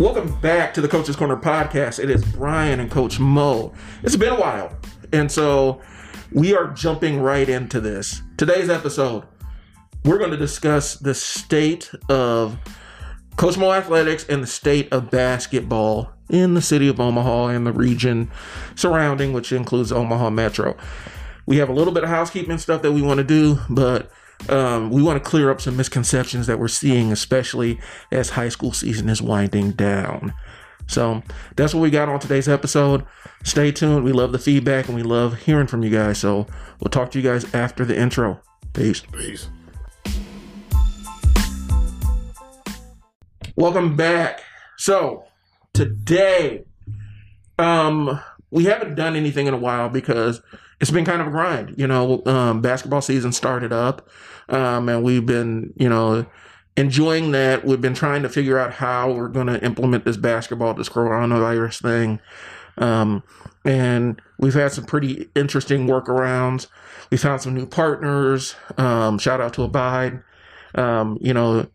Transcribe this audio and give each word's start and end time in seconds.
Welcome 0.00 0.34
back 0.40 0.72
to 0.72 0.80
the 0.80 0.88
Coach's 0.88 1.14
Corner 1.14 1.36
podcast. 1.36 2.02
It 2.02 2.08
is 2.08 2.24
Brian 2.24 2.80
and 2.80 2.90
Coach 2.90 3.20
Mo. 3.20 3.74
It's 4.02 4.16
been 4.16 4.32
a 4.32 4.40
while, 4.40 4.74
and 5.12 5.30
so 5.30 5.82
we 6.32 6.56
are 6.56 6.68
jumping 6.68 7.20
right 7.20 7.46
into 7.46 7.82
this. 7.82 8.22
Today's 8.38 8.70
episode, 8.70 9.24
we're 10.06 10.16
going 10.16 10.30
to 10.30 10.38
discuss 10.38 10.94
the 10.94 11.12
state 11.12 11.90
of 12.08 12.56
Coach 13.36 13.58
Mo 13.58 13.72
Athletics 13.72 14.24
and 14.26 14.42
the 14.42 14.46
state 14.46 14.90
of 14.90 15.10
basketball 15.10 16.10
in 16.30 16.54
the 16.54 16.62
city 16.62 16.88
of 16.88 16.98
Omaha 16.98 17.48
and 17.48 17.66
the 17.66 17.72
region 17.72 18.30
surrounding, 18.76 19.34
which 19.34 19.52
includes 19.52 19.92
Omaha 19.92 20.30
Metro. 20.30 20.78
We 21.44 21.58
have 21.58 21.68
a 21.68 21.74
little 21.74 21.92
bit 21.92 22.04
of 22.04 22.08
housekeeping 22.08 22.56
stuff 22.56 22.80
that 22.80 22.92
we 22.92 23.02
want 23.02 23.18
to 23.18 23.24
do, 23.24 23.58
but 23.68 24.10
um, 24.48 24.90
we 24.90 25.02
want 25.02 25.22
to 25.22 25.28
clear 25.28 25.50
up 25.50 25.60
some 25.60 25.76
misconceptions 25.76 26.46
that 26.46 26.58
we're 26.58 26.68
seeing, 26.68 27.12
especially 27.12 27.78
as 28.10 28.30
high 28.30 28.48
school 28.48 28.72
season 28.72 29.08
is 29.08 29.20
winding 29.20 29.72
down. 29.72 30.32
So 30.86 31.22
that's 31.54 31.72
what 31.72 31.80
we 31.80 31.90
got 31.90 32.08
on 32.08 32.18
today's 32.18 32.48
episode. 32.48 33.04
Stay 33.44 33.70
tuned. 33.70 34.04
We 34.04 34.12
love 34.12 34.32
the 34.32 34.38
feedback 34.38 34.86
and 34.86 34.96
we 34.96 35.04
love 35.04 35.38
hearing 35.38 35.68
from 35.68 35.84
you 35.84 35.90
guys. 35.90 36.18
So 36.18 36.46
we'll 36.80 36.90
talk 36.90 37.12
to 37.12 37.20
you 37.20 37.28
guys 37.28 37.54
after 37.54 37.84
the 37.84 37.96
intro. 37.96 38.40
Peace. 38.72 39.02
Peace. 39.12 39.48
Welcome 43.54 43.94
back. 43.94 44.42
So 44.78 45.24
today, 45.74 46.64
um, 47.58 48.20
we 48.50 48.64
haven't 48.64 48.94
done 48.96 49.14
anything 49.14 49.46
in 49.46 49.54
a 49.54 49.58
while 49.58 49.88
because 49.88 50.40
it's 50.80 50.90
been 50.90 51.04
kind 51.04 51.20
of 51.20 51.28
a 51.28 51.30
grind. 51.30 51.74
You 51.76 51.86
know, 51.86 52.22
um, 52.26 52.60
basketball 52.60 53.02
season 53.02 53.32
started 53.32 53.72
up, 53.72 54.08
um, 54.48 54.88
and 54.88 55.02
we've 55.02 55.26
been, 55.26 55.72
you 55.76 55.88
know, 55.88 56.26
enjoying 56.76 57.32
that. 57.32 57.64
We've 57.64 57.80
been 57.80 57.94
trying 57.94 58.22
to 58.22 58.28
figure 58.28 58.58
out 58.58 58.72
how 58.74 59.12
we're 59.12 59.28
going 59.28 59.48
to 59.48 59.62
implement 59.64 60.04
this 60.04 60.16
basketball, 60.16 60.74
this 60.74 60.88
coronavirus 60.88 61.82
thing. 61.82 62.20
Um, 62.78 63.22
and 63.64 64.20
we've 64.38 64.54
had 64.54 64.72
some 64.72 64.84
pretty 64.84 65.28
interesting 65.36 65.86
workarounds. 65.86 66.66
We 67.10 67.18
found 67.18 67.42
some 67.42 67.54
new 67.54 67.66
partners. 67.66 68.54
Um, 68.78 69.18
shout 69.18 69.40
out 69.40 69.52
to 69.54 69.62
Abide. 69.62 70.22
Um, 70.74 71.18
you 71.20 71.34
know, 71.34 71.66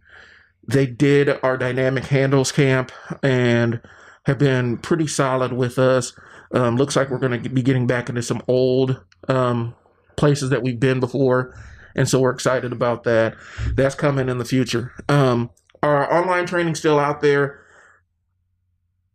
they 0.67 0.88
did 0.88 1.29
our 1.44 1.57
dynamic 1.57 2.05
handles 2.05 2.51
camp 2.51 2.91
and 3.22 3.81
have 4.25 4.39
been 4.39 4.77
pretty 4.77 5.05
solid 5.05 5.53
with 5.53 5.77
us. 5.77 6.13
Um, 6.53 6.77
looks 6.77 6.95
like 6.95 7.09
we're 7.09 7.19
going 7.19 7.41
to 7.41 7.49
be 7.49 7.61
getting 7.61 7.88
back 7.88 8.09
into 8.09 8.21
some 8.21 8.41
old 8.47 9.01
um, 9.27 9.75
places 10.15 10.49
that 10.51 10.63
we've 10.63 10.79
been 10.79 10.99
before. 10.99 11.57
And 11.95 12.07
so 12.07 12.19
we're 12.19 12.31
excited 12.31 12.71
about 12.71 13.03
that. 13.03 13.35
That's 13.73 13.95
coming 13.95 14.29
in 14.29 14.38
the 14.38 14.45
future. 14.45 14.91
Um, 15.07 15.49
our 15.81 16.11
online 16.13 16.45
training 16.45 16.75
still 16.75 16.99
out 16.99 17.21
there. 17.21 17.61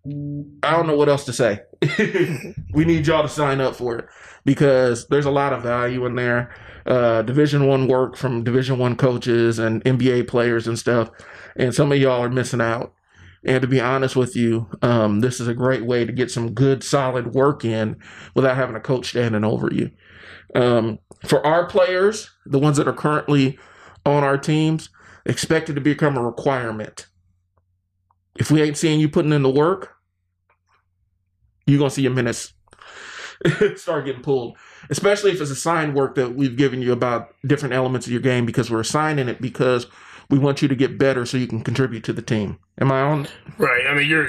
I 0.07 0.71
don't 0.73 0.87
know 0.87 0.97
what 0.97 1.11
else 1.11 1.25
to 1.27 1.33
say. 1.33 1.61
we 2.73 2.85
need 2.85 3.07
y'all 3.07 3.23
to 3.23 3.29
sign 3.29 3.61
up 3.61 3.77
for 3.77 3.99
it 3.99 4.07
because 4.45 5.07
there's 5.09 5.27
a 5.27 5.31
lot 5.31 5.53
of 5.53 5.63
value 5.63 6.07
in 6.07 6.15
there. 6.15 6.55
Uh, 6.87 7.21
Division 7.23 7.67
one 7.67 7.87
work 7.87 8.17
from 8.17 8.43
Division 8.43 8.79
one 8.79 8.97
coaches 8.97 9.59
and 9.59 9.85
NBA 9.85 10.27
players 10.27 10.67
and 10.67 10.79
stuff, 10.79 11.11
and 11.57 11.75
some 11.75 11.93
of 11.93 11.99
y'all 11.99 12.23
are 12.23 12.31
missing 12.31 12.63
out. 12.63 12.95
And 13.45 13.63
to 13.63 13.69
be 13.69 13.81
honest 13.81 14.17
with 14.17 14.37
you, 14.37 14.69
um, 14.83 15.21
this 15.21 15.41
is 15.41 15.49
a 15.49 15.55
great 15.55 15.87
way 15.87 16.05
to 16.05 16.13
get 16.13 16.31
some 16.31 16.53
good, 16.53 16.85
solid 16.85 17.35
work 17.35 17.65
in 17.65 17.97
without 18.35 18.57
having 18.57 18.77
a 18.77 18.81
coach 18.81 19.11
standing 19.11 19.45
over 19.45 19.73
you. 19.73 19.91
Um, 20.55 20.99
for 21.27 21.45
our 21.47 21.67
players, 21.67 22.31
the 22.45 22.59
ones 22.59 22.77
that 22.77 22.89
are 22.89 22.93
currently 22.93 23.59
on 24.05 24.25
our 24.25 24.39
teams, 24.39 24.91
expected 25.27 25.75
to 25.75 25.81
become 25.81 26.17
a 26.17 26.25
requirement. 26.25 27.07
If 28.37 28.51
we 28.51 28.63
ain't 28.63 28.77
seeing 28.77 29.01
you 29.01 29.09
putting 29.09 29.33
in 29.33 29.43
the 29.43 29.51
work, 29.51 29.95
you're 31.67 31.79
gonna 31.79 31.91
see 31.91 32.03
your 32.03 32.13
minutes 32.13 32.53
start 33.77 34.07
getting 34.07 34.23
pulled. 34.23 34.57
Especially 34.89 35.31
if 35.31 35.41
it's 35.41 35.51
assigned 35.51 35.95
work 35.95 36.15
that 36.15 36.35
we've 36.35 36.57
given 36.57 36.83
you 36.83 36.93
about 36.93 37.35
different 37.47 37.75
elements 37.75 38.07
of 38.07 38.13
your 38.13 38.21
game 38.21 38.47
because 38.47 38.71
we're 38.71 38.81
assigning 38.81 39.29
it 39.29 39.41
because 39.41 39.87
we 40.31 40.39
want 40.39 40.63
you 40.63 40.69
to 40.69 40.75
get 40.75 40.99
better 40.99 41.27
so 41.27 41.37
you 41.37 41.47
can 41.47 41.63
contribute 41.63 42.05
to 42.05 42.13
the 42.13 42.23
team. 42.23 42.59
Am 42.81 42.91
I 42.91 43.01
on? 43.03 43.29
Right. 43.59 43.87
I 43.87 43.95
mean, 43.95 44.09
you're. 44.09 44.29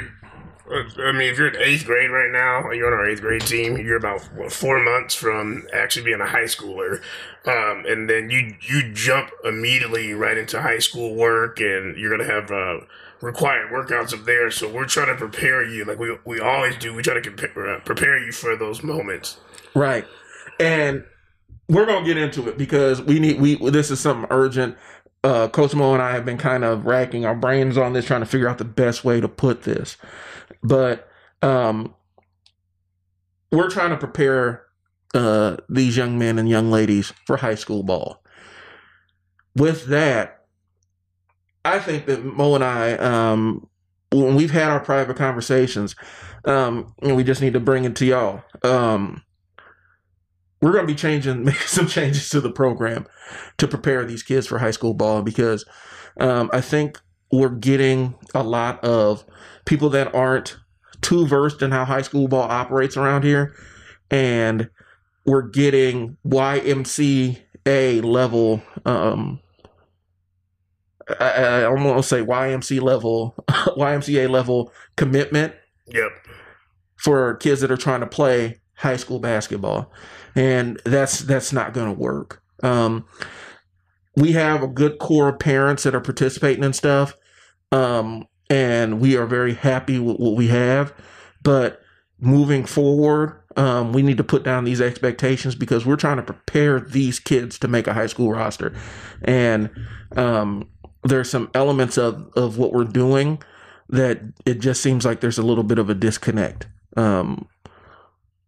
uh, 0.69 0.83
I 0.99 1.11
mean, 1.11 1.31
if 1.31 1.37
you're 1.37 1.47
in 1.47 1.61
eighth 1.61 1.85
grade 1.85 2.09
right 2.09 2.31
now, 2.31 2.69
you're 2.71 2.87
on 2.87 2.93
our 2.93 3.09
eighth 3.09 3.21
grade 3.21 3.41
team. 3.41 3.77
You're 3.77 3.97
about 3.97 4.21
what, 4.35 4.51
four 4.51 4.83
months 4.83 5.15
from 5.15 5.67
actually 5.73 6.05
being 6.05 6.21
a 6.21 6.27
high 6.27 6.43
schooler, 6.45 7.01
um, 7.45 7.85
and 7.85 8.09
then 8.09 8.29
you 8.29 8.55
you 8.61 8.91
jump 8.93 9.31
immediately 9.43 10.13
right 10.13 10.37
into 10.37 10.61
high 10.61 10.79
school 10.79 11.15
work, 11.15 11.59
and 11.59 11.97
you're 11.97 12.15
gonna 12.15 12.29
have 12.29 12.51
uh, 12.51 12.79
required 13.21 13.71
workouts 13.71 14.13
up 14.13 14.25
there. 14.25 14.51
So 14.51 14.69
we're 14.69 14.85
trying 14.85 15.07
to 15.07 15.15
prepare 15.15 15.65
you, 15.65 15.85
like 15.85 15.99
we 15.99 16.17
we 16.25 16.39
always 16.39 16.77
do. 16.77 16.93
We 16.93 17.03
try 17.03 17.13
to 17.13 17.21
compare, 17.21 17.75
uh, 17.75 17.79
prepare 17.81 18.17
you 18.17 18.31
for 18.31 18.55
those 18.57 18.83
moments. 18.83 19.37
Right. 19.73 20.05
And 20.59 21.05
we're 21.69 21.85
gonna 21.85 22.05
get 22.05 22.17
into 22.17 22.49
it 22.49 22.57
because 22.57 23.01
we 23.01 23.19
need 23.19 23.39
we 23.39 23.55
this 23.69 23.91
is 23.91 23.99
something 24.01 24.27
urgent. 24.29 24.77
Uh, 25.23 25.47
Coach 25.47 25.75
Mo 25.75 25.93
and 25.93 26.01
I 26.01 26.13
have 26.13 26.25
been 26.25 26.37
kind 26.37 26.63
of 26.63 26.85
racking 26.85 27.25
our 27.25 27.35
brains 27.35 27.77
on 27.77 27.93
this, 27.93 28.05
trying 28.05 28.21
to 28.21 28.25
figure 28.25 28.49
out 28.49 28.57
the 28.57 28.65
best 28.65 29.03
way 29.03 29.21
to 29.21 29.27
put 29.27 29.63
this. 29.63 29.97
But 30.63 31.07
um, 31.41 31.93
we're 33.51 33.69
trying 33.69 33.91
to 33.91 33.97
prepare 33.97 34.65
uh, 35.13 35.57
these 35.69 35.97
young 35.97 36.17
men 36.17 36.39
and 36.39 36.49
young 36.49 36.71
ladies 36.71 37.13
for 37.25 37.37
high 37.37 37.55
school 37.55 37.83
ball. 37.83 38.23
With 39.55 39.87
that, 39.87 40.45
I 41.63 41.79
think 41.79 42.05
that 42.07 42.23
Mo 42.23 42.55
and 42.55 42.63
I, 42.63 42.93
um, 42.93 43.67
when 44.11 44.35
we've 44.35 44.51
had 44.51 44.69
our 44.69 44.79
private 44.79 45.17
conversations, 45.17 45.95
um, 46.45 46.95
and 47.01 47.15
we 47.15 47.23
just 47.23 47.41
need 47.41 47.53
to 47.53 47.59
bring 47.59 47.85
it 47.85 47.95
to 47.97 48.05
y'all. 48.05 48.43
Um, 48.63 49.23
we're 50.61 50.71
going 50.71 50.85
to 50.85 50.93
be 50.93 50.97
changing, 50.97 51.43
making 51.45 51.67
some 51.67 51.87
changes 51.87 52.29
to 52.29 52.41
the 52.41 52.51
program 52.51 53.07
to 53.57 53.67
prepare 53.67 54.05
these 54.05 54.23
kids 54.23 54.47
for 54.47 54.59
high 54.59 54.71
school 54.71 54.93
ball 54.93 55.21
because 55.21 55.65
um, 56.19 56.49
I 56.53 56.61
think 56.61 56.99
we're 57.31 57.49
getting 57.49 58.15
a 58.35 58.43
lot 58.43 58.83
of 58.83 59.23
people 59.65 59.89
that 59.91 60.13
aren't 60.13 60.57
too 61.01 61.25
versed 61.25 61.61
in 61.61 61.71
how 61.71 61.85
high 61.85 62.01
school 62.01 62.27
ball 62.27 62.43
operates 62.43 62.95
around 62.97 63.23
here, 63.23 63.55
and 64.09 64.69
we're 65.25 65.47
getting 65.47 66.17
YMCA 66.25 68.03
level. 68.03 68.61
Um, 68.85 69.39
I, 71.19 71.29
I 71.31 71.63
almost 71.63 72.09
say 72.09 72.21
YMC 72.21 72.81
level, 72.81 73.35
YMCA 73.49 74.29
level 74.29 74.71
commitment 74.95 75.53
Yep. 75.87 76.11
for 76.97 77.35
kids 77.35 77.61
that 77.61 77.71
are 77.71 77.77
trying 77.77 77.99
to 78.01 78.07
play 78.07 78.61
high 78.75 78.95
school 78.97 79.19
basketball, 79.19 79.91
and 80.35 80.79
that's 80.85 81.19
that's 81.19 81.53
not 81.53 81.73
going 81.73 81.93
to 81.93 81.99
work. 81.99 82.41
Um, 82.63 83.05
we 84.15 84.33
have 84.33 84.61
a 84.61 84.67
good 84.67 84.99
core 84.99 85.29
of 85.29 85.39
parents 85.39 85.83
that 85.83 85.95
are 85.95 86.01
participating 86.01 86.63
in 86.63 86.73
stuff, 86.73 87.15
um, 87.71 88.27
and 88.49 88.99
we 88.99 89.15
are 89.15 89.25
very 89.25 89.53
happy 89.53 89.99
with 89.99 90.17
what 90.17 90.35
we 90.35 90.47
have. 90.47 90.93
But 91.43 91.81
moving 92.19 92.65
forward, 92.65 93.41
um, 93.55 93.93
we 93.93 94.01
need 94.01 94.17
to 94.17 94.23
put 94.23 94.43
down 94.43 94.63
these 94.63 94.81
expectations 94.81 95.55
because 95.55 95.85
we're 95.85 95.95
trying 95.95 96.17
to 96.17 96.23
prepare 96.23 96.79
these 96.79 97.19
kids 97.19 97.57
to 97.59 97.67
make 97.67 97.87
a 97.87 97.93
high 97.93 98.07
school 98.07 98.31
roster, 98.31 98.73
and 99.23 99.69
um, 100.15 100.69
there's 101.03 101.29
some 101.29 101.49
elements 101.53 101.97
of 101.97 102.31
of 102.35 102.57
what 102.57 102.73
we're 102.73 102.83
doing 102.83 103.41
that 103.89 104.21
it 104.45 104.59
just 104.59 104.81
seems 104.81 105.05
like 105.05 105.19
there's 105.19 105.37
a 105.37 105.43
little 105.43 105.63
bit 105.63 105.77
of 105.77 105.89
a 105.89 105.93
disconnect. 105.93 106.67
Um, 106.95 107.47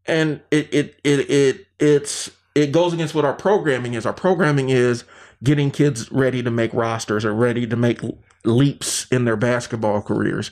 and 0.05 0.41
it 0.51 0.73
it 0.73 0.95
it 1.03 1.29
it 1.29 1.67
it's 1.79 2.31
it 2.55 2.71
goes 2.71 2.93
against 2.93 3.15
what 3.15 3.25
our 3.25 3.33
programming 3.33 3.93
is. 3.93 4.05
Our 4.05 4.13
programming 4.13 4.69
is 4.69 5.03
getting 5.43 5.71
kids 5.71 6.11
ready 6.11 6.41
to 6.43 6.51
make 6.51 6.73
rosters 6.73 7.25
or 7.25 7.33
ready 7.33 7.67
to 7.67 7.75
make 7.75 8.01
leaps 8.45 9.07
in 9.11 9.25
their 9.25 9.35
basketball 9.35 10.01
careers. 10.01 10.51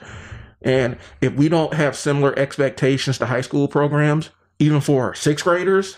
And 0.61 0.97
if 1.21 1.33
we 1.33 1.49
don't 1.49 1.73
have 1.73 1.95
similar 1.95 2.37
expectations 2.37 3.17
to 3.17 3.25
high 3.25 3.41
school 3.41 3.67
programs, 3.67 4.29
even 4.59 4.81
for 4.81 5.15
sixth 5.15 5.43
graders, 5.43 5.97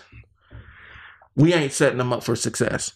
we 1.36 1.52
ain't 1.52 1.72
setting 1.72 1.98
them 1.98 2.12
up 2.12 2.22
for 2.22 2.36
success. 2.36 2.92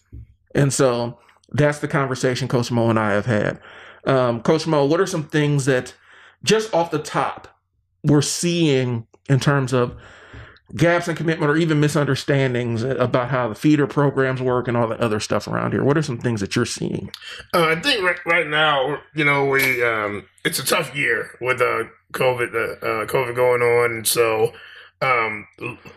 And 0.55 0.73
so 0.73 1.19
that's 1.51 1.79
the 1.79 1.87
conversation 1.87 2.47
Coach 2.47 2.71
Mo 2.71 2.89
and 2.89 2.99
I 2.99 3.11
have 3.11 3.25
had. 3.25 3.59
Um, 4.05 4.41
Coach 4.41 4.65
Mo, 4.65 4.85
what 4.85 4.99
are 4.99 5.05
some 5.05 5.25
things 5.25 5.65
that 5.65 5.93
just 6.43 6.73
off 6.73 6.91
the 6.91 6.99
top 6.99 7.47
we're 8.03 8.21
seeing 8.21 9.05
in 9.27 9.39
terms 9.39 9.73
of 9.73 9.95
gaps 10.75 11.07
in 11.07 11.15
commitment 11.15 11.51
or 11.51 11.57
even 11.57 11.79
misunderstandings 11.79 12.83
about 12.83 13.29
how 13.29 13.49
the 13.49 13.55
feeder 13.55 13.87
programs 13.87 14.41
work 14.41 14.67
and 14.67 14.77
all 14.77 14.87
the 14.87 14.99
other 15.01 15.19
stuff 15.19 15.47
around 15.47 15.71
here? 15.71 15.83
What 15.83 15.97
are 15.97 16.01
some 16.01 16.17
things 16.17 16.41
that 16.41 16.55
you're 16.55 16.65
seeing? 16.65 17.11
Uh, 17.53 17.75
I 17.77 17.81
think 17.81 18.03
right, 18.03 18.17
right 18.25 18.47
now, 18.47 19.01
you 19.13 19.25
know, 19.25 19.45
we 19.45 19.83
um, 19.83 20.27
it's 20.45 20.59
a 20.59 20.65
tough 20.65 20.95
year 20.95 21.37
with 21.41 21.61
uh, 21.61 21.85
COVID, 22.13 22.53
uh, 22.53 22.85
uh, 22.85 23.05
COVID 23.05 23.35
going 23.35 23.61
on, 23.61 23.91
and 23.91 24.07
so 24.07 24.53
um, 25.01 25.47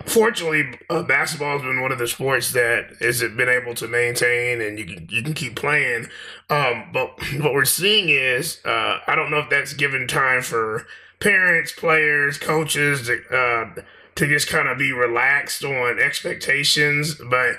fortunately, 0.06 0.78
uh, 0.88 1.02
basketball 1.02 1.58
has 1.58 1.62
been 1.62 1.80
one 1.80 1.90
of 1.90 1.98
the 1.98 2.06
sports 2.06 2.52
that 2.52 2.96
has 3.00 3.20
been 3.20 3.48
able 3.48 3.74
to 3.74 3.88
maintain 3.88 4.60
and 4.60 4.78
you 4.78 4.84
can, 4.84 5.08
you 5.10 5.22
can 5.22 5.34
keep 5.34 5.56
playing. 5.56 6.08
Um, 6.48 6.90
but 6.92 7.18
what 7.40 7.52
we're 7.52 7.64
seeing 7.64 8.08
is, 8.10 8.60
uh, 8.64 9.00
I 9.06 9.14
don't 9.16 9.30
know 9.30 9.38
if 9.38 9.50
that's 9.50 9.72
given 9.72 10.06
time 10.06 10.42
for 10.42 10.86
parents, 11.18 11.72
players, 11.72 12.38
coaches 12.38 13.10
uh, 13.10 13.82
to 14.16 14.26
just 14.26 14.48
kind 14.48 14.68
of 14.68 14.78
be 14.78 14.92
relaxed 14.92 15.64
on 15.64 15.98
expectations, 15.98 17.14
but 17.14 17.56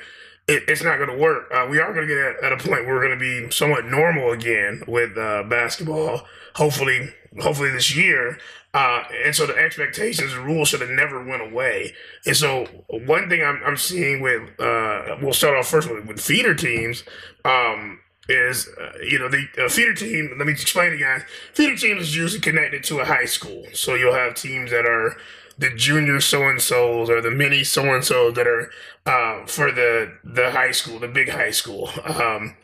it, 0.47 0.63
it's 0.67 0.83
not 0.83 0.97
going 0.97 1.09
to 1.09 1.17
work. 1.17 1.51
Uh, 1.53 1.67
we 1.69 1.79
are 1.79 1.93
going 1.93 2.07
to 2.07 2.13
get 2.13 2.23
at, 2.23 2.43
at, 2.43 2.51
a 2.51 2.57
point 2.57 2.85
where 2.85 2.95
we're 2.95 3.07
going 3.07 3.17
to 3.17 3.45
be 3.45 3.51
somewhat 3.51 3.85
normal 3.85 4.31
again 4.31 4.83
with 4.87 5.17
uh, 5.17 5.43
basketball. 5.43 6.23
Hopefully, 6.55 7.13
hopefully 7.39 7.71
this 7.71 7.95
year. 7.95 8.37
Uh, 8.73 9.03
and 9.23 9.35
so 9.35 9.45
the 9.45 9.55
expectations, 9.55 10.33
the 10.33 10.41
rules 10.41 10.69
should 10.69 10.81
have 10.81 10.89
never 10.89 11.23
went 11.23 11.43
away. 11.43 11.93
And 12.25 12.35
so 12.35 12.65
one 12.89 13.29
thing 13.29 13.43
I'm, 13.43 13.61
I'm 13.63 13.77
seeing 13.77 14.21
with, 14.21 14.41
uh, 14.59 15.17
we'll 15.21 15.33
start 15.33 15.55
off 15.55 15.67
first 15.67 15.89
with, 15.89 16.05
with 16.05 16.19
feeder 16.19 16.55
teams, 16.55 17.03
um, 17.45 17.99
is, 18.29 18.69
uh, 18.79 18.93
you 19.03 19.19
know, 19.19 19.29
the 19.29 19.45
uh, 19.63 19.69
feeder 19.69 19.93
team, 19.93 20.33
let 20.37 20.47
me 20.47 20.53
explain 20.53 20.91
to 20.91 20.97
you 20.97 21.03
guys, 21.03 21.21
feeder 21.53 21.75
teams 21.75 22.01
is 22.01 22.15
usually 22.15 22.39
connected 22.39 22.83
to 22.85 22.99
a 22.99 23.05
high 23.05 23.25
school. 23.25 23.63
So 23.73 23.95
you'll 23.95 24.15
have 24.15 24.33
teams 24.33 24.71
that 24.71 24.85
are 24.85 25.17
the 25.57 25.69
junior 25.75 26.19
so-and-sos 26.19 27.09
or 27.09 27.21
the 27.21 27.31
mini 27.31 27.63
so-and-sos 27.63 28.35
that 28.35 28.47
are 28.47 28.71
uh, 29.05 29.45
for 29.45 29.71
the, 29.71 30.13
the 30.23 30.51
high 30.51 30.71
school, 30.71 30.99
the 30.99 31.07
big 31.07 31.29
high 31.29 31.51
school. 31.51 31.89
Um, 32.05 32.55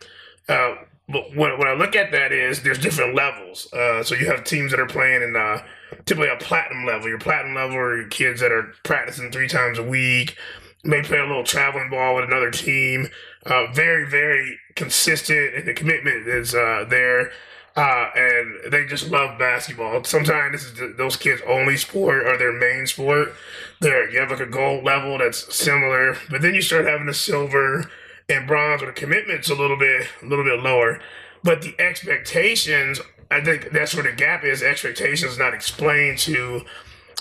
uh, 0.48 0.76
but 1.08 1.36
when, 1.36 1.58
when 1.58 1.68
I 1.68 1.74
look 1.74 1.96
at 1.96 2.12
that 2.12 2.32
is 2.32 2.62
there's 2.62 2.78
different 2.78 3.16
levels. 3.16 3.72
Uh, 3.74 4.04
so 4.04 4.16
you 4.16 4.28
have 4.28 4.44
teams 4.44 4.72
that 4.72 4.80
are 4.80 4.86
playing 4.86 5.24
in 5.24 5.36
uh, 5.36 5.64
typically 6.06 6.30
a 6.30 6.38
platinum 6.38 6.86
level. 6.86 7.10
Your 7.10 7.20
platinum 7.20 7.56
level 7.56 7.78
are 7.78 7.98
your 7.98 8.08
kids 8.08 8.42
that 8.42 8.52
are 8.52 8.74
practicing 8.84 9.32
three 9.32 9.48
times 9.48 9.80
a 9.80 9.84
week, 9.84 10.38
may 10.84 11.02
play 11.02 11.18
a 11.18 11.26
little 11.26 11.44
traveling 11.44 11.90
ball 11.90 12.16
with 12.16 12.26
another 12.26 12.52
team. 12.52 13.08
Uh, 13.46 13.72
very, 13.74 14.08
very 14.08 14.60
consistent, 14.76 15.56
and 15.56 15.68
the 15.68 15.74
commitment 15.74 16.28
is 16.28 16.54
uh, 16.54 16.86
there. 16.88 17.32
Uh, 17.80 18.12
and 18.14 18.74
they 18.74 18.86
just 18.86 19.10
love 19.10 19.40
basketball. 19.40 20.04
Sometimes 20.04 20.74
those 20.98 21.16
kids' 21.16 21.42
only 21.48 21.78
sport 21.78 22.28
or 22.28 22.38
their 22.38 22.52
main 22.52 22.86
sport. 22.86 23.34
There, 23.80 24.10
you 24.10 24.20
have 24.20 24.32
like 24.32 24.42
a 24.42 24.46
gold 24.46 24.84
level 24.84 25.18
that's 25.18 25.56
similar, 25.56 26.18
but 26.30 26.42
then 26.42 26.54
you 26.54 26.62
start 26.62 26.86
having 26.86 27.06
the 27.06 27.14
silver 27.14 27.90
and 28.28 28.46
bronze 28.46 28.82
where 28.82 28.92
the 28.92 29.00
commitment's 29.00 29.50
a 29.50 29.56
little 29.56 29.78
bit 29.78 30.08
a 30.22 30.26
little 30.26 30.44
bit 30.44 30.60
lower. 30.60 31.00
But 31.42 31.62
the 31.62 31.74
expectations, 31.80 33.00
I 33.32 33.40
think 33.40 33.72
that's 33.72 33.96
where 33.96 34.04
the 34.04 34.12
gap 34.12 34.44
is. 34.44 34.62
Expectations 34.62 35.38
not 35.38 35.54
explained 35.54 36.18
to 36.20 36.66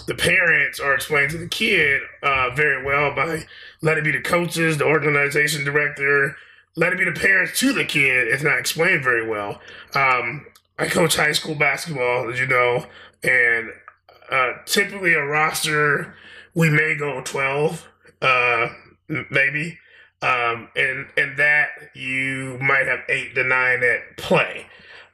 the 0.08 0.16
parents 0.16 0.80
or 0.80 0.92
explained 0.92 1.30
to 1.30 1.38
the 1.38 1.46
kid 1.46 2.02
uh, 2.20 2.50
very 2.56 2.84
well 2.84 3.14
by 3.14 3.46
let 3.80 3.96
it 3.96 4.02
be 4.02 4.10
the 4.10 4.22
coaches, 4.22 4.76
the 4.76 4.86
organization 4.86 5.64
director, 5.64 6.34
let 6.78 6.92
it 6.92 6.98
be 6.98 7.04
the 7.04 7.12
parents 7.12 7.58
to 7.58 7.72
the 7.72 7.84
kid. 7.84 8.28
It's 8.28 8.42
not 8.42 8.58
explained 8.58 9.02
very 9.02 9.28
well. 9.28 9.60
Um, 9.94 10.46
I 10.78 10.86
coach 10.86 11.16
high 11.16 11.32
school 11.32 11.56
basketball, 11.56 12.30
as 12.30 12.38
you 12.38 12.46
know, 12.46 12.86
and 13.24 13.70
uh, 14.30 14.52
typically 14.64 15.14
a 15.14 15.24
roster 15.24 16.14
we 16.54 16.70
may 16.70 16.96
go 16.96 17.20
twelve, 17.22 17.88
uh, 18.22 18.68
maybe. 19.08 19.78
Um, 20.20 20.68
and 20.74 21.06
and 21.16 21.36
that 21.38 21.68
you 21.94 22.58
might 22.60 22.86
have 22.86 23.00
eight 23.08 23.34
to 23.34 23.44
nine 23.44 23.80
that 23.80 24.16
play 24.16 24.66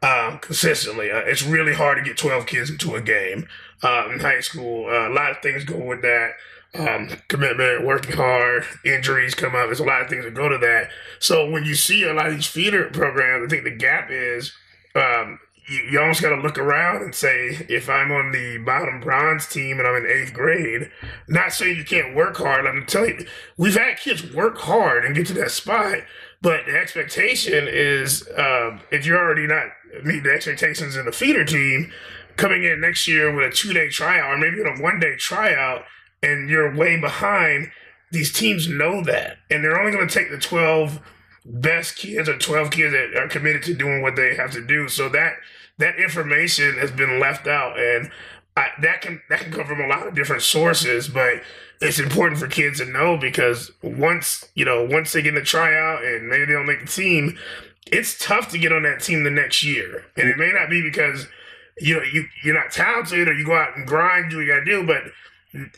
um, 0.03 0.39
consistently. 0.39 1.11
Uh, 1.11 1.19
it's 1.19 1.43
really 1.43 1.75
hard 1.75 1.99
to 1.99 2.05
get 2.05 2.19
twelve 2.19 2.47
kids 2.47 2.71
into 2.71 2.95
a 2.95 3.03
game 3.03 3.47
uh, 3.83 4.09
in 4.13 4.21
high 4.21 4.41
school. 4.41 4.87
Uh, 4.87 5.09
a 5.09 5.13
lot 5.13 5.31
of 5.31 5.39
things 5.43 5.65
go 5.65 5.79
with 5.79 6.03
that. 6.03 6.33
Um, 6.77 7.09
commitment, 7.29 7.85
working 7.87 8.17
hard, 8.17 8.65
injuries 8.85 9.37
come 9.37 9.55
up. 9.55 9.67
There's 9.67 9.79
a 9.79 9.85
lot 9.85 10.03
of 10.03 10.09
things 10.09 10.25
that 10.25 10.35
go 10.35 10.49
to 10.49 10.59
that. 10.59 10.91
So 11.21 11.49
when 11.49 11.65
you 11.65 11.77
see 11.77 12.03
a 12.03 12.13
lot 12.13 12.27
of 12.27 12.35
these 12.35 12.49
feeder 12.49 12.91
programs, 12.91 13.47
I 13.47 13.49
think 13.49 13.63
the 13.63 13.77
gap 13.77 14.09
is 14.11 14.53
um, 14.97 15.39
you, 15.69 15.79
you 15.91 16.01
almost 16.01 16.23
got 16.23 16.31
to 16.31 16.43
look 16.43 16.59
around 16.59 17.03
and 17.03 17.15
say, 17.15 17.67
if 17.69 17.89
I'm 17.89 18.13
on 18.13 18.33
the 18.33 18.59
bottom 18.59 19.01
bronze 19.01 19.47
team 19.47 19.79
and 19.79 19.89
I'm 19.89 20.05
in 20.05 20.11
eighth 20.11 20.33
grade, 20.33 20.91
not 21.29 21.53
saying 21.53 21.77
you 21.77 21.85
can't 21.85 22.15
work 22.15 22.37
hard. 22.37 22.67
I'm 22.67 22.85
telling 22.87 23.21
you, 23.21 23.27
we've 23.57 23.77
had 23.77 23.99
kids 23.99 24.33
work 24.35 24.59
hard 24.59 25.05
and 25.05 25.15
get 25.15 25.27
to 25.29 25.35
that 25.35 25.51
spot, 25.51 25.99
but 26.43 26.67
the 26.67 26.77
expectation 26.77 27.67
is 27.69 28.29
um, 28.37 28.81
if 28.91 29.07
you're 29.07 29.19
already 29.19 29.47
not 29.47 29.67
meeting 30.05 30.25
the 30.25 30.33
expectations 30.33 30.97
in 30.97 31.07
the 31.07 31.13
feeder 31.13 31.45
team, 31.45 31.93
coming 32.37 32.65
in 32.65 32.81
next 32.81 33.07
year 33.07 33.35
with 33.35 33.47
a 33.47 33.55
two 33.55 33.73
day 33.73 33.89
tryout 33.89 34.33
or 34.33 34.39
maybe 34.39 34.61
a 34.61 34.83
one 34.83 35.01
day 35.01 35.17
tryout, 35.17 35.85
and 36.25 36.49
you're 36.49 36.75
way 36.75 36.99
behind. 36.99 37.71
These 38.11 38.33
teams 38.33 38.69
know 38.69 39.03
that, 39.05 39.39
and 39.51 39.63
they're 39.63 39.79
only 39.79 39.93
going 39.93 40.09
to 40.09 40.15
take 40.15 40.31
the 40.31 40.39
12 40.39 41.01
best 41.45 41.97
kids 41.97 42.29
or 42.29 42.39
12 42.39 42.71
kids 42.71 42.93
that 42.93 43.21
are 43.21 43.29
committed 43.29 43.63
to 43.65 43.75
doing 43.75 44.03
what 44.03 44.17
they 44.17 44.35
have 44.35 44.53
to 44.53 44.65
do. 44.65 44.89
So 44.89 45.09
that 45.11 45.35
that 45.79 45.97
information 45.97 46.79
has 46.79 46.91
been 46.91 47.21
left 47.21 47.47
out, 47.47 47.79
and 47.79 48.11
I, 48.57 48.69
that 48.83 49.03
can 49.03 49.21
that 49.29 49.41
can 49.41 49.53
come 49.53 49.67
from 49.67 49.81
a 49.81 49.87
lot 49.87 50.07
of 50.07 50.15
different 50.15 50.43
sources, 50.43 51.09
but 51.09 51.43
it's 51.81 51.99
important 51.99 52.41
for 52.41 52.47
kids 52.47 52.79
to 52.79 52.87
know 52.87 53.17
because 53.17 53.71
once 53.83 54.49
you 54.55 54.65
know 54.65 54.87
once 54.89 55.13
they 55.13 55.23
get 55.23 55.31
in 55.31 55.35
the 55.35 55.43
tryout 55.43 56.05
and 56.05 56.29
maybe 56.29 56.47
they 56.47 56.53
don't 56.53 56.67
make 56.67 56.81
the 56.81 56.87
team, 56.87 57.37
it's 57.89 58.17
tough 58.19 58.49
to 58.51 58.59
get 58.59 58.73
on 58.73 58.85
that 58.85 59.03
team 59.03 59.25
the 59.25 59.31
next 59.31 59.63
year, 59.65 60.05
and 60.17 60.29
it 60.29 60.39
may 60.39 60.53
not 60.53 60.71
be 60.71 60.81
because 60.81 61.27
you 61.81 61.97
know 61.97 62.05
you 62.05 62.27
you're 62.45 62.55
not 62.55 62.71
talented 62.71 63.29
or 63.29 63.35
you 63.35 63.45
go 63.45 63.57
out 63.57 63.77
and 63.77 63.87
grind, 63.87 64.31
do 64.31 64.37
what 64.37 64.47
you 64.47 64.55
got 64.55 64.61
to 64.61 64.65
do, 64.65 64.87
but 64.87 65.03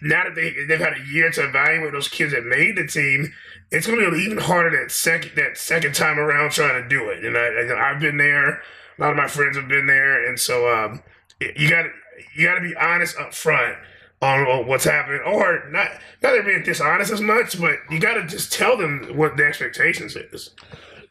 now 0.00 0.24
that 0.24 0.34
they 0.34 0.54
they've 0.66 0.80
had 0.80 0.94
a 0.94 1.06
year 1.12 1.30
to 1.30 1.48
evaluate 1.48 1.92
those 1.92 2.08
kids 2.08 2.32
that 2.32 2.44
made 2.44 2.76
the 2.76 2.86
team, 2.86 3.32
it's 3.70 3.86
going 3.86 3.98
to 3.98 4.10
be 4.10 4.22
even 4.22 4.38
harder 4.38 4.70
that 4.70 4.90
second 4.90 5.32
that 5.36 5.56
second 5.56 5.94
time 5.94 6.18
around 6.18 6.52
trying 6.52 6.82
to 6.82 6.88
do 6.88 7.08
it. 7.10 7.24
And 7.24 7.36
I, 7.36 7.90
I've 7.90 8.00
been 8.00 8.16
there 8.16 8.62
a 8.98 9.02
lot 9.02 9.10
of 9.10 9.16
my 9.16 9.28
friends 9.28 9.56
have 9.56 9.68
been 9.68 9.86
there, 9.86 10.26
and 10.26 10.38
so 10.38 10.72
um, 10.72 11.02
you 11.40 11.68
got 11.68 11.86
you 12.34 12.46
got 12.46 12.54
to 12.54 12.60
be 12.60 12.74
honest 12.76 13.16
up 13.18 13.34
front 13.34 13.76
on 14.22 14.66
what's 14.66 14.84
happening, 14.84 15.20
or 15.26 15.68
not 15.70 15.90
not 16.22 16.32
they're 16.32 16.42
being 16.42 16.62
dishonest 16.62 17.12
as 17.12 17.20
much, 17.20 17.60
but 17.60 17.76
you 17.90 18.00
got 18.00 18.14
to 18.14 18.26
just 18.26 18.52
tell 18.52 18.76
them 18.76 19.12
what 19.14 19.36
the 19.36 19.44
expectations 19.44 20.16
is. 20.16 20.50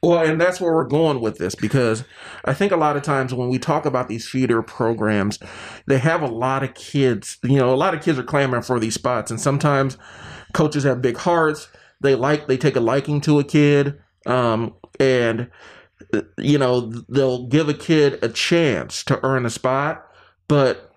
Well, 0.05 0.23
and 0.23 0.39
that's 0.39 0.61
where 0.61 0.71
we're 0.71 0.83
going 0.83 1.19
with 1.19 1.39
this 1.39 1.55
because 1.55 2.03
I 2.43 2.53
think 2.53 2.71
a 2.71 2.77
lot 2.77 2.95
of 2.95 3.01
times 3.01 3.33
when 3.33 3.49
we 3.49 3.57
talk 3.57 3.87
about 3.87 4.07
these 4.07 4.27
feeder 4.27 4.61
programs, 4.61 5.39
they 5.87 5.97
have 5.97 6.21
a 6.21 6.27
lot 6.27 6.61
of 6.61 6.75
kids. 6.75 7.39
You 7.43 7.57
know, 7.57 7.73
a 7.73 7.75
lot 7.75 7.95
of 7.95 8.03
kids 8.03 8.19
are 8.19 8.23
clamoring 8.23 8.61
for 8.61 8.79
these 8.79 8.93
spots, 8.93 9.31
and 9.31 9.41
sometimes 9.41 9.97
coaches 10.53 10.83
have 10.83 11.01
big 11.01 11.17
hearts. 11.17 11.69
They 12.01 12.13
like 12.13 12.47
they 12.47 12.55
take 12.55 12.75
a 12.75 12.81
liking 12.81 13.19
to 13.21 13.39
a 13.39 13.43
kid, 13.43 13.99
um, 14.27 14.75
and 14.99 15.49
you 16.37 16.59
know, 16.59 16.81
they'll 17.09 17.47
give 17.47 17.67
a 17.67 17.73
kid 17.73 18.19
a 18.23 18.29
chance 18.29 19.03
to 19.05 19.19
earn 19.25 19.43
a 19.43 19.49
spot, 19.49 20.05
but 20.47 20.91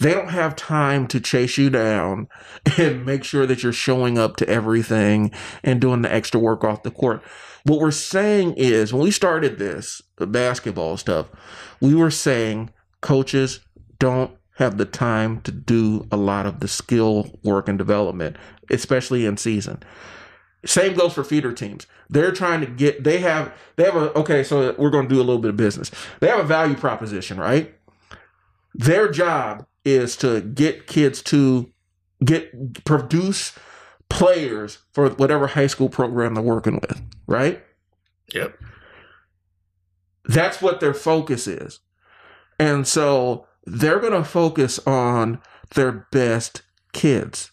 they 0.00 0.12
don't 0.12 0.30
have 0.30 0.54
time 0.54 1.06
to 1.08 1.20
chase 1.20 1.56
you 1.56 1.70
down 1.70 2.28
and 2.78 3.06
make 3.06 3.24
sure 3.24 3.46
that 3.46 3.62
you're 3.62 3.72
showing 3.72 4.18
up 4.18 4.36
to 4.36 4.48
everything 4.50 5.30
and 5.62 5.80
doing 5.80 6.02
the 6.02 6.12
extra 6.12 6.38
work 6.38 6.62
off 6.62 6.82
the 6.82 6.90
court. 6.90 7.22
What 7.64 7.80
we're 7.80 7.90
saying 7.90 8.54
is 8.56 8.92
when 8.92 9.02
we 9.02 9.10
started 9.10 9.58
this 9.58 10.02
basketball 10.16 10.96
stuff, 10.96 11.28
we 11.80 11.94
were 11.94 12.10
saying 12.10 12.70
coaches 13.00 13.60
don't 13.98 14.36
have 14.56 14.76
the 14.76 14.84
time 14.84 15.40
to 15.42 15.52
do 15.52 16.06
a 16.12 16.16
lot 16.16 16.46
of 16.46 16.60
the 16.60 16.68
skill 16.68 17.38
work 17.42 17.68
and 17.68 17.78
development, 17.78 18.36
especially 18.70 19.24
in 19.26 19.36
season. 19.36 19.82
Same 20.66 20.94
goes 20.94 21.14
for 21.14 21.24
feeder 21.24 21.52
teams. 21.52 21.86
They're 22.10 22.32
trying 22.32 22.60
to 22.60 22.66
get 22.66 23.02
they 23.02 23.18
have 23.18 23.52
they 23.76 23.84
have 23.84 23.96
a 23.96 24.12
okay, 24.12 24.44
so 24.44 24.74
we're 24.78 24.90
going 24.90 25.08
to 25.08 25.14
do 25.14 25.20
a 25.20 25.24
little 25.24 25.38
bit 25.38 25.50
of 25.50 25.56
business. 25.56 25.90
They 26.20 26.28
have 26.28 26.40
a 26.40 26.44
value 26.44 26.76
proposition, 26.76 27.38
right? 27.38 27.74
Their 28.74 29.10
job 29.10 29.66
is 29.84 30.16
to 30.18 30.42
get 30.42 30.86
kids 30.86 31.22
to 31.22 31.72
get 32.22 32.84
produce 32.84 33.58
players 34.10 34.78
for 34.92 35.08
whatever 35.10 35.46
high 35.46 35.66
school 35.66 35.88
program 35.88 36.34
they're 36.34 36.42
working 36.42 36.74
with, 36.74 37.00
right? 37.26 37.64
Yep. 38.34 38.58
That's 40.26 40.60
what 40.60 40.80
their 40.80 40.92
focus 40.92 41.46
is. 41.46 41.80
And 42.58 42.86
so 42.86 43.46
they're 43.64 44.00
going 44.00 44.12
to 44.12 44.24
focus 44.24 44.78
on 44.86 45.40
their 45.74 46.06
best 46.12 46.62
kids. 46.92 47.52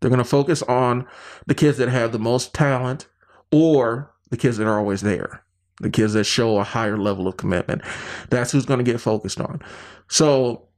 They're 0.00 0.10
going 0.10 0.18
to 0.18 0.24
focus 0.24 0.62
on 0.62 1.06
the 1.46 1.54
kids 1.54 1.78
that 1.78 1.88
have 1.88 2.12
the 2.12 2.18
most 2.18 2.52
talent 2.52 3.06
or 3.50 4.12
the 4.30 4.36
kids 4.36 4.58
that 4.58 4.66
are 4.66 4.78
always 4.78 5.00
there, 5.02 5.44
the 5.80 5.90
kids 5.90 6.12
that 6.14 6.24
show 6.24 6.58
a 6.58 6.64
higher 6.64 6.98
level 6.98 7.28
of 7.28 7.36
commitment. 7.36 7.82
That's 8.28 8.52
who's 8.52 8.66
going 8.66 8.84
to 8.84 8.90
get 8.90 9.00
focused 9.00 9.40
on. 9.40 9.62
So 10.08 10.68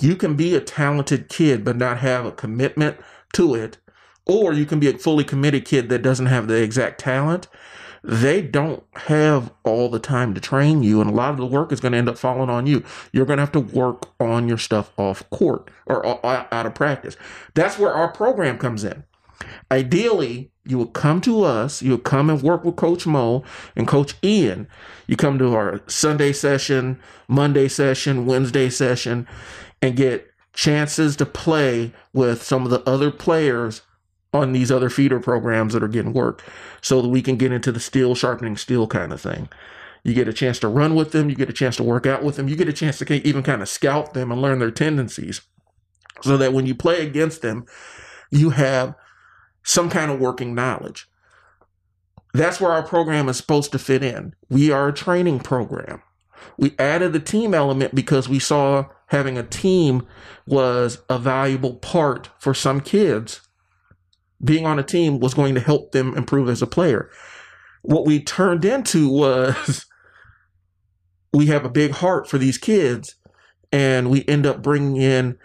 you 0.00 0.16
can 0.16 0.34
be 0.34 0.54
a 0.54 0.60
talented 0.60 1.28
kid 1.28 1.64
but 1.64 1.76
not 1.76 1.98
have 1.98 2.26
a 2.26 2.32
commitment 2.32 2.98
to 3.34 3.54
it, 3.54 3.78
or 4.26 4.52
you 4.52 4.66
can 4.66 4.78
be 4.78 4.88
a 4.88 4.98
fully 4.98 5.24
committed 5.24 5.64
kid 5.64 5.88
that 5.88 6.02
doesn't 6.02 6.26
have 6.26 6.48
the 6.48 6.62
exact 6.62 7.00
talent 7.00 7.48
they 8.04 8.42
don't 8.42 8.82
have 8.94 9.52
all 9.62 9.88
the 9.88 10.00
time 10.00 10.34
to 10.34 10.40
train 10.40 10.82
you, 10.82 11.00
and 11.00 11.08
a 11.08 11.14
lot 11.14 11.30
of 11.30 11.36
the 11.36 11.46
work 11.46 11.70
is 11.70 11.80
going 11.80 11.92
to 11.92 11.98
end 11.98 12.08
up 12.08 12.18
falling 12.18 12.50
on 12.50 12.66
you. 12.66 12.82
You're 13.12 13.26
going 13.26 13.36
to 13.36 13.42
have 13.42 13.52
to 13.52 13.60
work 13.60 14.08
on 14.18 14.48
your 14.48 14.58
stuff 14.58 14.90
off 14.96 15.28
court 15.30 15.70
or 15.86 16.04
out 16.26 16.66
of 16.66 16.74
practice. 16.74 17.16
That's 17.54 17.78
where 17.78 17.92
our 17.92 18.08
program 18.08 18.58
comes 18.58 18.82
in. 18.82 19.04
Ideally, 19.70 20.50
you 20.64 20.78
will 20.78 20.86
come 20.86 21.20
to 21.22 21.44
us, 21.44 21.82
you 21.82 21.92
will 21.92 21.98
come 21.98 22.28
and 22.28 22.42
work 22.42 22.64
with 22.64 22.76
Coach 22.76 23.06
Mo 23.06 23.44
and 23.76 23.86
Coach 23.86 24.14
Ian. 24.22 24.66
You 25.06 25.16
come 25.16 25.38
to 25.38 25.54
our 25.54 25.80
Sunday 25.86 26.32
session, 26.32 27.00
Monday 27.28 27.68
session, 27.68 28.26
Wednesday 28.26 28.68
session, 28.68 29.28
and 29.80 29.96
get 29.96 30.28
chances 30.52 31.16
to 31.16 31.26
play 31.26 31.92
with 32.12 32.42
some 32.42 32.64
of 32.64 32.70
the 32.70 32.88
other 32.88 33.10
players 33.10 33.82
on 34.32 34.52
these 34.52 34.72
other 34.72 34.88
feeder 34.88 35.20
programs 35.20 35.74
that 35.74 35.82
are 35.82 35.88
getting 35.88 36.12
work 36.12 36.42
so 36.80 37.02
that 37.02 37.08
we 37.08 37.22
can 37.22 37.36
get 37.36 37.52
into 37.52 37.70
the 37.70 37.80
steel 37.80 38.14
sharpening 38.14 38.56
steel 38.56 38.86
kind 38.86 39.12
of 39.12 39.20
thing. 39.20 39.48
You 40.04 40.14
get 40.14 40.28
a 40.28 40.32
chance 40.32 40.58
to 40.60 40.68
run 40.68 40.94
with 40.94 41.12
them, 41.12 41.28
you 41.28 41.36
get 41.36 41.50
a 41.50 41.54
chance 41.54 41.76
to 41.76 41.84
work 41.84 42.06
out 42.06 42.24
with 42.24 42.36
them, 42.36 42.48
you 42.48 42.56
get 42.56 42.68
a 42.68 42.72
chance 42.72 42.98
to 42.98 43.28
even 43.28 43.42
kind 43.42 43.62
of 43.62 43.68
scout 43.68 44.14
them 44.14 44.32
and 44.32 44.40
learn 44.40 44.58
their 44.58 44.70
tendencies 44.70 45.42
so 46.22 46.36
that 46.36 46.52
when 46.52 46.66
you 46.66 46.74
play 46.74 47.06
against 47.06 47.42
them, 47.42 47.66
you 48.30 48.50
have 48.50 48.94
some 49.62 49.90
kind 49.90 50.10
of 50.10 50.18
working 50.18 50.54
knowledge. 50.54 51.08
That's 52.34 52.60
where 52.60 52.72
our 52.72 52.82
program 52.82 53.28
is 53.28 53.36
supposed 53.36 53.72
to 53.72 53.78
fit 53.78 54.02
in. 54.02 54.34
We 54.48 54.70
are 54.70 54.88
a 54.88 54.92
training 54.92 55.40
program. 55.40 56.02
We 56.56 56.74
added 56.78 57.12
the 57.12 57.20
team 57.20 57.54
element 57.54 57.94
because 57.94 58.28
we 58.28 58.38
saw 58.38 58.86
having 59.08 59.36
a 59.36 59.42
team 59.42 60.06
was 60.46 60.98
a 61.08 61.18
valuable 61.18 61.74
part 61.74 62.30
for 62.38 62.54
some 62.54 62.80
kids 62.80 63.42
being 64.44 64.66
on 64.66 64.78
a 64.78 64.82
team 64.82 65.20
was 65.20 65.34
going 65.34 65.54
to 65.54 65.60
help 65.60 65.92
them 65.92 66.16
improve 66.16 66.48
as 66.48 66.62
a 66.62 66.66
player. 66.66 67.10
What 67.82 68.06
we 68.06 68.22
turned 68.22 68.64
into 68.64 69.08
was 69.12 69.86
we 71.32 71.46
have 71.46 71.64
a 71.64 71.70
big 71.70 71.92
heart 71.92 72.28
for 72.28 72.38
these 72.38 72.58
kids, 72.58 73.16
and 73.70 74.10
we 74.10 74.24
end 74.26 74.46
up 74.46 74.62
bringing 74.62 74.96
in. 74.96 75.38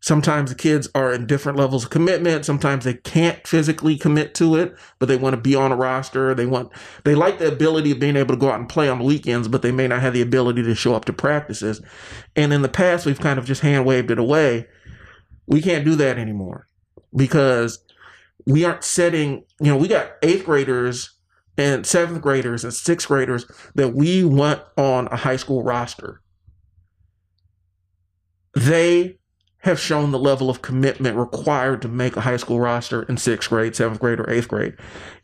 Sometimes 0.00 0.50
the 0.50 0.56
kids 0.56 0.88
are 0.96 1.12
in 1.12 1.28
different 1.28 1.58
levels 1.58 1.84
of 1.84 1.90
commitment. 1.90 2.44
Sometimes 2.44 2.84
they 2.84 2.94
can't 2.94 3.46
physically 3.46 3.96
commit 3.96 4.34
to 4.34 4.56
it, 4.56 4.76
but 4.98 5.06
they 5.06 5.16
want 5.16 5.34
to 5.34 5.40
be 5.40 5.54
on 5.54 5.70
a 5.70 5.76
roster. 5.76 6.34
They 6.34 6.46
want 6.46 6.72
they 7.04 7.14
like 7.14 7.38
the 7.38 7.46
ability 7.46 7.92
of 7.92 8.00
being 8.00 8.16
able 8.16 8.34
to 8.34 8.40
go 8.40 8.50
out 8.50 8.58
and 8.58 8.68
play 8.68 8.88
on 8.88 8.98
the 8.98 9.04
weekends, 9.04 9.46
but 9.46 9.62
they 9.62 9.70
may 9.70 9.86
not 9.86 10.00
have 10.00 10.12
the 10.12 10.20
ability 10.20 10.64
to 10.64 10.74
show 10.74 10.96
up 10.96 11.04
to 11.04 11.12
practices. 11.12 11.80
And 12.34 12.52
in 12.52 12.62
the 12.62 12.68
past, 12.68 13.06
we've 13.06 13.20
kind 13.20 13.38
of 13.38 13.44
just 13.44 13.60
hand 13.60 13.86
waved 13.86 14.10
it 14.10 14.18
away. 14.18 14.66
We 15.46 15.62
can't 15.62 15.84
do 15.84 15.94
that 15.94 16.18
anymore 16.18 16.66
because 17.14 17.78
we 18.46 18.64
aren't 18.64 18.84
setting, 18.84 19.44
you 19.60 19.70
know, 19.70 19.76
we 19.76 19.88
got 19.88 20.12
eighth 20.22 20.44
graders 20.44 21.16
and 21.56 21.86
seventh 21.86 22.22
graders 22.22 22.64
and 22.64 22.72
sixth 22.72 23.08
graders 23.08 23.44
that 23.74 23.94
we 23.94 24.24
want 24.24 24.62
on 24.76 25.06
a 25.08 25.16
high 25.16 25.36
school 25.36 25.62
roster. 25.62 26.20
They 28.54 29.18
have 29.58 29.78
shown 29.78 30.10
the 30.10 30.18
level 30.18 30.50
of 30.50 30.60
commitment 30.60 31.16
required 31.16 31.80
to 31.82 31.88
make 31.88 32.16
a 32.16 32.22
high 32.22 32.36
school 32.36 32.58
roster 32.58 33.02
in 33.04 33.16
sixth 33.16 33.48
grade, 33.48 33.76
seventh 33.76 34.00
grade, 34.00 34.18
or 34.18 34.28
eighth 34.28 34.48
grade. 34.48 34.74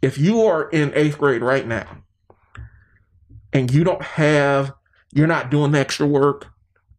If 0.00 0.16
you 0.16 0.42
are 0.42 0.68
in 0.70 0.92
eighth 0.94 1.18
grade 1.18 1.42
right 1.42 1.66
now 1.66 2.04
and 3.52 3.72
you 3.72 3.82
don't 3.82 4.02
have, 4.02 4.72
you're 5.12 5.26
not 5.26 5.50
doing 5.50 5.72
the 5.72 5.80
extra 5.80 6.06
work, 6.06 6.46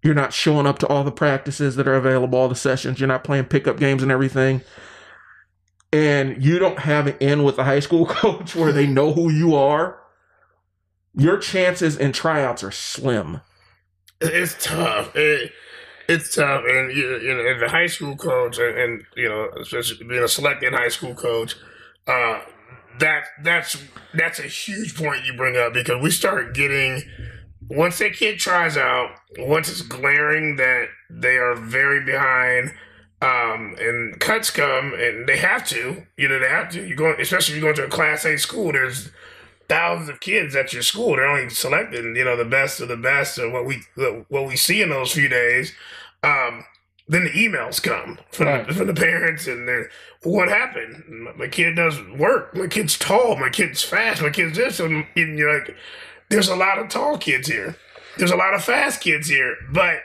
you're 0.03 0.13
not 0.13 0.33
showing 0.33 0.67
up 0.67 0.79
to 0.79 0.87
all 0.87 1.03
the 1.03 1.11
practices 1.11 1.75
that 1.75 1.87
are 1.87 1.95
available, 1.95 2.37
all 2.37 2.49
the 2.49 2.55
sessions, 2.55 2.99
you're 2.99 3.07
not 3.07 3.23
playing 3.23 3.45
pickup 3.45 3.77
games 3.77 4.03
and 4.03 4.11
everything, 4.11 4.61
and 5.91 6.43
you 6.43 6.59
don't 6.59 6.79
have 6.79 7.07
an 7.07 7.17
in 7.19 7.43
with 7.43 7.55
the 7.55 7.63
high 7.63 7.79
school 7.79 8.05
coach 8.07 8.55
where 8.55 8.71
they 8.71 8.87
know 8.87 9.13
who 9.13 9.29
you 9.29 9.55
are, 9.55 9.99
your 11.15 11.37
chances 11.37 11.97
in 11.97 12.11
tryouts 12.11 12.63
are 12.63 12.71
slim. 12.71 13.41
It's 14.21 14.55
tough. 14.63 15.15
It, 15.15 15.51
it's 16.07 16.35
tough, 16.35 16.63
and 16.67 16.91
you, 16.91 17.17
you 17.19 17.35
know, 17.35 17.45
as 17.45 17.61
a 17.61 17.69
high 17.69 17.87
school 17.87 18.15
coach, 18.15 18.57
and, 18.57 18.77
and, 18.77 19.03
you 19.15 19.29
know, 19.29 19.49
especially 19.61 20.05
being 20.07 20.23
a 20.23 20.27
selected 20.27 20.73
high 20.73 20.89
school 20.89 21.13
coach, 21.13 21.55
uh, 22.07 22.41
that 22.99 23.25
that's 23.43 23.77
that's 24.15 24.39
a 24.39 24.43
huge 24.43 24.97
point 24.97 25.23
you 25.25 25.33
bring 25.37 25.55
up 25.55 25.73
because 25.73 26.01
we 26.01 26.09
start 26.09 26.55
getting 26.55 27.03
once 27.69 27.99
that 27.99 28.13
kid 28.13 28.39
tries 28.39 28.75
out, 28.75 29.11
once 29.37 29.69
it's 29.69 29.83
glaring 29.83 30.55
that 30.55 30.87
they 31.09 31.37
are 31.37 31.55
very 31.55 32.03
behind 32.03 32.73
um, 33.21 33.75
and 33.79 34.19
cuts 34.19 34.49
come, 34.49 34.93
and 34.93 35.27
they 35.27 35.37
have 35.37 35.67
to. 35.69 36.05
You 36.17 36.27
know, 36.27 36.39
they 36.39 36.49
have 36.49 36.69
to. 36.71 36.85
You 36.85 36.95
go, 36.95 37.13
especially 37.19 37.55
if 37.55 37.61
you 37.61 37.67
go 37.67 37.73
to 37.73 37.85
a 37.85 37.89
Class 37.89 38.25
A 38.25 38.37
school. 38.37 38.71
There's 38.71 39.11
thousands 39.67 40.09
of 40.09 40.19
kids 40.19 40.55
at 40.55 40.73
your 40.73 40.81
school. 40.81 41.15
They're 41.15 41.27
only 41.27 41.49
selecting, 41.49 42.15
you 42.15 42.25
know, 42.25 42.35
the 42.35 42.45
best 42.45 42.81
of 42.81 42.87
the 42.87 42.97
best, 42.97 43.37
of 43.37 43.51
what 43.51 43.65
we 43.65 43.83
what 44.29 44.47
we 44.47 44.55
see 44.55 44.81
in 44.81 44.89
those 44.89 45.11
few 45.11 45.27
days. 45.27 45.73
Um, 46.23 46.65
then 47.09 47.23
the 47.23 47.31
emails 47.31 47.81
come 47.81 48.19
from, 48.31 48.45
right. 48.45 48.67
the, 48.67 48.73
from 48.73 48.87
the 48.87 48.93
parents, 48.93 49.47
and 49.47 49.67
they're, 49.67 49.89
what 50.21 50.47
happened? 50.47 51.03
My, 51.07 51.33
my, 51.33 51.47
kid 51.47 51.75
doesn't 51.75 52.19
work. 52.19 52.53
My 52.55 52.67
kid's 52.67 52.99
tall. 52.99 53.35
My 53.35 53.49
kid's 53.49 53.83
fast. 53.83 54.21
My 54.21 54.29
kid's 54.29 54.57
this, 54.57 54.79
and, 54.79 55.07
and 55.15 55.37
you're 55.37 55.59
like, 55.59 55.75
there's 56.29 56.49
a 56.49 56.55
lot 56.55 56.77
of 56.77 56.89
tall 56.89 57.17
kids 57.17 57.47
here. 57.47 57.75
There's 58.17 58.31
a 58.31 58.35
lot 58.35 58.53
of 58.53 58.63
fast 58.63 59.01
kids 59.01 59.27
here, 59.27 59.55
but 59.71 60.01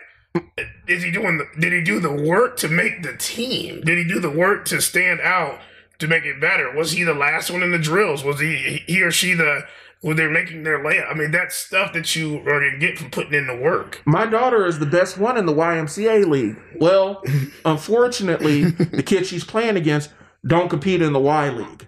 is 0.86 1.02
he 1.02 1.10
doing 1.10 1.38
the, 1.38 1.46
did 1.58 1.72
he 1.72 1.82
do 1.82 2.00
the 2.00 2.12
work 2.12 2.56
to 2.58 2.68
make 2.68 3.02
the 3.02 3.16
team? 3.16 3.80
Did 3.80 3.98
he 3.98 4.04
do 4.04 4.20
the 4.20 4.30
work 4.30 4.64
to 4.66 4.80
stand 4.80 5.20
out 5.20 5.60
to 5.98 6.06
make 6.06 6.24
it 6.24 6.40
better? 6.40 6.74
Was 6.74 6.92
he 6.92 7.04
the 7.04 7.14
last 7.14 7.50
one 7.50 7.62
in 7.62 7.70
the 7.70 7.78
drills? 7.78 8.24
Was 8.24 8.40
he 8.40 8.82
he 8.86 9.02
or 9.02 9.10
she 9.10 9.34
the 9.34 9.62
when 10.00 10.16
they're 10.16 10.30
making 10.30 10.64
their 10.64 10.78
layup? 10.78 11.10
I 11.10 11.14
mean 11.14 11.30
that's 11.30 11.54
stuff 11.54 11.92
that 11.94 12.14
you 12.14 12.38
are 12.40 12.60
going 12.60 12.72
to 12.72 12.78
get 12.78 12.98
from 12.98 13.10
putting 13.10 13.34
in 13.34 13.46
the 13.46 13.56
work. 13.56 14.02
My 14.04 14.26
daughter 14.26 14.66
is 14.66 14.78
the 14.78 14.86
best 14.86 15.16
one 15.16 15.38
in 15.38 15.46
the 15.46 15.54
ymca 15.54 16.26
league. 16.26 16.58
Well 16.78 17.22
unfortunately 17.64 18.64
the 18.64 19.02
kids 19.02 19.28
she's 19.28 19.44
playing 19.44 19.76
against 19.76 20.10
don't 20.46 20.68
compete 20.68 21.00
in 21.00 21.12
the 21.12 21.20
y 21.20 21.48
league. 21.48 21.86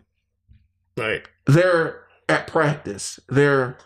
Right. 0.97 1.29
They're 1.47 2.05
at 2.29 2.47
practice. 2.47 3.21
They're 3.29 3.77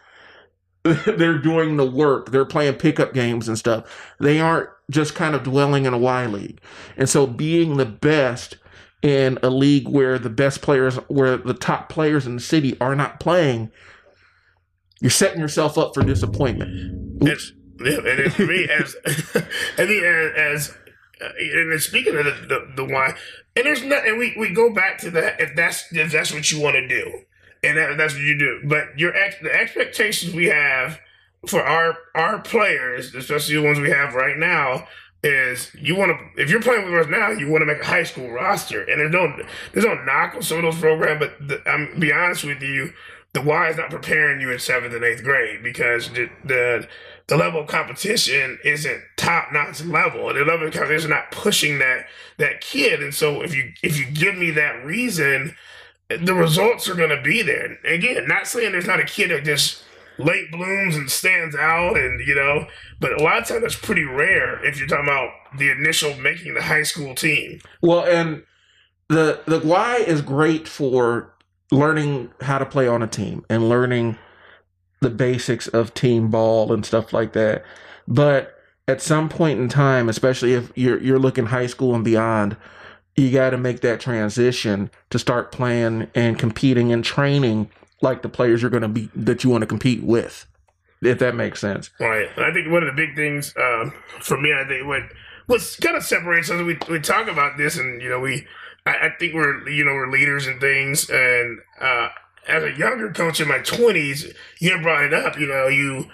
they're 1.07 1.39
doing 1.39 1.77
the 1.77 1.89
work. 1.89 2.31
They're 2.31 2.45
playing 2.45 2.75
pickup 2.75 3.13
games 3.13 3.49
and 3.49 3.59
stuff. 3.59 4.13
They 4.19 4.41
aren't 4.41 4.71
just 4.91 5.15
kind 5.15 5.35
of 5.35 5.43
dwelling 5.43 5.85
in 5.85 5.93
a 5.93 5.99
Y 5.99 6.27
league. 6.27 6.61
And 6.97 7.09
so 7.09 7.27
being 7.27 7.77
the 7.77 7.87
best 7.87 8.57
in 9.03 9.39
a 9.43 9.51
league 9.51 9.89
where 9.89 10.19
the 10.19 10.31
best 10.31 10.63
players, 10.63 10.97
where 11.09 11.37
the 11.37 11.55
top 11.55 11.89
players 11.89 12.27
in 12.27 12.35
the 12.35 12.41
city 12.41 12.79
are 12.81 12.95
not 12.95 13.21
playing, 13.21 13.71
you're 15.01 15.11
setting 15.11 15.41
yourself 15.41 15.79
up 15.79 15.95
for 15.95 16.03
disappointment. 16.03 17.23
Oops. 17.27 17.53
And, 17.81 18.07
and 18.07 18.33
for 18.33 18.47
me, 18.47 18.69
as 18.69 18.97
I 19.79 19.85
mean, 19.87 20.05
as 20.05 20.75
uh, 21.23 21.29
and 21.39 21.81
speaking 21.81 22.17
of 22.17 22.25
the, 22.25 22.33
the, 22.33 22.73
the 22.77 22.85
Y, 22.85 23.15
and 23.57 23.67
there's 23.67 23.83
not, 23.83 24.07
and 24.07 24.19
we, 24.19 24.35
we 24.39 24.53
go 24.53 24.73
back 24.73 24.99
to 24.99 25.11
that 25.13 25.41
if 25.41 25.55
that's 25.57 25.91
if 25.93 26.13
that's 26.13 26.33
what 26.33 26.51
you 26.51 26.61
want 26.61 26.75
to 26.75 26.87
do, 26.87 27.21
and 27.63 27.77
that, 27.77 27.97
that's 27.97 28.15
what 28.15 28.23
you 28.23 28.39
do. 28.39 28.61
But 28.65 28.99
your 28.99 29.15
ex, 29.15 29.37
the 29.43 29.55
expectations 29.55 30.35
we 30.35 30.47
have 30.47 31.01
for 31.47 31.63
our 31.63 31.97
our 32.15 32.41
players, 32.41 33.15
especially 33.15 33.57
the 33.57 33.63
ones 33.63 33.79
we 33.79 33.91
have 33.91 34.15
right 34.15 34.37
now, 34.37 34.87
is 35.23 35.75
you 35.75 35.97
want 35.97 36.13
to 36.13 36.43
if 36.43 36.51
you're 36.51 36.63
playing 36.63 36.91
with 36.91 37.07
us 37.07 37.11
now, 37.11 37.31
you 37.31 37.51
want 37.51 37.63
to 37.63 37.67
make 37.67 37.81
a 37.81 37.87
high 37.87 38.03
school 38.03 38.31
roster, 38.31 38.83
and 38.83 39.01
there's 39.01 39.13
no 39.13 39.45
there's 39.73 39.85
no 39.85 39.95
knock 40.05 40.35
on 40.35 40.43
some 40.43 40.59
of 40.59 40.65
those 40.65 40.81
programs, 40.81 41.21
but 41.21 41.49
the, 41.49 41.69
I'm 41.69 41.99
be 41.99 42.13
honest 42.13 42.45
with 42.45 42.63
you, 42.63 42.93
the 43.33 43.43
Y 43.43 43.69
is 43.69 43.77
not 43.77 43.91
preparing 43.91 44.41
you 44.41 44.51
in 44.51 44.59
seventh 44.59 44.95
and 44.95 45.05
eighth 45.05 45.23
grade 45.23 45.63
because 45.63 46.11
the 46.11 46.29
the, 46.45 46.89
the 47.29 47.37
level 47.37 47.61
of 47.61 47.69
competition 47.69 48.59
isn't 48.65 49.03
top 49.17 49.53
notch 49.53 49.85
level, 49.85 50.29
and 50.29 50.39
the 50.39 50.45
level 50.45 50.67
of 50.67 50.73
competition 50.73 51.11
is 51.11 51.11
not 51.11 51.31
pushing 51.31 51.79
that 51.79 52.07
that 52.39 52.61
kid, 52.61 53.03
and 53.03 53.15
so 53.15 53.43
if 53.43 53.55
you 53.55 53.73
if 53.83 53.99
you 53.99 54.07
give 54.07 54.37
me 54.37 54.51
that 54.53 54.85
reason 54.85 55.55
the 56.19 56.35
results 56.35 56.89
are 56.89 56.95
going 56.95 57.11
to 57.11 57.23
be 57.23 57.43
there. 57.43 57.79
Again, 57.85 58.27
not 58.27 58.47
saying 58.47 58.73
there's 58.73 58.87
not 58.87 59.01
a 59.01 59.05
kid 59.05 59.31
that 59.31 59.45
just 59.45 59.83
late 60.19 60.51
blooms 60.51 60.97
and 60.97 61.11
stands 61.11 61.55
out, 61.57 61.97
and 61.97 62.27
you 62.27 62.35
know, 62.35 62.67
but 62.99 63.13
a 63.13 63.23
lot 63.23 63.39
of 63.39 63.49
times 63.49 63.63
that's 63.63 63.77
pretty 63.77 64.05
rare 64.05 64.65
if 64.65 64.79
you're 64.79 64.89
talking 64.89 65.07
about 65.07 65.31
the 65.59 65.71
initial 65.71 66.15
making 66.17 66.55
the 66.55 66.63
high 66.63 66.83
school 66.83 67.15
team. 67.15 67.61
Well, 67.81 68.05
and 68.05 68.43
the 69.09 69.41
the 69.47 69.61
Y 69.61 69.97
is 70.07 70.23
great 70.23 70.69
for 70.69 71.35
learning 71.71 72.31
how 72.41 72.59
to 72.59 72.67
play 72.67 72.89
on 72.89 73.03
a 73.03 73.07
team 73.07 73.45
and 73.49 73.69
learning 73.69 74.19
the 75.01 75.11
basics 75.11 75.69
of 75.69 75.95
team 75.95 76.31
ball 76.31 76.73
and 76.73 76.85
stuff 76.85 77.13
like 77.13 77.33
that. 77.33 77.65
But 78.07 78.55
at 78.89 79.01
some 79.01 79.29
point 79.29 79.61
in 79.61 79.69
time, 79.69 80.09
especially 80.09 80.55
if 80.55 80.73
you're 80.77 81.01
you're 81.01 81.19
looking 81.19 81.47
high 81.47 81.67
school 81.67 81.95
and 81.95 82.05
beyond, 82.05 82.57
you 83.21 83.31
got 83.31 83.51
to 83.51 83.59
make 83.59 83.81
that 83.81 84.01
transition 84.01 84.91
to 85.11 85.19
start 85.19 85.53
playing 85.53 86.09
and 86.15 86.39
competing 86.39 86.93
and 86.93 87.05
training 87.05 87.71
like 88.01 88.23
the 88.23 88.29
players 88.29 88.63
you're 88.63 88.71
going 88.71 88.83
to 88.83 88.89
be 88.89 89.11
that 89.15 89.45
you 89.45 89.51
want 89.51 89.63
to 89.63 89.67
compete 89.67 90.03
with 90.03 90.47
if 91.03 91.19
that 91.19 91.35
makes 91.35 91.61
sense 91.61 91.91
right 92.01 92.29
i 92.39 92.53
think 92.53 92.71
one 92.71 92.83
of 92.83 92.87
the 92.87 93.07
big 93.07 93.15
things 93.15 93.55
um, 93.57 93.93
for 94.21 94.41
me 94.41 94.53
i 94.53 94.65
think 94.67 94.87
what 94.87 95.03
what 95.47 95.79
kind 95.81 95.97
of 95.97 96.03
separates 96.03 96.51
us 96.51 96.63
we, 96.63 96.79
we 96.89 97.01
talk 97.01 97.29
about 97.29 97.57
this 97.57 97.77
and 97.77 98.01
you 98.01 98.09
know 98.09 98.21
we 98.21 98.47
I, 98.87 99.09
I, 99.09 99.11
think 99.19 99.35
we're 99.35 99.69
you 99.69 99.85
know 99.85 99.93
we're 99.93 100.11
leaders 100.11 100.47
and 100.47 100.61
things 100.61 101.11
and 101.11 101.59
uh, 101.81 102.09
as 102.49 102.63
a 102.63 102.73
younger 102.73 103.13
coach 103.13 103.41
in 103.41 103.49
my 103.49 103.59
twenties, 103.59 104.33
you 104.59 104.81
brought 104.81 105.05
it 105.05 105.15
up. 105.15 105.39
You 105.39 105.47
know, 105.47 105.69
you 105.69 106.11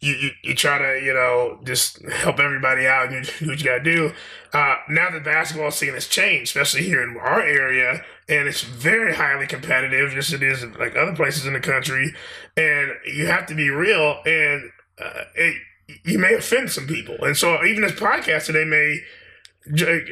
you, 0.00 0.14
you, 0.14 0.30
you 0.42 0.54
try 0.54 0.78
to, 0.78 1.04
you 1.04 1.14
know, 1.14 1.58
just 1.64 2.02
help 2.10 2.38
everybody 2.38 2.86
out 2.86 3.12
and 3.12 3.26
do 3.38 3.46
what 3.46 3.58
you 3.58 3.64
got 3.64 3.78
to 3.78 3.84
do. 3.84 4.12
Uh, 4.52 4.76
now 4.88 5.10
the 5.10 5.20
basketball 5.20 5.70
scene 5.70 5.94
has 5.94 6.06
changed, 6.06 6.50
especially 6.50 6.82
here 6.82 7.02
in 7.02 7.16
our 7.16 7.40
area, 7.40 8.02
and 8.28 8.48
it's 8.48 8.62
very 8.62 9.14
highly 9.14 9.46
competitive, 9.46 10.10
just 10.10 10.32
as 10.32 10.40
it 10.40 10.42
is 10.42 10.64
like 10.78 10.96
other 10.96 11.14
places 11.14 11.46
in 11.46 11.52
the 11.52 11.60
country. 11.60 12.14
And 12.56 12.92
you 13.06 13.26
have 13.26 13.46
to 13.46 13.54
be 13.54 13.70
real, 13.70 14.20
and 14.26 14.70
uh, 15.02 15.24
it, 15.34 15.56
you 16.04 16.18
may 16.18 16.34
offend 16.34 16.70
some 16.70 16.86
people. 16.86 17.16
And 17.22 17.36
so 17.36 17.64
even 17.64 17.82
this 17.82 17.92
podcast 17.92 18.46
today 18.46 18.64
may 18.64 19.00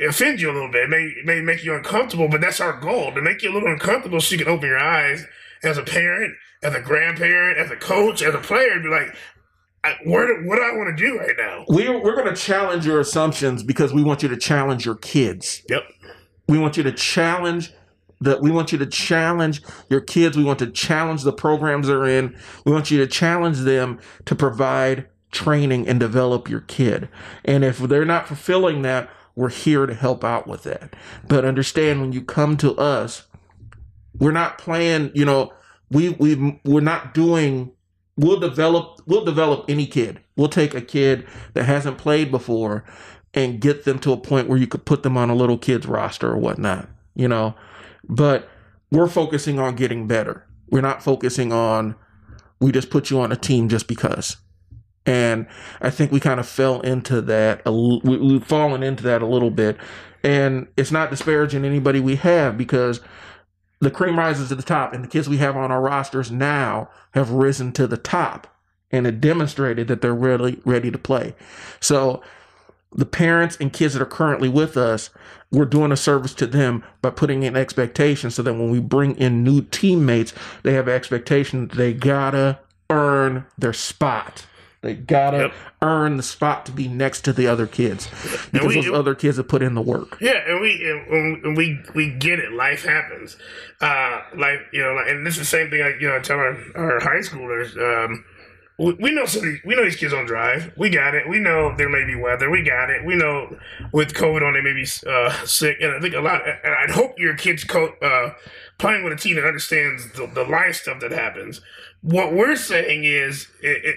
offend 0.07 0.41
you 0.41 0.51
a 0.51 0.55
little 0.55 0.71
bit, 0.71 0.85
it 0.85 0.91
may, 0.91 1.15
may 1.25 1.41
make 1.43 1.65
you 1.65 1.75
uncomfortable, 1.75 2.29
but 2.29 2.41
that's 2.41 2.61
our 2.61 2.81
goal 2.81 3.13
to 3.13 3.21
make 3.21 3.43
you 3.43 3.51
a 3.51 3.55
little 3.55 3.71
uncomfortable 3.71 4.21
so 4.21 4.33
you 4.33 4.39
can 4.39 4.53
open 4.53 4.69
your 4.69 4.79
eyes 4.79 5.27
as 5.63 5.79
a 5.79 5.83
parent, 5.83 6.35
as 6.63 6.75
a 6.75 6.81
grandparent, 6.81 7.59
as 7.59 7.71
a 7.71 7.77
coach, 7.77 8.23
as 8.23 8.35
a 8.35 8.39
player, 8.39 8.81
be 8.81 8.89
like, 8.89 9.15
I, 9.85 9.97
where 10.05 10.43
what 10.45 10.57
do 10.57 10.63
I 10.63 10.77
want 10.77 10.97
to 10.97 11.05
do 11.05 11.19
right 11.19 11.35
now? 11.37 11.65
We're, 11.69 12.01
we're 12.01 12.15
going 12.15 12.33
to 12.33 12.41
challenge 12.41 12.87
your 12.87 13.01
assumptions 13.01 13.63
because 13.63 13.93
we 13.93 14.03
want 14.03 14.23
you 14.23 14.29
to 14.29 14.37
challenge 14.37 14.87
your 14.87 14.95
kids. 14.95 15.63
Yep. 15.69 15.83
We 16.49 16.59
want 16.59 16.77
you 16.77 16.83
to 16.85 16.93
challenge 16.93 17.73
that 18.21 18.41
we 18.41 18.53
want 18.53 18.71
you 18.71 18.79
to 18.79 18.87
challenge 18.87 19.63
your 19.91 20.01
kids. 20.01 20.37
We 20.37 20.45
want 20.45 20.61
to 20.61 20.71
challenge 20.71 21.23
the 21.25 21.33
programs 21.33 21.89
they're 21.89 22.07
in. 22.07 22.37
We 22.65 22.71
want 22.71 22.91
you 22.91 22.99
to 22.99 23.07
challenge 23.07 23.59
them 23.61 23.99
to 24.27 24.35
provide 24.37 25.09
training 25.33 25.89
and 25.89 25.99
develop 25.99 26.49
your 26.49 26.61
kid. 26.61 27.09
And 27.45 27.65
if 27.65 27.79
they're 27.79 28.05
not 28.05 28.29
fulfilling 28.29 28.83
that, 28.83 29.11
we're 29.35 29.49
here 29.49 29.87
to 29.87 29.95
help 29.95 30.23
out 30.25 30.47
with 30.47 30.63
that. 30.65 30.95
But 31.27 31.45
understand 31.45 32.01
when 32.01 32.13
you 32.13 32.23
come 32.23 32.57
to 32.59 32.77
us, 32.77 33.27
we're 34.19 34.31
not 34.31 34.59
playing, 34.59 35.11
you 35.15 35.25
know, 35.25 35.53
we 35.91 36.11
we 36.11 36.61
we're 36.65 36.81
not 36.81 37.15
doing 37.15 37.73
we'll 38.23 38.41
develop 38.41 39.03
we'll 39.07 39.25
develop 39.25 39.67
any 39.69 39.87
kid. 39.87 40.21
We'll 40.37 40.49
take 40.49 40.75
a 40.75 40.81
kid 40.81 41.27
that 41.55 41.65
hasn't 41.65 41.99
played 41.99 42.31
before 42.31 42.85
and 43.35 43.61
get 43.61 43.85
them 43.85 43.99
to 44.01 44.13
a 44.13 44.17
point 44.17 44.49
where 44.49 44.59
you 44.59 44.67
could 44.67 44.85
put 44.85 45.03
them 45.03 45.17
on 45.17 45.29
a 45.29 45.35
little 45.35 45.59
kid's 45.59 45.87
roster 45.87 46.31
or 46.31 46.39
whatnot, 46.39 46.89
you 47.15 47.29
know. 47.29 47.55
But 48.09 48.49
we're 48.91 49.09
focusing 49.09 49.59
on 49.59 49.75
getting 49.75 50.07
better. 50.07 50.47
We're 50.71 50.81
not 50.81 51.03
focusing 51.03 51.53
on 51.53 51.97
we 52.61 52.73
just 52.73 52.91
put 52.91 53.11
you 53.11 53.21
on 53.21 53.33
a 53.33 53.37
team 53.37 53.69
just 53.69 53.89
because. 53.89 54.37
And 55.05 55.49
I 55.81 55.91
think 55.91 56.13
we 56.13 56.21
kind 56.21 56.39
of 56.39 56.49
fell 56.49 56.81
into 56.83 57.21
that. 57.23 57.63
We've 57.67 58.45
fallen 58.45 58.85
into 58.85 59.03
that 59.03 59.21
a 59.21 59.27
little 59.27 59.51
bit. 59.51 59.77
And 60.23 60.69
it's 60.77 60.93
not 60.93 61.11
disparaging 61.11 61.65
anybody 61.65 61.99
we 61.99 62.15
have 62.17 62.57
because 62.57 63.01
the 63.83 63.91
cream 63.91 64.17
rises 64.17 64.49
to 64.49 64.55
the 64.55 64.63
top, 64.63 64.93
and 64.93 65.03
the 65.03 65.09
kids 65.09 65.29
we 65.29 65.39
have 65.39 65.57
on 65.57 65.73
our 65.73 65.81
rosters 65.81 66.31
now 66.31 66.89
have 67.15 67.31
risen 67.31 67.73
to 67.73 67.89
the 67.89 67.97
top, 67.97 68.47
and 68.93 69.09
it 69.09 69.21
demonstrated 69.21 69.89
that 69.89 70.01
they're 70.01 70.15
really 70.15 70.61
ready 70.65 70.89
to 70.93 70.99
play. 70.99 71.35
So, 71.81 72.23
the 72.93 73.05
parents 73.05 73.57
and 73.57 73.73
kids 73.73 73.95
that 73.95 74.03
are 74.03 74.07
currently 74.07 74.49
with 74.49 74.77
us, 74.77 75.11
we're 75.51 75.65
doing 75.65 75.91
a 75.91 75.97
service 75.97 76.33
to 76.35 76.47
them 76.47 76.85
by 77.01 77.11
putting 77.11 77.43
in 77.43 77.57
expectations 77.57 78.37
so 78.37 78.43
that 78.43 78.55
when 78.55 78.71
we 78.71 78.79
bring 78.79 79.17
in 79.17 79.43
new 79.43 79.63
teammates, 79.63 80.33
they 80.63 80.75
have 80.75 80.89
expectations 80.89 81.73
they 81.77 81.93
gotta 81.93 82.61
earn 82.89 83.47
their 83.59 83.73
spot. 83.73 84.47
They 84.83 84.95
gotta 84.95 85.39
yep. 85.39 85.55
earn 85.81 86.17
the 86.17 86.25
spot 86.25 86.67
to 86.67 86.73
be 86.73 86.89
next 86.89 87.21
to 87.23 87.33
the 87.33 87.47
other 87.47 87.69
kids 87.69 88.09
because 88.51 88.75
we, 88.75 88.75
those 88.75 88.91
other 88.91 89.15
kids 89.15 89.37
have 89.37 89.47
put 89.47 89.63
in 89.63 89.75
the 89.75 89.81
work. 89.81 90.19
Yeah, 90.21 90.43
and 90.45 90.61
we 90.61 90.91
and 91.45 91.57
we 91.57 91.81
we 91.95 92.11
get 92.11 92.41
it. 92.41 92.53
Life 92.53 92.85
happens. 92.85 93.37
Uh, 93.81 94.23
like 94.37 94.59
you 94.73 94.83
know, 94.83 94.99
and 94.99 95.25
this 95.25 95.35
is 95.35 95.41
the 95.41 95.45
same 95.47 95.71
thing. 95.71 95.83
I 95.83 95.95
you 96.01 96.09
know 96.09 96.17
I 96.17 96.19
tell 96.19 96.39
our, 96.39 96.59
our 96.75 97.01
high 97.01 97.21
schoolers. 97.21 97.77
Um, 97.77 98.25
we, 98.77 98.95
we 98.95 99.15
know 99.15 99.25
some 99.25 99.61
we 99.65 99.77
know 99.77 99.85
these 99.85 99.95
kids 99.95 100.13
don't 100.13 100.27
drive. 100.27 100.73
We 100.77 100.91
got 100.91 101.15
it. 101.15 101.29
We 101.29 101.39
know 101.39 101.77
there 101.77 101.89
may 101.89 102.05
be 102.05 102.17
weather. 102.17 102.51
We 102.51 102.65
got 102.65 102.91
it. 102.91 103.07
We 103.07 103.15
know 103.15 103.57
with 103.93 104.15
COVID 104.15 104.43
on 104.43 104.55
they 104.55 104.63
may 104.63 104.73
be 104.73 104.87
uh, 105.07 105.31
sick. 105.45 105.77
And 105.81 105.93
I 105.93 106.01
think 106.01 106.15
a 106.15 106.21
lot. 106.21 106.43
And 106.45 106.75
I'd 106.75 106.91
hope 106.91 107.19
your 107.19 107.37
kids 107.37 107.63
co- 107.63 107.95
uh, 108.03 108.33
playing 108.79 109.05
with 109.05 109.13
a 109.13 109.17
team 109.17 109.37
that 109.37 109.45
understands 109.45 110.11
the, 110.13 110.27
the 110.27 110.43
life 110.43 110.75
stuff 110.75 110.99
that 111.01 111.13
happens. 111.13 111.61
What 112.01 112.33
we're 112.33 112.57
saying 112.57 113.05
is 113.05 113.47
it, 113.63 113.85
it 113.85 113.97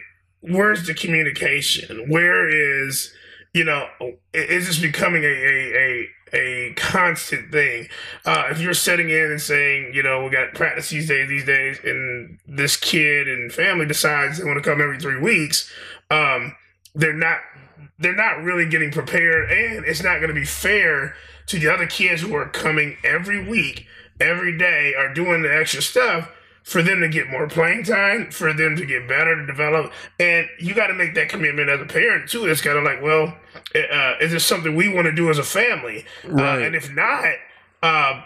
where's 0.50 0.86
the 0.88 0.94
communication? 0.94 2.10
Where 2.10 2.48
is 2.48 3.14
you 3.54 3.64
know 3.64 3.88
is 4.34 4.68
this 4.68 4.80
becoming 4.80 5.24
a 5.24 5.28
a, 5.28 5.78
a 5.78 6.10
a 6.34 6.74
constant 6.76 7.52
thing. 7.52 7.88
Uh, 8.26 8.46
if 8.52 8.60
you're 8.60 8.74
setting 8.74 9.10
in 9.10 9.32
and 9.32 9.42
saying, 9.42 9.94
you 9.94 10.04
know, 10.04 10.24
we 10.24 10.30
got 10.30 10.54
practice 10.54 10.90
these 10.90 11.08
days, 11.08 11.30
these 11.30 11.46
days, 11.46 11.80
and 11.84 12.40
this 12.48 12.76
kid 12.78 13.28
and 13.28 13.52
family 13.52 13.86
decides 13.86 14.38
they 14.38 14.44
want 14.44 14.62
to 14.62 14.70
come 14.70 14.82
every 14.82 15.00
three 15.00 15.20
weeks, 15.20 15.72
um, 16.12 16.56
they're 16.94 17.14
not 17.14 17.40
they're 17.98 18.16
not 18.16 18.44
really 18.44 18.68
getting 18.68 18.92
prepared, 18.92 19.50
and 19.50 19.86
it's 19.86 20.04
not 20.04 20.18
going 20.18 20.28
to 20.28 20.34
be 20.34 20.46
fair 20.46 21.16
to 21.48 21.60
the 21.60 21.72
other 21.72 21.88
kids 21.88 22.22
who 22.22 22.36
are 22.36 22.50
coming 22.50 22.98
every 23.04 23.48
week, 23.48 23.86
every 24.20 24.58
day, 24.58 24.94
are 24.98 25.14
doing 25.14 25.42
the 25.42 25.56
extra 25.56 25.82
stuff 25.82 26.30
for 26.66 26.82
them 26.82 27.00
to 27.00 27.08
get 27.08 27.30
more 27.30 27.48
playing 27.48 27.84
time, 27.84 28.32
for 28.32 28.52
them 28.52 28.76
to 28.76 28.86
get 28.88 29.08
better, 29.08 29.36
to 29.36 29.46
develop. 29.46 29.94
And 30.20 30.48
you 30.60 30.74
got 30.74 30.88
to 30.88 30.96
make 30.96 31.14
that 31.14 31.30
commitment 31.30 31.70
as 31.70 31.80
a 31.80 31.86
parent, 31.86 32.28
too. 32.28 32.46
It's 32.48 32.60
kind 32.60 32.76
of 32.76 32.84
like, 32.84 33.04
well, 33.04 33.38
uh, 33.76 34.16
is 34.20 34.32
this 34.32 34.44
something 34.44 34.76
we 34.76 34.90
want 34.90 35.06
to 35.06 35.12
do 35.12 35.30
as 35.30 35.38
a 35.38 35.44
family? 35.44 36.06
Uh, 36.26 36.32
right. 36.32 36.62
Uh, 36.64 36.66
and 36.66 36.76
if 36.76 36.92
not, 36.92 37.36
uh, 37.84 38.24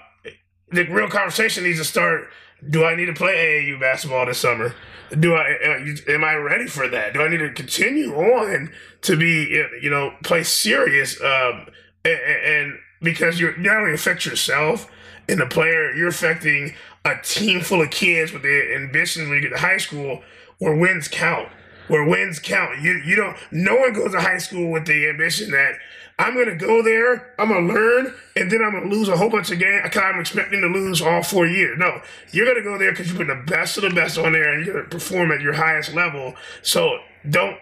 the 0.71 0.85
real 0.85 1.09
conversation 1.09 1.65
needs 1.65 1.79
to 1.79 1.85
start. 1.85 2.29
Do 2.69 2.85
I 2.85 2.95
need 2.95 3.07
to 3.07 3.13
play 3.13 3.35
AAU 3.35 3.79
basketball 3.79 4.25
this 4.25 4.37
summer? 4.37 4.73
Do 5.19 5.33
I 5.33 5.57
uh, 5.65 6.11
am 6.13 6.23
I 6.23 6.35
ready 6.35 6.67
for 6.67 6.87
that? 6.87 7.13
Do 7.13 7.21
I 7.21 7.27
need 7.27 7.37
to 7.37 7.51
continue 7.51 8.13
on 8.13 8.71
to 9.01 9.17
be 9.17 9.65
you 9.81 9.89
know 9.89 10.13
play 10.23 10.43
serious? 10.43 11.19
Um, 11.21 11.67
and, 12.05 12.19
and 12.45 12.79
because 13.01 13.39
you're 13.39 13.57
not 13.57 13.77
only 13.77 13.93
affect 13.93 14.25
yourself 14.25 14.89
and 15.27 15.39
the 15.39 15.45
player, 15.45 15.93
you're 15.93 16.09
affecting 16.09 16.75
a 17.09 17.21
team 17.21 17.61
full 17.61 17.81
of 17.81 17.89
kids 17.89 18.31
with 18.31 18.43
their 18.43 18.75
ambitions 18.75 19.27
when 19.27 19.37
you 19.37 19.49
get 19.49 19.55
to 19.55 19.61
high 19.61 19.77
school 19.77 20.21
where 20.59 20.75
wins 20.75 21.07
count. 21.07 21.49
Where 21.87 22.05
wins 22.05 22.39
count. 22.39 22.81
You 22.81 23.01
you 23.03 23.15
don't 23.15 23.35
no 23.51 23.75
one 23.75 23.93
goes 23.93 24.11
to 24.11 24.21
high 24.21 24.37
school 24.37 24.71
with 24.71 24.85
the 24.85 25.09
ambition 25.09 25.51
that 25.51 25.75
I'm 26.19 26.35
gonna 26.35 26.55
go 26.55 26.83
there, 26.83 27.33
I'm 27.39 27.47
gonna 27.47 27.65
learn, 27.65 28.13
and 28.35 28.51
then 28.51 28.61
I'm 28.61 28.73
gonna 28.73 28.93
lose 28.93 29.07
a 29.07 29.15
whole 29.15 29.29
bunch 29.29 29.51
of 29.51 29.59
games 29.59 29.83
because 29.83 30.03
I'm 30.03 30.19
expecting 30.19 30.59
to 30.59 30.67
lose 30.67 31.01
all 31.01 31.23
four 31.23 31.47
years. 31.47 31.79
No, 31.79 32.01
you're 32.31 32.45
gonna 32.45 32.61
go 32.61 32.77
there 32.77 32.91
because 32.91 33.09
you 33.09 33.17
put 33.17 33.27
the 33.27 33.41
best 33.47 33.77
of 33.77 33.83
the 33.83 33.89
best 33.91 34.17
on 34.17 34.33
there 34.33 34.53
and 34.53 34.65
you're 34.65 34.75
gonna 34.75 34.89
perform 34.89 35.31
at 35.31 35.39
your 35.39 35.53
highest 35.53 35.93
level. 35.93 36.35
So 36.61 36.99
don't 37.29 37.57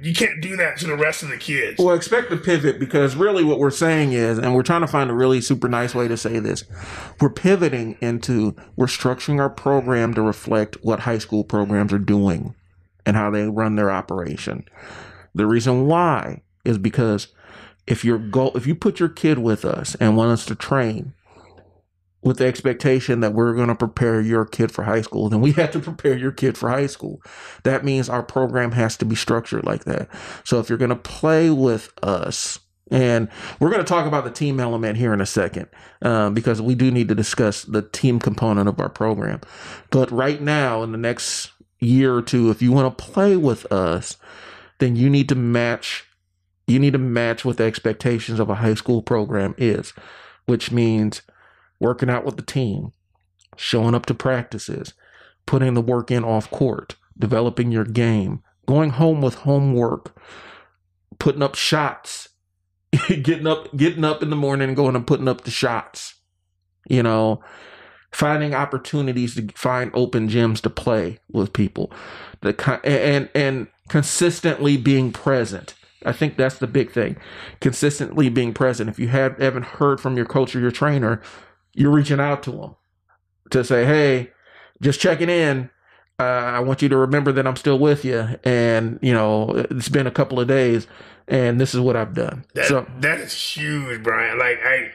you 0.00 0.14
can't 0.14 0.40
do 0.40 0.56
that 0.56 0.78
to 0.78 0.86
the 0.86 0.96
rest 0.96 1.22
of 1.22 1.28
the 1.28 1.36
kids. 1.36 1.78
Well, 1.78 1.94
expect 1.94 2.30
to 2.30 2.36
pivot 2.36 2.78
because 2.78 3.16
really 3.16 3.44
what 3.44 3.58
we're 3.58 3.70
saying 3.70 4.12
is, 4.12 4.38
and 4.38 4.54
we're 4.54 4.62
trying 4.62 4.80
to 4.82 4.86
find 4.86 5.10
a 5.10 5.14
really 5.14 5.40
super 5.40 5.68
nice 5.68 5.94
way 5.94 6.08
to 6.08 6.16
say 6.16 6.38
this, 6.38 6.64
we're 7.20 7.30
pivoting 7.30 7.96
into 8.00 8.56
we're 8.76 8.86
structuring 8.86 9.40
our 9.40 9.50
program 9.50 10.14
to 10.14 10.22
reflect 10.22 10.76
what 10.82 11.00
high 11.00 11.18
school 11.18 11.44
programs 11.44 11.92
are 11.92 11.98
doing 11.98 12.54
and 13.04 13.16
how 13.16 13.30
they 13.30 13.48
run 13.48 13.76
their 13.76 13.90
operation. 13.90 14.64
The 15.34 15.46
reason 15.46 15.86
why 15.86 16.42
is 16.64 16.78
because 16.78 17.28
if 17.86 18.04
your 18.04 18.18
goal, 18.18 18.52
if 18.54 18.66
you 18.66 18.74
put 18.74 19.00
your 19.00 19.08
kid 19.08 19.38
with 19.38 19.64
us 19.64 19.94
and 19.96 20.16
want 20.16 20.30
us 20.30 20.46
to 20.46 20.54
train, 20.54 21.14
with 22.22 22.38
the 22.38 22.46
expectation 22.46 23.20
that 23.20 23.34
we're 23.34 23.54
going 23.54 23.68
to 23.68 23.74
prepare 23.74 24.20
your 24.20 24.44
kid 24.44 24.70
for 24.70 24.84
high 24.84 25.00
school, 25.00 25.28
then 25.28 25.40
we 25.40 25.52
have 25.52 25.72
to 25.72 25.80
prepare 25.80 26.16
your 26.16 26.32
kid 26.32 26.56
for 26.56 26.70
high 26.70 26.86
school. 26.86 27.20
That 27.64 27.84
means 27.84 28.08
our 28.08 28.22
program 28.22 28.72
has 28.72 28.96
to 28.98 29.04
be 29.04 29.16
structured 29.16 29.64
like 29.64 29.84
that. 29.84 30.08
So 30.44 30.60
if 30.60 30.68
you're 30.68 30.78
going 30.78 30.90
to 30.90 30.96
play 30.96 31.50
with 31.50 31.92
us, 32.02 32.60
and 32.90 33.28
we're 33.58 33.70
going 33.70 33.80
to 33.80 33.88
talk 33.88 34.06
about 34.06 34.24
the 34.24 34.30
team 34.30 34.60
element 34.60 34.98
here 34.98 35.14
in 35.14 35.20
a 35.20 35.26
second 35.26 35.66
um, 36.02 36.34
because 36.34 36.60
we 36.60 36.74
do 36.74 36.90
need 36.90 37.08
to 37.08 37.14
discuss 37.14 37.62
the 37.62 37.80
team 37.80 38.20
component 38.20 38.68
of 38.68 38.78
our 38.78 38.90
program. 38.90 39.40
But 39.90 40.10
right 40.10 40.40
now, 40.42 40.82
in 40.82 40.92
the 40.92 40.98
next 40.98 41.52
year 41.80 42.14
or 42.14 42.22
two, 42.22 42.50
if 42.50 42.60
you 42.60 42.70
want 42.70 42.96
to 42.96 43.04
play 43.04 43.36
with 43.36 43.70
us, 43.72 44.18
then 44.78 44.94
you 44.94 45.08
need 45.08 45.28
to 45.30 45.34
match. 45.34 46.04
You 46.66 46.78
need 46.78 46.92
to 46.92 46.98
match 46.98 47.44
what 47.44 47.56
the 47.56 47.64
expectations 47.64 48.38
of 48.38 48.48
a 48.48 48.56
high 48.56 48.74
school 48.74 49.02
program 49.02 49.54
is, 49.58 49.92
which 50.46 50.70
means 50.70 51.22
working 51.82 52.08
out 52.08 52.24
with 52.24 52.36
the 52.36 52.42
team, 52.42 52.92
showing 53.56 53.94
up 53.94 54.06
to 54.06 54.14
practices, 54.14 54.94
putting 55.44 55.74
the 55.74 55.80
work 55.80 56.10
in 56.10 56.24
off 56.24 56.48
court, 56.50 56.94
developing 57.18 57.72
your 57.72 57.84
game, 57.84 58.42
going 58.66 58.90
home 58.90 59.20
with 59.20 59.34
homework, 59.34 60.16
putting 61.18 61.42
up 61.42 61.56
shots, 61.56 62.28
getting 63.08 63.46
up 63.46 63.76
getting 63.76 64.04
up 64.04 64.22
in 64.22 64.30
the 64.30 64.36
morning 64.36 64.68
and 64.68 64.76
going 64.76 64.96
and 64.96 65.06
putting 65.06 65.28
up 65.28 65.42
the 65.42 65.50
shots. 65.50 66.14
You 66.88 67.02
know, 67.02 67.42
finding 68.12 68.54
opportunities 68.54 69.34
to 69.34 69.48
find 69.54 69.90
open 69.94 70.28
gyms 70.28 70.60
to 70.62 70.70
play 70.70 71.18
with 71.30 71.52
people. 71.52 71.90
The 72.42 72.80
and 72.84 73.28
and 73.34 73.66
consistently 73.88 74.76
being 74.76 75.12
present. 75.12 75.74
I 76.04 76.12
think 76.12 76.36
that's 76.36 76.58
the 76.58 76.66
big 76.66 76.90
thing. 76.90 77.16
Consistently 77.60 78.28
being 78.28 78.52
present. 78.52 78.90
If 78.90 78.98
you 78.98 79.08
have, 79.08 79.38
haven't 79.38 79.66
heard 79.66 80.00
from 80.00 80.16
your 80.16 80.26
coach 80.26 80.56
or 80.56 80.60
your 80.60 80.72
trainer, 80.72 81.22
you're 81.74 81.90
reaching 81.90 82.20
out 82.20 82.42
to 82.44 82.50
them 82.52 82.76
to 83.50 83.64
say, 83.64 83.84
hey, 83.84 84.30
just 84.80 85.00
checking 85.00 85.28
in. 85.28 85.70
Uh, 86.18 86.22
I 86.22 86.60
want 86.60 86.82
you 86.82 86.88
to 86.88 86.96
remember 86.96 87.32
that 87.32 87.46
I'm 87.46 87.56
still 87.56 87.78
with 87.78 88.04
you, 88.04 88.28
and 88.44 88.98
you 89.02 89.12
know 89.12 89.50
it's 89.70 89.88
been 89.88 90.06
a 90.06 90.10
couple 90.10 90.38
of 90.38 90.46
days, 90.46 90.86
and 91.26 91.60
this 91.60 91.74
is 91.74 91.80
what 91.80 91.96
I've 91.96 92.14
done. 92.14 92.44
That, 92.54 92.66
so 92.66 92.86
that 93.00 93.18
is 93.18 93.32
huge, 93.32 94.02
Brian. 94.02 94.38
Like 94.38 94.58
I, 94.62 94.92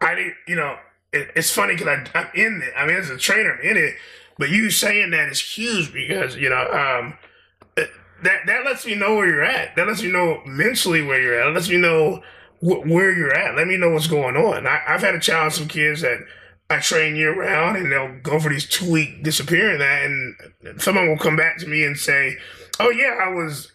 I 0.00 0.14
didn't, 0.14 0.34
you 0.46 0.54
know, 0.54 0.76
it, 1.12 1.28
it's 1.34 1.50
funny 1.50 1.74
because 1.74 2.06
I'm 2.14 2.28
in 2.34 2.62
it. 2.62 2.72
I 2.76 2.86
mean, 2.86 2.96
as 2.96 3.10
a 3.10 3.16
trainer, 3.16 3.54
I'm 3.54 3.68
in 3.68 3.76
it. 3.76 3.94
But 4.38 4.50
you 4.50 4.70
saying 4.70 5.10
that 5.10 5.28
is 5.28 5.40
huge 5.40 5.92
because 5.92 6.36
you 6.36 6.48
know 6.48 6.60
um, 6.70 7.18
that 8.22 8.46
that 8.46 8.64
lets 8.64 8.86
me 8.86 8.94
know 8.94 9.16
where 9.16 9.26
you're 9.26 9.44
at. 9.44 9.76
That 9.76 9.86
lets 9.86 10.02
me 10.02 10.10
know 10.10 10.42
mentally 10.46 11.02
where 11.02 11.20
you're 11.20 11.40
at. 11.40 11.48
It 11.48 11.54
lets 11.54 11.68
me 11.68 11.78
know 11.78 12.22
wh- 12.60 12.86
where 12.86 13.12
you're 13.12 13.34
at. 13.34 13.56
Let 13.56 13.66
me 13.66 13.76
know 13.76 13.90
what's 13.90 14.06
going 14.06 14.36
on. 14.36 14.66
I, 14.66 14.80
I've 14.88 15.02
had 15.02 15.14
a 15.14 15.20
challenge 15.20 15.54
some 15.54 15.68
kids 15.68 16.00
that 16.02 16.18
I 16.68 16.78
train 16.78 17.16
year 17.16 17.34
round, 17.38 17.76
and 17.76 17.90
they'll 17.90 18.18
go 18.22 18.38
for 18.38 18.48
these 18.48 18.68
two 18.68 18.90
week 18.90 19.22
disappearing 19.22 19.78
that, 19.80 20.04
and 20.04 20.80
someone 20.80 21.08
will 21.08 21.18
come 21.18 21.36
back 21.36 21.58
to 21.58 21.66
me 21.66 21.84
and 21.84 21.98
say, 21.98 22.36
"Oh 22.78 22.90
yeah, 22.90 23.18
I 23.22 23.28
was." 23.28 23.72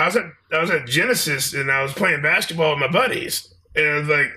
I 0.00 0.06
was 0.06 0.14
at 0.14 0.26
I 0.52 0.60
was 0.60 0.70
at 0.70 0.86
Genesis 0.86 1.52
and 1.52 1.72
I 1.72 1.82
was 1.82 1.92
playing 1.92 2.22
basketball 2.22 2.70
with 2.70 2.78
my 2.78 2.86
buddies, 2.88 3.52
and 3.74 3.84
I 3.84 3.94
was 3.98 4.08
like, 4.08 4.30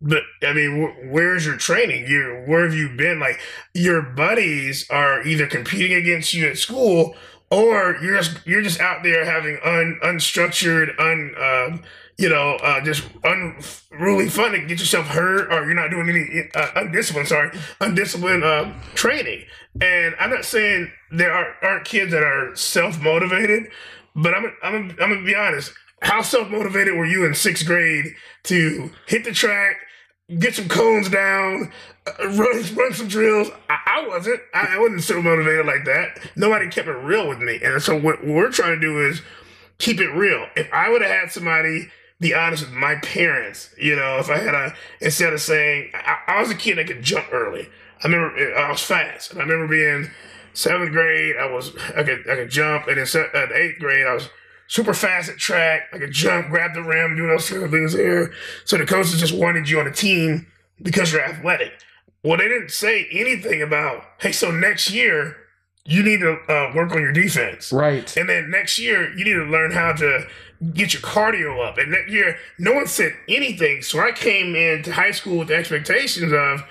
but 0.00 0.22
I 0.42 0.52
mean, 0.52 0.80
wh- 0.86 1.12
where's 1.12 1.44
your 1.46 1.56
training? 1.56 2.06
You 2.06 2.44
where 2.46 2.64
have 2.64 2.74
you 2.74 2.90
been? 2.90 3.18
Like 3.18 3.40
your 3.72 4.02
buddies 4.02 4.88
are 4.90 5.20
either 5.26 5.48
competing 5.48 5.94
against 5.94 6.32
you 6.32 6.46
at 6.46 6.58
school, 6.58 7.16
or 7.50 7.96
you're 8.02 8.18
just 8.18 8.46
you're 8.46 8.62
just 8.62 8.78
out 8.80 9.02
there 9.02 9.24
having 9.24 9.58
un 9.64 9.98
unstructured, 10.04 10.94
un 11.00 11.34
um, 11.40 11.82
you 12.16 12.28
know, 12.28 12.56
uh, 12.62 12.80
just 12.80 13.04
unruly 13.24 14.28
fun 14.28 14.52
to 14.52 14.60
get 14.60 14.78
yourself 14.78 15.06
hurt, 15.06 15.52
or 15.52 15.64
you're 15.64 15.74
not 15.74 15.90
doing 15.90 16.08
any 16.08 16.48
uh, 16.54 16.70
undisciplined, 16.76 17.28
sorry, 17.28 17.50
undisciplined 17.80 18.44
uh, 18.44 18.72
training. 18.94 19.44
And 19.80 20.14
I'm 20.20 20.30
not 20.30 20.44
saying 20.44 20.90
there 21.10 21.32
are, 21.32 21.54
aren't 21.62 21.84
kids 21.84 22.12
that 22.12 22.22
are 22.22 22.54
self 22.54 23.00
motivated, 23.00 23.68
but 24.14 24.34
I'm 24.34 24.44
I'm 24.62 24.90
I'm 24.90 24.96
gonna 24.96 25.24
be 25.24 25.34
honest. 25.34 25.72
How 26.02 26.22
self 26.22 26.50
motivated 26.50 26.94
were 26.94 27.06
you 27.06 27.24
in 27.24 27.34
sixth 27.34 27.66
grade 27.66 28.14
to 28.44 28.90
hit 29.06 29.24
the 29.24 29.32
track, 29.32 29.76
get 30.38 30.54
some 30.54 30.68
cones 30.68 31.08
down, 31.08 31.72
uh, 32.06 32.28
run 32.28 32.62
run 32.76 32.92
some 32.92 33.08
drills? 33.08 33.48
I, 33.68 33.78
I 33.86 34.08
wasn't. 34.08 34.40
I, 34.54 34.76
I 34.76 34.78
wasn't 34.78 35.02
so 35.02 35.20
motivated 35.20 35.66
like 35.66 35.84
that. 35.86 36.20
Nobody 36.36 36.68
kept 36.68 36.86
it 36.86 36.92
real 36.92 37.28
with 37.28 37.40
me, 37.40 37.58
and 37.60 37.82
so 37.82 37.98
what 37.98 38.24
we're 38.24 38.50
trying 38.50 38.78
to 38.78 38.80
do 38.80 39.04
is 39.04 39.20
keep 39.78 39.98
it 39.98 40.10
real. 40.10 40.46
If 40.54 40.72
I 40.72 40.90
would 40.90 41.02
have 41.02 41.10
had 41.10 41.32
somebody 41.32 41.88
be 42.24 42.32
honest 42.32 42.64
with 42.64 42.72
my 42.72 42.94
parents, 42.96 43.68
you 43.76 43.94
know, 43.94 44.16
if 44.18 44.30
I 44.30 44.38
had 44.38 44.54
a 44.54 44.74
instead 45.02 45.34
of 45.34 45.42
saying 45.42 45.90
I, 45.92 46.16
I 46.26 46.40
was 46.40 46.50
a 46.50 46.54
kid 46.54 46.78
that 46.78 46.86
could 46.86 47.02
jump 47.02 47.26
early. 47.30 47.68
I 48.02 48.08
remember 48.08 48.56
I 48.56 48.70
was 48.70 48.82
fast, 48.82 49.30
and 49.30 49.40
I 49.40 49.44
remember 49.44 49.68
being 49.68 50.10
seventh 50.54 50.90
grade. 50.90 51.36
I 51.36 51.50
was 51.52 51.76
I 51.94 52.02
could 52.02 52.28
I 52.30 52.36
could 52.36 52.48
jump, 52.48 52.88
and 52.88 52.98
in 52.98 53.04
se- 53.04 53.28
uh, 53.34 53.46
eighth 53.54 53.78
grade 53.78 54.06
I 54.06 54.14
was 54.14 54.30
super 54.68 54.94
fast 54.94 55.28
at 55.28 55.36
track. 55.36 55.82
I 55.92 55.98
could 55.98 56.12
jump, 56.12 56.48
grab 56.48 56.72
the 56.72 56.82
rim, 56.82 57.14
do 57.14 57.26
those 57.28 57.50
kind 57.50 57.62
of 57.62 57.70
things 57.70 57.92
there. 57.92 58.32
So 58.64 58.78
the 58.78 58.86
coaches 58.86 59.20
just 59.20 59.34
wanted 59.34 59.68
you 59.68 59.78
on 59.78 59.84
the 59.84 59.92
team 59.92 60.46
because 60.80 61.12
you're 61.12 61.22
athletic. 61.22 61.74
Well, 62.22 62.38
they 62.38 62.48
didn't 62.48 62.70
say 62.70 63.06
anything 63.12 63.60
about 63.60 64.02
hey, 64.18 64.32
so 64.32 64.50
next 64.50 64.90
year 64.90 65.36
you 65.86 66.02
need 66.02 66.20
to 66.20 66.38
uh, 66.48 66.72
work 66.74 66.92
on 66.92 67.00
your 67.00 67.12
defense. 67.12 67.72
right, 67.72 68.16
And 68.16 68.28
then 68.28 68.50
next 68.50 68.78
year, 68.78 69.10
you 69.16 69.24
need 69.24 69.34
to 69.34 69.44
learn 69.44 69.72
how 69.72 69.92
to 69.92 70.26
get 70.72 70.94
your 70.94 71.02
cardio 71.02 71.66
up. 71.66 71.76
And 71.76 71.92
that 71.92 72.08
year, 72.08 72.38
no 72.58 72.72
one 72.72 72.86
said 72.86 73.12
anything. 73.28 73.82
So 73.82 74.00
I 74.00 74.12
came 74.12 74.54
into 74.54 74.92
high 74.92 75.10
school 75.10 75.38
with 75.38 75.48
the 75.48 75.56
expectations 75.56 76.32
of 76.32 76.64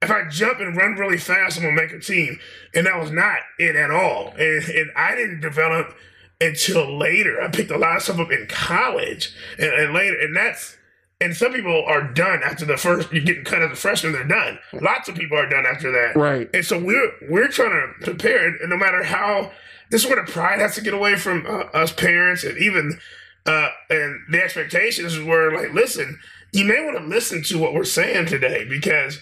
if 0.00 0.10
I 0.10 0.28
jump 0.28 0.58
and 0.58 0.76
run 0.76 0.96
really 0.96 1.18
fast, 1.18 1.56
I'm 1.56 1.62
going 1.62 1.76
to 1.76 1.82
make 1.82 1.92
a 1.92 2.00
team. 2.00 2.40
And 2.74 2.86
that 2.86 2.98
was 2.98 3.12
not 3.12 3.38
it 3.58 3.76
at 3.76 3.92
all. 3.92 4.34
And, 4.36 4.64
and 4.64 4.90
I 4.96 5.14
didn't 5.14 5.40
develop 5.40 5.94
until 6.40 6.98
later. 6.98 7.40
I 7.40 7.48
picked 7.48 7.70
a 7.70 7.78
lot 7.78 7.96
of 7.96 8.02
stuff 8.02 8.18
up 8.18 8.32
in 8.32 8.48
college 8.48 9.32
and, 9.58 9.72
and 9.72 9.94
later. 9.94 10.18
And 10.20 10.36
that's, 10.36 10.76
and 11.22 11.36
some 11.36 11.52
people 11.52 11.84
are 11.86 12.02
done 12.02 12.40
after 12.42 12.64
the 12.64 12.76
first, 12.76 13.12
you're 13.12 13.22
getting 13.22 13.44
cut 13.44 13.62
as 13.62 13.70
a 13.70 13.76
freshman, 13.76 14.12
they're 14.12 14.24
done. 14.24 14.58
Lots 14.72 15.08
of 15.08 15.14
people 15.14 15.38
are 15.38 15.48
done 15.48 15.64
after 15.66 15.92
that. 15.92 16.16
right. 16.16 16.50
And 16.52 16.64
so 16.64 16.78
we're 16.78 17.12
we're 17.30 17.48
trying 17.48 17.70
to 17.70 18.04
prepare, 18.04 18.48
and 18.48 18.68
no 18.68 18.76
matter 18.76 19.04
how 19.04 19.52
this 19.90 20.04
is 20.04 20.10
where 20.10 20.22
the 20.22 20.30
pride 20.30 20.58
has 20.58 20.74
to 20.74 20.80
get 20.80 20.94
away 20.94 21.16
from 21.16 21.46
uh, 21.46 21.64
us 21.78 21.92
parents, 21.92 22.42
and 22.42 22.58
even 22.58 22.98
uh, 23.46 23.68
and 23.88 24.20
the 24.30 24.42
expectations 24.42 25.18
were 25.20 25.54
like, 25.54 25.72
listen, 25.72 26.18
you 26.52 26.64
may 26.64 26.84
want 26.84 26.98
to 26.98 27.04
listen 27.04 27.42
to 27.44 27.58
what 27.58 27.72
we're 27.72 27.84
saying 27.84 28.26
today 28.26 28.66
because 28.68 29.20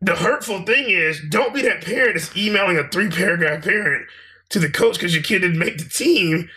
the 0.00 0.16
hurtful 0.16 0.64
thing 0.64 0.90
is, 0.90 1.20
don't 1.30 1.54
be 1.54 1.62
that 1.62 1.84
parent 1.84 2.14
that's 2.14 2.36
emailing 2.36 2.76
a 2.76 2.88
three 2.88 3.08
paragraph 3.08 3.64
parent 3.64 4.06
to 4.50 4.58
the 4.58 4.70
coach 4.70 4.94
because 4.94 5.14
your 5.14 5.22
kid 5.22 5.40
didn't 5.40 5.58
make 5.58 5.78
the 5.78 5.88
team, 5.88 6.50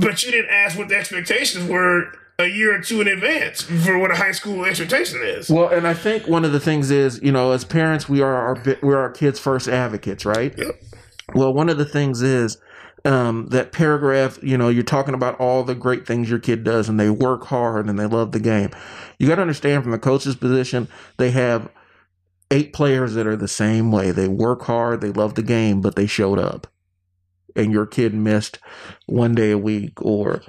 but 0.00 0.22
you 0.22 0.30
didn't 0.30 0.50
ask 0.50 0.78
what 0.78 0.88
the 0.88 0.96
expectations 0.96 1.68
were 1.68 2.12
a 2.42 2.48
year 2.48 2.74
or 2.74 2.80
two 2.80 3.00
in 3.00 3.08
advance 3.08 3.62
for 3.62 3.98
what 3.98 4.10
a 4.10 4.16
high 4.16 4.32
school 4.32 4.64
expectation 4.64 5.20
is. 5.22 5.48
Well, 5.48 5.68
and 5.68 5.86
I 5.86 5.94
think 5.94 6.26
one 6.26 6.44
of 6.44 6.52
the 6.52 6.60
things 6.60 6.90
is, 6.90 7.20
you 7.22 7.32
know, 7.32 7.52
as 7.52 7.64
parents, 7.64 8.08
we 8.08 8.20
are 8.20 8.34
our 8.34 8.76
we're 8.82 8.98
our 8.98 9.10
kids' 9.10 9.38
first 9.38 9.68
advocates, 9.68 10.24
right? 10.24 10.54
Yep. 10.56 10.82
Well, 11.34 11.54
one 11.54 11.68
of 11.68 11.78
the 11.78 11.84
things 11.84 12.20
is 12.22 12.58
um, 13.04 13.46
that 13.48 13.72
paragraph. 13.72 14.38
You 14.42 14.58
know, 14.58 14.68
you're 14.68 14.82
talking 14.82 15.14
about 15.14 15.38
all 15.40 15.64
the 15.64 15.74
great 15.74 16.06
things 16.06 16.28
your 16.28 16.38
kid 16.38 16.64
does, 16.64 16.88
and 16.88 16.98
they 16.98 17.10
work 17.10 17.44
hard 17.44 17.86
and 17.86 17.98
they 17.98 18.06
love 18.06 18.32
the 18.32 18.40
game. 18.40 18.70
You 19.18 19.28
got 19.28 19.36
to 19.36 19.42
understand, 19.42 19.82
from 19.82 19.92
the 19.92 19.98
coach's 19.98 20.36
position, 20.36 20.88
they 21.16 21.30
have 21.30 21.70
eight 22.50 22.72
players 22.72 23.14
that 23.14 23.26
are 23.26 23.36
the 23.36 23.48
same 23.48 23.90
way. 23.90 24.10
They 24.10 24.28
work 24.28 24.62
hard, 24.62 25.00
they 25.00 25.10
love 25.10 25.34
the 25.36 25.42
game, 25.42 25.80
but 25.80 25.96
they 25.96 26.06
showed 26.06 26.38
up, 26.38 26.66
and 27.56 27.72
your 27.72 27.86
kid 27.86 28.14
missed 28.14 28.58
one 29.06 29.34
day 29.34 29.52
a 29.52 29.58
week 29.58 30.02
or 30.02 30.42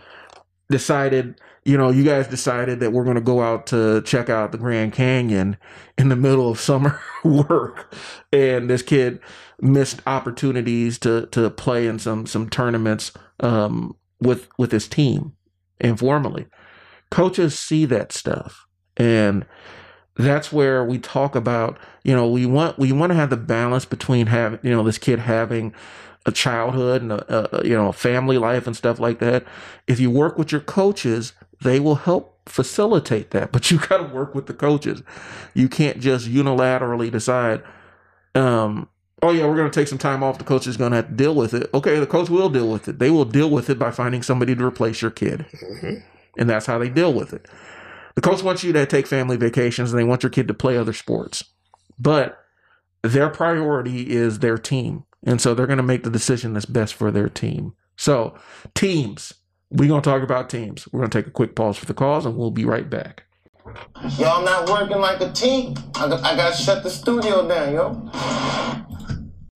decided 0.70 1.40
you 1.66 1.78
know, 1.78 1.90
you 1.90 2.04
guys 2.04 2.28
decided 2.28 2.80
that 2.82 2.92
we're 2.92 3.04
going 3.04 3.16
to 3.16 3.22
go 3.22 3.42
out 3.42 3.68
to 3.68 4.02
check 4.02 4.30
out 4.30 4.52
the 4.52 4.58
Grand 4.58 4.94
Canyon 4.94 5.58
in 5.98 6.10
the 6.10 6.16
middle 6.16 6.50
of 6.50 6.60
summer 6.60 7.00
work, 7.24 7.94
and 8.32 8.70
this 8.70 8.82
kid 8.82 9.20
missed 9.62 10.02
opportunities 10.06 11.00
to 11.00 11.28
to 11.28 11.50
play 11.50 11.88
in 11.88 12.00
some 12.00 12.26
some 12.26 12.50
tournaments 12.50 13.12
um, 13.40 13.96
with 14.20 14.50
with 14.58 14.72
his 14.72 14.88
team 14.88 15.34
informally. 15.80 16.48
Coaches 17.10 17.58
see 17.58 17.86
that 17.86 18.12
stuff, 18.12 18.66
and 18.98 19.46
that's 20.18 20.52
where 20.52 20.84
we 20.84 20.98
talk 20.98 21.36
about. 21.36 21.78
You 22.04 22.14
know, 22.14 22.28
we 22.28 22.46
want 22.46 22.78
we 22.78 22.92
want 22.92 23.12
to 23.12 23.16
have 23.16 23.30
the 23.30 23.38
balance 23.38 23.86
between 23.86 24.28
having 24.28 24.60
you 24.64 24.72
know 24.72 24.84
this 24.84 24.98
kid 24.98 25.20
having 25.20 25.74
a 26.26 26.32
childhood 26.32 27.02
and 27.02 27.12
a, 27.12 27.60
a 27.60 27.68
you 27.68 27.76
know 27.76 27.90
a 27.90 27.94
family 27.94 28.38
life 28.38 28.68
and 28.68 28.76
stuff 28.76 29.00
like 29.00 29.20
that. 29.20 29.46
If 29.88 30.00
you 30.00 30.12
work 30.12 30.38
with 30.38 30.52
your 30.52 30.62
coaches, 30.62 31.34
they 31.62 31.80
will 31.80 31.96
help 31.96 32.40
facilitate 32.48 33.32
that. 33.32 33.52
But 33.54 33.72
you 33.72 33.80
got 33.80 33.98
to 33.98 34.14
work 34.14 34.36
with 34.36 34.48
the 34.48 34.54
coaches. 34.54 35.02
You 35.54 35.70
can't 35.70 36.00
just 36.00 36.28
unilaterally 36.28 37.12
decide, 37.12 37.64
um, 38.36 38.88
oh 39.22 39.32
yeah, 39.32 39.46
we're 39.48 39.56
going 39.56 39.70
to 39.72 39.80
take 39.80 39.88
some 39.88 39.98
time 39.98 40.24
off. 40.24 40.38
The 40.38 40.44
coach 40.44 40.68
is 40.68 40.78
going 40.78 40.92
to 40.92 40.98
have 40.98 41.08
to 41.08 41.14
deal 41.14 41.36
with 41.36 41.54
it. 41.54 41.70
Okay, 41.74 42.00
the 42.00 42.08
coach 42.08 42.30
will 42.30 42.50
deal 42.50 42.70
with 42.70 42.88
it. 42.88 43.00
They 43.00 43.10
will 43.10 43.26
deal 43.26 43.50
with 43.50 43.70
it 43.70 43.80
by 43.80 43.92
finding 43.92 44.24
somebody 44.24 44.56
to 44.56 44.66
replace 44.66 45.02
your 45.02 45.12
kid, 45.12 45.46
Mhm. 45.54 46.04
and 46.38 46.50
that's 46.50 46.66
how 46.66 46.78
they 46.78 46.90
deal 46.90 47.14
with 47.14 47.34
it. 47.34 47.48
The 48.16 48.22
coach 48.22 48.44
wants 48.44 48.64
you 48.64 48.74
to 48.74 48.86
take 48.86 49.08
family 49.08 49.38
vacations, 49.38 49.92
and 49.92 50.00
they 50.00 50.04
want 50.04 50.22
your 50.24 50.30
kid 50.30 50.48
to 50.48 50.54
play 50.54 50.78
other 50.78 50.94
sports, 50.94 51.44
but 52.00 52.40
their 53.02 53.30
priority 53.30 54.12
is 54.12 54.40
their 54.40 54.58
team, 54.58 55.04
and 55.26 55.40
so 55.42 55.54
they're 55.54 55.68
going 55.68 55.78
to 55.78 55.84
make 55.84 56.04
the 56.04 56.10
decision 56.10 56.54
that's 56.54 56.66
best 56.66 56.94
for 56.94 57.10
their 57.12 57.30
team. 57.30 57.74
So, 57.96 58.36
teams. 58.76 59.34
We're 59.74 59.90
going 59.90 60.02
to 60.02 60.10
talk 60.10 60.22
about 60.24 60.50
teams. 60.50 60.88
We're 60.92 61.00
going 61.02 61.10
to 61.10 61.18
take 61.20 61.28
a 61.28 61.32
quick 61.32 61.56
pause 61.56 61.78
for 61.78 61.86
the 61.86 61.94
cause, 61.94 62.26
and 62.26 62.38
we'll 62.38 62.52
be 62.52 62.64
right 62.66 62.90
back. 62.90 63.24
Y'all 64.18 64.44
not 64.46 64.70
working 64.70 65.00
like 65.00 65.20
a 65.22 65.32
team. 65.32 65.74
I, 65.96 66.08
got- 66.10 66.24
I 66.24 66.36
gotta 66.36 66.56
shut 66.56 66.84
the 66.84 66.90
studio 66.90 67.48
down, 67.48 67.74
yo. 67.74 68.10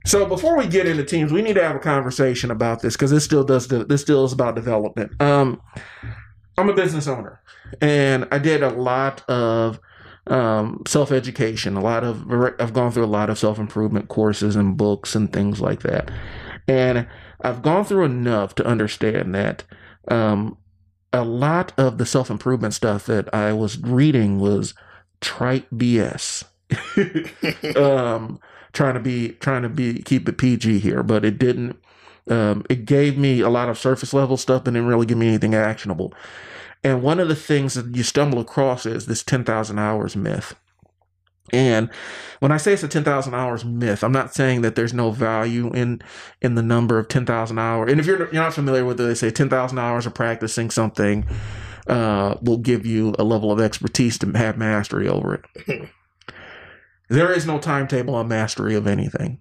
So 0.06 0.24
before 0.24 0.56
we 0.56 0.66
get 0.66 0.86
into 0.88 1.04
teams, 1.04 1.30
we 1.30 1.42
need 1.42 1.54
to 1.54 1.62
have 1.62 1.76
a 1.76 1.80
conversation 1.80 2.50
about 2.50 2.80
this 2.80 2.94
because 2.94 3.10
this 3.10 3.24
still 3.24 3.44
does 3.44 3.68
this 3.68 4.00
still 4.00 4.24
is 4.24 4.32
about 4.32 4.54
development. 4.54 5.12
Um, 5.20 5.60
I'm 6.56 6.70
a 6.70 6.74
business 6.74 7.06
owner, 7.06 7.42
and 7.82 8.26
I 8.32 8.38
did 8.38 8.62
a 8.62 8.70
lot 8.70 9.22
of 9.28 9.78
um, 10.26 10.82
self 10.88 11.12
education. 11.12 11.76
A 11.76 11.82
lot 11.82 12.02
of 12.04 12.24
I've 12.58 12.72
gone 12.72 12.90
through 12.90 13.04
a 13.04 13.06
lot 13.06 13.28
of 13.28 13.38
self 13.38 13.58
improvement 13.58 14.08
courses 14.08 14.56
and 14.56 14.78
books 14.78 15.14
and 15.14 15.30
things 15.30 15.60
like 15.60 15.80
that, 15.82 16.10
and 16.66 17.06
I've 17.42 17.60
gone 17.60 17.84
through 17.84 18.04
enough 18.06 18.54
to 18.54 18.66
understand 18.66 19.34
that 19.34 19.64
um, 20.10 20.56
a 21.12 21.24
lot 21.24 21.72
of 21.78 21.98
the 21.98 22.06
self 22.06 22.30
improvement 22.30 22.74
stuff 22.74 23.06
that 23.06 23.32
I 23.34 23.52
was 23.52 23.78
reading 23.78 24.38
was 24.38 24.74
trite 25.20 25.68
BS. 25.70 26.44
um, 27.76 28.38
trying 28.72 28.94
to 28.94 29.00
be 29.00 29.30
trying 29.40 29.62
to 29.62 29.68
be 29.68 30.02
keep 30.02 30.28
it 30.28 30.38
PG 30.38 30.80
here, 30.80 31.02
but 31.02 31.24
it 31.24 31.38
didn't. 31.38 31.78
Um, 32.28 32.64
it 32.68 32.84
gave 32.84 33.16
me 33.16 33.40
a 33.40 33.48
lot 33.48 33.70
of 33.70 33.78
surface 33.78 34.12
level 34.12 34.36
stuff, 34.36 34.64
but 34.64 34.74
didn't 34.74 34.88
really 34.88 35.06
give 35.06 35.16
me 35.16 35.28
anything 35.28 35.54
actionable. 35.54 36.12
And 36.84 37.02
one 37.02 37.20
of 37.20 37.28
the 37.28 37.34
things 37.34 37.74
that 37.74 37.96
you 37.96 38.02
stumble 38.02 38.38
across 38.38 38.84
is 38.86 39.06
this 39.06 39.22
ten 39.22 39.44
thousand 39.44 39.78
hours 39.78 40.14
myth. 40.14 40.54
And 41.52 41.90
when 42.40 42.52
I 42.52 42.56
say 42.56 42.72
it's 42.72 42.82
a 42.82 42.88
10,000 42.88 43.34
hours 43.34 43.64
myth, 43.64 44.02
I'm 44.02 44.12
not 44.12 44.34
saying 44.34 44.62
that 44.62 44.74
there's 44.74 44.94
no 44.94 45.10
value 45.10 45.72
in 45.72 46.00
in 46.40 46.54
the 46.54 46.62
number 46.62 46.98
of 46.98 47.08
10,000 47.08 47.58
hours. 47.58 47.90
And 47.90 48.00
if 48.00 48.06
you're, 48.06 48.18
you're 48.32 48.42
not 48.42 48.54
familiar 48.54 48.84
with 48.84 49.00
it, 49.00 49.04
they 49.04 49.14
say 49.14 49.30
10,000 49.30 49.78
hours 49.78 50.06
of 50.06 50.14
practicing 50.14 50.70
something 50.70 51.26
uh, 51.88 52.36
will 52.42 52.58
give 52.58 52.86
you 52.86 53.14
a 53.18 53.24
level 53.24 53.50
of 53.50 53.60
expertise 53.60 54.18
to 54.18 54.30
have 54.32 54.58
mastery 54.58 55.08
over 55.08 55.34
it. 55.34 55.88
there 57.08 57.32
is 57.32 57.46
no 57.46 57.58
timetable 57.58 58.14
on 58.14 58.28
mastery 58.28 58.74
of 58.74 58.86
anything. 58.86 59.40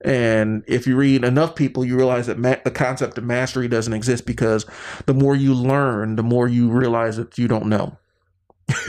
And 0.00 0.62
if 0.68 0.86
you 0.86 0.96
read 0.96 1.24
enough 1.24 1.56
people, 1.56 1.84
you 1.84 1.96
realize 1.96 2.26
that 2.28 2.38
ma- 2.38 2.56
the 2.62 2.70
concept 2.70 3.18
of 3.18 3.24
mastery 3.24 3.66
doesn't 3.66 3.92
exist 3.92 4.26
because 4.26 4.64
the 5.06 5.14
more 5.14 5.34
you 5.34 5.54
learn, 5.54 6.16
the 6.16 6.22
more 6.22 6.46
you 6.46 6.68
realize 6.68 7.16
that 7.16 7.36
you 7.36 7.48
don't 7.48 7.66
know. 7.66 7.98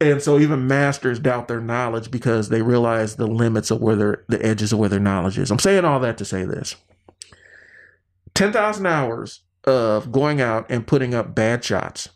and 0.00 0.20
so 0.20 0.38
even 0.38 0.66
masters 0.66 1.18
doubt 1.18 1.48
their 1.48 1.60
knowledge 1.60 2.10
because 2.10 2.48
they 2.48 2.62
realize 2.62 3.16
the 3.16 3.26
limits 3.26 3.70
of 3.70 3.80
where 3.80 3.96
their 3.96 4.24
the 4.28 4.44
edges 4.44 4.72
of 4.72 4.78
where 4.78 4.88
their 4.88 5.00
knowledge 5.00 5.38
is. 5.38 5.50
I'm 5.50 5.58
saying 5.58 5.84
all 5.84 6.00
that 6.00 6.18
to 6.18 6.24
say 6.24 6.44
this. 6.44 6.76
10,000 8.34 8.86
hours 8.86 9.42
of 9.64 10.10
going 10.12 10.40
out 10.40 10.66
and 10.68 10.86
putting 10.86 11.14
up 11.14 11.34
bad 11.34 11.64
shots. 11.64 12.08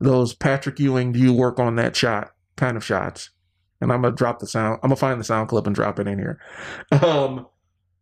Those 0.00 0.34
Patrick 0.34 0.78
Ewing, 0.78 1.12
do 1.12 1.18
you 1.18 1.32
work 1.32 1.58
on 1.58 1.76
that 1.76 1.96
shot 1.96 2.32
kind 2.56 2.76
of 2.76 2.84
shots? 2.84 3.30
And 3.80 3.92
I'm 3.92 4.02
gonna 4.02 4.14
drop 4.14 4.38
the 4.38 4.46
sound. 4.46 4.80
I'm 4.82 4.88
gonna 4.88 4.96
find 4.96 5.18
the 5.18 5.24
sound 5.24 5.48
clip 5.48 5.66
and 5.66 5.74
drop 5.74 5.98
it 5.98 6.06
in 6.06 6.18
here. 6.18 6.38
Um, 7.02 7.46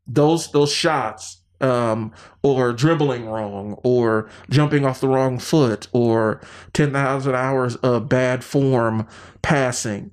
those 0.07 0.51
those 0.53 0.73
shots, 0.73 1.43
um, 1.61 2.12
or 2.42 2.73
dribbling 2.73 3.27
wrong, 3.27 3.79
or 3.83 4.29
jumping 4.51 4.85
off 4.85 5.01
the 5.01 5.09
wrong 5.09 5.38
foot, 5.38 5.88
or 5.92 6.40
ten 6.73 6.92
thousand 6.92 7.35
hours 7.35 7.77
of 7.77 8.09
bad 8.09 8.45
form 8.45 9.07
passing. 9.42 10.11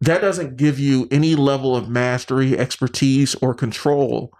That 0.00 0.20
doesn't 0.20 0.56
give 0.56 0.78
you 0.78 1.08
any 1.10 1.34
level 1.34 1.74
of 1.74 1.88
mastery, 1.88 2.58
expertise, 2.58 3.34
or 3.36 3.54
control 3.54 4.32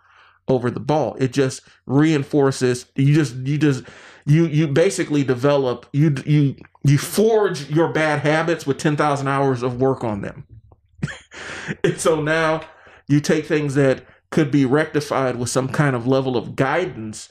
over 0.49 0.71
the 0.71 0.81
ball. 0.81 1.17
It 1.19 1.33
just 1.33 1.63
reinforces 1.87 2.87
you 2.95 3.15
just 3.15 3.35
you 3.37 3.59
just 3.59 3.85
you 4.27 4.47
you 4.47 4.69
basically 4.69 5.25
develop 5.25 5.87
you 5.93 6.15
you 6.25 6.57
you 6.85 6.99
forge 6.99 7.69
your 7.69 7.89
bad 7.89 8.21
habits 8.21 8.67
with 8.67 8.79
10,000 8.79 9.27
hours 9.27 9.63
of 9.63 9.81
work 9.81 10.05
on 10.05 10.21
them. 10.21 10.47
and 11.85 11.99
so 12.01 12.21
now 12.21 12.61
you 13.09 13.21
take 13.21 13.47
things 13.47 13.75
that 13.75 14.05
could 14.31 14.51
be 14.51 14.65
rectified 14.65 15.37
with 15.37 15.49
some 15.49 15.69
kind 15.69 15.95
of 15.95 16.07
level 16.07 16.37
of 16.37 16.57
guidance 16.57 17.31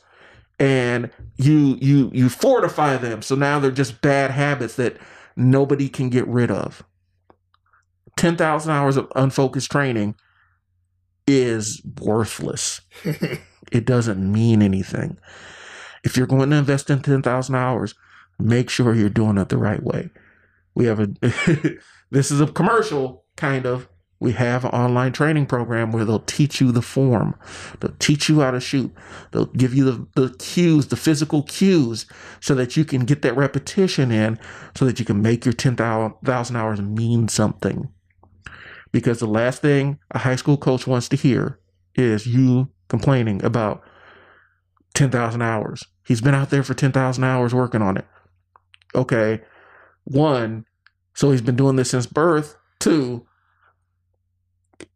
and 0.59 1.09
you 1.35 1.77
you 1.81 2.09
you 2.13 2.29
fortify 2.29 2.95
them 2.95 3.21
so 3.21 3.35
now 3.35 3.59
they're 3.59 3.71
just 3.71 4.01
bad 4.01 4.31
habits 4.31 4.75
that 4.75 4.97
nobody 5.35 5.89
can 5.89 6.09
get 6.09 6.25
rid 6.27 6.49
of 6.49 6.83
10,000 8.15 8.71
hours 8.71 8.97
of 8.97 9.11
unfocused 9.15 9.71
training 9.71 10.15
is 11.27 11.81
worthless. 12.01 12.81
it 13.71 13.85
doesn't 13.85 14.31
mean 14.31 14.61
anything. 14.61 15.17
If 16.03 16.15
you're 16.15 16.27
going 16.27 16.51
to 16.51 16.55
invest 16.57 16.89
in 16.89 17.01
10,000 17.01 17.55
hours, 17.55 17.95
make 18.39 18.69
sure 18.69 18.93
you're 18.93 19.09
doing 19.09 19.37
it 19.37 19.49
the 19.49 19.57
right 19.57 19.81
way. 19.81 20.09
We 20.75 20.85
have 20.85 20.99
a, 20.99 21.07
this 22.11 22.31
is 22.31 22.41
a 22.41 22.47
commercial 22.47 23.25
kind 23.35 23.65
of. 23.65 23.87
We 24.19 24.31
have 24.31 24.63
an 24.63 24.71
online 24.71 25.11
training 25.11 25.47
program 25.47 25.91
where 25.91 26.05
they'll 26.05 26.19
teach 26.19 26.61
you 26.61 26.71
the 26.71 26.81
form. 26.81 27.35
They'll 27.79 27.95
teach 27.99 28.29
you 28.29 28.39
how 28.41 28.51
to 28.51 28.59
shoot. 28.59 28.93
They'll 29.31 29.45
give 29.47 29.73
you 29.73 29.83
the, 29.83 30.07
the 30.15 30.35
cues, 30.37 30.87
the 30.87 30.95
physical 30.95 31.43
cues, 31.43 32.05
so 32.39 32.55
that 32.55 32.77
you 32.77 32.85
can 32.85 33.05
get 33.05 33.21
that 33.23 33.35
repetition 33.35 34.11
in 34.11 34.39
so 34.75 34.85
that 34.85 34.99
you 34.99 35.05
can 35.05 35.21
make 35.21 35.45
your 35.45 35.53
10,000 35.53 36.55
hours 36.55 36.81
mean 36.81 37.27
something 37.27 37.89
because 38.95 39.19
the 39.19 39.27
last 39.27 39.61
thing 39.61 39.99
a 40.11 40.19
high 40.19 40.37
school 40.37 40.55
coach 40.55 40.87
wants 40.87 41.09
to 41.09 41.17
hear 41.17 41.59
is 41.95 42.25
you 42.25 42.69
complaining 42.87 43.43
about 43.43 43.83
10,000 44.93 45.41
hours. 45.41 45.83
He's 46.07 46.21
been 46.21 46.33
out 46.33 46.49
there 46.49 46.63
for 46.63 46.73
10,000 46.73 47.21
hours 47.21 47.53
working 47.53 47.81
on 47.81 47.97
it. 47.97 48.05
Okay. 48.95 49.41
One, 50.05 50.63
so 51.13 51.31
he's 51.31 51.41
been 51.41 51.57
doing 51.57 51.75
this 51.75 51.89
since 51.89 52.05
birth. 52.05 52.55
Two, 52.79 53.27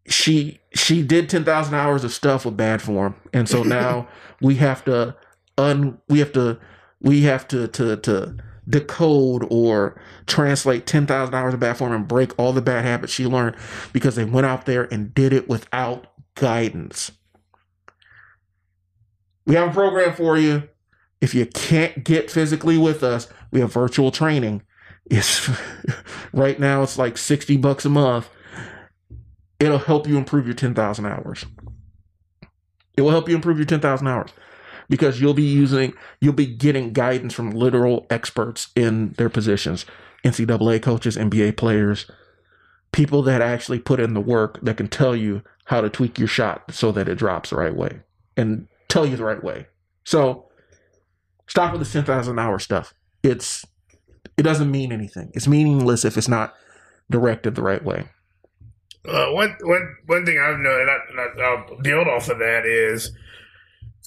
she 0.08 0.60
she 0.74 1.02
did 1.04 1.30
10,000 1.30 1.74
hours 1.74 2.04
of 2.04 2.12
stuff 2.12 2.46
with 2.46 2.58
bad 2.58 2.82
form. 2.82 3.16
And 3.34 3.48
so 3.48 3.64
now 3.80 4.08
we 4.42 4.56
have 4.56 4.84
to 4.86 5.16
un 5.58 6.00
we 6.08 6.20
have 6.20 6.32
to 6.34 6.60
we 7.02 7.22
have 7.24 7.48
to 7.50 7.68
to 7.70 7.98
to 7.98 8.36
decode 8.68 9.48
or 9.50 10.00
translate 10.28 10.86
10,000 10.86 11.34
hours 11.34 11.54
of 11.54 11.60
bad 11.60 11.78
form 11.78 11.92
and 11.92 12.08
break 12.08 12.38
all 12.38 12.54
the 12.54 12.62
bad 12.62 12.86
habits 12.86 13.12
she 13.12 13.26
learned 13.26 13.56
because 13.94 14.16
they 14.16 14.24
went 14.24 14.46
out 14.46 14.66
there 14.66 14.84
and 14.94 15.14
did 15.14 15.34
it 15.34 15.50
without 15.50 16.08
guidance. 16.36 17.12
We 19.46 19.56
have 19.56 19.70
a 19.70 19.74
program 19.74 20.14
for 20.16 20.38
you. 20.38 20.70
If 21.20 21.34
you 21.34 21.48
can't 21.48 22.04
get 22.04 22.30
physically 22.30 22.78
with 22.78 23.04
us, 23.04 23.28
we 23.52 23.60
have 23.60 23.74
virtual 23.74 24.12
training. 24.12 24.62
It's 25.10 25.50
right 26.34 26.60
now 26.60 26.84
it's 26.84 26.98
like 26.98 27.18
60 27.18 27.58
bucks 27.58 27.86
a 27.86 27.90
month. 27.90 28.30
It'll 29.60 29.78
help 29.78 30.08
you 30.08 30.18
improve 30.18 30.46
your 30.46 30.56
10,000 30.56 31.06
hours. 31.06 31.46
It 32.96 33.02
will 33.02 33.12
help 33.12 33.30
you 33.30 33.36
improve 33.36 33.58
your 33.58 33.66
10,000 33.66 34.08
hours 34.08 34.32
because 34.90 35.22
you'll 35.22 35.34
be 35.34 35.44
using, 35.44 35.94
you'll 36.20 36.34
be 36.34 36.46
getting 36.46 36.94
guidance 36.94 37.34
from 37.34 37.52
literal 37.52 38.08
experts 38.10 38.70
in 38.76 39.14
their 39.14 39.30
positions 39.30 39.86
NCAA 40.26 40.82
coaches, 40.82 41.16
NBA 41.16 41.56
players, 41.56 42.10
people 42.92 43.22
that 43.24 43.42
actually 43.42 43.80
put 43.80 44.00
in 44.00 44.14
the 44.14 44.22
work 44.22 44.60
that 44.62 44.78
can 44.78 44.88
tell 44.88 45.16
you 45.16 45.44
how 45.66 45.82
to 45.82 45.90
tweak 45.90 46.18
your 46.18 46.28
shot 46.28 46.74
so 46.74 46.92
that 46.92 47.08
it 47.08 47.16
drops 47.16 47.52
the 47.52 47.56
right 47.56 47.76
way 47.76 48.02
and 48.36 48.68
tell 48.88 49.06
you 49.06 49.16
the 49.16 49.24
right 49.24 49.44
way. 49.44 49.68
So 50.04 50.50
stop 51.48 51.72
with 51.72 51.86
the 51.86 51.92
10,000 51.92 52.40
hour 52.40 52.60
stuff. 52.60 52.94
It's, 53.24 53.66
it 54.36 54.44
doesn't 54.44 54.72
mean 54.72 54.92
anything. 54.92 55.32
It's 55.34 55.48
meaningless 55.48 56.04
if 56.04 56.18
it's 56.18 56.28
not 56.28 56.54
directed 57.10 57.56
the 57.56 57.62
right 57.62 57.84
way. 57.84 58.10
Uh, 59.08 59.32
one, 59.32 59.56
one, 59.62 59.96
one 60.08 60.26
thing 60.26 60.40
I've 60.40 60.60
noted, 60.60 60.88
and, 61.10 61.42
I, 61.42 61.66
will 61.70 61.82
build 61.82 62.08
off 62.08 62.30
of 62.30 62.40
that, 62.40 62.66
is 62.66 63.12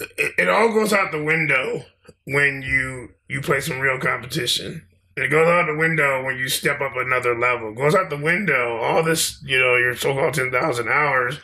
it, 0.00 0.32
it 0.38 0.48
all 0.48 0.72
goes 0.72 0.92
out 0.92 1.12
the 1.12 1.22
window 1.22 1.84
when 2.24 2.62
you 2.62 3.10
you 3.28 3.40
play 3.40 3.60
some 3.60 3.80
real 3.80 3.98
competition. 3.98 4.86
It 5.16 5.30
goes 5.30 5.46
out 5.46 5.66
the 5.66 5.76
window 5.76 6.24
when 6.24 6.36
you 6.36 6.48
step 6.48 6.80
up 6.80 6.92
another 6.96 7.38
level. 7.38 7.70
It 7.70 7.76
goes 7.76 7.94
out 7.94 8.10
the 8.10 8.16
window. 8.16 8.78
All 8.78 9.02
this, 9.02 9.42
you 9.44 9.58
know, 9.58 9.76
your 9.76 9.96
so-called 9.96 10.34
ten 10.34 10.50
thousand 10.50 10.88
hours 10.88 11.38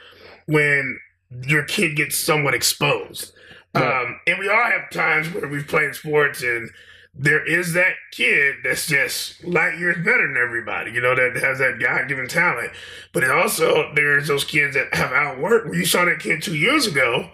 when 0.46 0.98
your 1.46 1.64
kid 1.64 1.96
gets 1.96 2.18
somewhat 2.18 2.54
exposed. 2.54 3.32
Yeah. 3.74 4.00
Um, 4.00 4.20
and 4.26 4.38
we 4.38 4.48
all 4.48 4.64
have 4.64 4.90
times 4.90 5.32
where 5.32 5.48
we've 5.48 5.66
played 5.66 5.94
sports 5.94 6.42
and 6.42 6.70
there 7.14 7.44
is 7.44 7.72
that 7.72 7.94
kid 8.12 8.56
that's 8.62 8.86
just 8.86 9.42
light 9.44 9.78
years 9.78 9.96
better 10.04 10.26
than 10.26 10.36
everybody, 10.36 10.92
you 10.92 11.00
know, 11.00 11.14
that 11.14 11.36
has 11.42 11.58
that 11.58 11.78
God 11.80 12.08
given 12.08 12.28
talent. 12.28 12.70
But 13.12 13.24
it 13.24 13.30
also 13.30 13.92
there's 13.94 14.28
those 14.28 14.44
kids 14.44 14.74
that 14.74 14.94
have 14.94 15.10
outworked. 15.10 15.66
Where 15.66 15.74
you 15.74 15.84
saw 15.84 16.04
that 16.04 16.20
kid 16.20 16.42
two 16.42 16.56
years 16.56 16.86
ago 16.86 17.30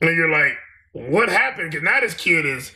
and 0.00 0.16
you're 0.16 0.30
like, 0.30 0.56
what 0.92 1.28
happened? 1.28 1.70
Because 1.70 1.84
now 1.84 2.00
this 2.00 2.14
kid 2.14 2.46
is 2.46 2.72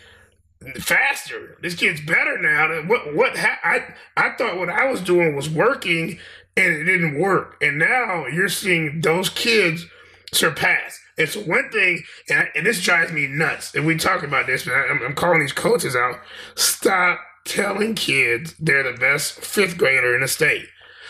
faster. 0.76 1.56
This 1.62 1.74
kid's 1.74 2.00
better 2.00 2.36
now. 2.38 2.82
What 2.86 3.14
what 3.14 3.36
ha- 3.36 3.58
I 3.64 3.94
I 4.16 4.36
thought 4.36 4.58
what 4.58 4.68
I 4.68 4.90
was 4.90 5.00
doing 5.00 5.34
was 5.34 5.48
working 5.48 6.18
and 6.56 6.74
it 6.74 6.84
didn't 6.84 7.18
work. 7.18 7.56
And 7.62 7.78
now 7.78 8.26
you're 8.26 8.48
seeing 8.48 9.00
those 9.00 9.30
kids 9.30 9.86
surpass. 10.32 10.98
It's 11.16 11.36
one 11.36 11.70
thing, 11.70 12.02
and, 12.28 12.40
I, 12.40 12.48
and 12.54 12.66
this 12.66 12.82
drives 12.82 13.12
me 13.12 13.26
nuts. 13.26 13.74
And 13.74 13.86
we 13.86 13.96
talk 13.96 14.22
about 14.22 14.46
this, 14.46 14.64
but 14.64 14.74
I, 14.74 14.86
I'm, 14.88 15.02
I'm 15.02 15.14
calling 15.14 15.40
these 15.40 15.52
coaches 15.52 15.94
out. 15.94 16.16
Stop 16.54 17.20
telling 17.44 17.94
kids 17.94 18.54
they're 18.58 18.90
the 18.90 18.98
best 18.98 19.34
fifth 19.34 19.76
grader 19.76 20.14
in 20.14 20.20
the 20.22 20.28
state. 20.28 20.66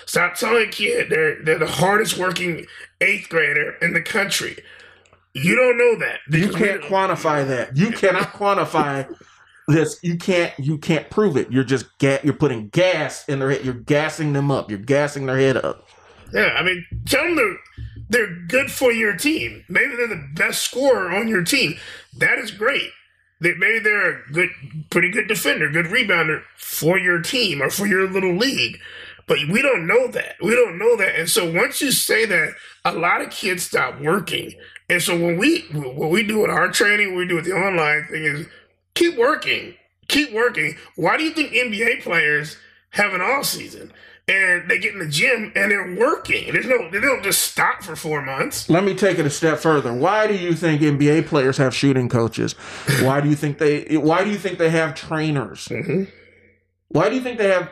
Stop 0.07 0.35
telling 0.35 0.71
kids 0.71 1.09
they're 1.11 1.43
they're 1.45 1.59
the 1.59 1.67
hardest 1.69 2.19
working 2.19 2.67
eighth 3.01 3.29
grader 3.29 3.77
in 3.81 3.93
the 3.93 4.03
country. 4.03 4.57
You 5.35 5.55
don't 5.55 5.79
know 5.79 5.99
that. 6.01 6.19
You 6.29 6.51
can't 6.51 6.83
quantify 6.83 7.47
that. 7.47 7.77
You 7.77 7.93
cannot 7.93 8.33
quantify 8.33 9.09
this. 9.69 10.01
You 10.03 10.19
can't. 10.19 10.53
You 10.59 10.79
can't 10.79 11.09
prove 11.11 11.37
it. 11.37 11.53
You're 11.53 11.63
just 11.63 11.87
ga- 11.99 12.19
You're 12.25 12.35
putting 12.35 12.69
gas 12.71 13.29
in 13.29 13.39
their 13.39 13.51
head. 13.51 13.65
You're 13.65 13.75
gassing 13.75 14.33
them 14.33 14.51
up. 14.51 14.69
You're 14.69 14.81
gassing 14.81 15.27
their 15.27 15.39
head 15.39 15.57
up. 15.59 15.87
Yeah, 16.33 16.55
I 16.59 16.63
mean, 16.65 16.85
tell 17.07 17.23
them 17.23 17.59
they're 18.11 18.35
good 18.49 18.71
for 18.71 18.93
your 18.93 19.17
team. 19.17 19.65
Maybe 19.69 19.97
they're 19.97 20.09
the 20.09 20.29
best 20.35 20.63
scorer 20.63 21.11
on 21.11 21.29
your 21.29 21.43
team. 21.43 21.79
That 22.17 22.39
is 22.39 22.51
great. 22.51 22.91
That 23.41 23.57
maybe 23.57 23.79
they're 23.79 24.25
a 24.25 24.33
good, 24.33 24.51
pretty 24.91 25.11
good 25.11 25.27
defender, 25.27 25.71
good 25.71 25.87
rebounder 25.87 26.43
for 26.59 26.99
your 26.99 27.23
team 27.23 27.63
or 27.63 27.71
for 27.71 27.87
your 27.87 28.07
little 28.09 28.37
league. 28.37 28.79
But 29.27 29.39
we 29.51 29.63
don't 29.63 29.87
know 29.87 30.09
that. 30.09 30.37
We 30.43 30.51
don't 30.51 30.79
know 30.79 30.97
that. 30.97 31.19
And 31.19 31.31
so 31.31 31.51
once 31.51 31.81
you 31.81 31.93
say 31.93 32.27
that, 32.27 32.55
a 32.85 32.93
lot 32.93 33.23
of 33.23 33.31
kids 33.31 33.63
stop 33.63 33.99
working 34.01 34.55
and 34.91 35.01
so 35.01 35.17
when 35.17 35.39
we 35.39 35.61
what 35.73 36.11
we 36.11 36.25
do 36.25 36.41
with 36.41 36.51
our 36.51 36.69
training, 36.69 37.15
we 37.15 37.27
do 37.27 37.37
with 37.37 37.45
the 37.45 37.53
online 37.53 38.09
thing 38.11 38.25
is 38.25 38.47
keep 38.95 39.17
working, 39.17 39.77
keep 40.09 40.33
working. 40.33 40.77
Why 40.97 41.17
do 41.17 41.23
you 41.23 41.31
think 41.31 41.53
NBA 41.53 42.03
players 42.03 42.57
have 42.91 43.15
an 43.15 43.21
off 43.21 43.47
season? 43.47 43.93
And 44.31 44.71
they 44.71 44.79
get 44.79 44.93
in 44.93 45.01
the 45.01 45.09
gym 45.09 45.53
and 45.57 45.73
they're 45.73 45.97
working. 45.97 46.53
There's 46.53 46.67
no, 46.67 46.89
they 46.91 47.01
don't 47.01 47.23
just 47.23 47.43
stop 47.43 47.83
for 47.83 47.97
four 47.97 48.23
months. 48.23 48.71
Let 48.71 48.85
me 48.85 48.95
take 48.95 49.19
it 49.19 49.27
a 49.27 49.31
step 49.31 49.59
further. 49.59 49.93
Why 49.93 50.29
do 50.29 50.37
you 50.37 50.55
think 50.55 50.81
NBA 50.81 51.27
players 51.27 51.57
have 51.57 51.75
shooting 51.75 52.09
coaches? 52.09 52.53
Why 53.03 53.21
do 53.21 53.29
you 53.29 53.35
think 53.35 53.59
they? 53.59 53.97
Why 53.97 54.23
do 54.23 54.31
you 54.31 54.39
think 54.39 54.59
they 54.59 54.71
have 54.71 54.95
trainers? 54.95 55.67
Mm-hmm. 55.67 56.05
Why 56.89 57.09
do 57.09 57.17
you 57.17 57.21
think 57.21 57.39
they 57.39 57.49
have 57.49 57.71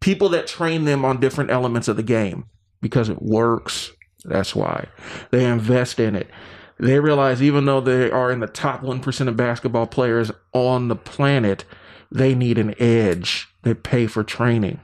people 0.00 0.28
that 0.30 0.46
train 0.46 0.84
them 0.84 1.04
on 1.04 1.18
different 1.18 1.50
elements 1.50 1.88
of 1.88 1.96
the 1.96 2.02
game? 2.02 2.46
Because 2.80 3.08
it 3.08 3.20
works. 3.20 3.92
That's 4.24 4.54
why 4.54 4.86
they 5.30 5.44
invest 5.44 5.98
in 5.98 6.14
it. 6.14 6.30
They 6.78 6.98
realize 6.98 7.42
even 7.42 7.66
though 7.66 7.80
they 7.80 8.10
are 8.10 8.32
in 8.32 8.40
the 8.40 8.46
top 8.46 8.82
1% 8.82 9.28
of 9.28 9.36
basketball 9.36 9.86
players 9.86 10.30
on 10.52 10.88
the 10.88 10.96
planet, 10.96 11.64
they 12.10 12.34
need 12.34 12.58
an 12.58 12.74
edge. 12.80 13.48
They 13.62 13.74
pay 13.74 14.06
for 14.06 14.24
training. 14.24 14.80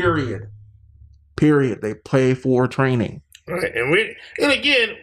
Period. 0.00 0.50
Period. 1.36 1.82
They 1.82 1.94
pay 1.94 2.34
for 2.34 2.66
training. 2.66 3.22
Right, 3.46 3.74
and 3.74 3.90
we, 3.90 4.14
and 4.40 4.52
again, 4.52 4.96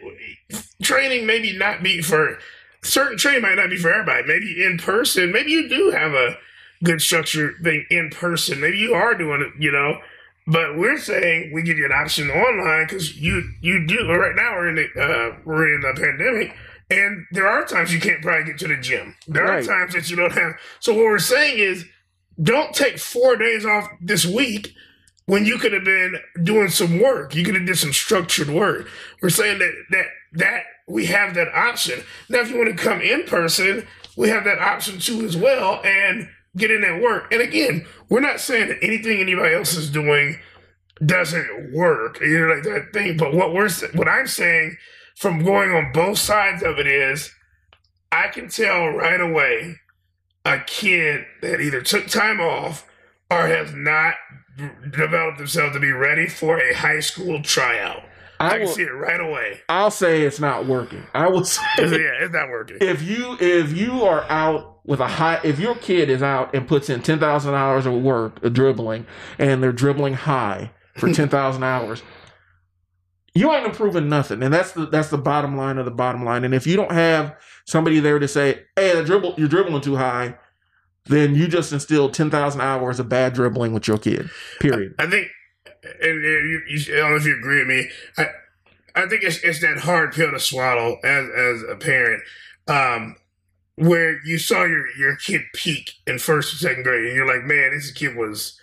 training 0.82 1.26
maybe 1.26 1.56
not 1.56 1.82
be 1.82 2.00
for 2.02 2.38
certain 2.82 3.18
training 3.18 3.42
might 3.42 3.56
not 3.56 3.70
be 3.70 3.76
for 3.76 3.92
everybody. 3.92 4.22
Maybe 4.26 4.64
in 4.64 4.78
person, 4.78 5.32
maybe 5.32 5.50
you 5.50 5.68
do 5.68 5.90
have 5.90 6.12
a 6.12 6.36
good 6.84 7.00
structured 7.00 7.56
thing 7.64 7.84
in 7.90 8.10
person. 8.10 8.60
Maybe 8.60 8.78
you 8.78 8.94
are 8.94 9.14
doing 9.14 9.40
it, 9.40 9.48
you 9.60 9.72
know. 9.72 9.98
But 10.46 10.76
we're 10.78 10.98
saying 10.98 11.50
we 11.52 11.62
give 11.62 11.76
you 11.78 11.86
an 11.86 11.92
option 11.92 12.30
online 12.30 12.86
because 12.86 13.16
you 13.16 13.42
you 13.60 13.84
do. 13.86 14.08
Right 14.08 14.36
now 14.36 14.52
we're 14.54 14.68
in 14.68 14.74
the 14.76 14.84
uh, 15.02 15.36
we're 15.44 15.74
in 15.74 15.80
the 15.80 16.00
pandemic, 16.00 16.54
and 16.88 17.26
there 17.32 17.48
are 17.48 17.64
times 17.64 17.92
you 17.92 17.98
can't 17.98 18.22
probably 18.22 18.44
get 18.44 18.58
to 18.60 18.68
the 18.68 18.76
gym. 18.76 19.16
There 19.26 19.42
Right. 19.42 19.64
are 19.64 19.66
times 19.66 19.94
that 19.94 20.08
you 20.08 20.14
don't 20.14 20.30
have. 20.32 20.52
So 20.78 20.94
what 20.94 21.06
we're 21.06 21.18
saying 21.18 21.58
is, 21.58 21.84
don't 22.42 22.74
take 22.74 22.98
four 22.98 23.36
days 23.36 23.64
off 23.64 23.88
this 24.00 24.26
week 24.26 24.74
when 25.26 25.44
you 25.44 25.58
could 25.58 25.72
have 25.72 25.84
been 25.84 26.16
doing 26.42 26.68
some 26.68 27.00
work. 27.00 27.34
You 27.34 27.44
could 27.44 27.54
have 27.54 27.66
did 27.66 27.78
some 27.78 27.92
structured 27.92 28.48
work. 28.48 28.88
We're 29.22 29.30
saying 29.30 29.58
that 29.58 29.72
that 29.90 30.06
that 30.34 30.62
we 30.88 31.06
have 31.06 31.34
that 31.34 31.48
option. 31.54 32.02
Now, 32.28 32.40
if 32.40 32.50
you 32.50 32.58
want 32.58 32.76
to 32.76 32.82
come 32.82 33.00
in 33.00 33.24
person, 33.24 33.86
we 34.16 34.28
have 34.28 34.44
that 34.44 34.58
option 34.58 34.98
too 34.98 35.24
as 35.24 35.36
well, 35.36 35.80
and 35.84 36.28
get 36.56 36.70
in 36.70 36.82
that 36.82 37.02
work. 37.02 37.32
And 37.32 37.42
again, 37.42 37.86
we're 38.08 38.20
not 38.20 38.40
saying 38.40 38.68
that 38.68 38.78
anything 38.82 39.20
anybody 39.20 39.54
else 39.54 39.74
is 39.74 39.90
doing 39.90 40.38
doesn't 41.04 41.72
work, 41.74 42.20
you 42.20 42.40
know, 42.40 42.54
like 42.54 42.64
that 42.64 42.92
thing. 42.92 43.16
But 43.16 43.34
what 43.34 43.52
we're 43.52 43.70
what 43.94 44.08
I'm 44.08 44.26
saying 44.26 44.76
from 45.16 45.44
going 45.44 45.70
on 45.72 45.92
both 45.92 46.18
sides 46.18 46.62
of 46.62 46.78
it 46.78 46.86
is, 46.86 47.30
I 48.12 48.28
can 48.28 48.48
tell 48.48 48.88
right 48.88 49.20
away 49.20 49.76
a 50.54 50.60
kid 50.66 51.24
that 51.42 51.60
either 51.60 51.82
took 51.82 52.06
time 52.06 52.40
off 52.40 52.86
or 53.30 53.46
has 53.46 53.72
not 53.74 54.14
developed 54.90 55.38
themselves 55.38 55.74
to 55.74 55.80
be 55.80 55.92
ready 55.92 56.28
for 56.28 56.58
a 56.60 56.74
high 56.74 57.00
school 57.00 57.42
tryout. 57.42 58.02
I, 58.38 58.46
I 58.48 58.50
can 58.58 58.60
will, 58.66 58.68
see 58.74 58.82
it 58.82 58.92
right 58.92 59.20
away. 59.20 59.60
I'll 59.68 59.90
say 59.90 60.22
it's 60.22 60.40
not 60.40 60.66
working. 60.66 61.02
I 61.14 61.26
will 61.28 61.44
say 61.44 61.62
It's- 61.78 61.92
yeah, 61.92 62.24
it's 62.24 62.32
not 62.34 62.48
working. 62.50 62.78
if 62.80 63.02
you 63.02 63.36
if 63.40 63.76
you 63.76 64.04
are 64.04 64.24
out 64.30 64.80
with 64.86 65.00
a 65.00 65.06
high 65.08 65.40
if 65.42 65.58
your 65.58 65.74
kid 65.74 66.08
is 66.10 66.22
out 66.22 66.54
and 66.54 66.68
puts 66.68 66.88
in 66.90 67.02
10,000 67.02 67.54
hours 67.54 67.86
of 67.86 67.94
work 67.94 68.38
uh, 68.44 68.48
dribbling 68.50 69.06
and 69.38 69.62
they're 69.62 69.72
dribbling 69.72 70.14
high 70.14 70.70
for 70.96 71.12
10,000 71.12 71.62
hours 71.64 72.02
you 73.36 73.52
ain't 73.52 73.66
improving 73.66 74.08
nothing 74.08 74.42
and 74.42 74.52
that's 74.52 74.72
the 74.72 74.86
that's 74.86 75.08
the 75.08 75.18
bottom 75.18 75.56
line 75.56 75.78
of 75.78 75.84
the 75.84 75.90
bottom 75.90 76.24
line 76.24 76.44
and 76.44 76.54
if 76.54 76.66
you 76.66 76.76
don't 76.76 76.92
have 76.92 77.36
somebody 77.66 78.00
there 78.00 78.18
to 78.18 78.28
say 78.28 78.62
hey 78.76 78.94
the 78.94 79.04
dribble 79.04 79.34
you're 79.36 79.48
dribbling 79.48 79.82
too 79.82 79.96
high 79.96 80.34
then 81.04 81.34
you 81.34 81.46
just 81.46 81.72
instilled 81.72 82.12
10,000 82.12 82.60
hours 82.60 82.98
of 82.98 83.08
bad 83.08 83.32
dribbling 83.32 83.72
with 83.72 83.86
your 83.86 83.98
kid 83.98 84.28
period 84.60 84.94
I 84.98 85.06
think, 85.08 85.28
and, 86.00 86.24
and 86.24 86.50
you, 86.50 86.62
you, 86.68 86.94
I 86.94 86.98
don't 86.98 87.10
know 87.10 87.16
if 87.16 87.24
you 87.24 87.36
agree 87.36 87.58
with 87.58 87.68
me. 87.68 87.88
I, 88.18 88.26
I 88.94 89.06
think 89.08 89.22
it's 89.22 89.38
it's 89.44 89.60
that 89.60 89.78
hard 89.78 90.12
pill 90.12 90.30
to 90.30 90.40
swallow 90.40 90.98
as 91.04 91.28
as 91.28 91.62
a 91.68 91.76
parent, 91.76 92.22
um, 92.66 93.16
where 93.76 94.24
you 94.24 94.38
saw 94.38 94.64
your 94.64 94.86
your 94.96 95.16
kid 95.16 95.42
peak 95.54 95.92
in 96.06 96.18
first 96.18 96.54
or 96.54 96.56
second 96.56 96.82
grade, 96.82 97.06
and 97.06 97.16
you're 97.16 97.26
like, 97.26 97.44
man, 97.44 97.72
this 97.72 97.90
kid 97.90 98.16
was 98.16 98.58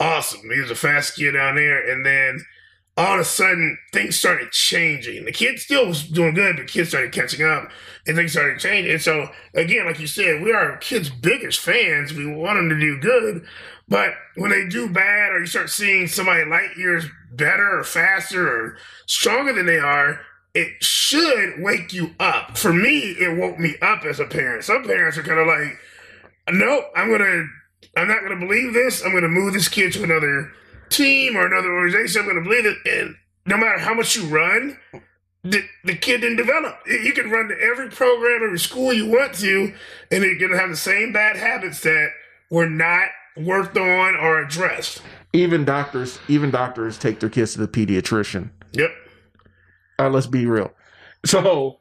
awesome. 0.00 0.50
He 0.52 0.60
was 0.60 0.70
a 0.70 0.74
fast 0.74 1.14
kid 1.16 1.32
down 1.32 1.54
there, 1.56 1.90
and 1.90 2.04
then 2.04 2.44
all 2.96 3.14
of 3.14 3.20
a 3.20 3.24
sudden 3.24 3.78
things 3.92 4.16
started 4.16 4.50
changing. 4.50 5.24
The 5.24 5.32
kid 5.32 5.58
still 5.58 5.88
was 5.88 6.06
doing 6.06 6.34
good, 6.34 6.56
but 6.56 6.66
kids 6.66 6.90
started 6.90 7.12
catching 7.12 7.44
up, 7.44 7.70
and 8.06 8.16
things 8.16 8.32
started 8.32 8.58
changing. 8.58 8.92
And 8.92 9.00
so 9.00 9.30
again, 9.54 9.86
like 9.86 9.98
you 9.98 10.06
said, 10.06 10.42
we 10.42 10.52
are 10.52 10.76
kids' 10.78 11.08
biggest 11.08 11.60
fans. 11.60 12.12
We 12.12 12.26
want 12.26 12.58
them 12.58 12.68
to 12.68 12.78
do 12.78 12.98
good, 12.98 13.46
but 13.88 14.14
when 14.36 14.50
they 14.50 14.68
do 14.68 14.88
bad, 14.88 15.32
or 15.32 15.40
you 15.40 15.46
start 15.46 15.70
seeing 15.70 16.06
somebody 16.06 16.44
light 16.44 16.76
years 16.76 17.04
better 17.32 17.78
or 17.78 17.84
faster 17.84 18.46
or 18.46 18.76
stronger 19.06 19.52
than 19.52 19.66
they 19.66 19.78
are, 19.78 20.20
it 20.54 20.82
should 20.82 21.54
wake 21.62 21.94
you 21.94 22.14
up. 22.20 22.58
For 22.58 22.72
me, 22.72 22.98
it 22.98 23.38
woke 23.38 23.58
me 23.58 23.76
up 23.80 24.04
as 24.04 24.20
a 24.20 24.26
parent. 24.26 24.64
Some 24.64 24.84
parents 24.84 25.16
are 25.16 25.22
kind 25.22 25.40
of 25.40 25.46
like, 25.46 25.78
nope, 26.50 26.84
I'm 26.94 27.10
gonna, 27.10 27.46
I'm 27.96 28.08
not 28.08 28.22
gonna 28.22 28.38
believe 28.38 28.74
this. 28.74 29.02
I'm 29.02 29.12
gonna 29.12 29.28
move 29.28 29.54
this 29.54 29.68
kid 29.68 29.94
to 29.94 30.04
another 30.04 30.52
team 30.92 31.36
or 31.36 31.46
another 31.46 31.72
organization. 31.72 32.22
I'm 32.22 32.28
gonna 32.28 32.42
believe 32.42 32.66
it, 32.66 32.76
and 32.86 33.16
no 33.46 33.56
matter 33.56 33.78
how 33.78 33.94
much 33.94 34.16
you 34.16 34.24
run. 34.26 34.78
The, 35.44 35.64
the 35.82 35.96
kid 35.96 36.20
didn't 36.20 36.36
develop. 36.36 36.78
You 36.86 37.12
can 37.12 37.28
run 37.28 37.48
to 37.48 37.60
every 37.60 37.90
program, 37.90 38.42
every 38.44 38.60
school 38.60 38.92
you 38.92 39.06
want 39.06 39.34
to, 39.40 39.74
and 40.12 40.22
you're 40.22 40.38
gonna 40.38 40.56
have 40.56 40.70
the 40.70 40.76
same 40.76 41.12
bad 41.12 41.36
habits 41.36 41.80
that 41.80 42.10
were 42.48 42.70
not 42.70 43.08
worked 43.36 43.76
on 43.76 44.14
or 44.14 44.38
addressed. 44.40 45.02
even 45.32 45.64
doctors 45.64 46.20
even 46.28 46.52
doctors 46.52 46.96
take 46.96 47.18
their 47.18 47.28
kids 47.28 47.54
to 47.54 47.58
the 47.58 47.66
pediatrician 47.66 48.50
Yep. 48.74 48.90
Uh, 49.98 50.08
let's 50.10 50.26
be 50.26 50.46
real. 50.46 50.70
So, 51.24 51.78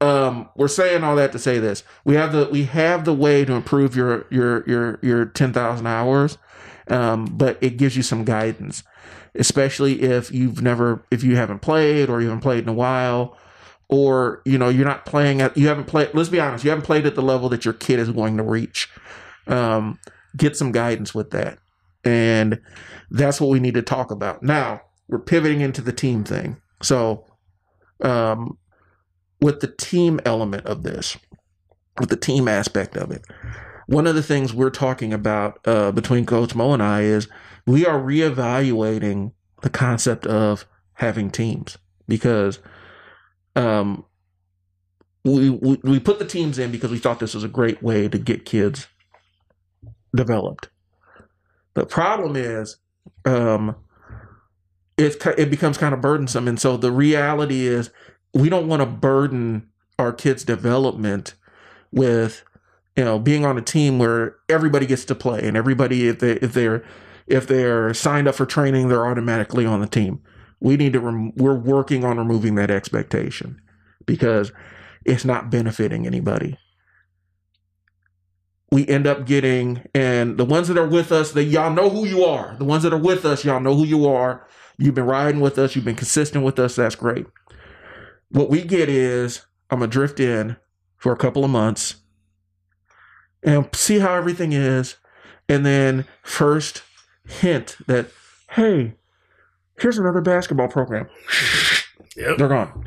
um, 0.00 0.48
we're 0.56 0.68
saying 0.68 1.04
all 1.04 1.16
that 1.16 1.32
to 1.32 1.38
say 1.38 1.58
this: 1.58 1.84
we 2.04 2.14
have 2.14 2.32
the 2.32 2.48
we 2.50 2.64
have 2.64 3.04
the 3.04 3.12
way 3.14 3.44
to 3.44 3.52
improve 3.52 3.94
your 3.94 4.26
your 4.30 4.64
your 4.66 4.98
your 5.02 5.24
ten 5.26 5.52
thousand 5.52 5.86
hours, 5.86 6.38
um, 6.88 7.26
but 7.26 7.58
it 7.60 7.76
gives 7.76 7.96
you 7.96 8.02
some 8.02 8.24
guidance, 8.24 8.82
especially 9.34 10.02
if 10.02 10.32
you've 10.32 10.62
never 10.62 11.04
if 11.10 11.22
you 11.22 11.36
haven't 11.36 11.60
played 11.60 12.08
or 12.08 12.20
you 12.20 12.28
haven't 12.28 12.42
played 12.42 12.62
in 12.62 12.68
a 12.68 12.74
while, 12.74 13.36
or 13.88 14.42
you 14.44 14.58
know 14.58 14.68
you're 14.68 14.86
not 14.86 15.06
playing 15.06 15.40
at 15.40 15.56
you 15.56 15.68
haven't 15.68 15.86
played. 15.86 16.10
Let's 16.14 16.28
be 16.28 16.40
honest, 16.40 16.64
you 16.64 16.70
haven't 16.70 16.84
played 16.86 17.06
at 17.06 17.14
the 17.14 17.22
level 17.22 17.48
that 17.50 17.64
your 17.64 17.74
kid 17.74 17.98
is 17.98 18.10
going 18.10 18.36
to 18.36 18.42
reach. 18.42 18.88
Um, 19.46 19.98
get 20.36 20.56
some 20.56 20.72
guidance 20.72 21.14
with 21.14 21.30
that, 21.30 21.58
and 22.04 22.60
that's 23.10 23.40
what 23.40 23.50
we 23.50 23.60
need 23.60 23.74
to 23.74 23.82
talk 23.82 24.10
about. 24.10 24.42
Now 24.42 24.82
we're 25.08 25.18
pivoting 25.18 25.60
into 25.60 25.82
the 25.82 25.92
team 25.92 26.24
thing. 26.24 26.60
So 26.82 27.26
um, 28.02 28.58
with 29.40 29.60
the 29.60 29.68
team 29.68 30.20
element 30.24 30.66
of 30.66 30.82
this, 30.82 31.18
with 31.98 32.08
the 32.08 32.16
team 32.16 32.48
aspect 32.48 32.96
of 32.96 33.10
it. 33.10 33.24
One 33.86 34.06
of 34.06 34.14
the 34.14 34.22
things 34.22 34.52
we're 34.52 34.70
talking 34.70 35.12
about 35.12 35.60
uh, 35.66 35.92
between 35.92 36.26
Coach 36.26 36.54
Mo 36.54 36.72
and 36.72 36.82
I 36.82 37.02
is 37.02 37.28
we 37.66 37.86
are 37.86 37.98
reevaluating 37.98 39.32
the 39.62 39.70
concept 39.70 40.26
of 40.26 40.66
having 40.94 41.30
teams 41.30 41.78
because 42.08 42.58
um, 43.56 44.04
we, 45.24 45.50
we 45.50 45.78
we 45.82 46.00
put 46.00 46.18
the 46.18 46.26
teams 46.26 46.58
in 46.58 46.70
because 46.70 46.90
we 46.90 46.98
thought 46.98 47.20
this 47.20 47.34
was 47.34 47.44
a 47.44 47.48
great 47.48 47.82
way 47.82 48.08
to 48.08 48.18
get 48.18 48.44
kids 48.44 48.88
developed. 50.14 50.68
The 51.74 51.86
problem 51.86 52.36
is 52.36 52.76
um, 53.24 53.76
it 54.96 55.24
it 55.38 55.50
becomes 55.50 55.78
kind 55.78 55.94
of 55.94 56.00
burdensome, 56.00 56.48
and 56.48 56.60
so 56.60 56.76
the 56.76 56.92
reality 56.92 57.66
is 57.66 57.90
we 58.34 58.48
don't 58.48 58.68
want 58.68 58.80
to 58.80 58.86
burden 58.86 59.68
our 59.98 60.12
kids' 60.12 60.44
development 60.44 61.34
with 61.92 62.44
you 62.96 63.04
know 63.04 63.18
being 63.18 63.44
on 63.44 63.58
a 63.58 63.62
team 63.62 63.98
where 63.98 64.36
everybody 64.48 64.86
gets 64.86 65.04
to 65.06 65.14
play 65.14 65.40
and 65.42 65.56
everybody 65.56 66.08
if 66.08 66.18
they 66.18 66.32
if 66.34 66.52
they're 66.52 66.84
if 67.26 67.46
they're 67.46 67.94
signed 67.94 68.28
up 68.28 68.34
for 68.34 68.46
training 68.46 68.88
they're 68.88 69.06
automatically 69.06 69.66
on 69.66 69.80
the 69.80 69.86
team. 69.86 70.20
We 70.60 70.76
need 70.76 70.92
to 70.92 71.00
rem- 71.00 71.32
we're 71.36 71.58
working 71.58 72.04
on 72.04 72.18
removing 72.18 72.54
that 72.56 72.70
expectation 72.70 73.60
because 74.06 74.52
it's 75.04 75.24
not 75.24 75.50
benefiting 75.50 76.06
anybody. 76.06 76.56
We 78.70 78.86
end 78.86 79.06
up 79.06 79.26
getting 79.26 79.86
and 79.94 80.38
the 80.38 80.44
ones 80.44 80.68
that 80.68 80.78
are 80.78 80.86
with 80.86 81.12
us 81.12 81.32
that 81.32 81.44
y'all 81.44 81.72
know 81.72 81.90
who 81.90 82.06
you 82.06 82.24
are. 82.24 82.56
The 82.58 82.64
ones 82.64 82.84
that 82.84 82.92
are 82.92 82.98
with 82.98 83.24
us 83.24 83.44
y'all 83.44 83.60
know 83.60 83.74
who 83.74 83.84
you 83.84 84.06
are. 84.06 84.46
You've 84.78 84.94
been 84.94 85.06
riding 85.06 85.40
with 85.40 85.58
us. 85.58 85.74
You've 85.76 85.84
been 85.84 85.96
consistent 85.96 86.44
with 86.44 86.58
us. 86.58 86.76
That's 86.76 86.94
great. 86.94 87.26
What 88.30 88.50
we 88.50 88.62
get 88.62 88.88
is 88.88 89.46
i'm 89.70 89.78
gonna 89.78 89.90
drift 89.90 90.20
in 90.20 90.56
for 90.98 91.12
a 91.12 91.16
couple 91.16 91.44
of 91.44 91.50
months 91.50 92.01
and 93.42 93.68
see 93.74 93.98
how 93.98 94.14
everything 94.14 94.52
is 94.52 94.96
and 95.48 95.64
then 95.66 96.04
first 96.22 96.82
hint 97.26 97.76
that 97.86 98.06
hey 98.52 98.94
here's 99.78 99.98
another 99.98 100.20
basketball 100.20 100.68
program 100.68 101.08
Yep. 102.16 102.36
they're 102.38 102.48
gone. 102.48 102.86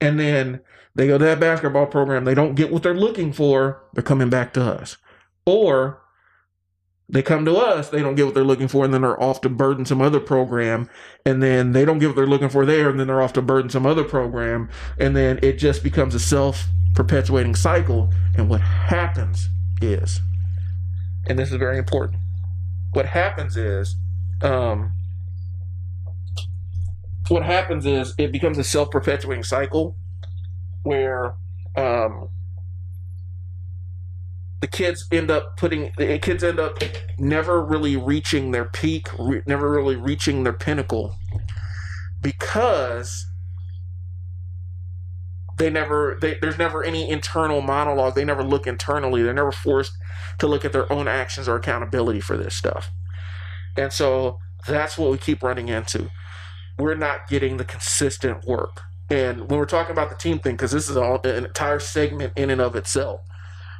And 0.00 0.20
then 0.20 0.60
they 0.94 1.06
go 1.06 1.16
to 1.18 1.24
that 1.24 1.40
basketball 1.40 1.86
program, 1.86 2.24
they 2.24 2.34
don't 2.34 2.54
get 2.54 2.70
what 2.70 2.82
they're 2.82 2.94
looking 2.94 3.32
for, 3.32 3.82
they're 3.94 4.02
coming 4.02 4.28
back 4.28 4.52
to 4.54 4.62
us. 4.62 4.96
Or 5.46 6.00
They 7.10 7.22
come 7.22 7.46
to 7.46 7.56
us, 7.56 7.88
they 7.88 8.02
don't 8.02 8.16
get 8.16 8.26
what 8.26 8.34
they're 8.34 8.44
looking 8.44 8.68
for, 8.68 8.84
and 8.84 8.92
then 8.92 9.00
they're 9.00 9.20
off 9.20 9.40
to 9.40 9.48
burden 9.48 9.86
some 9.86 10.02
other 10.02 10.20
program, 10.20 10.90
and 11.24 11.42
then 11.42 11.72
they 11.72 11.86
don't 11.86 11.98
get 11.98 12.08
what 12.08 12.16
they're 12.16 12.26
looking 12.26 12.50
for 12.50 12.66
there, 12.66 12.90
and 12.90 13.00
then 13.00 13.06
they're 13.06 13.22
off 13.22 13.32
to 13.34 13.42
burden 13.42 13.70
some 13.70 13.86
other 13.86 14.04
program, 14.04 14.68
and 14.98 15.16
then 15.16 15.38
it 15.42 15.54
just 15.54 15.82
becomes 15.82 16.14
a 16.14 16.20
self 16.20 16.66
perpetuating 16.94 17.54
cycle. 17.54 18.12
And 18.36 18.50
what 18.50 18.60
happens 18.60 19.48
is, 19.80 20.20
and 21.26 21.38
this 21.38 21.50
is 21.50 21.56
very 21.56 21.78
important, 21.78 22.20
what 22.92 23.06
happens 23.06 23.56
is, 23.56 23.96
um, 24.42 24.92
what 27.28 27.42
happens 27.42 27.86
is 27.86 28.14
it 28.18 28.32
becomes 28.32 28.58
a 28.58 28.64
self 28.64 28.90
perpetuating 28.90 29.44
cycle 29.44 29.96
where 30.82 31.34
um, 31.76 32.28
the 34.60 34.66
kids 34.66 35.06
end 35.12 35.30
up 35.30 35.56
putting 35.56 35.92
the 35.96 36.18
kids 36.18 36.42
end 36.42 36.58
up 36.58 36.78
never 37.18 37.64
really 37.64 37.96
reaching 37.96 38.50
their 38.50 38.64
peak, 38.64 39.08
re- 39.18 39.42
never 39.46 39.70
really 39.70 39.96
reaching 39.96 40.42
their 40.42 40.52
pinnacle 40.52 41.16
because 42.20 43.26
they 45.58 45.70
never 45.70 46.18
they, 46.20 46.38
there's 46.40 46.58
never 46.58 46.82
any 46.82 47.08
internal 47.08 47.60
monologue. 47.60 48.14
They 48.14 48.24
never 48.24 48.42
look 48.42 48.66
internally. 48.66 49.22
They're 49.22 49.34
never 49.34 49.52
forced 49.52 49.92
to 50.38 50.46
look 50.46 50.64
at 50.64 50.72
their 50.72 50.90
own 50.92 51.06
actions 51.06 51.48
or 51.48 51.56
accountability 51.56 52.20
for 52.20 52.36
this 52.36 52.56
stuff. 52.56 52.90
And 53.76 53.92
so 53.92 54.38
that's 54.66 54.98
what 54.98 55.10
we 55.10 55.18
keep 55.18 55.42
running 55.42 55.68
into. 55.68 56.10
We're 56.78 56.94
not 56.94 57.28
getting 57.28 57.56
the 57.56 57.64
consistent 57.64 58.44
work. 58.44 58.82
And 59.10 59.48
when 59.48 59.58
we're 59.58 59.66
talking 59.66 59.92
about 59.92 60.10
the 60.10 60.16
team 60.16 60.38
thing 60.38 60.54
because 60.54 60.72
this 60.72 60.90
is 60.90 60.96
all, 60.96 61.20
an 61.24 61.44
entire 61.46 61.78
segment 61.78 62.32
in 62.36 62.50
and 62.50 62.60
of 62.60 62.76
itself 62.76 63.20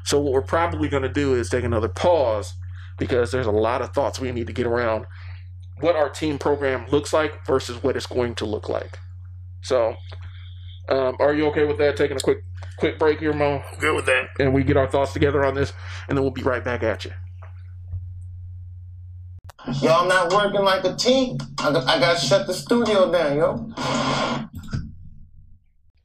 so 0.09 0.19
what 0.19 0.33
we're 0.33 0.41
probably 0.43 0.89
going 0.89 1.03
to 1.03 1.09
do 1.09 1.35
is 1.35 1.51
take 1.51 1.65
another 1.65 1.89
pause 1.89 2.55
because 2.99 3.31
there's 3.31 3.47
a 3.47 3.51
lot 3.51 3.83
of 3.83 3.93
thoughts 3.93 4.19
we 4.19 4.33
need 4.33 4.47
to 4.47 4.53
get 4.55 4.67
around 4.67 5.05
what 5.81 5.95
our 5.97 6.09
team 6.09 6.39
program 6.39 6.87
looks 6.89 7.13
like 7.13 7.45
versus 7.47 7.83
what 7.83 7.95
it's 7.95 8.07
going 8.07 8.35
to 8.35 8.47
look 8.47 8.69
like 8.71 8.99
so 9.61 9.95
um, 10.89 11.17
are 11.21 11.35
you 11.35 11.45
okay 11.49 11.67
with 11.67 11.77
that? 11.77 11.99
Taking 11.99 12.17
a 12.17 12.21
quick 12.21 12.39
quick 12.79 12.99
break 12.99 13.21
here, 13.21 13.35
Mo, 13.35 13.63
Good 13.79 13.95
with 13.95 14.07
that. 14.07 14.29
and 14.41 14.55
we 14.55 14.65
get 14.65 14.79
our 14.79 14.89
thoughts 14.89 15.13
together 15.13 15.45
on 15.45 15.55
this, 15.55 15.75
and 16.09 16.17
then 16.17 16.23
we'll 16.23 16.31
be 16.31 16.41
right 16.43 16.65
back 16.65 16.83
at 16.83 17.05
you. 17.05 17.11
Yo, 19.83 19.93
I'm 19.93 20.09
not 20.09 20.33
working 20.33 20.63
like 20.63 20.85
a 20.85 20.95
team. 20.97 21.37
I, 21.59 21.73
got- 21.73 21.87
I 21.87 22.01
gotta 22.01 22.19
shut 22.19 22.47
the 22.47 22.55
studio 22.55 23.13
down, 23.13 23.37
yo. 23.37 24.47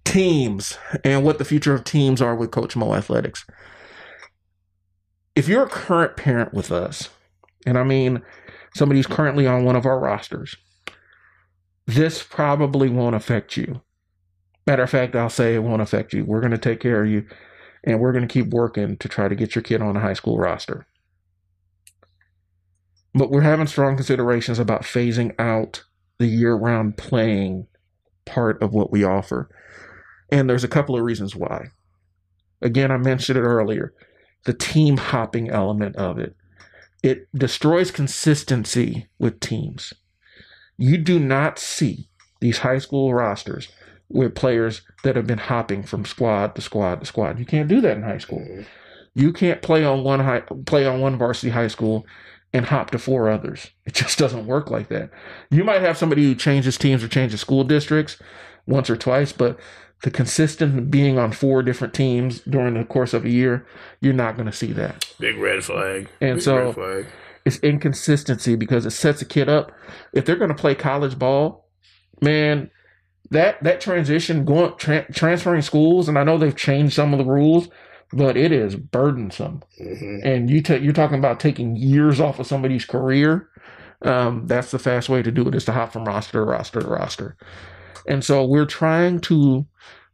Teams 0.04 0.78
and 1.06 1.24
what 1.24 1.38
the 1.38 1.46
future 1.46 1.74
of 1.74 1.86
teams 1.86 2.22
are 2.22 2.36
with 2.36 2.52
Coach 2.52 2.76
Mo 2.76 2.94
Athletics. 2.94 3.46
If 5.36 5.48
you're 5.48 5.64
a 5.64 5.70
current 5.70 6.16
parent 6.16 6.54
with 6.54 6.72
us, 6.72 7.10
and 7.66 7.78
I 7.78 7.84
mean 7.84 8.22
somebody 8.76 9.00
who's 9.00 9.08
currently 9.08 9.48
on 9.48 9.64
one 9.64 9.76
of 9.76 9.86
our 9.86 10.00
rosters, 10.00 10.56
this 11.88 12.22
probably 12.22 12.90
won't 12.90 13.16
affect 13.16 13.58
you. 13.58 13.82
Matter 14.68 14.84
of 14.84 14.90
fact, 14.90 15.16
I'll 15.16 15.30
say 15.30 15.56
it 15.56 15.64
won't 15.64 15.82
affect 15.82 16.14
you. 16.14 16.24
We're 16.24 16.40
going 16.40 16.52
to 16.52 16.58
take 16.58 16.80
care 16.80 17.04
of 17.04 17.10
you, 17.10 17.26
and 17.84 18.00
we're 18.00 18.14
going 18.14 18.28
to 18.28 18.34
keep 18.34 18.54
working 18.54 18.96
to 18.98 19.10
try 19.10 19.28
to 19.28 19.36
get 19.36 19.56
your 19.56 19.64
kid 19.64 19.82
on 19.82 19.98
a 19.98 20.02
high 20.02 20.14
school 20.14 20.38
roster. 20.38 20.86
But 23.14 23.30
we're 23.30 23.42
having 23.42 23.68
strong 23.68 23.96
considerations 23.96 24.60
about 24.60 24.84
phasing 24.84 25.34
out 25.40 25.84
the 26.20 26.28
year 26.28 26.56
round 26.56 26.98
playing 26.98 27.68
part 28.26 28.62
of 28.62 28.74
what 28.74 28.92
we 28.92 29.04
offer. 29.04 29.50
And 30.32 30.50
there's 30.50 30.64
a 30.64 30.70
couple 30.70 30.96
of 30.96 31.04
reasons 31.04 31.36
why. 31.36 31.66
Again, 32.62 32.92
I 32.92 32.98
mentioned 32.98 33.38
it 33.38 33.42
earlier 33.42 33.94
the 34.46 34.54
team 34.54 34.98
hopping 34.98 35.50
element 35.50 35.96
of 35.96 36.18
it. 36.20 36.36
It 37.02 37.28
destroys 37.34 37.92
consistency 37.92 39.08
with 39.20 39.40
teams. 39.40 39.94
You 40.78 40.98
do 40.98 41.20
not 41.20 41.60
see 41.60 42.10
these 42.40 42.60
high 42.60 42.78
school 42.78 43.14
rosters 43.14 43.68
with 44.10 44.36
players 44.36 44.82
that 45.04 45.16
have 45.16 45.28
been 45.28 45.38
hopping 45.38 45.84
from 45.84 46.06
squad 46.06 46.56
to 46.56 46.62
squad 46.62 47.00
to 47.00 47.06
squad. 47.06 47.40
You 47.40 47.46
can't 47.46 47.68
do 47.68 47.82
that 47.82 47.98
in 47.98 48.04
high 48.04 48.18
school. 48.18 48.40
Mm-hmm. 48.40 48.62
You 49.16 49.32
can't 49.32 49.62
play 49.62 49.86
on 49.86 50.04
one 50.04 50.22
high, 50.22 50.42
play 50.66 50.86
on 50.86 51.00
one 51.00 51.18
varsity 51.18 51.52
high 51.52 51.68
school 51.68 52.06
and 52.54 52.66
hop 52.66 52.92
to 52.92 53.00
four 53.00 53.30
others. 53.30 53.72
It 53.86 53.94
just 53.94 54.18
doesn't 54.20 54.48
work 54.48 54.70
like 54.72 54.90
that. 54.90 55.10
You 55.50 55.64
might 55.64 55.82
have 55.82 55.98
somebody 55.98 56.24
who 56.24 56.36
changes 56.36 56.78
teams 56.78 57.04
or 57.04 57.08
changes 57.08 57.42
school 57.42 57.64
districts 57.64 58.18
once 58.66 58.90
or 58.90 58.96
twice, 58.96 59.32
but 59.32 59.60
the 60.04 60.12
consistent 60.12 60.92
being 60.92 61.18
on 61.18 61.32
four 61.32 61.64
different 61.64 61.94
teams 61.94 62.40
during 62.42 62.76
the 62.76 62.84
course 62.86 63.14
of 63.14 63.26
a 63.26 63.30
year, 63.30 63.66
you're 64.02 64.14
not 64.14 64.36
going 64.36 64.46
to 64.46 64.52
see 64.56 64.72
that. 64.74 65.06
Big 65.20 65.38
red 65.38 65.64
flag. 65.64 66.08
And 66.22 66.36
Big 66.36 66.44
so- 66.44 66.56
red 66.58 66.76
flag. 66.76 67.06
It's 67.46 67.58
inconsistency 67.60 68.56
because 68.56 68.86
it 68.86 68.92
sets 68.92 69.22
a 69.22 69.26
kid 69.26 69.50
up. 69.50 69.74
If 70.14 70.24
they're 70.24 70.38
going 70.38 70.48
to 70.50 70.56
play 70.56 70.76
college 70.76 71.20
ball, 71.20 71.68
man, 72.22 72.72
that 73.32 73.62
that 73.64 73.82
transition 73.82 74.46
going 74.46 74.78
tra- 74.78 75.12
transferring 75.12 75.62
schools, 75.62 76.08
and 76.08 76.18
I 76.18 76.24
know 76.24 76.38
they've 76.38 76.56
changed 76.56 76.94
some 76.94 77.12
of 77.14 77.18
the 77.20 77.26
rules, 77.26 77.68
but 78.14 78.38
it 78.38 78.54
is 78.54 78.78
burdensome. 78.78 79.62
hmm 79.78 80.20
And 80.24 80.50
you 80.50 80.62
ta- 80.62 80.76
you're 80.76 80.94
talking 80.94 81.18
about 81.20 81.42
taking 81.42 81.76
years 81.76 82.22
off 82.22 82.40
of 82.40 82.48
somebody's 82.48 82.86
career. 82.86 83.50
Um, 84.04 84.48
that's 84.48 84.72
the 84.72 84.80
fast 84.80 85.10
way 85.10 85.22
to 85.22 85.32
do 85.32 85.46
it 85.48 85.56
is 85.56 85.66
to 85.66 85.74
hop 85.74 85.92
from 85.92 86.06
roster 86.06 86.34
to 86.40 86.44
roster 86.46 86.80
to 86.82 86.88
roster. 86.88 87.36
And 88.08 88.24
so 88.24 88.44
we're 88.46 88.66
trying 88.66 89.20
to 89.22 89.66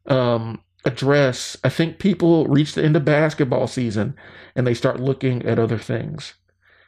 um, 0.08 0.62
address. 0.86 1.58
I 1.64 1.70
think 1.70 2.00
people 2.00 2.46
reach 2.46 2.74
the 2.74 2.84
end 2.84 2.96
of 2.96 3.06
basketball 3.06 3.68
season 3.68 4.16
and 4.56 4.66
they 4.66 4.74
start 4.74 5.00
looking 5.00 5.46
at 5.46 5.60
other 5.60 5.78
things, 5.78 6.34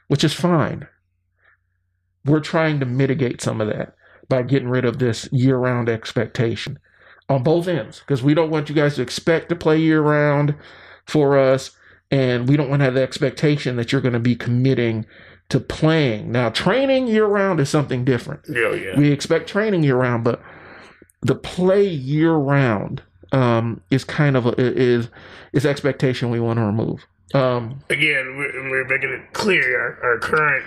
which 0.08 0.24
is 0.24 0.32
fine. 0.32 0.86
We're 2.24 2.40
trying 2.40 2.80
to 2.80 2.86
mitigate 2.86 3.40
some 3.40 3.60
of 3.60 3.68
that 3.68 3.94
by 4.28 4.42
getting 4.42 4.68
rid 4.68 4.84
of 4.84 4.98
this 4.98 5.28
year-round 5.32 5.88
expectation 5.88 6.78
on 7.28 7.42
both 7.42 7.66
ends 7.66 8.00
because 8.00 8.22
we 8.22 8.34
don't 8.34 8.50
want 8.50 8.68
you 8.68 8.74
guys 8.74 8.96
to 8.96 9.02
expect 9.02 9.48
to 9.48 9.56
play 9.56 9.78
year-round 9.78 10.54
for 11.06 11.38
us 11.38 11.72
and 12.10 12.48
we 12.48 12.56
don't 12.56 12.68
want 12.68 12.80
to 12.80 12.84
have 12.84 12.94
the 12.94 13.02
expectation 13.02 13.76
that 13.76 13.90
you're 13.90 14.00
going 14.00 14.12
to 14.12 14.20
be 14.20 14.36
committing 14.36 15.06
to 15.48 15.58
playing. 15.58 16.30
Now, 16.30 16.50
training 16.50 17.08
year 17.08 17.26
round 17.26 17.58
is 17.58 17.68
something 17.68 18.04
different. 18.04 18.42
Yeah, 18.48 18.72
yeah. 18.72 18.98
We 18.98 19.10
expect 19.10 19.48
training 19.48 19.82
year 19.82 19.96
round, 19.96 20.22
but 20.22 20.42
the 21.22 21.34
play 21.34 21.86
year 21.86 22.32
round 22.34 23.02
um, 23.32 23.80
is 23.90 24.04
kind 24.04 24.36
of 24.36 24.46
a, 24.46 24.54
is 24.58 25.08
is 25.52 25.64
expectation 25.64 26.30
we 26.30 26.40
want 26.40 26.58
to 26.58 26.64
remove. 26.64 27.04
Um, 27.34 27.82
Again, 27.88 28.36
we're, 28.36 28.70
we're 28.70 28.84
making 28.86 29.10
it 29.10 29.32
clear 29.32 29.80
our, 29.80 30.12
our 30.12 30.18
current 30.18 30.66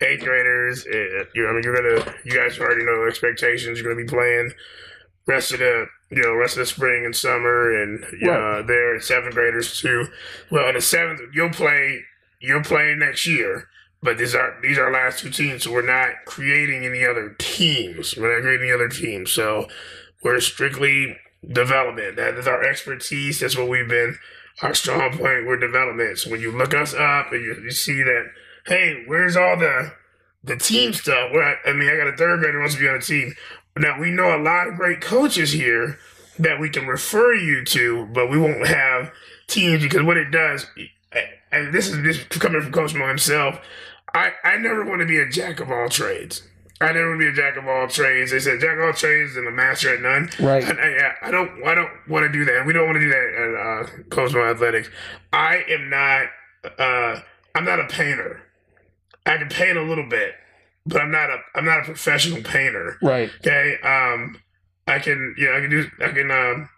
eighth 0.00 0.22
graders. 0.22 0.86
Uh, 0.86 1.24
you 1.34 1.42
know, 1.42 1.48
I 1.48 1.52
mean, 1.54 1.62
you're 1.64 1.74
gonna, 1.74 2.14
you 2.24 2.32
guys 2.32 2.58
already 2.60 2.84
know 2.84 3.02
the 3.02 3.08
expectations. 3.08 3.80
You're 3.80 3.92
gonna 3.92 4.04
be 4.06 4.08
playing 4.08 4.52
rest 5.26 5.52
of 5.52 5.58
the, 5.58 5.86
you 6.10 6.22
know, 6.22 6.34
rest 6.34 6.54
of 6.56 6.60
the 6.60 6.66
spring 6.66 7.04
and 7.04 7.14
summer, 7.14 7.82
and 7.82 8.04
uh, 8.04 8.06
Right. 8.30 8.66
they're 8.66 9.00
seventh 9.00 9.34
graders 9.34 9.80
too. 9.80 10.06
Well, 10.50 10.68
in 10.68 10.74
the 10.76 10.80
seventh, 10.80 11.20
you'll 11.34 11.50
play, 11.50 12.02
you'll 12.40 12.62
play 12.62 12.94
next 12.96 13.26
year. 13.26 13.68
But 14.02 14.16
these 14.16 14.34
are 14.34 14.56
these 14.62 14.78
are 14.78 14.90
last 14.90 15.20
two 15.20 15.30
teams, 15.30 15.64
so 15.64 15.72
we're 15.72 15.82
not 15.82 16.24
creating 16.24 16.84
any 16.84 17.04
other 17.04 17.36
teams. 17.38 18.16
We're 18.16 18.34
not 18.34 18.42
creating 18.42 18.68
any 18.68 18.72
other 18.72 18.88
teams. 18.88 19.30
So 19.30 19.68
we're 20.22 20.40
strictly 20.40 21.16
development. 21.46 22.16
That 22.16 22.34
is 22.34 22.46
our 22.46 22.62
expertise. 22.62 23.40
That's 23.40 23.56
what 23.56 23.68
we've 23.68 23.88
been 23.88 24.18
our 24.62 24.74
strong 24.74 25.10
point. 25.10 25.46
We're 25.46 25.58
development. 25.58 26.18
So 26.18 26.30
when 26.30 26.40
you 26.40 26.52
look 26.52 26.74
us 26.74 26.94
up 26.94 27.32
and 27.32 27.42
you, 27.42 27.62
you 27.62 27.70
see 27.70 28.02
that, 28.02 28.26
hey, 28.66 29.04
where's 29.06 29.36
all 29.36 29.56
the 29.58 29.92
the 30.42 30.56
team 30.56 30.92
stuff? 30.92 31.32
Where 31.32 31.44
I, 31.44 31.70
I 31.70 31.72
mean, 31.72 31.88
I 31.88 31.96
got 31.96 32.12
a 32.12 32.16
third 32.16 32.40
grader 32.40 32.58
wants 32.58 32.74
to 32.74 32.80
be 32.80 32.88
on 32.88 32.96
a 32.96 33.00
team. 33.00 33.34
Now 33.76 34.00
we 34.00 34.10
know 34.10 34.36
a 34.36 34.42
lot 34.42 34.68
of 34.68 34.76
great 34.76 35.00
coaches 35.00 35.52
here 35.52 35.98
that 36.38 36.58
we 36.58 36.70
can 36.70 36.86
refer 36.86 37.34
you 37.34 37.64
to, 37.66 38.06
but 38.06 38.30
we 38.30 38.38
won't 38.38 38.66
have 38.66 39.12
teams 39.46 39.82
because 39.82 40.02
what 40.02 40.16
it 40.16 40.30
does, 40.30 40.66
and 41.52 41.72
this 41.74 41.88
is 41.88 42.02
this 42.02 42.22
coming 42.38 42.62
from 42.62 42.72
Coach 42.72 42.94
Mo 42.94 43.06
himself. 43.06 43.60
I, 44.14 44.32
I 44.44 44.56
never 44.58 44.84
want 44.84 45.00
to 45.00 45.06
be 45.06 45.18
a 45.18 45.28
jack 45.28 45.60
of 45.60 45.70
all 45.70 45.88
trades. 45.88 46.42
I 46.80 46.92
never 46.92 47.10
want 47.10 47.20
to 47.20 47.26
be 47.26 47.32
a 47.32 47.34
jack 47.44 47.56
of 47.58 47.68
all 47.68 47.88
trades. 47.88 48.30
They 48.30 48.40
said 48.40 48.60
jack 48.60 48.78
of 48.78 48.84
all 48.84 48.92
trades 48.94 49.36
and 49.36 49.46
a 49.46 49.50
master 49.50 49.94
at 49.94 50.00
none. 50.00 50.30
Right. 50.40 50.64
And 50.64 50.78
I, 50.80 51.28
I 51.28 51.30
don't. 51.30 51.62
I 51.66 51.74
don't 51.74 51.90
want 52.08 52.24
to 52.24 52.32
do 52.32 52.44
that. 52.46 52.64
We 52.64 52.72
don't 52.72 52.86
want 52.86 52.96
to 52.96 53.00
do 53.00 53.10
that 53.10 53.34
at 53.36 54.00
uh, 54.00 54.02
Coach 54.08 54.32
Mo 54.32 54.42
Athletics. 54.44 54.88
I 55.32 55.62
am 55.68 55.90
not. 55.90 56.26
Uh, 56.78 57.20
I'm 57.54 57.64
not 57.64 57.80
a 57.80 57.86
painter. 57.88 58.40
I 59.26 59.36
can 59.36 59.48
paint 59.50 59.76
a 59.76 59.82
little 59.82 60.08
bit, 60.08 60.34
but 60.86 61.02
I'm 61.02 61.10
not 61.10 61.28
a. 61.28 61.36
I'm 61.54 61.66
not 61.66 61.80
a 61.80 61.84
professional 61.84 62.42
painter. 62.42 62.96
right. 63.02 63.30
Okay. 63.40 63.76
Um, 63.84 64.40
I 64.86 65.00
can. 65.00 65.34
You 65.36 65.50
know. 65.50 65.56
I 65.56 65.60
can 65.60 65.70
do. 65.70 65.90
I 66.00 66.08
can. 66.12 66.30
Um, 66.30 66.68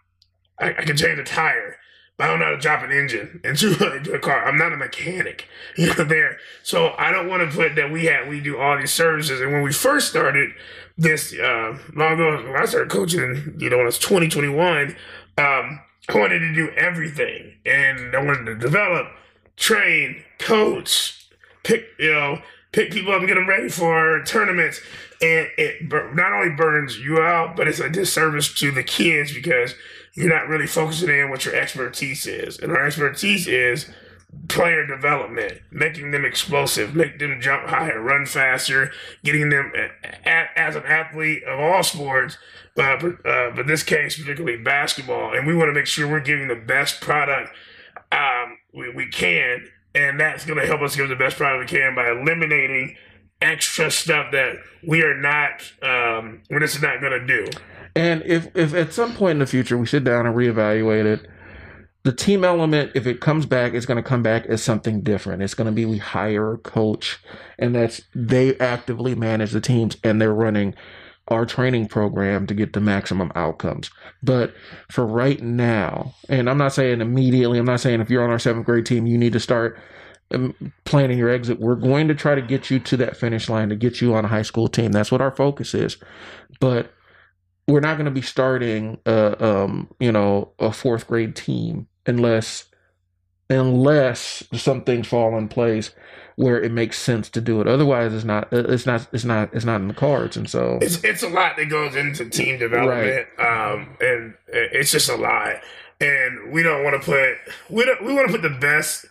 I, 0.59 0.69
I 0.69 0.83
can 0.83 0.97
change 0.97 1.17
a 1.17 1.23
tire. 1.23 1.77
I 2.19 2.27
don't 2.27 2.39
know 2.39 2.45
how 2.45 2.51
to 2.51 2.57
drop 2.57 2.83
an 2.83 2.91
engine 2.91 3.41
into, 3.43 3.69
into 3.95 4.13
a 4.13 4.19
car. 4.19 4.45
I'm 4.45 4.57
not 4.57 4.71
a 4.71 4.77
mechanic, 4.77 5.47
you 5.77 5.87
know. 5.87 6.03
There, 6.03 6.37
so 6.61 6.93
I 6.97 7.11
don't 7.11 7.27
want 7.27 7.49
to 7.49 7.55
put 7.55 7.75
that 7.75 7.91
we 7.91 8.05
have. 8.05 8.27
We 8.27 8.39
do 8.39 8.57
all 8.57 8.77
these 8.77 8.93
services, 8.93 9.41
and 9.41 9.51
when 9.51 9.63
we 9.63 9.73
first 9.73 10.09
started 10.09 10.51
this 10.97 11.33
uh, 11.33 11.77
long 11.95 12.13
ago, 12.13 12.43
when 12.51 12.55
I 12.55 12.65
started 12.65 12.91
coaching, 12.91 13.55
you 13.57 13.69
know, 13.69 13.77
when 13.77 13.85
it 13.85 13.87
was 13.87 13.99
2021, 13.99 14.95
um, 15.37 15.79
I 16.09 16.17
wanted 16.17 16.39
to 16.39 16.53
do 16.53 16.69
everything, 16.71 17.55
and 17.65 18.15
I 18.15 18.21
wanted 18.23 18.45
to 18.45 18.55
develop, 18.55 19.07
train, 19.55 20.23
coach, 20.37 21.27
pick 21.63 21.85
you 21.97 22.11
know 22.11 22.41
pick 22.73 22.91
people 22.91 23.13
up 23.13 23.19
and 23.19 23.27
get 23.27 23.35
them 23.35 23.47
ready 23.47 23.69
for 23.69 24.21
tournaments, 24.23 24.81
and 25.21 25.47
it 25.57 25.89
not 26.13 26.33
only 26.33 26.49
burns 26.55 26.99
you 26.99 27.21
out, 27.21 27.55
but 27.55 27.67
it's 27.67 27.79
a 27.79 27.89
disservice 27.89 28.53
to 28.55 28.71
the 28.71 28.83
kids 28.83 29.33
because 29.33 29.75
you're 30.13 30.29
not 30.29 30.47
really 30.47 30.67
focusing 30.67 31.09
in 31.09 31.29
what 31.29 31.45
your 31.45 31.55
expertise 31.55 32.25
is, 32.25 32.59
and 32.59 32.71
our 32.71 32.85
expertise 32.85 33.47
is 33.47 33.89
player 34.47 34.85
development, 34.85 35.59
making 35.71 36.11
them 36.11 36.25
explosive, 36.25 36.95
make 36.95 37.19
them 37.19 37.39
jump 37.39 37.67
higher, 37.67 38.01
run 38.01 38.25
faster, 38.25 38.91
getting 39.23 39.49
them 39.49 39.71
as 40.25 40.75
an 40.75 40.83
athlete 40.83 41.43
of 41.43 41.59
all 41.59 41.83
sports, 41.83 42.37
uh, 42.77 42.97
but, 42.99 43.25
uh, 43.25 43.51
but 43.55 43.67
this 43.67 43.83
case 43.83 44.19
particularly 44.19 44.57
basketball, 44.57 45.35
and 45.35 45.45
we 45.47 45.55
want 45.55 45.69
to 45.69 45.73
make 45.73 45.85
sure 45.85 46.09
we're 46.09 46.19
giving 46.19 46.47
the 46.47 46.55
best 46.55 47.01
product 47.01 47.51
um, 48.11 48.57
we, 48.73 48.91
we 48.93 49.07
can, 49.07 49.67
and 49.95 50.19
that's 50.19 50.45
going 50.45 50.59
to 50.59 50.65
help 50.65 50.81
us 50.81 50.95
give 50.95 51.09
the 51.09 51.15
best 51.15 51.37
product 51.37 51.71
we 51.71 51.77
can 51.77 51.95
by 51.95 52.09
eliminating 52.09 52.95
extra 53.41 53.91
stuff 53.91 54.31
that 54.31 54.55
we 54.87 55.03
are 55.03 55.15
not, 55.15 55.61
um, 55.81 56.41
we're 56.49 56.59
just 56.59 56.81
not 56.81 57.01
going 57.01 57.11
to 57.11 57.25
do. 57.25 57.45
And 57.95 58.23
if, 58.25 58.55
if 58.55 58.73
at 58.73 58.93
some 58.93 59.13
point 59.13 59.33
in 59.33 59.39
the 59.39 59.45
future 59.45 59.77
we 59.77 59.85
sit 59.85 60.03
down 60.03 60.25
and 60.25 60.35
reevaluate 60.35 61.05
it, 61.05 61.27
the 62.03 62.11
team 62.11 62.43
element, 62.43 62.91
if 62.95 63.07
it 63.07 63.21
comes 63.21 63.45
back, 63.45 63.73
it's 63.73 63.85
going 63.85 64.01
to 64.01 64.07
come 64.07 64.21
back 64.21 64.45
as 64.47 64.61
something 64.61 65.01
different. 65.01 65.41
It's 65.41 65.53
going 65.53 65.67
to 65.67 65.71
be 65.71 65.85
we 65.85 65.99
hire 65.99 66.53
a 66.53 66.57
coach, 66.57 67.19
and 67.57 67.73
that's 67.73 68.01
they 68.13 68.57
actively 68.57 69.15
manage 69.15 69.51
the 69.51 69.61
teams 69.61 69.95
and 70.03 70.21
they're 70.21 70.33
running 70.33 70.75
our 71.29 71.45
training 71.45 71.87
program 71.87 72.45
to 72.47 72.53
get 72.53 72.73
the 72.73 72.81
maximum 72.81 73.31
outcomes. 73.35 73.89
But 74.21 74.53
for 74.91 75.05
right 75.05 75.41
now, 75.41 76.13
and 76.27 76.49
I'm 76.49 76.57
not 76.57 76.73
saying 76.73 76.99
immediately, 76.99 77.57
I'm 77.57 77.65
not 77.65 77.79
saying 77.79 78.01
if 78.01 78.09
you're 78.09 78.23
on 78.23 78.29
our 78.29 78.39
seventh 78.39 78.65
grade 78.65 78.85
team, 78.85 79.07
you 79.07 79.17
need 79.17 79.31
to 79.31 79.39
start 79.39 79.79
um, 80.33 80.53
planning 80.83 81.17
your 81.17 81.29
exit. 81.29 81.61
We're 81.61 81.75
going 81.75 82.09
to 82.09 82.15
try 82.15 82.35
to 82.35 82.41
get 82.41 82.69
you 82.69 82.79
to 82.79 82.97
that 82.97 83.15
finish 83.15 83.47
line 83.47 83.69
to 83.69 83.77
get 83.77 84.01
you 84.01 84.13
on 84.13 84.25
a 84.25 84.27
high 84.27 84.41
school 84.41 84.67
team. 84.67 84.91
That's 84.91 85.11
what 85.11 85.21
our 85.21 85.31
focus 85.31 85.73
is. 85.73 85.95
But 86.59 86.91
we're 87.67 87.79
not 87.79 87.95
going 87.95 88.05
to 88.05 88.11
be 88.11 88.21
starting, 88.21 88.99
uh, 89.05 89.35
um, 89.39 89.89
you 89.99 90.11
know, 90.11 90.51
a 90.59 90.71
fourth 90.71 91.07
grade 91.07 91.35
team 91.35 91.87
unless 92.05 92.65
unless 93.49 94.43
some 94.53 94.83
things 94.83 95.07
fall 95.07 95.37
in 95.37 95.47
place 95.47 95.91
where 96.35 96.59
it 96.59 96.71
makes 96.71 96.97
sense 96.97 97.29
to 97.29 97.41
do 97.41 97.61
it. 97.61 97.67
Otherwise, 97.67 98.13
it's 98.13 98.23
not. 98.23 98.47
It's 98.51 98.85
not. 98.85 99.07
It's 99.11 99.23
not. 99.23 99.53
It's 99.53 99.65
not 99.65 99.81
in 99.81 99.87
the 99.87 99.93
cards. 99.93 100.35
And 100.35 100.49
so 100.49 100.79
it's 100.81 101.03
it's 101.03 101.23
a 101.23 101.29
lot 101.29 101.57
that 101.57 101.65
goes 101.65 101.95
into 101.95 102.29
team 102.29 102.59
development, 102.59 103.27
right. 103.37 103.71
um, 103.73 103.95
and 104.01 104.33
it's 104.47 104.91
just 104.91 105.09
a 105.09 105.15
lot. 105.15 105.57
And 106.01 106.51
we 106.51 106.63
don't 106.63 106.83
want 106.83 107.01
to 107.01 107.05
put 107.05 107.35
we 107.69 107.85
don't 107.85 108.03
we 108.03 108.13
want 108.13 108.27
to 108.27 108.33
put 108.33 108.41
the 108.41 108.57
best, 108.57 109.05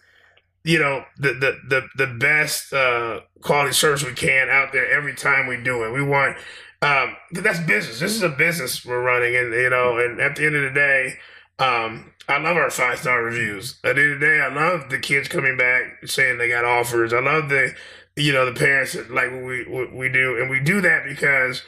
you 0.64 0.78
know, 0.78 1.04
the 1.18 1.32
the 1.34 1.58
the 1.68 2.06
the 2.06 2.14
best 2.14 2.72
uh, 2.72 3.20
quality 3.40 3.72
service 3.72 4.04
we 4.04 4.12
can 4.12 4.48
out 4.48 4.72
there 4.72 4.90
every 4.90 5.14
time 5.14 5.46
we 5.46 5.56
do 5.62 5.84
it. 5.84 5.92
We 5.92 6.02
want. 6.02 6.36
Um, 6.82 7.16
that's 7.30 7.60
business. 7.60 8.00
This 8.00 8.16
is 8.16 8.22
a 8.22 8.28
business 8.28 8.84
we're 8.84 9.02
running, 9.02 9.36
and 9.36 9.54
you 9.54 9.70
know, 9.70 9.98
and 9.98 10.20
at 10.20 10.34
the 10.34 10.46
end 10.46 10.56
of 10.56 10.62
the 10.62 10.70
day, 10.70 11.14
um, 11.60 12.12
I 12.28 12.38
love 12.38 12.56
our 12.56 12.70
five 12.70 12.98
star 12.98 13.22
reviews. 13.22 13.78
At 13.84 13.94
the 13.94 14.02
end 14.02 14.12
of 14.14 14.20
the 14.20 14.26
day, 14.26 14.40
I 14.40 14.52
love 14.52 14.90
the 14.90 14.98
kids 14.98 15.28
coming 15.28 15.56
back 15.56 16.06
saying 16.06 16.38
they 16.38 16.48
got 16.48 16.64
offers. 16.64 17.12
I 17.12 17.20
love 17.20 17.48
the, 17.48 17.72
you 18.16 18.32
know, 18.32 18.44
the 18.44 18.58
parents 18.58 18.94
that 18.94 19.12
like 19.12 19.30
what 19.30 19.44
we 19.44 19.64
what 19.68 19.94
we 19.94 20.08
do, 20.08 20.40
and 20.40 20.50
we 20.50 20.58
do 20.58 20.80
that 20.80 21.04
because 21.04 21.62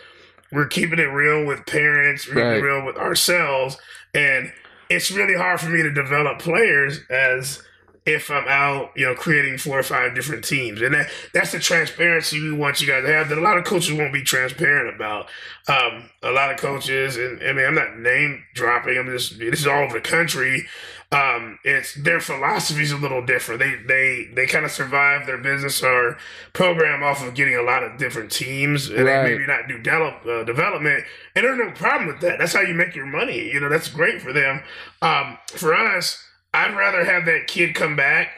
we're 0.50 0.66
keeping 0.66 0.98
it 0.98 1.02
real 1.04 1.46
with 1.46 1.64
parents, 1.66 2.28
we're 2.28 2.54
right. 2.54 2.62
real 2.62 2.84
with 2.84 2.96
ourselves, 2.96 3.76
and 4.14 4.52
it's 4.90 5.12
really 5.12 5.36
hard 5.36 5.60
for 5.60 5.68
me 5.68 5.82
to 5.82 5.92
develop 5.92 6.40
players 6.40 7.00
as 7.08 7.62
if 8.06 8.30
I'm 8.30 8.46
out, 8.48 8.92
you 8.94 9.06
know, 9.06 9.14
creating 9.14 9.56
four 9.56 9.78
or 9.78 9.82
five 9.82 10.14
different 10.14 10.44
teams. 10.44 10.82
And 10.82 10.94
that 10.94 11.08
that's 11.32 11.52
the 11.52 11.58
transparency 11.58 12.40
we 12.40 12.52
want 12.52 12.80
you 12.80 12.86
guys 12.86 13.04
to 13.04 13.12
have 13.12 13.28
that 13.30 13.38
a 13.38 13.40
lot 13.40 13.56
of 13.56 13.64
coaches 13.64 13.92
won't 13.92 14.12
be 14.12 14.22
transparent 14.22 14.94
about. 14.94 15.28
Um, 15.68 16.10
a 16.22 16.30
lot 16.30 16.50
of 16.52 16.58
coaches, 16.58 17.16
and 17.16 17.42
I 17.42 17.52
mean, 17.52 17.64
I'm 17.64 17.74
not 17.74 17.98
name 17.98 18.44
dropping, 18.52 18.98
I'm 18.98 19.06
just, 19.06 19.38
this 19.38 19.60
is 19.60 19.66
all 19.66 19.84
over 19.84 19.94
the 19.94 20.00
country. 20.00 20.66
Um, 21.12 21.60
it's 21.64 21.94
their 21.94 22.18
philosophy 22.18 22.82
is 22.82 22.90
a 22.90 22.96
little 22.96 23.24
different. 23.24 23.60
They 23.60 23.76
they 23.86 24.30
they 24.34 24.46
kind 24.46 24.64
of 24.64 24.72
survive 24.72 25.26
their 25.26 25.38
business 25.38 25.80
or 25.82 26.18
program 26.54 27.04
off 27.04 27.24
of 27.24 27.34
getting 27.34 27.54
a 27.54 27.62
lot 27.62 27.84
of 27.84 27.98
different 27.98 28.32
teams, 28.32 28.88
and 28.88 29.04
right. 29.04 29.22
they 29.22 29.32
maybe 29.32 29.46
not 29.46 29.68
do 29.68 29.78
develop, 29.78 30.26
uh, 30.26 30.42
development. 30.42 31.04
And 31.36 31.44
there's 31.44 31.58
no 31.58 31.70
problem 31.70 32.08
with 32.08 32.20
that. 32.20 32.38
That's 32.40 32.52
how 32.52 32.62
you 32.62 32.74
make 32.74 32.96
your 32.96 33.06
money. 33.06 33.48
You 33.52 33.60
know, 33.60 33.68
that's 33.68 33.88
great 33.88 34.20
for 34.22 34.32
them. 34.32 34.62
Um, 35.02 35.38
for 35.46 35.72
us, 35.72 36.20
I'd 36.54 36.76
rather 36.76 37.04
have 37.04 37.24
that 37.26 37.48
kid 37.48 37.74
come 37.74 37.96
back 37.96 38.30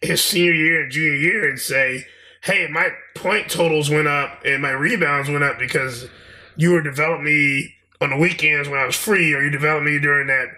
his 0.00 0.22
senior 0.22 0.54
year 0.54 0.82
and 0.82 0.92
junior 0.92 1.16
year 1.16 1.48
and 1.48 1.58
say, 1.58 2.06
hey, 2.42 2.68
my 2.70 2.90
point 3.14 3.50
totals 3.50 3.90
went 3.90 4.06
up 4.06 4.42
and 4.44 4.62
my 4.62 4.70
rebounds 4.70 5.28
went 5.28 5.42
up 5.42 5.58
because 5.58 6.08
you 6.56 6.70
were 6.70 6.82
developing 6.82 7.24
me 7.24 7.74
on 8.00 8.10
the 8.10 8.16
weekends 8.16 8.68
when 8.68 8.78
I 8.78 8.86
was 8.86 8.96
free, 8.96 9.34
or 9.34 9.42
you 9.42 9.50
developed 9.50 9.86
me 9.86 9.98
during 9.98 10.28
that 10.28 10.48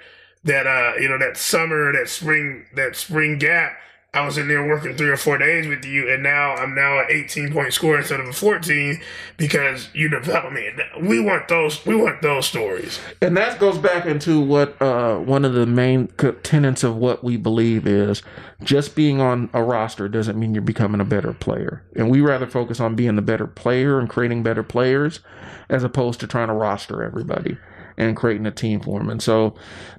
that 0.45 0.67
uh 0.67 0.93
you 1.01 1.09
know 1.09 1.19
that 1.19 1.37
summer, 1.37 1.93
that 1.93 2.09
spring, 2.09 2.67
that 2.75 2.97
spring 2.97 3.39
gap 3.39 3.79
I 4.17 4.25
was 4.25 4.39
in 4.39 4.49
there 4.49 4.67
working 4.67 4.97
three 4.97 5.11
or 5.11 5.19
four 5.19 5.37
days 5.37 5.69
with 5.69 5.85
you, 5.85 6.11
and 6.11 6.23
now 6.23 6.55
I'm 6.55 6.75
now 6.75 7.01
an 7.01 7.07
18 7.11 7.53
point 7.53 7.75
score 7.75 7.99
instead 7.99 8.19
of 8.19 8.27
a 8.27 8.33
14 8.33 8.99
because 9.37 9.91
you 9.93 10.09
developed 10.09 10.55
me. 10.55 10.71
We 11.03 11.21
want 11.21 11.49
those. 11.49 11.85
We 11.85 11.97
want 11.97 12.23
those 12.23 12.47
stories. 12.47 12.99
And 13.21 13.37
that 13.37 13.59
goes 13.59 13.77
back 13.77 14.07
into 14.07 14.41
what 14.41 14.81
uh, 14.81 15.19
one 15.19 15.45
of 15.45 15.53
the 15.53 15.67
main 15.67 16.09
tenets 16.43 16.83
of 16.83 16.97
what 16.97 17.23
we 17.23 17.37
believe 17.37 17.87
is: 17.87 18.23
just 18.63 18.97
being 18.97 19.21
on 19.21 19.51
a 19.53 19.63
roster 19.63 20.09
doesn't 20.09 20.39
mean 20.39 20.55
you're 20.55 20.63
becoming 20.63 21.03
a 21.03 21.05
better 21.05 21.35
player. 21.35 21.85
And 21.95 22.11
we 22.11 22.23
rather 22.23 22.47
focus 22.47 22.81
on 22.81 22.95
being 22.95 23.17
the 23.17 23.23
better 23.23 23.47
player 23.47 24.01
and 24.01 24.09
creating 24.09 24.43
better 24.43 24.63
players, 24.63 25.21
as 25.69 25.85
opposed 25.85 26.21
to 26.21 26.27
trying 26.27 26.49
to 26.49 26.55
roster 26.55 27.03
everybody 27.03 27.59
and 27.99 28.17
creating 28.17 28.47
a 28.47 28.51
team 28.51 28.81
for 28.81 28.99
them. 28.99 29.09
And 29.09 29.23
so 29.23 29.55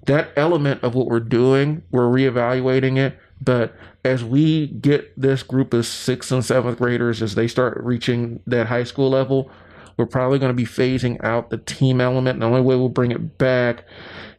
that 0.06 0.30
element 0.36 0.84
of 0.84 0.96
what 0.96 1.08
we're 1.08 1.20
doing, 1.20 1.84
we're 1.92 2.08
reevaluating 2.08 2.98
it. 2.98 3.20
But 3.42 3.76
as 4.04 4.24
we 4.24 4.68
get 4.68 5.20
this 5.20 5.44
group 5.44 5.74
of 5.74 5.86
sixth 5.86 6.32
and 6.32 6.44
seventh 6.44 6.78
graders 6.78 7.22
as 7.22 7.36
they 7.36 7.48
start 7.48 7.80
reaching 7.84 8.42
that 8.48 8.68
high 8.68 8.84
school 8.84 9.10
level, 9.10 9.52
we're 9.98 10.06
probably 10.06 10.40
going 10.40 10.52
to 10.52 10.56
be 10.56 10.66
phasing 10.66 11.24
out 11.24 11.50
the 11.50 11.58
team 11.58 12.02
element. 12.02 12.36
And 12.36 12.42
the 12.42 12.48
only 12.48 12.62
way 12.62 12.76
we'll 12.76 12.90
bring 12.90 13.12
it 13.12 13.38
back 13.38 13.86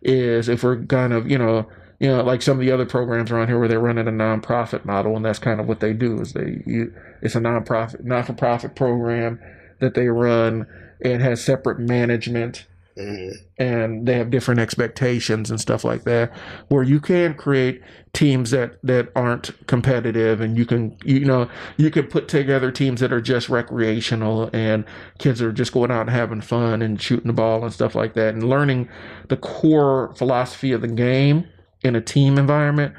is 0.03 0.49
if 0.49 0.63
we're 0.63 0.85
kind 0.85 1.13
of, 1.13 1.31
you 1.31 1.39
know, 1.39 1.69
you 2.01 2.09
know, 2.09 2.23
like 2.23 2.43
some 2.43 2.59
of 2.59 2.65
the 2.65 2.71
other 2.71 2.87
programs 2.87 3.31
around 3.31 3.49
here 3.49 3.59
where 3.59 3.67
they're 3.67 3.81
running 3.81 4.07
a 4.07 4.13
nonprofit 4.13 4.85
model, 4.85 5.17
and 5.17 5.25
that's 5.25 5.41
kind 5.41 5.61
of 5.61 5.67
what 5.67 5.81
they 5.81 5.93
do 5.93 6.21
is 6.21 6.33
they 6.33 6.63
it's 7.23 7.35
a 7.35 7.41
nonprofit, 7.41 8.05
not 8.05 8.27
for 8.27 8.35
profit 8.35 8.77
program 8.77 9.41
that 9.81 9.95
they 9.95 10.09
run. 10.09 10.67
and 11.01 11.23
has 11.23 11.43
separate 11.43 11.79
management 11.79 12.67
And 13.59 14.07
they 14.07 14.15
have 14.15 14.31
different 14.31 14.61
expectations 14.61 15.51
and 15.51 15.61
stuff 15.61 15.85
like 15.85 16.05
that, 16.05 16.33
where 16.69 16.83
you 16.83 17.01
can 17.01 17.35
create 17.35 17.81
teams 18.13 18.51
that 18.51 18.79
that 18.83 19.11
aren't 19.15 19.67
competitive, 19.67 20.41
and 20.41 20.59
you 20.59 20.67
can 20.67 20.97
you 21.05 21.25
know 21.25 21.49
you 21.77 21.91
can 21.91 22.07
put 22.07 22.29
together 22.29 22.71
teams 22.73 23.01
that 23.01 23.13
are 23.13 23.21
just 23.21 23.49
recreational, 23.49 24.51
and 24.53 24.85
kids 25.19 25.41
are 25.41 25.53
just 25.53 25.73
going 25.73 25.91
out 25.91 26.03
and 26.03 26.11
having 26.11 26.41
fun 26.41 26.83
and 26.83 27.01
shooting 27.01 27.29
the 27.29 27.33
ball 27.33 27.63
and 27.63 27.73
stuff 27.73 27.95
like 27.95 28.15
that, 28.15 28.35
and 28.35 28.49
learning 28.49 28.89
the 29.29 29.37
core 29.37 30.15
philosophy 30.17 30.73
of 30.73 30.81
the 30.81 30.89
game 30.89 31.47
in 31.83 31.95
a 31.95 32.01
team 32.01 32.39
environment. 32.39 32.95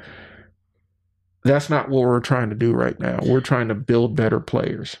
That's 1.42 1.70
not 1.70 1.88
what 1.88 2.02
we're 2.02 2.20
trying 2.20 2.50
to 2.50 2.56
do 2.56 2.72
right 2.72 2.98
now. 3.00 3.18
We're 3.22 3.40
trying 3.40 3.68
to 3.68 3.74
build 3.74 4.14
better 4.14 4.40
players. 4.40 4.96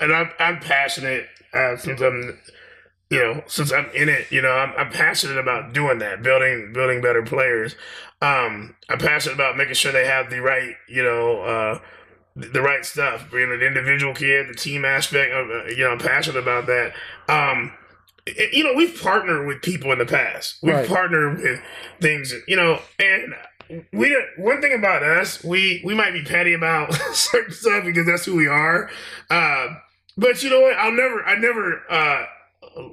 And 0.00 0.12
I'm 0.12 0.30
I'm 0.38 0.58
passionate 0.60 1.26
uh, 1.52 1.76
since 1.76 2.00
you 3.10 3.18
know, 3.18 3.42
since 3.46 3.72
I'm 3.72 3.88
in 3.90 4.08
it, 4.08 4.30
you 4.30 4.42
know, 4.42 4.50
I'm, 4.50 4.72
I'm 4.76 4.90
passionate 4.90 5.38
about 5.38 5.72
doing 5.72 5.98
that, 5.98 6.22
building 6.22 6.72
building 6.72 7.00
better 7.00 7.22
players. 7.22 7.76
Um, 8.20 8.74
I'm 8.88 8.98
passionate 8.98 9.34
about 9.34 9.56
making 9.56 9.74
sure 9.74 9.92
they 9.92 10.06
have 10.06 10.30
the 10.30 10.40
right, 10.40 10.74
you 10.88 11.02
know, 11.02 11.42
uh, 11.42 11.78
the 12.34 12.62
right 12.62 12.84
stuff. 12.84 13.28
You 13.32 13.46
know, 13.46 13.58
the 13.58 13.66
individual 13.66 14.14
kid, 14.14 14.48
the 14.48 14.54
team 14.54 14.84
aspect. 14.84 15.32
Of, 15.32 15.50
uh, 15.50 15.64
you 15.66 15.84
know, 15.84 15.90
I'm 15.90 15.98
passionate 15.98 16.38
about 16.38 16.66
that. 16.66 16.94
Um, 17.28 17.72
it, 18.26 18.52
you 18.52 18.64
know, 18.64 18.74
we've 18.74 19.00
partnered 19.00 19.46
with 19.46 19.62
people 19.62 19.92
in 19.92 19.98
the 19.98 20.06
past. 20.06 20.56
We've 20.62 20.74
right. 20.74 20.88
partnered 20.88 21.38
with 21.38 21.60
things, 22.00 22.34
you 22.48 22.56
know, 22.56 22.80
and 22.98 23.34
we 23.92 24.16
one 24.36 24.60
thing 24.60 24.74
about 24.74 25.04
us, 25.04 25.44
we 25.44 25.80
we 25.84 25.94
might 25.94 26.12
be 26.12 26.22
petty 26.22 26.54
about 26.54 26.92
certain 27.12 27.52
stuff 27.52 27.84
because 27.84 28.06
that's 28.06 28.24
who 28.24 28.34
we 28.34 28.48
are. 28.48 28.90
Uh, 29.30 29.68
but 30.16 30.42
you 30.42 30.50
know 30.50 30.60
what? 30.60 30.76
I'll 30.76 30.92
never, 30.92 31.24
I 31.24 31.36
never. 31.38 31.82
Uh, 31.88 32.24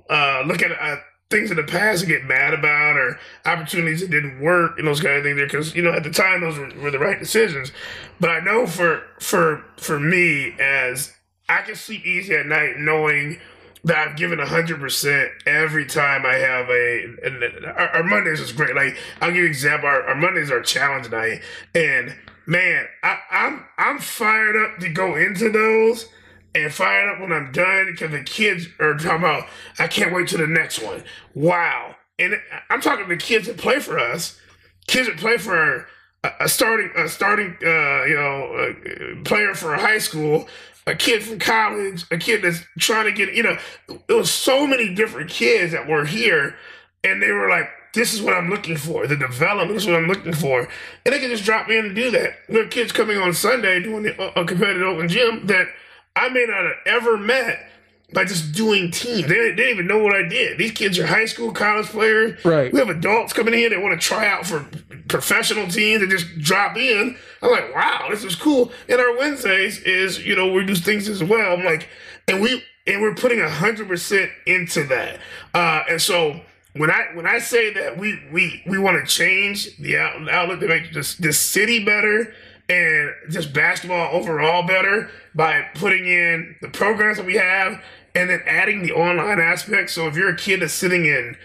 uh, 0.09 0.43
look 0.45 0.61
at 0.61 0.71
uh, 0.71 0.97
things 1.29 1.49
in 1.49 1.57
the 1.57 1.63
past 1.63 2.03
and 2.03 2.11
get 2.11 2.25
mad 2.25 2.53
about 2.53 2.95
or 2.95 3.19
opportunities 3.45 4.01
that 4.01 4.11
didn't 4.11 4.39
work 4.39 4.77
and 4.77 4.87
those 4.87 5.01
kind 5.01 5.15
of 5.17 5.23
things 5.23 5.35
there 5.35 5.47
because 5.47 5.75
you 5.75 5.81
know 5.81 5.91
at 5.91 6.03
the 6.03 6.11
time 6.11 6.41
those 6.41 6.57
were, 6.57 6.71
were, 6.79 6.91
the 6.91 6.99
right 6.99 7.19
decisions. 7.19 7.71
But 8.19 8.29
i 8.29 8.39
know 8.39 8.67
for 8.67 9.03
for 9.19 9.65
for 9.77 9.99
me 9.99 10.55
as 10.59 11.13
i 11.49 11.61
can 11.61 11.75
sleep 11.75 12.05
easy 12.05 12.35
at 12.35 12.45
night 12.45 12.77
knowing 12.77 13.39
that 13.83 13.97
i've 13.97 14.15
given 14.15 14.39
100% 14.39 15.29
every 15.45 15.85
time 15.85 16.25
i 16.25 16.35
have 16.35 16.69
a 16.69 17.03
and 17.23 17.65
our, 17.65 17.89
our 17.89 18.03
mondays 18.03 18.39
is 18.39 18.51
great. 18.51 18.75
Like 18.75 18.95
i'll 19.19 19.29
give 19.29 19.37
you 19.37 19.45
an 19.45 19.49
example. 19.49 19.89
Our, 19.89 20.03
our 20.03 20.15
mondays 20.15 20.51
are 20.51 20.61
challenge 20.61 21.09
night. 21.09 21.41
And 21.73 22.15
man, 22.45 22.85
I, 23.01 23.17
I'm 23.31 23.65
I'm 23.77 23.99
fired 23.99 24.55
up 24.55 24.79
to 24.79 24.89
go 24.89 25.15
into 25.15 25.49
those 25.49 26.07
and 26.55 26.73
fired 26.73 27.09
up 27.09 27.19
when 27.19 27.31
I'm 27.31 27.51
done 27.51 27.87
because 27.91 28.11
the 28.11 28.23
kids 28.23 28.67
are 28.79 28.95
talking 28.95 29.19
about. 29.19 29.47
I 29.79 29.87
can't 29.87 30.13
wait 30.13 30.27
to 30.29 30.37
the 30.37 30.47
next 30.47 30.81
one. 30.81 31.03
Wow, 31.33 31.95
and 32.19 32.35
I'm 32.69 32.81
talking 32.81 33.07
to 33.07 33.17
kids 33.17 33.47
that 33.47 33.57
play 33.57 33.79
for 33.79 33.99
us, 33.99 34.39
kids 34.87 35.07
that 35.07 35.17
play 35.17 35.37
for 35.37 35.87
a, 36.23 36.31
a 36.41 36.49
starting 36.49 36.91
a 36.95 37.07
starting 37.07 37.55
uh, 37.63 38.03
you 38.05 38.15
know 38.15 38.53
uh, 38.55 39.23
player 39.23 39.53
for 39.53 39.73
a 39.73 39.79
high 39.79 39.99
school. 39.99 40.47
A 40.85 40.93
kid 40.93 41.23
from 41.23 41.39
college, 41.39 42.03
a 42.11 42.17
kid 42.17 42.41
that's 42.41 42.59
trying 42.77 43.05
to 43.05 43.13
get, 43.13 43.33
you 43.33 43.41
know, 43.41 43.57
it 43.87 44.11
was 44.11 44.29
so 44.29 44.67
many 44.67 44.93
different 44.93 45.29
kids 45.29 45.71
that 45.71 45.87
were 45.87 46.03
here, 46.03 46.57
and 47.05 47.23
they 47.23 47.31
were 47.31 47.47
like, 47.47 47.69
this 47.93 48.13
is 48.13 48.21
what 48.21 48.33
I'm 48.33 48.49
looking 48.49 48.75
for. 48.75 49.07
The 49.07 49.15
development 49.15 49.77
is 49.77 49.85
what 49.85 49.95
I'm 49.95 50.07
looking 50.07 50.33
for. 50.33 50.67
And 51.05 51.13
they 51.13 51.19
can 51.19 51.29
just 51.29 51.45
drop 51.45 51.67
me 51.67 51.77
in 51.77 51.85
and 51.85 51.95
do 51.95 52.11
that. 52.11 52.33
There 52.49 52.63
are 52.63 52.67
kids 52.67 52.91
coming 52.91 53.17
on 53.17 53.33
Sunday 53.33 53.81
doing 53.81 54.07
uh, 54.19 54.31
a 54.35 54.45
competitive 54.45 54.87
open 54.87 55.07
gym 55.07 55.45
that 55.47 55.67
I 56.15 56.29
may 56.29 56.45
not 56.47 56.63
have 56.63 56.77
ever 56.85 57.17
met 57.17 57.69
by 58.13 58.25
just 58.25 58.53
doing 58.53 58.91
teams. 58.91 59.23
They, 59.23 59.35
they 59.35 59.55
didn't 59.55 59.71
even 59.71 59.87
know 59.87 59.97
what 59.97 60.15
I 60.15 60.23
did. 60.27 60.57
These 60.57 60.71
kids 60.71 60.99
are 60.99 61.07
high 61.07 61.25
school, 61.25 61.51
college 61.51 61.87
players. 61.87 62.43
Right. 62.45 62.71
We 62.71 62.79
have 62.79 62.89
adults 62.89 63.33
coming 63.33 63.53
in 63.53 63.71
that 63.71 63.81
want 63.81 63.99
to 63.99 64.07
try 64.07 64.27
out 64.27 64.45
for 64.45 64.65
professional 65.07 65.67
teams 65.67 66.01
and 66.01 66.11
just 66.11 66.37
drop 66.39 66.77
in. 66.77 67.17
I'm 67.41 67.51
like, 67.51 67.73
wow, 67.73 68.07
this 68.09 68.23
is 68.23 68.35
cool. 68.35 68.71
And 68.87 68.99
our 68.99 69.17
Wednesdays 69.17 69.79
is, 69.79 70.23
you 70.25 70.35
know, 70.35 70.51
we 70.51 70.65
do 70.65 70.75
things 70.75 71.09
as 71.09 71.23
well. 71.23 71.53
I'm 71.53 71.65
like, 71.65 71.89
and 72.27 72.41
we 72.41 72.63
and 72.85 73.01
we're 73.01 73.15
putting 73.15 73.41
a 73.41 73.49
hundred 73.49 73.87
percent 73.87 74.29
into 74.45 74.83
that. 74.87 75.19
Uh, 75.53 75.83
and 75.89 76.01
so 76.01 76.39
when 76.75 76.89
I 76.89 77.07
when 77.13 77.25
I 77.25 77.39
say 77.39 77.73
that 77.73 77.97
we 77.97 78.19
we 78.31 78.63
we 78.67 78.77
want 78.77 79.03
to 79.03 79.11
change 79.11 79.75
the 79.77 79.97
out, 79.97 80.29
outlook 80.29 80.59
to 80.61 80.67
make 80.67 80.93
this 80.93 81.15
this 81.15 81.39
city 81.39 81.83
better 81.83 82.33
and 82.69 83.13
just 83.29 83.53
basketball 83.53 84.15
overall 84.15 84.65
better 84.65 85.09
by 85.35 85.65
putting 85.75 86.05
in 86.07 86.55
the 86.61 86.69
programs 86.69 87.17
that 87.17 87.25
we 87.25 87.35
have 87.35 87.81
and 88.15 88.29
then 88.29 88.41
adding 88.45 88.83
the 88.83 88.93
online 88.93 89.39
aspect. 89.39 89.89
So 89.89 90.07
if 90.07 90.15
you're 90.15 90.29
a 90.29 90.37
kid 90.37 90.61
that's 90.61 90.73
sitting 90.73 91.05
in 91.05 91.35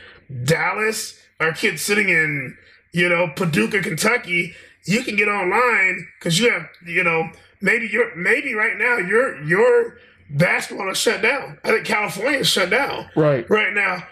Dallas 0.45 1.19
or 1.41 1.49
a 1.49 1.55
kid 1.55 1.81
sitting 1.81 2.09
in 2.09 2.57
you 2.93 3.09
know 3.09 3.29
Paducah, 3.35 3.83
Kentucky, 3.83 4.55
you 4.85 5.03
can 5.03 5.17
get 5.17 5.29
online 5.29 6.07
because 6.19 6.39
you 6.39 6.51
have 6.51 6.69
you 6.87 7.03
know 7.03 7.31
maybe 7.61 7.89
you're 7.91 8.15
maybe 8.15 8.55
right 8.55 8.77
now 8.77 8.97
you're 8.97 9.43
you're 9.43 9.99
basketball 10.31 10.91
is 10.91 10.99
shut 10.99 11.23
down. 11.23 11.59
I 11.65 11.71
think 11.71 11.87
California 11.87 12.41
is 12.41 12.49
shut 12.49 12.71
down. 12.71 13.09
Right. 13.17 13.49
Right 13.49 13.73
now. 13.73 14.07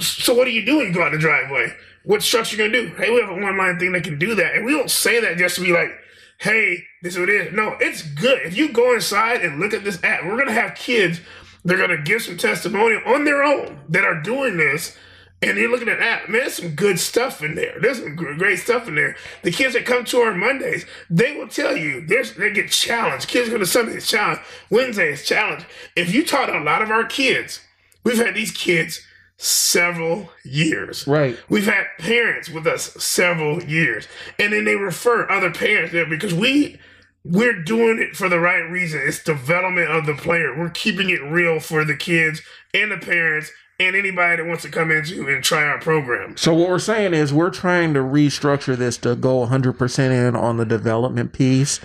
So 0.00 0.34
what 0.34 0.44
do 0.44 0.50
you 0.50 0.64
do 0.64 0.78
when 0.78 0.88
you 0.88 0.92
go 0.92 1.02
out 1.02 1.12
the 1.12 1.18
driveway? 1.18 1.72
What 2.04 2.22
structure 2.22 2.56
you 2.56 2.70
gonna 2.70 2.88
do? 2.88 2.94
Hey, 2.96 3.10
we 3.10 3.20
have 3.20 3.30
an 3.30 3.42
online 3.42 3.78
thing 3.78 3.92
that 3.92 4.04
can 4.04 4.18
do 4.18 4.34
that. 4.34 4.54
And 4.54 4.64
we 4.64 4.72
don't 4.72 4.90
say 4.90 5.20
that 5.20 5.38
just 5.38 5.56
to 5.56 5.60
be 5.60 5.72
like, 5.72 5.90
hey, 6.38 6.84
this 7.02 7.14
is 7.14 7.20
what 7.20 7.28
it 7.28 7.48
is. 7.48 7.52
No, 7.54 7.76
it's 7.80 8.02
good. 8.02 8.40
If 8.44 8.56
you 8.56 8.72
go 8.72 8.94
inside 8.94 9.42
and 9.42 9.60
look 9.60 9.74
at 9.74 9.84
this 9.84 10.02
app, 10.04 10.24
we're 10.24 10.38
gonna 10.38 10.52
have 10.52 10.74
kids, 10.74 11.20
they're 11.64 11.78
gonna 11.78 12.02
give 12.02 12.22
some 12.22 12.36
testimonial 12.36 13.02
on 13.06 13.24
their 13.24 13.42
own 13.42 13.80
that 13.88 14.04
are 14.04 14.20
doing 14.20 14.56
this 14.56 14.96
and 15.42 15.58
you're 15.58 15.70
looking 15.70 15.88
at 15.88 15.98
that, 15.98 16.30
man, 16.30 16.40
there's 16.40 16.54
some 16.54 16.74
good 16.74 16.98
stuff 16.98 17.42
in 17.42 17.54
there. 17.56 17.78
There's 17.80 17.98
some 17.98 18.16
great 18.16 18.58
stuff 18.58 18.88
in 18.88 18.94
there. 18.94 19.16
The 19.42 19.50
kids 19.50 19.74
that 19.74 19.84
come 19.84 20.04
to 20.06 20.20
our 20.20 20.34
Mondays, 20.34 20.86
they 21.10 21.36
will 21.36 21.48
tell 21.48 21.76
you 21.76 22.06
there's 22.06 22.34
they 22.34 22.50
get 22.52 22.70
challenged. 22.70 23.28
Kids 23.28 23.50
go 23.50 23.58
to 23.58 23.66
Sundays 23.66 24.08
challenge, 24.08 24.40
Wednesdays 24.70 25.26
challenge. 25.26 25.64
If 25.94 26.14
you 26.14 26.24
taught 26.24 26.54
a 26.54 26.60
lot 26.60 26.80
of 26.80 26.90
our 26.90 27.04
kids, 27.04 27.60
we've 28.02 28.16
had 28.16 28.34
these 28.34 28.50
kids 28.50 29.05
several 29.36 30.30
years. 30.44 31.06
Right. 31.06 31.38
We've 31.48 31.66
had 31.66 31.86
parents 31.98 32.48
with 32.48 32.66
us 32.66 32.94
several 33.02 33.62
years. 33.62 34.08
And 34.38 34.52
then 34.52 34.64
they 34.64 34.76
refer 34.76 35.28
other 35.30 35.50
parents 35.50 35.92
there 35.92 36.06
because 36.06 36.34
we 36.34 36.78
we're 37.24 37.60
doing 37.60 37.98
it 37.98 38.14
for 38.14 38.28
the 38.28 38.38
right 38.38 38.70
reason. 38.70 39.00
It's 39.04 39.22
development 39.22 39.90
of 39.90 40.06
the 40.06 40.14
player. 40.14 40.56
We're 40.56 40.70
keeping 40.70 41.10
it 41.10 41.22
real 41.22 41.58
for 41.58 41.84
the 41.84 41.96
kids 41.96 42.40
and 42.72 42.92
the 42.92 42.98
parents 42.98 43.50
and 43.78 43.94
anybody 43.94 44.36
that 44.36 44.48
wants 44.48 44.62
to 44.62 44.70
come 44.70 44.90
into 44.90 45.28
and 45.28 45.44
try 45.44 45.64
our 45.64 45.78
program. 45.78 46.36
So 46.36 46.54
what 46.54 46.68
we're 46.68 46.78
saying 46.78 47.14
is 47.14 47.32
we're 47.32 47.50
trying 47.50 47.94
to 47.94 48.00
restructure 48.00 48.76
this 48.76 48.96
to 48.98 49.16
go 49.16 49.46
100% 49.46 50.28
in 50.28 50.36
on 50.36 50.56
the 50.56 50.64
development 50.64 51.32
piece 51.32 51.80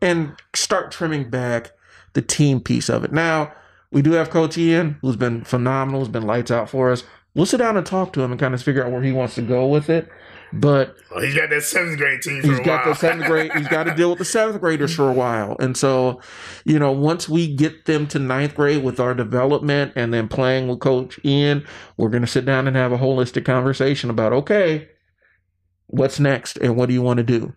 and 0.00 0.36
start 0.54 0.92
trimming 0.92 1.30
back 1.30 1.72
the 2.12 2.22
team 2.22 2.60
piece 2.60 2.88
of 2.88 3.02
it. 3.02 3.12
Now, 3.12 3.52
we 3.92 4.02
do 4.02 4.12
have 4.12 4.30
Coach 4.30 4.58
Ian, 4.58 4.98
who's 5.02 5.16
been 5.16 5.44
phenomenal, 5.44 6.00
who's 6.00 6.08
been 6.08 6.26
lights 6.26 6.50
out 6.50 6.68
for 6.68 6.90
us. 6.90 7.04
We'll 7.34 7.46
sit 7.46 7.58
down 7.58 7.76
and 7.76 7.86
talk 7.86 8.12
to 8.14 8.22
him 8.22 8.30
and 8.30 8.40
kind 8.40 8.54
of 8.54 8.62
figure 8.62 8.84
out 8.84 8.90
where 8.90 9.02
he 9.02 9.12
wants 9.12 9.34
to 9.36 9.42
go 9.42 9.66
with 9.66 9.88
it. 9.88 10.08
But 10.54 10.96
well, 11.10 11.22
he's 11.22 11.34
got 11.34 11.48
that 11.48 11.62
seventh 11.62 11.96
grade 11.96 12.20
team. 12.20 12.42
he's 12.42 12.60
got 12.60 12.84
the 12.84 12.94
seventh 12.94 13.24
grade. 13.24 13.52
He's 13.54 13.68
got 13.68 13.84
to 13.84 13.94
deal 13.94 14.10
with 14.10 14.18
the 14.18 14.24
seventh 14.26 14.60
graders 14.60 14.94
for 14.94 15.08
a 15.08 15.12
while, 15.12 15.56
and 15.58 15.76
so, 15.76 16.20
you 16.66 16.78
know, 16.78 16.92
once 16.92 17.26
we 17.26 17.54
get 17.54 17.86
them 17.86 18.06
to 18.08 18.18
ninth 18.18 18.54
grade 18.54 18.84
with 18.84 19.00
our 19.00 19.14
development 19.14 19.92
and 19.96 20.12
then 20.12 20.28
playing 20.28 20.68
with 20.68 20.80
Coach 20.80 21.18
Ian, 21.24 21.66
we're 21.96 22.10
going 22.10 22.22
to 22.22 22.28
sit 22.28 22.44
down 22.44 22.66
and 22.66 22.76
have 22.76 22.92
a 22.92 22.98
holistic 22.98 23.46
conversation 23.46 24.10
about 24.10 24.34
okay, 24.34 24.90
what's 25.86 26.20
next 26.20 26.58
and 26.58 26.76
what 26.76 26.86
do 26.86 26.92
you 26.92 27.02
want 27.02 27.16
to 27.16 27.24
do. 27.24 27.54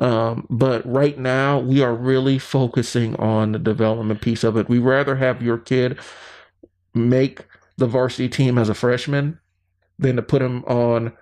Um, 0.00 0.46
but 0.48 0.84
right 0.90 1.18
now, 1.18 1.58
we 1.58 1.82
are 1.82 1.94
really 1.94 2.38
focusing 2.38 3.14
on 3.16 3.52
the 3.52 3.58
development 3.58 4.22
piece 4.22 4.42
of 4.42 4.56
it. 4.56 4.68
We 4.68 4.78
rather 4.78 5.16
have 5.16 5.42
your 5.42 5.58
kid 5.58 5.98
make 6.94 7.44
the 7.76 7.86
varsity 7.86 8.28
team 8.28 8.56
as 8.56 8.70
a 8.70 8.74
freshman 8.74 9.38
than 9.98 10.16
to 10.16 10.22
put 10.22 10.40
him 10.40 10.64
on 10.64 11.12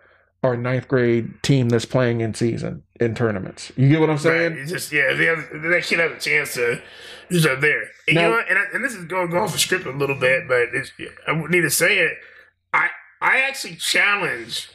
our 0.45 0.57
ninth 0.57 0.87
grade 0.87 1.43
team 1.43 1.69
that's 1.69 1.85
playing 1.85 2.21
in 2.21 2.35
season 2.35 2.85
in 3.01 3.17
tournaments. 3.17 3.73
You 3.75 3.89
get 3.89 4.01
what 4.01 4.11
I'm 4.11 4.19
saying? 4.19 4.53
Right. 4.53 4.61
It's 4.61 4.71
just 4.71 4.93
yeah, 4.93 5.13
they 5.13 5.27
have, 5.27 5.39
that 5.39 5.83
kid 5.85 5.99
has 5.99 6.13
a 6.13 6.21
chance 6.21 6.55
to 6.55 6.81
just 7.33 7.49
up 7.49 7.61
there. 7.61 7.83
And 8.07 8.15
now, 8.15 8.21
you 8.21 8.29
know 8.29 8.37
what? 8.37 8.49
And, 8.49 8.59
I, 8.61 8.63
and 8.75 8.85
this 8.85 8.95
is 8.95 9.05
going 9.07 9.31
go 9.31 9.39
off 9.39 9.53
the 9.53 9.59
script 9.59 9.87
a 9.87 9.91
little 9.91 10.19
bit, 10.19 10.47
but 10.47 10.69
I 11.27 11.49
need 11.49 11.63
to 11.63 11.71
say 11.71 11.99
it. 11.99 12.13
I 12.73 12.91
I 13.21 13.41
actually 13.41 13.75
challenge 13.75 14.69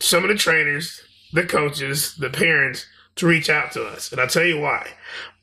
some 0.00 0.24
of 0.24 0.30
the 0.30 0.36
trainers, 0.36 1.02
the 1.34 1.44
coaches, 1.44 2.14
the 2.16 2.30
parents 2.30 2.86
to 3.20 3.26
reach 3.26 3.48
out 3.48 3.72
to 3.72 3.84
us, 3.84 4.10
and 4.12 4.20
I'll 4.20 4.26
tell 4.26 4.44
you 4.44 4.60
why. 4.60 4.88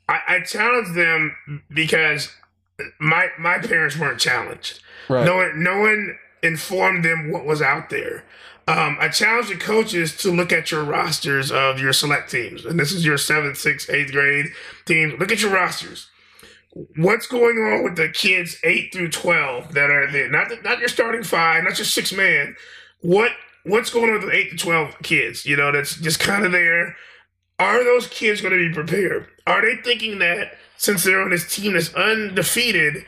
I, 0.08 0.20
I 0.28 0.40
challenge 0.40 0.94
them 0.94 1.36
because 1.70 2.32
my 3.00 3.28
my 3.38 3.58
parents 3.58 3.98
weren't 3.98 4.20
challenged. 4.20 4.80
Right. 5.08 5.24
No 5.24 5.36
one 5.36 5.62
no 5.62 5.80
one 5.80 6.18
informed 6.42 7.04
them 7.04 7.32
what 7.32 7.44
was 7.44 7.62
out 7.62 7.90
there. 7.90 8.24
Um, 8.66 8.98
I 9.00 9.08
challenge 9.08 9.48
the 9.48 9.56
coaches 9.56 10.14
to 10.18 10.30
look 10.30 10.52
at 10.52 10.70
your 10.70 10.84
rosters 10.84 11.50
of 11.50 11.80
your 11.80 11.94
select 11.94 12.30
teams. 12.30 12.66
And 12.66 12.78
this 12.78 12.92
is 12.92 13.04
your 13.04 13.16
seventh, 13.16 13.56
sixth, 13.56 13.88
eighth 13.88 14.12
grade 14.12 14.48
teams. 14.84 15.14
Look 15.18 15.32
at 15.32 15.40
your 15.40 15.52
rosters. 15.52 16.08
What's 16.96 17.26
going 17.26 17.56
on 17.56 17.82
with 17.82 17.96
the 17.96 18.10
kids 18.10 18.58
eight 18.62 18.92
through 18.92 19.10
twelve 19.10 19.72
that 19.72 19.90
are 19.90 20.10
there? 20.10 20.28
Not 20.30 20.50
the, 20.50 20.56
not 20.56 20.80
your 20.80 20.88
starting 20.88 21.22
five, 21.22 21.64
not 21.64 21.78
your 21.78 21.86
six 21.86 22.12
man. 22.12 22.56
What 23.00 23.32
what's 23.64 23.90
going 23.90 24.10
on 24.10 24.20
with 24.20 24.30
the 24.30 24.36
eight 24.36 24.50
to 24.50 24.56
twelve 24.56 24.94
kids? 25.02 25.46
You 25.46 25.56
know, 25.56 25.72
that's 25.72 25.96
just 25.96 26.20
kind 26.20 26.44
of 26.44 26.52
there. 26.52 26.94
Are 27.58 27.82
those 27.82 28.06
kids 28.06 28.40
going 28.40 28.52
to 28.52 28.68
be 28.68 28.74
prepared? 28.74 29.28
Are 29.46 29.62
they 29.62 29.80
thinking 29.82 30.18
that 30.20 30.56
since 30.76 31.04
they're 31.04 31.20
on 31.20 31.30
this 31.30 31.54
team 31.54 31.72
that's 31.72 31.92
undefeated, 31.94 33.04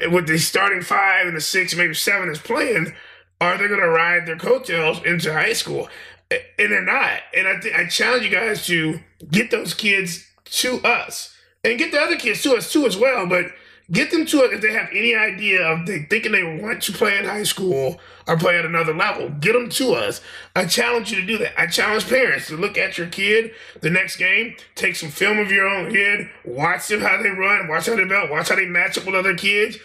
eh, 0.00 0.06
with 0.06 0.26
the 0.26 0.38
starting 0.38 0.82
five 0.82 1.26
and 1.26 1.36
the 1.36 1.40
six, 1.40 1.74
maybe 1.74 1.94
seven 1.94 2.28
is 2.28 2.38
playing? 2.38 2.94
are 3.40 3.58
they 3.58 3.68
going 3.68 3.80
to 3.80 3.88
ride 3.88 4.26
their 4.26 4.36
coattails 4.36 5.02
into 5.04 5.32
high 5.32 5.52
school? 5.52 5.88
And 6.30 6.72
they're 6.72 6.82
not. 6.84 7.20
And 7.36 7.46
I, 7.46 7.60
th- 7.60 7.74
I 7.74 7.86
challenge 7.86 8.24
you 8.24 8.30
guys 8.30 8.66
to 8.66 9.00
get 9.30 9.50
those 9.50 9.74
kids 9.74 10.26
to 10.46 10.80
us 10.82 11.36
and 11.62 11.78
get 11.78 11.92
the 11.92 12.00
other 12.00 12.16
kids 12.16 12.42
to 12.42 12.56
us 12.56 12.72
too 12.72 12.86
as 12.86 12.96
well. 12.96 13.26
But 13.26 13.46
get 13.90 14.10
them 14.10 14.26
to 14.26 14.42
us 14.42 14.52
if 14.52 14.60
they 14.60 14.72
have 14.72 14.88
any 14.90 15.14
idea 15.14 15.62
of 15.62 15.86
they 15.86 16.04
thinking 16.04 16.32
they 16.32 16.42
want 16.42 16.82
to 16.82 16.92
play 16.92 17.18
in 17.18 17.24
high 17.24 17.42
school 17.42 18.00
or 18.26 18.36
play 18.36 18.58
at 18.58 18.64
another 18.64 18.94
level. 18.94 19.28
Get 19.28 19.52
them 19.52 19.68
to 19.70 19.92
us. 19.92 20.20
I 20.56 20.66
challenge 20.66 21.10
you 21.10 21.20
to 21.20 21.26
do 21.26 21.38
that. 21.38 21.60
I 21.60 21.66
challenge 21.66 22.08
parents 22.08 22.46
to 22.48 22.56
look 22.56 22.78
at 22.78 22.98
your 22.98 23.08
kid 23.08 23.52
the 23.80 23.90
next 23.90 24.16
game, 24.16 24.56
take 24.74 24.96
some 24.96 25.10
film 25.10 25.38
of 25.38 25.50
your 25.50 25.68
own 25.68 25.92
kid, 25.92 26.28
watch 26.44 26.88
them 26.88 27.00
how 27.00 27.22
they 27.22 27.30
run, 27.30 27.68
watch 27.68 27.86
how 27.86 27.96
they 27.96 28.04
belt, 28.04 28.30
watch 28.30 28.48
how 28.48 28.56
they 28.56 28.66
match 28.66 28.96
up 28.96 29.06
with 29.06 29.14
other 29.14 29.34
kids, 29.34 29.78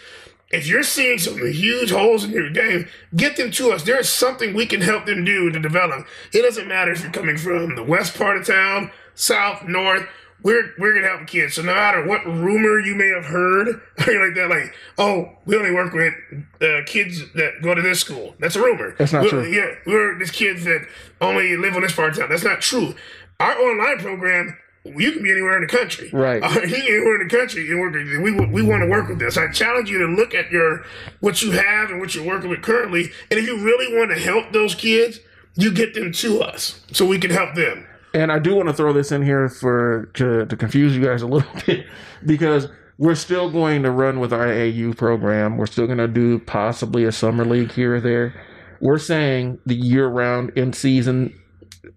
if 0.50 0.66
you're 0.66 0.82
seeing 0.82 1.18
some 1.18 1.38
huge 1.38 1.92
holes 1.92 2.24
in 2.24 2.32
your 2.32 2.50
game, 2.50 2.88
get 3.14 3.36
them 3.36 3.52
to 3.52 3.70
us. 3.70 3.84
There's 3.84 4.08
something 4.08 4.52
we 4.52 4.66
can 4.66 4.80
help 4.80 5.06
them 5.06 5.24
do 5.24 5.50
to 5.50 5.60
develop. 5.60 6.06
It 6.32 6.42
doesn't 6.42 6.66
matter 6.66 6.90
if 6.90 7.02
you're 7.02 7.12
coming 7.12 7.36
from 7.36 7.76
the 7.76 7.84
west 7.84 8.18
part 8.18 8.36
of 8.36 8.46
town, 8.46 8.90
south, 9.14 9.62
north. 9.64 10.08
We're 10.42 10.72
we're 10.78 10.94
gonna 10.94 11.16
help 11.16 11.26
kids. 11.26 11.54
So 11.54 11.62
no 11.62 11.74
matter 11.74 12.06
what 12.06 12.24
rumor 12.26 12.80
you 12.80 12.94
may 12.94 13.08
have 13.08 13.26
heard, 13.26 13.68
like 13.98 14.34
that, 14.34 14.46
like 14.48 14.74
oh, 14.98 15.36
we 15.44 15.56
only 15.56 15.72
work 15.72 15.92
with 15.92 16.14
uh, 16.60 16.84
kids 16.86 17.22
that 17.34 17.62
go 17.62 17.74
to 17.74 17.82
this 17.82 18.00
school. 18.00 18.34
That's 18.38 18.56
a 18.56 18.62
rumor. 18.62 18.94
That's 18.98 19.12
not 19.12 19.24
we're, 19.24 19.30
true. 19.30 19.46
Yeah, 19.46 19.74
we're 19.86 20.18
these 20.18 20.30
kids 20.30 20.64
that 20.64 20.86
only 21.20 21.56
live 21.56 21.74
on 21.76 21.82
this 21.82 21.94
part 21.94 22.10
of 22.10 22.18
town. 22.18 22.28
That's 22.28 22.44
not 22.44 22.60
true. 22.60 22.94
Our 23.38 23.52
online 23.52 23.98
program 23.98 24.56
you 24.84 25.12
can 25.12 25.22
be 25.22 25.30
anywhere 25.30 25.56
in 25.56 25.62
the 25.62 25.68
country. 25.68 26.10
Right. 26.12 26.42
Uh, 26.42 26.48
anywhere 26.62 27.20
in 27.20 27.28
the 27.28 27.36
country. 27.36 27.70
And 27.70 28.22
we, 28.22 28.32
we 28.32 28.62
want 28.62 28.82
to 28.82 28.88
work 28.88 29.08
with 29.08 29.18
this. 29.18 29.36
I 29.36 29.50
challenge 29.50 29.90
you 29.90 29.98
to 29.98 30.06
look 30.06 30.34
at 30.34 30.50
your 30.50 30.84
what 31.20 31.42
you 31.42 31.50
have 31.52 31.90
and 31.90 32.00
what 32.00 32.14
you're 32.14 32.24
working 32.24 32.48
with 32.48 32.62
currently. 32.62 33.10
And 33.30 33.38
if 33.38 33.46
you 33.46 33.62
really 33.62 33.94
want 33.96 34.10
to 34.10 34.18
help 34.18 34.52
those 34.52 34.74
kids, 34.74 35.20
you 35.54 35.70
get 35.72 35.94
them 35.94 36.12
to 36.12 36.42
us 36.42 36.80
so 36.92 37.04
we 37.04 37.18
can 37.18 37.30
help 37.30 37.54
them. 37.54 37.86
And 38.12 38.32
I 38.32 38.38
do 38.38 38.54
want 38.54 38.68
to 38.68 38.74
throw 38.74 38.92
this 38.92 39.12
in 39.12 39.22
here 39.22 39.48
for 39.48 40.10
to, 40.14 40.46
to 40.46 40.56
confuse 40.56 40.96
you 40.96 41.04
guys 41.04 41.22
a 41.22 41.26
little 41.26 41.50
bit 41.66 41.86
because 42.26 42.68
we're 42.98 43.14
still 43.14 43.50
going 43.50 43.82
to 43.82 43.90
run 43.90 44.20
with 44.20 44.32
our 44.32 44.46
AAU 44.46 44.96
program. 44.96 45.56
We're 45.56 45.66
still 45.66 45.86
going 45.86 45.98
to 45.98 46.08
do 46.08 46.38
possibly 46.38 47.04
a 47.04 47.12
summer 47.12 47.44
league 47.44 47.72
here 47.72 47.96
or 47.96 48.00
there. 48.00 48.34
We're 48.80 48.98
saying 48.98 49.58
the 49.64 49.74
year 49.74 50.06
round 50.06 50.50
in 50.50 50.72
season 50.72 51.38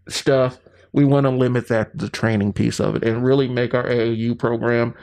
stuff, 0.08 0.60
we 0.94 1.04
want 1.04 1.26
to 1.26 1.30
limit 1.30 1.68
that 1.68 1.98
the 1.98 2.10
training 2.10 2.54
piece 2.54 2.80
of 2.80 2.96
it 2.96 3.04
and 3.04 3.26
really 3.26 3.48
make 3.48 3.74
our 3.74 3.84
AAU 3.84 4.38
program 4.38 4.94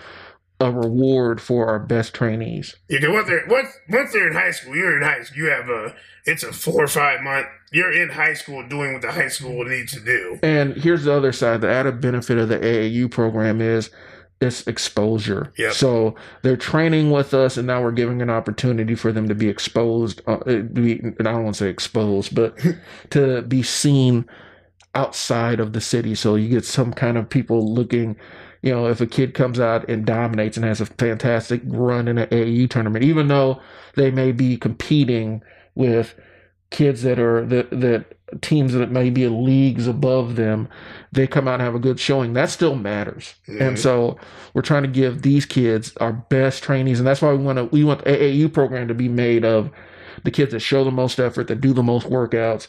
a 0.60 0.70
reward 0.70 1.40
for 1.40 1.66
our 1.66 1.78
best 1.78 2.14
trainees. 2.14 2.76
Yeah, 2.88 3.08
once 3.08 3.28
they're 3.28 3.46
once 3.48 3.68
once 3.88 4.12
they're 4.12 4.28
in 4.28 4.34
high 4.34 4.50
school, 4.50 4.76
you're 4.76 4.96
in 4.96 5.02
high 5.02 5.22
school. 5.22 5.38
You 5.38 5.50
have 5.50 5.68
a 5.68 5.94
it's 6.26 6.42
a 6.42 6.52
four 6.52 6.84
or 6.84 6.88
five 6.88 7.22
month. 7.22 7.46
You're 7.72 7.92
in 7.92 8.10
high 8.10 8.34
school 8.34 8.66
doing 8.68 8.92
what 8.92 9.02
the 9.02 9.12
high 9.12 9.28
school 9.28 9.64
needs 9.64 9.92
to 9.92 10.00
do. 10.00 10.38
And 10.42 10.76
here's 10.76 11.04
the 11.04 11.12
other 11.12 11.32
side. 11.32 11.60
The 11.60 11.70
added 11.70 12.00
benefit 12.00 12.36
of 12.38 12.48
the 12.48 12.58
AAU 12.58 13.10
program 13.10 13.60
is 13.60 13.90
it's 14.40 14.66
exposure. 14.66 15.52
Yep. 15.58 15.72
So 15.74 16.14
they're 16.42 16.56
training 16.56 17.10
with 17.10 17.34
us, 17.34 17.56
and 17.56 17.66
now 17.66 17.82
we're 17.82 17.92
giving 17.92 18.22
an 18.22 18.30
opportunity 18.30 18.94
for 18.94 19.12
them 19.12 19.28
to 19.28 19.34
be 19.34 19.48
exposed. 19.48 20.22
Uh, 20.26 20.38
uh, 20.46 20.62
be, 20.62 20.98
and 20.98 21.28
I 21.28 21.32
don't 21.32 21.44
want 21.44 21.56
to 21.56 21.64
say 21.64 21.70
exposed, 21.70 22.34
but 22.34 22.58
to 23.10 23.42
be 23.42 23.62
seen 23.62 24.26
outside 24.94 25.60
of 25.60 25.72
the 25.72 25.80
city. 25.80 26.14
So 26.14 26.34
you 26.34 26.48
get 26.48 26.64
some 26.64 26.92
kind 26.92 27.18
of 27.18 27.28
people 27.28 27.72
looking. 27.72 28.16
You 28.62 28.72
know, 28.72 28.86
if 28.86 29.00
a 29.00 29.06
kid 29.06 29.34
comes 29.34 29.58
out 29.58 29.88
and 29.88 30.04
dominates 30.04 30.56
and 30.56 30.66
has 30.66 30.80
a 30.80 30.86
fantastic 30.86 31.62
run 31.64 32.08
in 32.08 32.18
an 32.18 32.28
AAU 32.28 32.68
tournament, 32.68 33.04
even 33.04 33.28
though 33.28 33.60
they 33.94 34.10
may 34.10 34.32
be 34.32 34.56
competing 34.56 35.42
with 35.74 36.14
kids 36.70 37.02
that 37.02 37.18
are 37.18 37.44
that 37.46 37.70
that 37.70 38.04
teams 38.42 38.72
that 38.74 38.92
may 38.92 39.10
be 39.10 39.26
leagues 39.26 39.86
above 39.88 40.36
them, 40.36 40.68
they 41.10 41.26
come 41.26 41.48
out 41.48 41.54
and 41.54 41.62
have 41.62 41.74
a 41.74 41.80
good 41.80 41.98
showing. 41.98 42.32
That 42.34 42.50
still 42.50 42.76
matters. 42.76 43.34
Mhm. 43.48 43.60
And 43.60 43.78
so 43.78 44.16
we're 44.54 44.62
trying 44.62 44.84
to 44.84 44.88
give 44.88 45.22
these 45.22 45.46
kids 45.46 45.92
our 45.96 46.12
best 46.12 46.62
trainees, 46.62 47.00
and 47.00 47.06
that's 47.06 47.22
why 47.22 47.32
we 47.32 47.42
want 47.42 47.58
to 47.58 47.64
we 47.64 47.82
want 47.82 48.04
the 48.04 48.10
AAU 48.10 48.48
program 48.48 48.88
to 48.88 48.94
be 48.94 49.08
made 49.08 49.44
of 49.44 49.70
the 50.22 50.30
kids 50.30 50.52
that 50.52 50.60
show 50.60 50.84
the 50.84 50.90
most 50.90 51.18
effort, 51.18 51.48
that 51.48 51.60
do 51.60 51.72
the 51.72 51.82
most 51.82 52.08
workouts, 52.08 52.68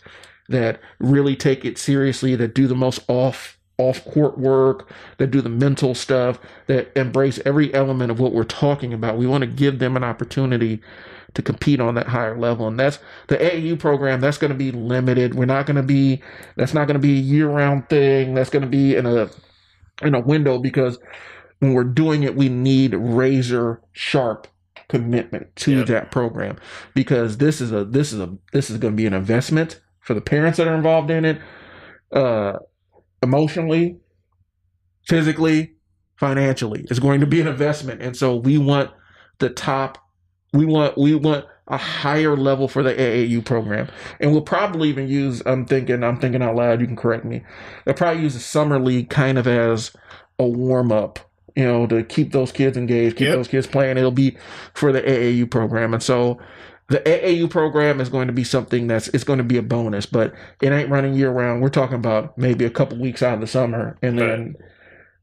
that 0.49 0.79
really 0.99 1.35
take 1.35 1.65
it 1.65 1.77
seriously, 1.77 2.35
that 2.35 2.55
do 2.55 2.65
the 2.65 2.75
most 2.75 3.03
off 3.07 3.57
off 3.89 4.03
court 4.05 4.38
work, 4.38 4.89
that 5.17 5.27
do 5.32 5.41
the 5.41 5.49
mental 5.49 5.95
stuff, 5.95 6.39
that 6.67 6.91
embrace 6.95 7.39
every 7.45 7.73
element 7.73 8.11
of 8.11 8.19
what 8.19 8.34
we're 8.34 8.43
talking 8.43 8.93
about. 8.93 9.17
We 9.17 9.27
want 9.27 9.41
to 9.43 9.47
give 9.47 9.79
them 9.79 9.95
an 9.97 10.03
opportunity 10.03 10.82
to 11.34 11.41
compete 11.41 11.79
on 11.79 11.95
that 11.95 12.07
higher 12.07 12.38
level. 12.38 12.67
And 12.67 12.79
that's 12.79 12.99
the 13.27 13.38
AAU 13.38 13.79
program, 13.79 14.19
that's 14.21 14.38
going 14.38 14.51
to 14.51 14.57
be 14.57 14.71
limited. 14.71 15.36
We're 15.36 15.45
not 15.45 15.65
going 15.65 15.77
to 15.77 15.84
be 15.84 16.21
that's 16.55 16.73
not 16.73 16.86
going 16.88 16.95
to 16.95 16.99
be 17.07 17.17
a 17.17 17.21
year-round 17.21 17.89
thing. 17.89 18.34
That's 18.34 18.49
going 18.49 18.63
to 18.63 18.67
be 18.69 18.95
in 18.95 19.05
a 19.05 19.29
in 20.01 20.13
a 20.15 20.19
window 20.19 20.59
because 20.59 20.99
when 21.59 21.73
we're 21.73 21.84
doing 21.84 22.23
it, 22.23 22.36
we 22.36 22.49
need 22.49 22.93
razor 22.95 23.82
sharp 23.93 24.47
commitment 24.89 25.55
to 25.55 25.79
Yep. 25.79 25.88
that 25.88 26.11
program 26.11 26.57
because 26.93 27.38
this 27.38 27.61
is 27.61 27.71
a 27.71 27.86
this 27.86 28.11
is 28.11 28.19
a 28.19 28.36
this 28.51 28.69
is 28.69 28.77
going 28.77 28.93
to 28.93 28.97
be 28.97 29.05
an 29.05 29.13
investment 29.13 29.79
for 30.01 30.13
the 30.13 30.19
parents 30.19 30.57
that 30.57 30.67
are 30.67 30.75
involved 30.75 31.09
in 31.09 31.23
it 31.23 31.39
uh 32.11 32.57
emotionally 33.22 33.97
physically 35.07 35.74
financially. 36.15 36.86
It's 36.89 36.99
going 36.99 37.19
to 37.22 37.26
be 37.28 37.41
an 37.41 37.47
investment. 37.47 38.01
And 38.01 38.15
so 38.15 38.36
we 38.36 38.57
want 38.57 38.91
the 39.39 39.49
top 39.49 39.97
we 40.53 40.65
want 40.65 40.97
we 40.97 41.15
want 41.15 41.45
a 41.67 41.78
higher 41.78 42.36
level 42.36 42.67
for 42.67 42.84
the 42.84 42.93
AAU 42.93 43.43
program. 43.45 43.88
And 44.19 44.32
we'll 44.32 44.41
probably 44.41 44.89
even 44.89 45.07
use 45.07 45.41
I'm 45.45 45.65
thinking 45.65 46.03
I'm 46.03 46.19
thinking 46.19 46.41
out 46.43 46.55
loud 46.55 46.82
you 46.82 46.88
can 46.88 46.95
correct 46.97 47.26
me. 47.26 47.43
They'll 47.86 47.95
probably 47.95 48.24
use 48.24 48.34
the 48.34 48.39
summer 48.41 48.78
league 48.80 49.09
kind 49.09 49.38
of 49.38 49.47
as 49.47 49.91
a 50.39 50.47
warm 50.47 50.91
up 50.91 51.19
you 51.55 51.65
know 51.65 51.86
to 51.88 52.03
keep 52.03 52.32
those 52.32 52.51
kids 52.51 52.78
engaged 52.78 53.17
keep 53.17 53.28
Yep. 53.28 53.36
those 53.38 53.47
kids 53.47 53.67
playing. 53.67 53.97
It'll 53.97 54.11
be 54.11 54.38
for 54.74 54.91
the 54.91 55.01
AAU 55.01 55.49
program. 55.49 55.93
And 55.93 56.03
so 56.03 56.39
the 56.91 56.99
AAU 56.99 57.49
program 57.49 58.01
is 58.01 58.09
going 58.09 58.27
to 58.27 58.33
be 58.33 58.43
something 58.43 58.87
that's 58.87 59.07
it's 59.09 59.23
going 59.23 59.37
to 59.37 59.45
be 59.45 59.55
a 59.55 59.61
bonus 59.61 60.05
but 60.05 60.33
it 60.61 60.73
ain't 60.73 60.89
running 60.89 61.13
year 61.13 61.31
round. 61.31 61.61
We're 61.61 61.69
talking 61.69 61.95
about 61.95 62.37
maybe 62.37 62.65
a 62.65 62.69
couple 62.69 62.99
weeks 62.99 63.23
out 63.23 63.35
of 63.35 63.39
the 63.39 63.47
summer 63.47 63.97
and 64.01 64.19
then 64.19 64.55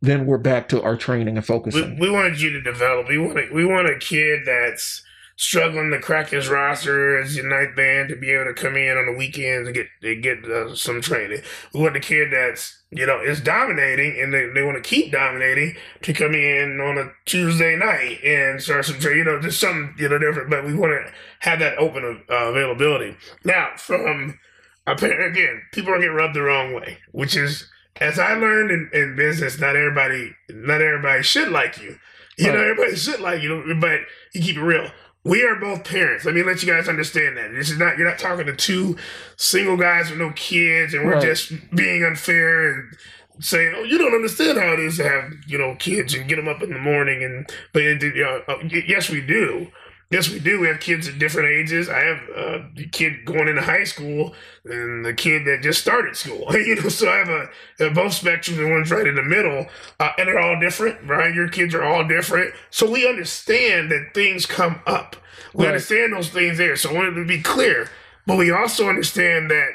then 0.00 0.24
we're 0.24 0.38
back 0.38 0.68
to 0.70 0.82
our 0.82 0.96
training 0.96 1.36
and 1.36 1.46
We, 1.74 1.96
we 2.00 2.10
wanted 2.10 2.40
you 2.40 2.50
to 2.50 2.60
develop. 2.62 3.08
We 3.08 3.18
want 3.18 3.38
a, 3.38 3.48
we 3.52 3.66
want 3.66 3.86
a 3.86 3.98
kid 3.98 4.40
that's 4.46 5.02
struggling 5.38 5.92
to 5.92 6.00
crack 6.00 6.30
his 6.30 6.48
roster 6.48 7.16
as 7.16 7.36
your 7.36 7.48
night 7.48 7.76
band 7.76 8.08
to 8.08 8.16
be 8.16 8.32
able 8.32 8.44
to 8.44 8.54
come 8.60 8.76
in 8.76 8.98
on 8.98 9.06
the 9.06 9.16
weekends 9.16 9.68
and 9.68 9.74
get 9.74 9.86
and 10.02 10.22
get 10.22 10.44
uh, 10.44 10.74
some 10.74 11.00
training. 11.00 11.40
We 11.72 11.80
want 11.80 11.94
the 11.94 12.00
kid 12.00 12.32
that's 12.32 12.82
you 12.90 13.06
know 13.06 13.20
is 13.20 13.40
dominating 13.40 14.20
and 14.20 14.34
they, 14.34 14.48
they 14.52 14.62
want 14.62 14.82
to 14.82 14.88
keep 14.88 15.12
dominating 15.12 15.76
to 16.02 16.12
come 16.12 16.34
in 16.34 16.80
on 16.80 16.98
a 16.98 17.12
Tuesday 17.24 17.76
night 17.76 18.22
and 18.24 18.60
start 18.60 18.84
some 18.84 18.98
training. 18.98 19.18
You 19.18 19.24
know, 19.24 19.40
just 19.40 19.60
something 19.60 19.94
you 19.96 20.08
know 20.08 20.18
different. 20.18 20.50
But 20.50 20.66
we 20.66 20.74
want 20.74 20.92
to 20.92 21.12
have 21.40 21.60
that 21.60 21.78
open 21.78 22.24
uh, 22.28 22.34
availability. 22.34 23.16
Now, 23.44 23.70
from 23.76 24.38
again, 24.86 25.62
people 25.72 25.92
are 25.92 26.00
getting 26.00 26.14
rubbed 26.14 26.34
the 26.34 26.42
wrong 26.42 26.74
way, 26.74 26.98
which 27.12 27.36
is 27.36 27.70
as 28.00 28.18
I 28.18 28.34
learned 28.34 28.70
in, 28.72 28.90
in 28.92 29.16
business, 29.16 29.60
not 29.60 29.76
everybody, 29.76 30.34
not 30.50 30.80
everybody 30.80 31.22
should 31.22 31.50
like 31.50 31.80
you. 31.80 31.96
You 32.36 32.52
know, 32.52 32.62
everybody 32.62 32.94
should 32.94 33.18
like 33.18 33.42
you, 33.42 33.76
but 33.80 34.00
you 34.32 34.40
keep 34.40 34.56
it 34.56 34.62
real. 34.62 34.88
We 35.28 35.44
are 35.44 35.56
both 35.56 35.84
parents. 35.84 36.24
Let 36.24 36.34
me 36.34 36.42
let 36.42 36.62
you 36.62 36.72
guys 36.72 36.88
understand 36.88 37.36
that 37.36 37.52
this 37.54 37.70
is 37.70 37.78
not. 37.78 37.98
You're 37.98 38.08
not 38.08 38.18
talking 38.18 38.46
to 38.46 38.56
two 38.56 38.96
single 39.36 39.76
guys 39.76 40.08
with 40.10 40.18
no 40.18 40.30
kids, 40.32 40.94
and 40.94 41.04
we're 41.04 41.14
Right. 41.14 41.22
just 41.22 41.52
being 41.74 42.02
unfair 42.04 42.70
and 42.70 42.96
saying, 43.40 43.74
"Oh, 43.76 43.84
you 43.84 43.98
don't 43.98 44.14
understand 44.14 44.58
how 44.58 44.72
it 44.72 44.80
is 44.80 44.96
to 44.96 45.04
have 45.08 45.32
you 45.46 45.58
know 45.58 45.76
kids 45.78 46.14
and 46.14 46.28
get 46.28 46.36
them 46.36 46.48
up 46.48 46.62
in 46.62 46.70
the 46.72 46.78
morning." 46.78 47.22
And 47.22 47.48
but 47.72 47.82
it, 47.82 48.02
you 48.02 48.22
know, 48.24 48.42
uh, 48.48 48.56
yes, 48.86 49.10
we 49.10 49.20
do. 49.20 49.68
Yes, 50.10 50.30
we 50.30 50.38
do. 50.38 50.60
We 50.60 50.68
have 50.68 50.80
kids 50.80 51.06
at 51.06 51.18
different 51.18 51.50
ages. 51.50 51.90
I 51.90 51.98
have 52.00 52.20
uh, 52.34 52.58
a 52.78 52.88
kid 52.92 53.26
going 53.26 53.46
into 53.46 53.60
high 53.60 53.84
school 53.84 54.34
and 54.64 55.04
the 55.04 55.12
kid 55.12 55.44
that 55.44 55.60
just 55.62 55.82
started 55.82 56.16
school. 56.16 56.46
you 56.56 56.76
know, 56.76 56.88
so 56.88 57.10
I 57.10 57.16
have 57.18 57.28
a, 57.28 57.48
a 57.86 57.90
both 57.90 58.12
spectrums 58.12 58.58
and 58.58 58.70
one's 58.70 58.90
right 58.90 59.06
in 59.06 59.16
the 59.16 59.22
middle, 59.22 59.66
uh, 60.00 60.10
and 60.16 60.28
they're 60.28 60.38
all 60.40 60.58
different, 60.58 61.06
right? 61.06 61.34
Your 61.34 61.48
kids 61.50 61.74
are 61.74 61.84
all 61.84 62.08
different, 62.08 62.54
so 62.70 62.90
we 62.90 63.06
understand 63.06 63.90
that 63.90 64.14
things 64.14 64.46
come 64.46 64.80
up. 64.86 65.16
We 65.52 65.64
Right. 65.64 65.72
understand 65.72 66.14
those 66.14 66.30
things 66.30 66.56
there. 66.58 66.76
So 66.76 66.90
I 66.90 66.94
wanted 66.94 67.14
to 67.16 67.26
be 67.26 67.42
clear, 67.42 67.90
but 68.26 68.38
we 68.38 68.50
also 68.50 68.88
understand 68.88 69.50
that 69.50 69.70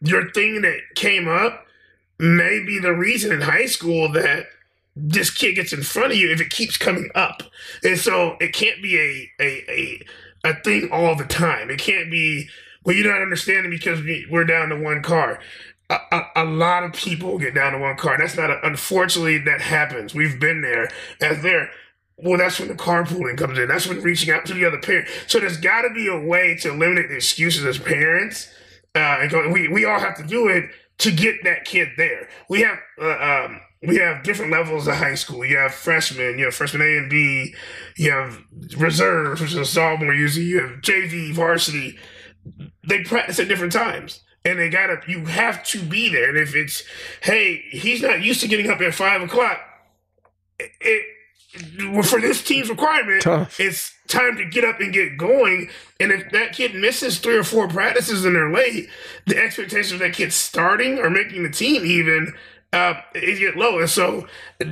your 0.00 0.30
thing 0.30 0.62
that 0.62 0.78
came 0.94 1.28
up 1.28 1.66
may 2.18 2.60
be 2.64 2.78
the 2.78 2.92
reason 2.94 3.32
in 3.32 3.42
high 3.42 3.66
school 3.66 4.10
that 4.12 4.46
this 4.96 5.30
kid 5.30 5.54
gets 5.54 5.72
in 5.74 5.82
front 5.82 6.12
of 6.12 6.18
you 6.18 6.32
if 6.32 6.40
it 6.40 6.50
keeps 6.50 6.78
coming 6.78 7.10
up. 7.14 7.42
And 7.84 7.98
so 7.98 8.36
it 8.40 8.54
can't 8.54 8.82
be 8.82 8.98
a 8.98 9.42
a 9.42 9.70
a, 9.70 10.50
a 10.50 10.54
thing 10.62 10.88
all 10.90 11.14
the 11.14 11.26
time. 11.26 11.70
It 11.70 11.78
can't 11.78 12.10
be 12.10 12.48
well 12.84 12.96
you're 12.96 13.12
not 13.12 13.22
understanding 13.22 13.70
because 13.70 14.00
we, 14.00 14.26
we're 14.30 14.44
down 14.44 14.70
to 14.70 14.76
one 14.76 15.02
car. 15.02 15.38
A, 15.90 15.98
a, 16.10 16.22
a 16.36 16.44
lot 16.44 16.82
of 16.82 16.94
people 16.94 17.38
get 17.38 17.54
down 17.54 17.72
to 17.72 17.78
one 17.78 17.96
car. 17.96 18.16
That's 18.18 18.36
not 18.36 18.50
a, 18.50 18.66
unfortunately 18.66 19.38
that 19.38 19.60
happens. 19.60 20.14
We've 20.14 20.40
been 20.40 20.62
there 20.62 20.88
as 21.20 21.42
there. 21.42 21.70
Well, 22.16 22.38
that's 22.38 22.58
when 22.58 22.68
the 22.68 22.74
carpooling 22.74 23.36
comes 23.36 23.58
in. 23.58 23.68
That's 23.68 23.86
when 23.86 24.00
reaching 24.00 24.32
out 24.32 24.46
to 24.46 24.54
the 24.54 24.64
other 24.64 24.78
parent. 24.78 25.06
So 25.26 25.38
there's 25.38 25.58
got 25.58 25.82
to 25.82 25.90
be 25.92 26.08
a 26.08 26.18
way 26.18 26.56
to 26.62 26.70
eliminate 26.70 27.10
the 27.10 27.16
excuses 27.16 27.64
as 27.66 27.78
parents. 27.78 28.48
Uh, 28.94 29.18
and 29.20 29.52
we 29.52 29.68
we 29.68 29.84
all 29.84 30.00
have 30.00 30.16
to 30.16 30.22
do 30.24 30.48
it 30.48 30.70
to 30.98 31.12
get 31.12 31.44
that 31.44 31.66
kid 31.66 31.88
there. 31.98 32.28
We 32.48 32.62
have 32.62 32.78
uh, 33.00 33.44
um, 33.44 33.60
we 33.86 33.96
have 33.96 34.22
different 34.22 34.52
levels 34.52 34.86
of 34.86 34.94
high 34.96 35.14
school. 35.14 35.44
You 35.44 35.56
have 35.58 35.74
freshmen, 35.74 36.38
you 36.38 36.46
have 36.46 36.54
freshman 36.54 36.82
A 36.82 36.98
and 36.98 37.10
B, 37.10 37.54
you 37.96 38.10
have 38.10 38.38
reserves, 38.76 39.40
which 39.40 39.52
is 39.52 39.56
a 39.56 39.64
sophomore 39.64 40.14
usually. 40.14 40.46
You 40.46 40.60
have 40.60 40.80
JV, 40.80 41.32
varsity. 41.32 41.98
They 42.86 43.02
practice 43.02 43.40
at 43.40 43.48
different 43.48 43.72
times, 43.72 44.22
and 44.44 44.58
they 44.58 44.68
gotta. 44.70 45.00
You 45.08 45.24
have 45.26 45.64
to 45.68 45.82
be 45.82 46.08
there. 46.08 46.28
And 46.28 46.38
if 46.38 46.54
it's, 46.54 46.82
hey, 47.22 47.62
he's 47.70 48.02
not 48.02 48.22
used 48.22 48.40
to 48.40 48.48
getting 48.48 48.70
up 48.70 48.80
at 48.80 48.94
five 48.94 49.22
o'clock. 49.22 49.58
It, 50.58 50.70
it 50.80 51.06
for 52.04 52.20
this 52.20 52.42
team's 52.42 52.68
requirement, 52.68 53.22
Tough. 53.22 53.58
it's 53.58 53.94
time 54.08 54.36
to 54.36 54.44
get 54.44 54.64
up 54.64 54.80
and 54.80 54.92
get 54.92 55.16
going. 55.16 55.70
And 56.00 56.12
if 56.12 56.30
that 56.32 56.52
kid 56.52 56.74
misses 56.74 57.18
three 57.18 57.36
or 57.36 57.44
four 57.44 57.68
practices 57.68 58.24
and 58.24 58.36
they're 58.36 58.52
late, 58.52 58.88
the 59.26 59.38
expectation 59.38 59.94
of 59.96 60.00
that 60.00 60.12
kid 60.12 60.32
starting 60.32 60.98
or 60.98 61.10
making 61.10 61.42
the 61.42 61.50
team 61.50 61.84
even 61.84 62.34
uh, 62.76 62.94
is 63.14 63.38
get 63.38 63.56
low. 63.56 63.78
And 63.78 63.88
so 63.88 64.26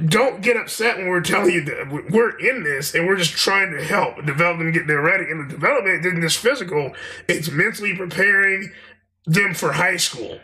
don't 0.07 0.43
get 0.43 0.57
upset 0.57 0.99
when 0.99 1.09
we're 1.09 1.21
telling 1.23 1.53
you 1.55 1.65
that 1.65 1.91
we- 1.91 2.03
we're 2.11 2.37
in 2.39 2.63
this 2.63 2.95
and 2.95 3.07
we're 3.07 3.17
just 3.17 3.37
trying 3.37 3.73
to 3.73 3.83
help 3.83 4.25
develop 4.27 4.59
them 4.59 4.73
get 4.73 4.87
there 4.87 5.01
ready. 5.01 5.25
And 5.31 5.49
the 5.49 5.55
development 5.55 6.05
isn't 6.05 6.21
just 6.21 6.39
physical; 6.39 6.95
it's 7.29 7.51
mentally 7.51 7.97
preparing 7.97 8.71
them 9.27 9.55
for 9.55 9.73
high 9.73 9.97
school. 9.97 10.39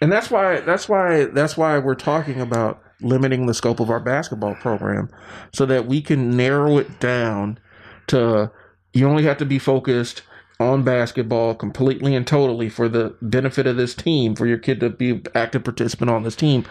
and 0.00 0.10
that's 0.10 0.30
why 0.30 0.60
that's 0.60 0.88
why 0.88 1.26
that's 1.26 1.56
why 1.56 1.78
we're 1.78 1.94
talking 1.94 2.40
about 2.40 2.80
limiting 3.02 3.46
the 3.46 3.54
scope 3.54 3.78
of 3.80 3.90
our 3.90 4.00
basketball 4.00 4.54
program 4.54 5.08
so 5.52 5.66
that 5.66 5.86
we 5.86 6.00
can 6.00 6.36
narrow 6.36 6.78
it 6.78 6.98
down 7.00 7.58
to 8.06 8.50
you 8.94 9.06
only 9.08 9.24
have 9.24 9.36
to 9.38 9.44
be 9.44 9.58
focused 9.58 10.22
on 10.60 10.82
basketball 10.82 11.54
completely 11.54 12.14
and 12.14 12.26
totally 12.26 12.68
for 12.68 12.88
the 12.88 13.14
benefit 13.20 13.66
of 13.66 13.76
this 13.76 13.94
team 13.94 14.34
for 14.36 14.46
your 14.46 14.58
kid 14.58 14.80
to 14.80 14.88
be 14.88 15.20
active 15.34 15.62
participant 15.64 16.10
on 16.10 16.22
this 16.22 16.36
team 16.36 16.64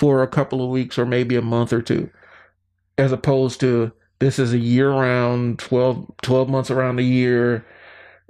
for 0.00 0.22
a 0.22 0.26
couple 0.26 0.64
of 0.64 0.70
weeks 0.70 0.98
or 0.98 1.04
maybe 1.04 1.36
a 1.36 1.42
month 1.42 1.74
or 1.74 1.82
two, 1.82 2.08
as 2.96 3.12
opposed 3.12 3.60
to 3.60 3.92
this 4.18 4.38
is 4.38 4.54
a 4.54 4.58
year 4.58 4.90
round, 4.90 5.58
12, 5.58 6.10
12 6.22 6.48
months 6.48 6.70
around 6.70 6.96
the 6.96 7.04
year, 7.04 7.66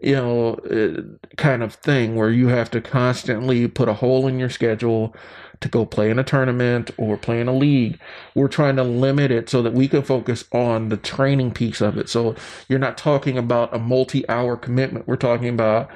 you 0.03 0.17
know, 0.17 0.55
uh, 0.69 1.01
kind 1.37 1.63
of 1.63 1.75
thing 1.75 2.17
where 2.17 2.31
you 2.31 2.49
have 2.49 2.73
to 2.73 2.81
constantly 2.81 3.69
put 3.69 3.89
a 3.89 3.95
hole 3.95 4.27
in 4.27 4.37
your 4.37 4.51
schedule 4.51 5.15
to 5.61 5.69
go 5.69 5.87
play 5.87 6.11
in 6.11 6.19
a 6.19 6.25
tournament 6.25 6.91
or 6.97 7.17
play 7.17 7.41
in 7.41 7.47
a 7.47 7.55
league. 7.55 8.01
We're 8.35 8.49
trying 8.49 8.75
to 8.75 8.83
limit 8.83 9.31
it 9.31 9.49
so 9.49 9.63
that 9.63 9.73
we 9.73 9.87
can 9.87 10.03
focus 10.03 10.47
on 10.51 10.89
the 10.89 10.97
training 10.97 11.53
piece 11.53 11.81
of 11.81 11.97
it. 11.97 12.09
So 12.09 12.35
you're 12.69 12.81
not 12.81 12.99
talking 12.99 13.39
about 13.39 13.73
a 13.73 13.79
multi 13.79 14.29
hour 14.29 14.57
commitment. 14.57 15.07
We're 15.07 15.15
talking 15.15 15.51
about 15.51 15.89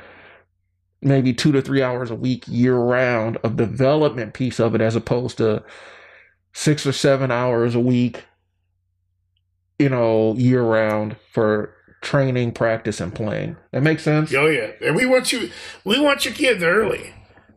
maybe 1.04 1.32
two 1.32 1.52
to 1.52 1.62
three 1.62 1.82
hours 1.82 2.10
a 2.10 2.14
week 2.14 2.44
year 2.48 2.76
round 2.76 3.36
of 3.38 3.56
development 3.56 4.34
piece 4.34 4.58
of 4.58 4.74
it 4.74 4.80
as 4.80 4.96
opposed 4.96 5.38
to 5.38 5.62
six 6.52 6.86
or 6.86 6.92
seven 6.92 7.30
hours 7.30 7.74
a 7.74 7.80
week 7.80 8.24
you 9.78 9.88
know 9.88 10.34
year 10.34 10.62
round 10.62 11.16
for 11.32 11.74
training 12.00 12.52
practice 12.52 13.00
and 13.00 13.14
playing 13.14 13.56
that 13.72 13.82
makes 13.82 14.02
sense 14.02 14.32
Oh 14.34 14.46
yeah, 14.46 14.72
and 14.80 14.94
we 14.94 15.06
want 15.06 15.32
you. 15.32 15.50
We 15.84 15.98
want 16.00 16.24
your 16.24 16.34
kids 16.34 16.62
early. 16.62 17.14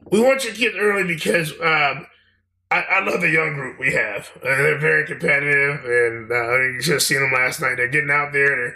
We 0.10 0.22
want 0.22 0.44
your 0.46 0.54
kids 0.54 0.76
early 0.78 1.04
because 1.04 1.52
um, 1.54 2.08
I, 2.72 2.82
I 2.82 3.06
love 3.06 3.22
the 3.22 3.30
young 3.30 3.54
group 3.54 3.80
we 3.80 3.94
have. 3.94 4.32
Uh, 4.38 4.56
they're 4.56 4.80
very 4.80 5.06
competitive, 5.06 5.84
and 5.84 6.32
uh, 6.32 6.58
you 6.60 6.82
just 6.82 7.08
seen 7.08 7.20
them 7.20 7.32
last 7.34 7.62
night. 7.62 7.76
They're 7.76 7.88
getting 7.90 8.10
out 8.10 8.32
there. 8.32 8.56
They're 8.56 8.76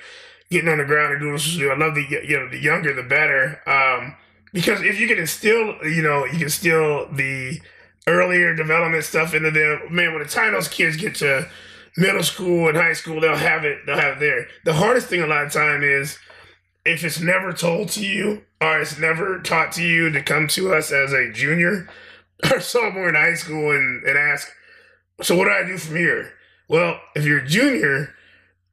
getting 0.50 0.70
on 0.70 0.78
the 0.80 0.86
ground 0.86 1.14
and 1.14 1.22
doing. 1.22 1.72
I 1.72 1.76
love 1.76 1.96
the 1.96 2.06
you 2.28 2.38
know 2.38 2.50
the 2.50 2.60
younger 2.60 2.94
the 2.94 3.04
better. 3.04 3.62
Um, 3.66 4.18
because 4.54 4.82
if 4.82 5.00
you 5.00 5.08
can 5.08 5.18
instill, 5.18 5.78
you 5.84 6.02
know, 6.02 6.26
you 6.26 6.34
can 6.34 6.44
instill 6.44 7.12
the 7.12 7.62
earlier 8.08 8.56
development 8.56 9.04
stuff 9.04 9.34
into 9.34 9.52
them. 9.52 9.82
Man, 9.90 10.14
when 10.14 10.24
the 10.24 10.30
time 10.30 10.54
those 10.54 10.68
kids 10.68 10.98
get 10.98 11.16
to 11.16 11.48
middle 11.98 12.24
school 12.24 12.68
and 12.68 12.78
high 12.78 12.94
school, 12.94 13.22
they'll 13.22 13.36
have 13.36 13.64
it. 13.64 13.80
They'll 13.86 13.98
have 13.98 14.18
it 14.18 14.20
there. 14.20 14.48
The 14.66 14.74
hardest 14.74 15.08
thing 15.08 15.22
a 15.22 15.28
lot 15.28 15.46
of 15.46 15.52
time 15.52 15.84
is 15.84 16.18
if 16.86 17.04
it's 17.04 17.20
never 17.20 17.54
told 17.54 17.90
to 17.90 18.06
you 18.06 18.44
or 18.60 18.80
it's 18.80 18.98
never 18.98 19.40
taught 19.40 19.72
to 19.74 19.84
you 19.84 20.10
to 20.10 20.22
come 20.22 20.48
to 20.50 20.74
us 20.74 20.92
as 20.92 21.14
a 21.14 21.32
junior 21.32 21.88
or 22.52 22.60
sophomore 22.60 23.10
in 23.10 23.16
high 23.16 23.36
school 23.36 23.72
and, 23.72 24.04
and 24.04 24.18
ask, 24.18 24.50
so 25.22 25.36
what 25.36 25.46
do 25.46 25.52
I 25.52 25.64
do 25.64 25.78
from 25.78 25.98
here? 25.98 26.34
Well, 26.68 27.00
if 27.16 27.26
you're 27.26 27.40
a 27.40 27.48
junior 27.48 28.14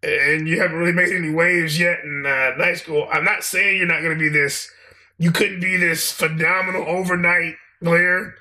and 0.03 0.49
you 0.49 0.61
haven't 0.61 0.79
really 0.79 0.93
made 0.93 1.13
any 1.13 1.31
waves 1.31 1.79
yet 1.79 2.01
in 2.05 2.25
uh, 2.25 2.55
high 2.57 2.75
school, 2.75 3.09
I'm 3.13 3.25
not 3.25 3.45
saying 3.45 3.77
you're 3.77 3.87
not 3.87 4.03
going 4.03 4.17
to 4.17 4.21
be 4.21 4.29
this, 4.29 4.71
you 5.19 5.31
couldn't 5.33 5.61
be 5.61 5.77
this 5.77 6.11
phenomenal 6.13 6.85
overnight 6.87 7.55
player. 7.83 8.35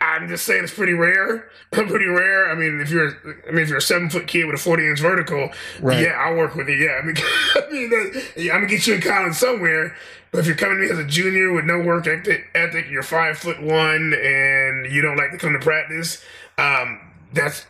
I'm 0.00 0.28
just 0.28 0.46
saying 0.46 0.64
it's 0.64 0.72
pretty 0.72 0.92
rare. 0.94 1.50
pretty 1.72 2.06
rare. 2.06 2.50
I 2.50 2.54
mean, 2.54 2.80
if 2.80 2.90
you're, 2.90 3.10
I 3.46 3.50
mean, 3.50 3.62
if 3.64 3.68
you're 3.68 3.78
a 3.78 3.82
seven 3.82 4.08
foot 4.08 4.26
kid 4.26 4.46
with 4.46 4.54
a 4.54 4.62
40 4.62 4.88
inch 4.88 5.00
vertical, 5.00 5.50
Right. 5.80 6.00
yeah, 6.00 6.12
I'll 6.12 6.36
work 6.36 6.54
with 6.54 6.68
you. 6.68 6.76
Yeah, 6.76 7.00
I 7.02 7.04
mean, 7.04 7.16
I 7.56 7.70
mean, 7.72 7.90
that, 7.90 8.32
yeah, 8.36 8.52
I'm 8.54 8.60
gonna 8.62 8.70
get 8.70 8.86
you 8.86 8.94
in 8.94 9.00
college 9.00 9.34
somewhere. 9.34 9.94
But 10.30 10.38
if 10.40 10.46
you're 10.46 10.56
coming 10.56 10.78
to 10.78 10.84
me 10.84 10.90
as 10.90 10.98
a 10.98 11.04
junior 11.04 11.52
with 11.52 11.64
no 11.64 11.80
work 11.80 12.06
ethic, 12.06 12.46
ethic 12.54 12.86
you're 12.90 13.02
five 13.02 13.36
foot 13.38 13.60
one, 13.62 14.14
and 14.14 14.90
you 14.90 15.02
don't 15.02 15.16
like 15.16 15.32
to 15.32 15.38
come 15.38 15.52
to 15.52 15.58
practice, 15.60 16.24
um, 16.58 17.00
that's 17.32 17.66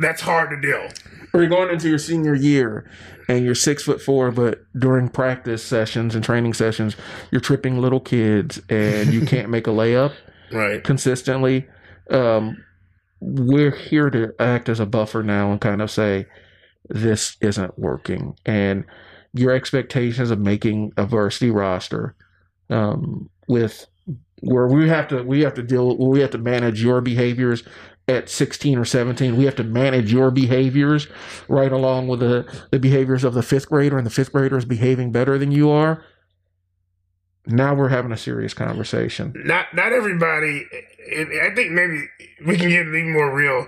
that's 0.00 0.20
hard 0.20 0.50
to 0.50 0.60
deal. 0.60 0.88
or 1.32 1.40
you're 1.40 1.48
going 1.50 1.70
into 1.70 1.88
your 1.88 1.98
senior 1.98 2.34
year 2.34 2.88
and 3.28 3.44
you're 3.44 3.54
six 3.54 3.82
foot 3.84 4.00
four, 4.00 4.30
but 4.30 4.60
during 4.78 5.08
practice 5.08 5.62
sessions 5.62 6.14
and 6.14 6.24
training 6.24 6.54
sessions, 6.54 6.96
you're 7.30 7.40
tripping 7.40 7.78
little 7.80 8.00
kids 8.00 8.60
and 8.68 9.12
you 9.12 9.20
can't 9.26 9.50
make 9.50 9.66
a 9.66 9.70
layup 9.70 10.12
Right. 10.50 10.82
consistently. 10.82 11.66
Um, 12.10 12.64
we're 13.20 13.74
here 13.74 14.08
to 14.10 14.32
act 14.38 14.68
as 14.68 14.80
a 14.80 14.86
buffer 14.86 15.22
now 15.22 15.50
and 15.52 15.60
kind 15.60 15.82
of 15.82 15.90
say, 15.90 16.26
this 16.88 17.36
isn't 17.42 17.78
working. 17.78 18.34
And 18.46 18.84
your 19.34 19.52
expectations 19.52 20.30
of 20.30 20.38
making 20.38 20.92
a 20.96 21.04
varsity 21.04 21.50
roster 21.50 22.14
um, 22.70 23.28
with 23.46 23.86
where 24.40 24.68
we 24.68 24.88
have 24.88 25.08
to 25.08 25.22
we 25.22 25.40
have 25.42 25.52
to 25.54 25.62
deal 25.62 25.96
we 25.98 26.20
have 26.20 26.30
to 26.30 26.38
manage 26.38 26.82
your 26.82 27.00
behaviors 27.00 27.62
at 28.08 28.28
16 28.28 28.78
or 28.78 28.84
17 28.84 29.36
we 29.36 29.44
have 29.44 29.56
to 29.56 29.64
manage 29.64 30.12
your 30.12 30.30
behaviors 30.30 31.06
right 31.46 31.72
along 31.72 32.08
with 32.08 32.20
the, 32.20 32.44
the 32.70 32.78
behaviors 32.78 33.22
of 33.22 33.34
the 33.34 33.42
fifth 33.42 33.68
grader 33.68 33.98
and 33.98 34.06
the 34.06 34.10
fifth 34.10 34.32
grader 34.32 34.56
is 34.56 34.64
behaving 34.64 35.12
better 35.12 35.36
than 35.38 35.52
you 35.52 35.70
are 35.70 36.02
now 37.46 37.74
we're 37.74 37.88
having 37.88 38.12
a 38.12 38.16
serious 38.16 38.54
conversation 38.54 39.32
Not 39.44 39.72
not 39.74 39.92
everybody. 39.92 40.66
I 41.10 41.50
think 41.54 41.72
maybe 41.72 42.04
we 42.46 42.56
can 42.56 42.68
get 42.68 42.86
it 42.86 42.94
even 42.94 43.12
more 43.12 43.34
real. 43.34 43.66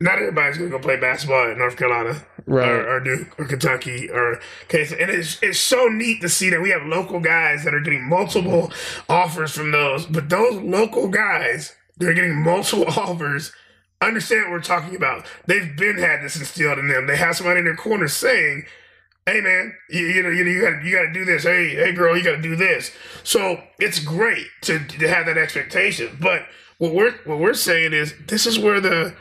Not 0.00 0.16
everybody's 0.18 0.58
gonna 0.58 0.68
go 0.70 0.78
play 0.78 0.96
basketball 0.98 1.50
at 1.50 1.56
North 1.56 1.76
Carolina. 1.76 2.26
right 2.44 2.68
or, 2.68 2.96
or 2.96 3.00
Duke 3.00 3.38
or 3.38 3.46
Kentucky 3.46 4.10
or 4.10 4.40
okay, 4.64 4.82
and 5.00 5.10
it's 5.10 5.42
it's 5.42 5.58
so 5.58 5.86
neat 5.86 6.20
to 6.20 6.28
see 6.28 6.50
that 6.50 6.60
we 6.60 6.70
have 6.70 6.82
local 6.82 7.20
guys 7.20 7.64
that 7.64 7.72
are 7.74 7.80
getting 7.80 8.06
multiple 8.06 8.70
offers 9.08 9.52
from 9.52 9.70
those, 9.70 10.04
but 10.04 10.28
those 10.28 10.60
local 10.60 11.08
guys 11.08 11.74
they're 11.96 12.14
getting 12.14 12.36
multiple 12.36 12.86
offers. 12.98 13.52
Understand 14.06 14.42
what 14.44 14.50
we're 14.52 14.60
talking 14.60 14.96
about? 14.96 15.24
They've 15.46 15.76
been 15.76 15.98
had 15.98 16.22
this 16.22 16.36
instilled 16.36 16.78
in 16.78 16.88
them. 16.88 17.06
They 17.06 17.16
have 17.16 17.36
somebody 17.36 17.60
in 17.60 17.64
their 17.64 17.76
corner 17.76 18.08
saying, 18.08 18.64
"Hey, 19.26 19.40
man, 19.40 19.74
you, 19.90 20.06
you 20.06 20.22
know, 20.22 20.30
you, 20.30 20.44
you 20.44 20.60
got 20.60 20.82
you 20.84 20.92
got 20.94 21.02
to 21.02 21.12
do 21.12 21.24
this. 21.24 21.44
Hey, 21.44 21.70
hey, 21.70 21.92
girl, 21.92 22.16
you 22.16 22.24
got 22.24 22.36
to 22.36 22.42
do 22.42 22.56
this." 22.56 22.90
So 23.22 23.62
it's 23.78 23.98
great 24.00 24.46
to, 24.62 24.78
to 24.80 25.08
have 25.08 25.26
that 25.26 25.38
expectation. 25.38 26.16
But 26.20 26.42
what 26.78 26.92
we're 26.94 27.12
what 27.24 27.38
we're 27.38 27.54
saying 27.54 27.92
is 27.92 28.14
this 28.26 28.46
is 28.46 28.58
where 28.58 28.80
the 28.80 29.14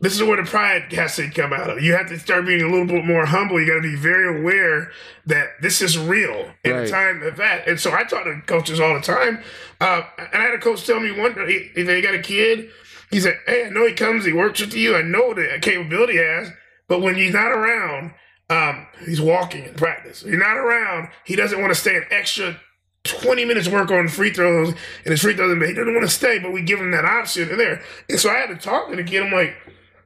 this 0.00 0.14
is 0.14 0.22
where 0.22 0.36
the 0.36 0.48
pride 0.48 0.92
has 0.92 1.16
to 1.16 1.28
come 1.30 1.52
out 1.52 1.70
of. 1.70 1.82
You 1.82 1.92
have 1.94 2.08
to 2.08 2.18
start 2.20 2.46
being 2.46 2.62
a 2.62 2.68
little 2.68 2.86
bit 2.86 3.04
more 3.04 3.26
humble. 3.26 3.60
You 3.60 3.66
got 3.66 3.82
to 3.82 3.82
be 3.82 3.96
very 3.96 4.38
aware 4.40 4.92
that 5.26 5.48
this 5.60 5.82
is 5.82 5.98
real 5.98 6.52
in 6.64 6.70
Right. 6.72 6.84
the 6.84 6.88
time 6.88 7.22
of 7.24 7.36
that. 7.38 7.66
And 7.66 7.80
so 7.80 7.92
I 7.92 8.04
talk 8.04 8.22
to 8.22 8.40
coaches 8.46 8.78
all 8.78 8.94
the 8.94 9.00
time. 9.00 9.42
Uh, 9.80 10.02
and 10.32 10.40
I 10.40 10.44
had 10.44 10.54
a 10.54 10.58
coach 10.58 10.86
tell 10.86 11.00
me 11.00 11.10
one 11.10 11.32
he 11.48 12.00
got 12.00 12.14
a 12.14 12.22
kid. 12.22 12.70
He 13.10 13.20
said, 13.20 13.38
"Hey, 13.46 13.66
I 13.66 13.70
know 13.70 13.86
he 13.86 13.94
comes, 13.94 14.24
he 14.24 14.32
works 14.32 14.60
with 14.60 14.74
you. 14.74 14.96
I 14.96 15.02
know 15.02 15.34
the 15.34 15.58
capability 15.60 16.14
he 16.14 16.18
has, 16.18 16.50
but 16.88 17.00
when 17.00 17.16
he's 17.16 17.32
not 17.32 17.52
around, 17.52 18.12
um, 18.50 18.86
he's 19.04 19.20
walking 19.20 19.64
in 19.64 19.74
practice. 19.74 20.22
He's 20.22 20.38
not 20.38 20.56
around. 20.56 21.08
He 21.24 21.36
doesn't 21.36 21.60
want 21.60 21.72
to 21.72 21.78
stay 21.78 21.96
an 21.96 22.06
extra 22.10 22.58
20 23.04 23.44
minutes 23.44 23.68
work 23.68 23.90
on 23.90 24.08
free 24.08 24.32
throws 24.32 24.68
and 24.68 25.10
his 25.10 25.20
free 25.20 25.34
throws, 25.34 25.56
he 25.66 25.74
doesn't 25.74 25.94
want 25.94 26.06
to 26.06 26.12
stay, 26.12 26.38
but 26.38 26.52
we 26.52 26.62
give 26.62 26.80
him 26.80 26.90
that 26.90 27.04
option 27.04 27.48
in 27.48 27.58
there. 27.58 27.82
And 28.08 28.18
so 28.18 28.30
I 28.30 28.34
had 28.34 28.48
to 28.48 28.56
talk 28.56 28.90
to 28.90 28.96
the 28.96 29.04
kid. 29.04 29.22
I'm 29.22 29.32
like, 29.32 29.54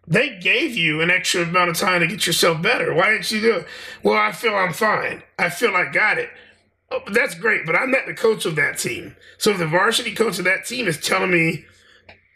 they 0.06 0.38
gave 0.38 0.76
you 0.76 1.00
an 1.00 1.10
extra 1.10 1.42
amount 1.42 1.70
of 1.70 1.76
time 1.76 2.00
to 2.00 2.06
get 2.06 2.26
yourself 2.26 2.60
better. 2.60 2.92
Why 2.94 3.10
didn't 3.10 3.30
you 3.30 3.40
do 3.40 3.56
it? 3.56 3.66
Well, 4.02 4.16
I 4.16 4.32
feel 4.32 4.54
I'm 4.54 4.72
fine. 4.72 5.22
I 5.38 5.48
feel 5.48 5.74
I 5.74 5.90
got 5.90 6.18
it. 6.18 6.30
Oh, 6.90 7.00
but 7.04 7.14
that's 7.14 7.34
great, 7.34 7.64
but 7.64 7.74
I'm 7.74 7.90
not 7.90 8.06
the 8.06 8.14
coach 8.14 8.44
of 8.44 8.56
that 8.56 8.78
team. 8.78 9.16
So 9.38 9.52
if 9.52 9.58
the 9.58 9.66
varsity 9.66 10.14
coach 10.14 10.38
of 10.38 10.44
that 10.44 10.66
team 10.66 10.86
is 10.86 11.00
telling 11.00 11.30
me 11.30 11.64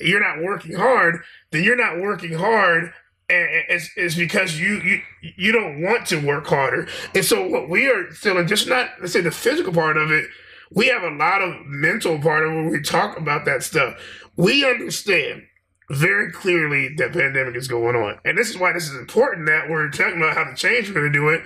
you're 0.01 0.23
not 0.23 0.43
working 0.45 0.75
hard, 0.77 1.23
then 1.51 1.63
you're 1.65 1.77
not 1.77 2.01
working 2.01 2.35
hard 2.35 2.93
and 3.29 3.49
it's, 3.69 3.91
it's 3.97 4.15
because 4.15 4.59
you, 4.61 4.81
you 4.83 5.01
you 5.37 5.51
don't 5.53 5.83
want 5.83 6.07
to 6.07 6.25
work 6.25 6.47
harder. 6.47 6.87
And 7.15 7.25
so 7.25 7.47
what 7.49 7.69
we 7.69 7.89
are 7.89 8.05
feeling, 8.13 8.47
just 8.47 8.69
not 8.69 8.91
let's 9.01 9.13
say 9.13 9.21
the 9.21 9.33
physical 9.33 9.73
part 9.73 9.97
of 9.97 10.13
it, 10.13 10.27
we 10.71 10.87
have 10.89 11.03
a 11.03 11.11
lot 11.11 11.43
of 11.43 11.55
mental 11.67 12.19
part 12.21 12.47
of 12.47 12.53
when 12.53 12.71
we 12.71 12.81
talk 12.81 13.19
about 13.19 13.45
that 13.47 13.63
stuff. 13.65 13.95
We 14.37 14.65
understand 14.65 15.43
very 15.91 16.31
clearly 16.33 16.95
that 16.99 17.13
pandemic 17.13 17.57
is 17.57 17.69
going 17.69 17.97
on. 17.97 18.19
And 18.25 18.37
this 18.39 18.49
is 18.51 18.59
why 18.59 18.73
this 18.73 18.89
is 18.89 18.97
important 18.97 19.47
that 19.47 19.69
we're 19.71 19.89
talking 19.91 20.19
about 20.19 20.37
how 20.37 20.45
to 20.45 20.55
change 20.55 20.89
we're 20.89 20.95
gonna 20.95 21.13
do 21.13 21.29
it. 21.31 21.43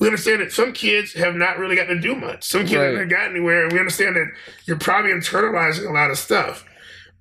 We 0.00 0.06
understand 0.06 0.40
that 0.40 0.50
some 0.52 0.72
kids 0.72 1.12
have 1.14 1.34
not 1.36 1.58
really 1.58 1.76
gotten 1.76 1.96
to 1.96 2.00
do 2.02 2.14
much. 2.14 2.42
Some 2.44 2.62
kids 2.62 2.74
Right. 2.74 2.92
haven't 2.92 3.08
gotten 3.08 3.32
anywhere, 3.36 3.64
and 3.64 3.72
we 3.72 3.78
understand 3.78 4.16
that 4.16 4.32
you're 4.64 4.78
probably 4.78 5.12
internalizing 5.12 5.88
a 5.88 5.92
lot 5.92 6.10
of 6.10 6.18
stuff. 6.18 6.64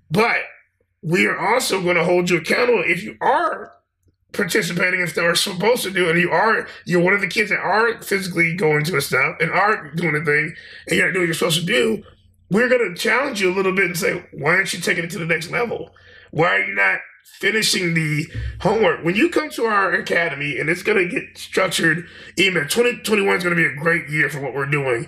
But 0.10 0.38
we 1.02 1.26
are 1.26 1.38
also 1.38 1.82
going 1.82 1.96
to 1.96 2.04
hold 2.04 2.30
you 2.30 2.38
accountable 2.38 2.84
if 2.86 3.04
you 3.04 3.18
are 3.22 3.74
participating 4.32 5.00
in 5.00 5.08
stuff 5.08 5.26
or 5.26 5.36
supposed 5.36 5.84
to 5.84 5.92
do, 5.92 6.08
it. 6.08 6.12
and 6.12 6.22
you 6.22 6.30
are 6.30 6.68
you're 6.86 7.02
one 7.02 7.14
of 7.14 7.22
the 7.22 7.28
kids 7.28 7.50
that 7.50 7.60
aren't 7.60 8.04
physically 8.04 8.56
going 8.56 8.84
to 8.86 8.98
a 8.98 9.02
stuff 9.02 9.38
and 9.40 9.52
aren't 9.52 9.96
doing 9.96 10.16
a 10.16 10.24
thing, 10.24 10.56
and 10.88 10.98
you're 10.98 11.08
not 11.08 11.14
doing 11.14 11.24
what 11.24 11.28
you're 11.28 11.34
supposed 11.34 11.60
to 11.60 11.66
do. 11.66 12.04
We're 12.52 12.70
going 12.70 12.94
to 12.94 13.00
challenge 13.00 13.42
you 13.42 13.52
a 13.52 13.56
little 13.56 13.74
bit 13.74 13.86
and 13.86 13.98
say, 13.98 14.26
why 14.34 14.56
aren't 14.56 14.74
you 14.74 14.80
taking 14.80 15.04
it 15.04 15.12
to 15.12 15.20
the 15.20 15.26
next 15.26 15.52
level? 15.52 15.92
Why 16.32 16.58
are 16.58 16.64
you 16.64 16.74
not 16.74 17.00
finishing 17.40 17.94
the 17.94 18.26
homework? 18.62 19.04
When 19.04 19.16
you 19.16 19.30
come 19.30 19.52
to 19.52 19.66
our 19.66 19.94
academy, 19.94 20.58
and 20.58 20.68
it's 20.68 20.82
going 20.82 20.98
to 20.98 21.08
get 21.08 21.38
structured, 21.38 22.08
even 22.38 22.64
2021 22.64 23.38
is 23.38 23.44
going 23.44 23.56
to 23.56 23.62
be 23.62 23.68
a 23.68 23.76
great 23.76 24.10
year 24.10 24.30
for 24.30 24.40
what 24.40 24.56
we're 24.56 24.66
doing. 24.66 25.08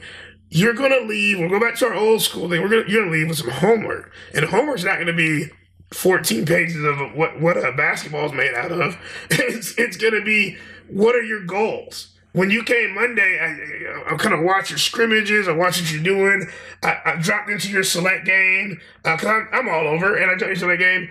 You're 0.49 0.73
going 0.73 0.91
to 0.91 1.07
leave. 1.07 1.39
We'll 1.39 1.49
go 1.49 1.59
back 1.59 1.75
to 1.77 1.87
our 1.87 1.93
old 1.93 2.21
school 2.21 2.49
thing. 2.49 2.61
We're 2.61 2.83
to, 2.83 2.91
you're 2.91 3.01
going 3.01 3.11
to 3.11 3.17
leave 3.17 3.29
with 3.29 3.37
some 3.37 3.49
homework, 3.49 4.11
and 4.35 4.45
homework's 4.45 4.83
not 4.83 4.95
going 4.95 5.07
to 5.07 5.13
be 5.13 5.49
14 5.93 6.45
pages 6.45 6.83
of 6.83 6.97
what 7.15 7.39
what 7.39 7.57
a 7.57 7.71
basketball 7.73 8.25
is 8.27 8.33
made 8.33 8.53
out 8.53 8.71
of. 8.71 8.97
It's 9.31 9.77
it's 9.77 9.97
gonna 9.97 10.21
be 10.23 10.57
what 10.87 11.15
are 11.15 11.23
your 11.23 11.43
goals? 11.45 12.07
When 12.33 12.49
you 12.49 12.63
came 12.63 12.95
Monday, 12.95 13.39
I, 13.41 14.13
I 14.13 14.15
kind 14.17 14.33
of 14.33 14.41
watch 14.41 14.69
your 14.69 14.79
scrimmages. 14.79 15.49
I 15.49 15.51
watch 15.51 15.81
what 15.81 15.91
you're 15.91 16.01
doing. 16.03 16.47
I, 16.81 16.97
I 17.05 17.15
dropped 17.17 17.49
into 17.49 17.69
your 17.69 17.83
select 17.83 18.25
game 18.25 18.79
because 19.03 19.25
I'm, 19.25 19.49
I'm 19.51 19.67
all 19.67 19.85
over, 19.85 20.15
and 20.15 20.31
I 20.31 20.35
dropped 20.35 20.51
into 20.51 20.59
select 20.61 20.79
game. 20.79 21.09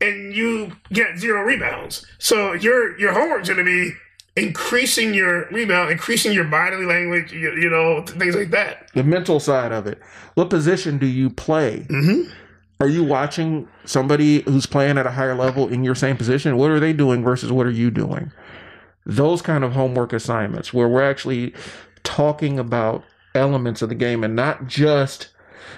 and 0.00 0.34
you 0.34 0.72
get 0.92 1.18
zero 1.18 1.42
rebounds. 1.42 2.04
So 2.18 2.52
your 2.54 2.98
your 2.98 3.12
homework's 3.12 3.48
going 3.48 3.64
to 3.64 3.64
be 3.64 3.92
increasing 4.36 5.14
your 5.14 5.46
rebound, 5.50 5.90
increasing 5.90 6.32
your 6.32 6.44
bodily 6.44 6.86
language, 6.86 7.32
you, 7.32 7.52
you 7.52 7.68
know, 7.70 8.02
things 8.04 8.34
like 8.34 8.50
that. 8.50 8.88
The 8.94 9.04
mental 9.04 9.38
side 9.40 9.70
of 9.72 9.86
it. 9.86 9.98
What 10.34 10.50
position 10.50 10.98
do 10.98 11.06
you 11.06 11.30
play? 11.30 11.86
Mm-hmm. 11.90 12.30
Are 12.80 12.88
you 12.88 13.04
watching 13.04 13.68
somebody 13.84 14.40
who's 14.42 14.64
playing 14.64 14.96
at 14.96 15.06
a 15.06 15.10
higher 15.10 15.34
level 15.34 15.68
in 15.68 15.84
your 15.84 15.94
same 15.94 16.16
position? 16.16 16.56
What 16.56 16.70
are 16.70 16.80
they 16.80 16.94
doing 16.94 17.22
versus 17.22 17.52
what 17.52 17.66
are 17.66 17.70
you 17.70 17.90
doing? 17.90 18.32
Those 19.04 19.42
kind 19.42 19.64
of 19.64 19.72
homework 19.72 20.14
assignments 20.14 20.72
where 20.72 20.88
we're 20.88 21.08
actually 21.08 21.54
talking 22.04 22.58
about 22.58 23.04
elements 23.34 23.82
of 23.82 23.90
the 23.90 23.94
game 23.94 24.24
and 24.24 24.34
not 24.34 24.66
just 24.66 25.28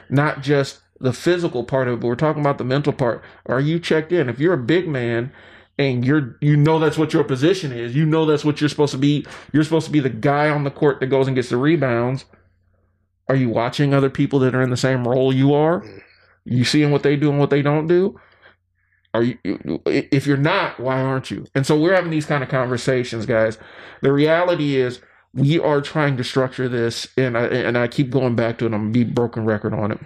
not 0.08 0.42
just 0.42 0.80
the 1.00 1.12
physical 1.12 1.64
part 1.64 1.88
of 1.88 1.94
it, 1.94 2.00
but 2.00 2.06
we're 2.06 2.14
talking 2.14 2.40
about 2.40 2.58
the 2.58 2.64
mental 2.64 2.92
part. 2.92 3.20
Are 3.46 3.60
you 3.60 3.80
checked 3.80 4.12
in? 4.12 4.28
If 4.28 4.38
you're 4.38 4.54
a 4.54 4.58
big 4.58 4.86
man 4.86 5.32
and 5.76 6.04
you're 6.04 6.36
you 6.40 6.56
know 6.56 6.78
that's 6.78 6.98
what 6.98 7.12
your 7.12 7.24
position 7.24 7.72
is, 7.72 7.96
you 7.96 8.06
know 8.06 8.26
that's 8.26 8.44
what 8.44 8.60
you're 8.60 8.70
supposed 8.70 8.92
to 8.92 8.98
be. 8.98 9.26
You're 9.52 9.64
supposed 9.64 9.86
to 9.86 9.92
be 9.92 10.00
the 10.00 10.08
guy 10.08 10.48
on 10.48 10.62
the 10.62 10.70
court 10.70 11.00
that 11.00 11.06
goes 11.06 11.26
and 11.26 11.34
gets 11.34 11.48
the 11.48 11.56
rebounds. 11.56 12.26
Are 13.28 13.34
you 13.34 13.48
watching 13.48 13.92
other 13.92 14.10
people 14.10 14.38
that 14.40 14.54
are 14.54 14.62
in 14.62 14.70
the 14.70 14.76
same 14.76 15.08
role 15.08 15.32
you 15.32 15.52
are? 15.52 15.80
Mm. 15.80 16.02
You 16.44 16.64
seeing 16.64 16.90
what 16.90 17.02
they 17.02 17.16
do 17.16 17.30
and 17.30 17.38
what 17.38 17.50
they 17.50 17.62
don't 17.62 17.86
do? 17.86 18.20
Are 19.14 19.22
you 19.22 19.38
if 19.84 20.26
you're 20.26 20.36
not, 20.36 20.80
why 20.80 21.00
aren't 21.00 21.30
you? 21.30 21.46
And 21.54 21.66
so 21.66 21.78
we're 21.78 21.94
having 21.94 22.10
these 22.10 22.26
kind 22.26 22.42
of 22.42 22.48
conversations, 22.48 23.26
guys. 23.26 23.58
The 24.00 24.12
reality 24.12 24.76
is 24.76 25.00
we 25.34 25.58
are 25.58 25.80
trying 25.80 26.16
to 26.16 26.24
structure 26.24 26.68
this 26.68 27.06
and 27.16 27.36
I 27.36 27.46
and 27.46 27.76
I 27.76 27.88
keep 27.88 28.10
going 28.10 28.34
back 28.34 28.58
to 28.58 28.66
it, 28.66 28.74
I'm 28.74 28.92
be 28.92 29.04
broken 29.04 29.44
record 29.44 29.74
on 29.74 29.92
it. 29.92 29.98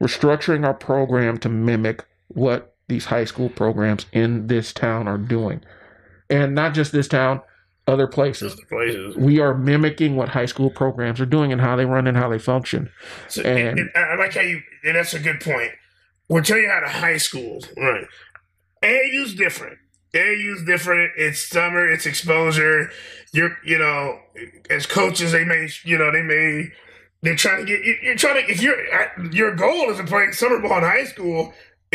We're 0.00 0.08
structuring 0.08 0.64
our 0.66 0.74
program 0.74 1.38
to 1.38 1.48
mimic 1.48 2.04
what 2.28 2.74
these 2.88 3.06
high 3.06 3.24
school 3.24 3.48
programs 3.48 4.06
in 4.12 4.46
this 4.46 4.72
town 4.72 5.08
are 5.08 5.18
doing. 5.18 5.62
And 6.28 6.54
not 6.54 6.74
just 6.74 6.92
this 6.92 7.08
town, 7.08 7.40
other 7.86 8.06
places. 8.06 8.52
Other 8.54 8.62
places. 8.68 9.16
We 9.16 9.40
are 9.40 9.54
mimicking 9.54 10.16
what 10.16 10.28
high 10.28 10.46
school 10.46 10.70
programs 10.70 11.20
are 11.20 11.26
doing 11.26 11.52
and 11.52 11.60
how 11.60 11.76
they 11.76 11.84
run 11.84 12.06
and 12.06 12.16
how 12.16 12.28
they 12.28 12.38
function. 12.38 12.90
So, 13.28 13.42
And- 13.42 13.78
and, 13.78 13.90
I 13.94 14.16
like 14.16 14.34
how 14.34 14.40
you, 14.40 14.60
and 14.84 14.96
that's 14.96 15.14
a 15.14 15.18
good 15.20 15.40
point. 15.40 15.72
We'll 16.28 16.42
tell 16.42 16.58
you 16.58 16.68
how 16.68 16.80
to 16.80 16.88
high 16.88 17.18
school, 17.18 17.62
right? 17.76 18.04
AAU's 18.82 19.34
different. 19.34 19.78
AAU's 20.12 20.64
different. 20.64 21.12
It's 21.16 21.40
summer. 21.48 21.88
It's 21.88 22.06
exposure. 22.06 22.90
You're, 23.32 23.56
you 23.64 23.78
know, 23.78 24.18
as 24.70 24.86
coaches, 24.86 25.32
they 25.32 25.44
may, 25.44 25.68
you 25.84 25.98
know, 25.98 26.10
they 26.10 26.22
may, 26.22 26.68
they're 27.22 27.36
trying 27.36 27.64
to 27.64 27.66
get. 27.66 27.84
you- 27.84 27.98
You're 28.02 28.16
trying 28.16 28.44
to. 28.44 28.50
If 28.50 28.60
you're, 28.62 28.76
your 29.32 29.54
goal 29.54 29.90
is 29.90 29.98
to 29.98 30.04
play 30.04 30.30
summer 30.32 30.58
ball 30.60 30.78
in 30.78 30.84
high 30.84 31.04
school 31.04 31.52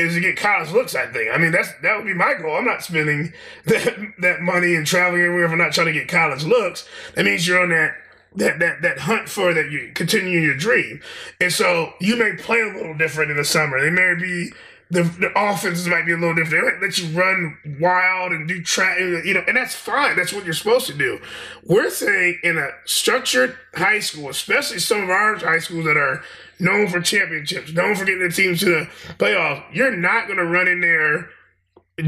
is 0.08 0.16
to 0.16 0.22
get 0.22 0.38
college 0.38 0.72
looks. 0.72 0.96
I 0.96 1.08
think. 1.08 1.34
I 1.34 1.38
mean, 1.38 1.52
that's 1.52 1.70
that 1.82 1.98
would 1.98 2.06
be 2.06 2.14
my 2.14 2.34
goal. 2.34 2.56
I'm 2.56 2.66
not 2.66 2.84
spending 2.84 3.34
that 3.66 3.98
that 4.20 4.42
money 4.42 4.76
and 4.76 4.86
traveling 4.86 5.22
everywhere 5.22 5.46
if 5.46 5.52
I'm 5.52 5.58
not 5.58 5.74
trying 5.74 5.88
to 5.88 5.94
get 5.94 6.08
college 6.08 6.44
looks. 6.44 6.88
That 7.16 7.26
means 7.26 7.48
you're 7.48 7.62
on 7.62 7.70
that 7.70 7.96
that 8.36 8.60
that 8.60 8.82
that 8.82 9.00
hunt 9.00 9.30
for 9.30 9.54
that 9.54 9.72
you 9.72 9.92
continue 9.94 10.40
your 10.40 10.56
dream. 10.56 11.02
And 11.40 11.52
so 11.52 11.94
you 12.00 12.16
may 12.16 12.36
play 12.36 12.62
a 12.62 12.74
little 12.74 12.98
different 12.98 13.32
in 13.32 13.38
the 13.38 13.46
summer. 13.46 13.82
They 13.82 13.90
may 13.90 14.16
be 14.16 14.52
the 14.92 15.04
the 15.04 15.32
offenses 15.36 15.88
might 15.88 16.06
be 16.06 16.12
a 16.12 16.18
little 16.18 16.36
different. 16.36 16.52
They 16.52 16.72
might 16.72 16.82
let 16.82 16.98
you 16.98 17.18
run 17.18 17.58
wild 17.80 18.34
and 18.34 18.48
do 18.48 18.62
track, 18.62 19.00
you 19.00 19.34
know, 19.34 19.44
and 19.48 19.56
that's 19.56 19.74
fine. 19.74 20.18
That's 20.18 20.34
what 20.34 20.44
you're 20.44 20.54
supposed 20.54 20.88
to 20.88 20.94
do. 20.94 21.20
We're 21.64 21.90
saying 21.90 22.40
in 22.44 22.58
a 22.58 22.70
structured 22.86 23.58
high 23.74 24.00
school, 24.00 24.30
especially 24.30 24.80
some 24.80 25.02
of 25.02 25.10
our 25.10 25.38
high 25.38 25.60
schools 25.60 25.86
that 25.86 25.98
are 25.98 26.22
known 26.60 26.90
for 26.90 27.00
championships, 27.00 27.72
known 27.72 27.96
for 27.96 28.06
getting 28.06 28.28
the 28.28 28.34
teams 28.34 28.60
to 28.60 28.66
the 28.66 28.90
playoffs, 29.18 29.64
you're 29.74 29.96
not 29.96 30.28
going 30.28 30.38
to 30.38 30.46
run 30.46 30.68
in 30.68 30.82
there 30.82 31.30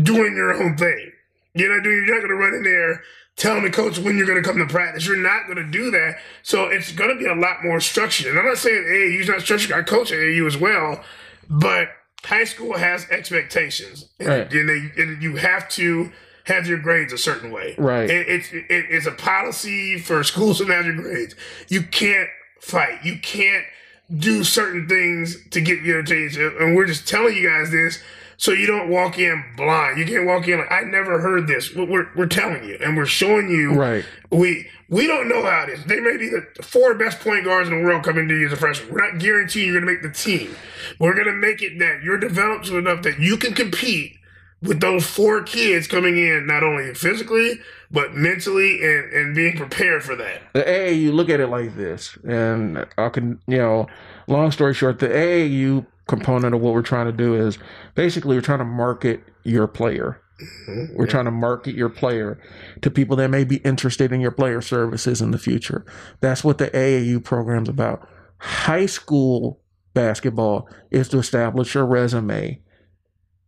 doing 0.03 0.35
your 0.35 0.53
own 0.53 0.77
thing. 0.77 1.11
Not 1.55 1.83
doing. 1.83 2.03
You're 2.05 2.15
not 2.15 2.27
going 2.27 2.29
to 2.29 2.45
run 2.45 2.53
in 2.53 2.63
there 2.63 3.01
telling 3.35 3.63
the 3.63 3.71
coach 3.71 3.97
when 3.97 4.17
you're 4.17 4.27
going 4.27 4.41
to 4.41 4.47
come 4.47 4.57
to 4.57 4.67
practice. 4.67 5.07
You're 5.07 5.17
not 5.17 5.45
going 5.45 5.57
to 5.57 5.71
do 5.71 5.89
that. 5.91 6.17
So 6.43 6.65
it's 6.65 6.91
going 6.91 7.09
to 7.09 7.15
be 7.15 7.29
a 7.29 7.35
lot 7.35 7.63
more 7.63 7.79
structured. 7.79 8.27
And 8.27 8.39
I'm 8.39 8.45
not 8.45 8.57
saying 8.57 8.83
AAU's 8.83 9.29
not 9.29 9.41
structured. 9.41 9.71
I 9.71 9.83
coach 9.83 10.11
AAU 10.11 10.45
as 10.45 10.57
well, 10.57 11.03
but 11.49 11.89
high 12.25 12.43
school 12.45 12.77
has 12.77 13.07
expectations, 13.09 14.09
and, 14.19 14.27
Right. 14.29 14.53
and, 14.53 14.69
they, 14.69 15.01
and 15.01 15.21
you 15.21 15.35
have 15.37 15.67
to 15.69 16.11
have 16.45 16.67
your 16.67 16.77
grades 16.77 17.13
a 17.13 17.17
certain 17.17 17.51
way. 17.51 17.75
Right. 17.77 18.09
It, 18.09 18.27
it's 18.27 18.51
it, 18.51 18.65
it's 18.69 19.05
a 19.05 19.11
policy 19.11 19.97
for 19.99 20.23
schools 20.23 20.57
to 20.59 20.65
have 20.65 20.85
your 20.85 20.95
grades. 20.95 21.35
You 21.69 21.83
can't 21.83 22.29
fight. 22.59 23.03
You 23.03 23.17
can't 23.19 23.65
do 24.13 24.43
certain 24.43 24.87
things 24.87 25.37
to 25.51 25.61
get 25.61 25.81
your 25.81 25.99
attention. 25.99 26.53
And 26.59 26.75
we're 26.75 26.85
just 26.85 27.07
telling 27.07 27.35
you 27.37 27.47
guys 27.49 27.71
this 27.71 28.01
so 28.35 28.51
you 28.51 28.67
don't 28.67 28.89
walk 28.89 29.17
in 29.17 29.41
blind. 29.55 29.97
You 29.97 30.05
can't 30.05 30.25
walk 30.25 30.47
in 30.47 30.59
like 30.59 30.71
I 30.71 30.81
never 30.81 31.19
heard 31.21 31.47
this. 31.47 31.73
We're 31.73 31.85
we're, 31.85 32.07
we're 32.15 32.25
telling 32.27 32.63
you 32.67 32.77
and 32.83 32.97
we're 32.97 33.05
showing 33.05 33.49
you. 33.49 33.73
Right. 33.73 34.05
We 34.29 34.67
we 34.93 35.07
don't 35.07 35.27
know 35.27 35.43
how 35.43 35.63
it 35.63 35.69
is. 35.69 35.83
They 35.85 35.99
may 35.99 36.17
be 36.17 36.29
the 36.29 36.45
four 36.61 36.93
best 36.93 37.19
point 37.19 37.45
guards 37.45 37.69
in 37.69 37.77
the 37.77 37.83
world 37.83 38.03
coming 38.03 38.27
to 38.27 38.39
you 38.39 38.47
as 38.47 38.53
a 38.53 38.57
freshman. 38.57 38.93
We're 38.93 39.11
not 39.11 39.19
guaranteeing 39.19 39.67
you're 39.71 39.81
going 39.81 39.87
to 39.87 39.93
make 39.93 40.13
the 40.13 40.19
team. 40.19 40.55
We're 40.99 41.15
going 41.15 41.27
to 41.27 41.33
make 41.33 41.61
it 41.61 41.79
that 41.79 42.03
you're 42.03 42.19
developed 42.19 42.67
enough 42.69 43.01
that 43.03 43.19
you 43.19 43.37
can 43.37 43.53
compete 43.53 44.17
with 44.61 44.79
those 44.79 45.05
four 45.05 45.43
kids 45.43 45.87
coming 45.87 46.17
in, 46.17 46.45
not 46.45 46.63
only 46.63 46.93
physically 46.93 47.59
but 47.93 48.15
mentally 48.15 48.81
and 48.83 49.13
and 49.13 49.35
being 49.35 49.55
prepared 49.55 50.03
for 50.03 50.15
that. 50.15 50.41
The 50.53 50.63
AAU, 50.63 51.13
look 51.13 51.29
at 51.29 51.39
it 51.39 51.47
like 51.47 51.77
this, 51.77 52.17
and 52.27 52.85
I 52.97 53.09
can, 53.09 53.39
you 53.47 53.59
know, 53.59 53.87
long 54.27 54.51
story 54.51 54.73
short, 54.73 54.99
the 54.99 55.07
AAU 55.07 55.85
component 56.07 56.53
of 56.53 56.59
what 56.59 56.73
we're 56.73 56.81
trying 56.81 57.05
to 57.05 57.13
do 57.13 57.35
is 57.35 57.57
basically 57.95 58.35
we're 58.35 58.41
trying 58.41 58.59
to 58.59 58.65
market 58.65 59.23
your 59.43 59.67
player. 59.67 60.19
Mm-hmm. 60.41 60.95
We're 60.95 61.07
trying 61.07 61.25
to 61.25 61.31
market 61.31 61.75
your 61.75 61.89
player 61.89 62.39
to 62.81 62.89
people 62.89 63.15
that 63.17 63.29
may 63.29 63.43
be 63.43 63.57
interested 63.57 64.11
in 64.11 64.19
your 64.19 64.31
player 64.31 64.61
services 64.61 65.21
in 65.21 65.31
the 65.31 65.37
future. 65.37 65.85
That's 66.21 66.43
what 66.43 66.57
the 66.57 66.69
AAU 66.69 67.23
program's 67.23 67.69
about. 67.69 68.07
High 68.39 68.87
school 68.87 69.61
basketball 69.93 70.67
is 70.91 71.07
to 71.09 71.19
establish 71.19 71.75
your 71.75 71.85
resume. 71.85 72.59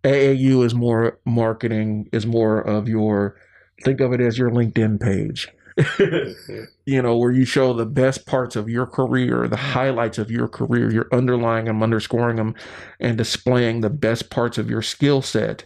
AAU 0.03 0.63
is 0.63 0.75
more 0.75 1.19
marketing, 1.25 2.07
is 2.11 2.25
more 2.25 2.61
of 2.61 2.87
your 2.87 3.35
think 3.83 3.99
of 3.99 4.13
it 4.13 4.21
as 4.21 4.37
your 4.37 4.51
LinkedIn 4.51 5.01
page. 5.01 5.49
Mm-hmm. 5.77 6.63
you 6.85 7.01
know, 7.01 7.17
where 7.17 7.31
you 7.31 7.43
show 7.43 7.73
the 7.73 7.85
best 7.85 8.25
parts 8.25 8.55
of 8.55 8.69
your 8.69 8.85
career, 8.85 9.47
the 9.47 9.57
highlights 9.57 10.17
of 10.17 10.31
your 10.31 10.47
career, 10.47 10.91
you're 10.91 11.09
underlying 11.11 11.65
them, 11.65 11.83
underscoring 11.83 12.37
them, 12.37 12.55
and 12.99 13.17
displaying 13.17 13.81
the 13.81 13.89
best 13.89 14.29
parts 14.29 14.57
of 14.57 14.69
your 14.69 14.81
skill 14.81 15.21
set 15.21 15.65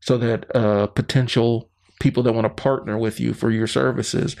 so 0.00 0.16
that 0.18 0.54
uh, 0.56 0.86
potential 0.88 1.70
people 2.00 2.22
that 2.22 2.32
want 2.32 2.44
to 2.44 2.62
partner 2.62 2.96
with 2.98 3.18
you 3.20 3.34
for 3.34 3.50
your 3.50 3.66
services 3.66 4.36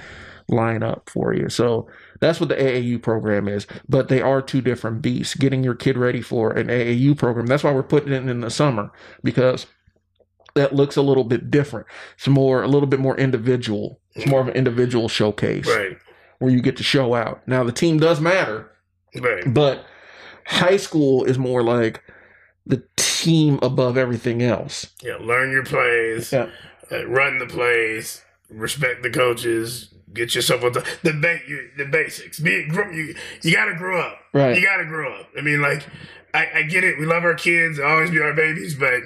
line 0.48 0.82
up 0.82 1.10
for 1.10 1.34
you. 1.34 1.48
So 1.48 1.88
that's 2.20 2.40
what 2.40 2.48
the 2.48 2.54
AAU 2.56 3.02
program 3.02 3.48
is. 3.48 3.66
But 3.88 4.08
they 4.08 4.22
are 4.22 4.40
two 4.40 4.60
different 4.62 5.02
beasts. 5.02 5.34
Getting 5.34 5.62
your 5.62 5.74
kid 5.74 5.98
ready 5.98 6.22
for 6.22 6.52
an 6.52 6.68
AAU 6.68 7.18
program, 7.18 7.46
that's 7.46 7.64
why 7.64 7.72
we're 7.72 7.82
putting 7.82 8.12
it 8.12 8.26
in 8.28 8.40
the 8.40 8.50
summer 8.50 8.90
because 9.22 9.66
that 10.54 10.74
looks 10.74 10.96
a 10.96 11.02
little 11.02 11.24
bit 11.24 11.50
different. 11.50 11.86
It's 12.16 12.28
more, 12.28 12.62
a 12.62 12.68
little 12.68 12.88
bit 12.88 13.00
more 13.00 13.16
individual. 13.16 14.00
It's 14.14 14.26
more 14.26 14.40
of 14.40 14.48
an 14.48 14.54
individual 14.54 15.08
showcase 15.08 15.66
Right. 15.68 15.98
where 16.38 16.50
you 16.50 16.62
get 16.62 16.76
to 16.78 16.82
show 16.82 17.14
out. 17.14 17.46
Now 17.46 17.62
the 17.62 17.72
team 17.72 17.98
does 17.98 18.20
matter, 18.20 18.70
Right. 19.20 19.44
but 19.52 19.84
high 20.46 20.78
school 20.78 21.24
is 21.24 21.38
more 21.38 21.62
like 21.62 22.02
the 22.68 22.82
team 22.96 23.58
above 23.62 23.96
everything 23.98 24.42
else. 24.42 24.86
Yeah. 25.02 25.16
Learn 25.20 25.50
your 25.50 25.64
plays. 25.64 26.32
Yeah. 26.32 26.48
uh, 26.92 27.04
run 27.06 27.38
the 27.38 27.46
plays, 27.46 28.22
respect 28.50 29.02
the 29.02 29.10
coaches, 29.10 29.92
get 30.14 30.34
yourself 30.34 30.62
on 30.62 30.72
the 30.72 30.86
the, 31.02 31.12
ba- 31.12 31.40
you- 31.48 31.70
the 31.76 31.84
basics. 31.84 32.38
Be 32.38 32.66
grow, 32.68 32.90
you 32.90 33.14
you 33.42 33.52
got 33.52 33.66
to 33.66 33.74
grow 33.74 34.00
up. 34.00 34.18
Right. 34.32 34.56
You 34.56 34.64
got 34.64 34.76
to 34.76 34.84
grow 34.86 35.12
up. 35.20 35.28
I 35.36 35.40
mean, 35.40 35.60
like 35.60 35.84
I, 36.34 36.46
I 36.56 36.62
get 36.62 36.84
it. 36.84 36.98
We 36.98 37.06
love 37.06 37.24
our 37.24 37.34
kids, 37.34 37.80
always 37.80 38.10
be 38.10 38.20
our 38.20 38.34
babies, 38.34 38.74
but 38.74 39.00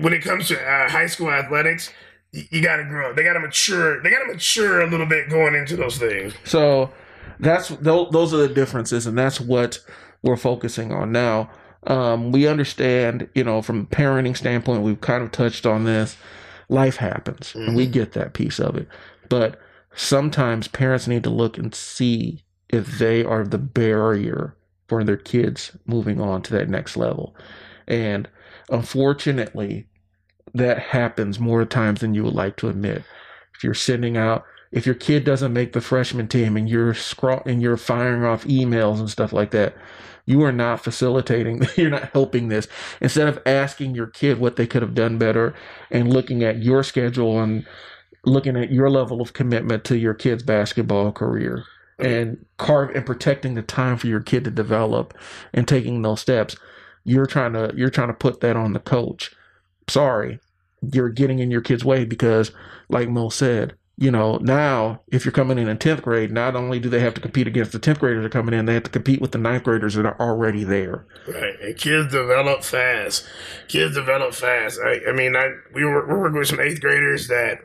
when 0.00 0.12
it 0.12 0.22
comes 0.22 0.48
to 0.48 0.58
uh, 0.60 0.88
high 0.90 1.06
school 1.06 1.30
athletics. 1.30 1.90
You, 2.32 2.42
you 2.50 2.62
got 2.62 2.78
to 2.78 2.84
grow 2.84 3.10
up. 3.10 3.16
They 3.16 3.22
got 3.22 3.34
to 3.34 3.38
mature. 3.40 4.02
They 4.02 4.10
got 4.10 4.24
to 4.26 4.32
mature 4.32 4.80
a 4.80 4.88
little 4.90 5.06
bit 5.06 5.30
going 5.30 5.54
into 5.54 5.76
those 5.76 5.98
things. 5.98 6.34
So 6.44 6.90
that's 7.38 7.68
those 7.68 8.34
are 8.34 8.38
the 8.38 8.48
differences, 8.48 9.06
and 9.06 9.16
that's 9.16 9.40
what 9.40 9.78
we're 10.24 10.36
focusing 10.36 10.92
on 10.92 11.12
now. 11.12 11.48
Um, 11.86 12.32
we 12.32 12.46
understand, 12.46 13.28
you 13.34 13.44
know, 13.44 13.62
from 13.62 13.80
a 13.80 13.84
parenting 13.84 14.36
standpoint, 14.36 14.82
we've 14.82 15.00
kind 15.00 15.22
of 15.22 15.32
touched 15.32 15.66
on 15.66 15.84
this. 15.84 16.16
Life 16.68 16.96
happens, 16.96 17.54
and 17.54 17.76
we 17.76 17.86
get 17.86 18.12
that 18.12 18.32
piece 18.32 18.58
of 18.58 18.76
it. 18.76 18.88
But 19.28 19.60
sometimes 19.94 20.66
parents 20.66 21.06
need 21.06 21.24
to 21.24 21.30
look 21.30 21.58
and 21.58 21.74
see 21.74 22.42
if 22.70 22.98
they 22.98 23.22
are 23.22 23.44
the 23.44 23.58
barrier 23.58 24.56
for 24.88 25.04
their 25.04 25.18
kids 25.18 25.76
moving 25.86 26.20
on 26.20 26.42
to 26.42 26.52
that 26.54 26.70
next 26.70 26.96
level. 26.96 27.36
And 27.86 28.28
unfortunately, 28.70 29.86
that 30.54 30.78
happens 30.78 31.38
more 31.38 31.64
times 31.66 32.00
than 32.00 32.14
you 32.14 32.24
would 32.24 32.34
like 32.34 32.56
to 32.58 32.68
admit. 32.68 33.04
If 33.54 33.62
you're 33.62 33.74
sending 33.74 34.16
out 34.16 34.44
if 34.74 34.86
your 34.86 34.96
kid 34.96 35.24
doesn't 35.24 35.52
make 35.52 35.72
the 35.72 35.80
freshman 35.80 36.26
team 36.26 36.56
and 36.56 36.68
you're 36.68 36.94
scroll 36.94 37.42
and 37.46 37.62
you're 37.62 37.76
firing 37.76 38.24
off 38.24 38.44
emails 38.44 38.98
and 38.98 39.08
stuff 39.08 39.32
like 39.32 39.52
that, 39.52 39.76
you 40.26 40.42
are 40.42 40.52
not 40.52 40.82
facilitating. 40.82 41.62
You're 41.76 41.90
not 41.90 42.10
helping 42.12 42.48
this. 42.48 42.66
Instead 43.00 43.28
of 43.28 43.40
asking 43.44 43.94
your 43.94 44.06
kid 44.06 44.38
what 44.38 44.56
they 44.56 44.66
could 44.66 44.82
have 44.82 44.94
done 44.94 45.18
better 45.18 45.54
and 45.90 46.12
looking 46.12 46.42
at 46.42 46.62
your 46.62 46.82
schedule 46.82 47.40
and 47.40 47.66
looking 48.24 48.56
at 48.56 48.72
your 48.72 48.88
level 48.90 49.20
of 49.20 49.34
commitment 49.34 49.84
to 49.84 49.98
your 49.98 50.14
kid's 50.14 50.42
basketball 50.42 51.12
career 51.12 51.64
and 51.98 52.44
carve 52.56 52.90
and 52.94 53.06
protecting 53.06 53.54
the 53.54 53.62
time 53.62 53.96
for 53.96 54.06
your 54.06 54.20
kid 54.20 54.44
to 54.44 54.50
develop 54.50 55.14
and 55.52 55.68
taking 55.68 56.02
those 56.02 56.20
steps, 56.20 56.56
you're 57.04 57.26
trying 57.26 57.52
to 57.52 57.72
you're 57.76 57.90
trying 57.90 58.08
to 58.08 58.14
put 58.14 58.40
that 58.40 58.56
on 58.56 58.72
the 58.72 58.80
coach. 58.80 59.34
Sorry, 59.88 60.40
you're 60.92 61.10
getting 61.10 61.38
in 61.38 61.50
your 61.50 61.60
kid's 61.60 61.84
way 61.84 62.04
because, 62.04 62.50
like 62.88 63.08
Mo 63.08 63.28
said, 63.28 63.74
you 63.96 64.10
know, 64.10 64.38
now 64.38 65.00
if 65.08 65.24
you're 65.24 65.32
coming 65.32 65.58
in 65.58 65.68
in 65.68 65.78
10th 65.78 66.02
grade, 66.02 66.32
not 66.32 66.56
only 66.56 66.80
do 66.80 66.88
they 66.88 67.00
have 67.00 67.14
to 67.14 67.20
compete 67.20 67.46
against 67.46 67.72
the 67.72 67.78
10th 67.78 68.00
graders 68.00 68.22
that 68.22 68.26
are 68.26 68.40
coming 68.40 68.58
in, 68.58 68.66
they 68.66 68.74
have 68.74 68.82
to 68.84 68.90
compete 68.90 69.20
with 69.20 69.32
the 69.32 69.38
ninth 69.38 69.62
graders 69.62 69.94
that 69.94 70.04
are 70.04 70.18
already 70.20 70.64
there. 70.64 71.06
Right. 71.28 71.54
And 71.60 71.76
kids 71.76 72.10
develop 72.10 72.64
fast. 72.64 73.24
Kids 73.68 73.94
develop 73.94 74.34
fast. 74.34 74.80
I, 74.84 75.00
I 75.08 75.12
mean, 75.12 75.36
I 75.36 75.50
we 75.72 75.84
were, 75.84 76.06
we're 76.06 76.20
working 76.20 76.38
with 76.38 76.48
some 76.48 76.60
eighth 76.60 76.80
graders 76.80 77.28
that 77.28 77.58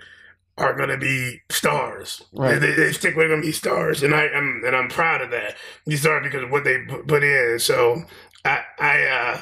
are 0.60 0.76
going 0.76 0.90
to 0.90 0.98
be 0.98 1.42
stars. 1.50 2.22
Right. 2.32 2.60
They, 2.60 2.74
they 2.74 2.92
stick 2.92 3.16
with 3.16 3.30
going 3.30 3.42
to 3.42 3.48
be 3.48 3.52
stars, 3.52 4.04
and 4.04 4.14
I 4.14 4.26
am 4.26 4.62
and 4.66 4.76
I'm 4.76 4.90
proud 4.90 5.22
of 5.22 5.32
that. 5.32 5.56
These 5.86 6.02
stars 6.02 6.24
because 6.24 6.44
of 6.44 6.52
what 6.52 6.64
they 6.64 6.86
put 7.08 7.24
in. 7.24 7.58
So 7.60 8.04
I 8.46 8.62
I 8.78 9.04
uh, 9.04 9.42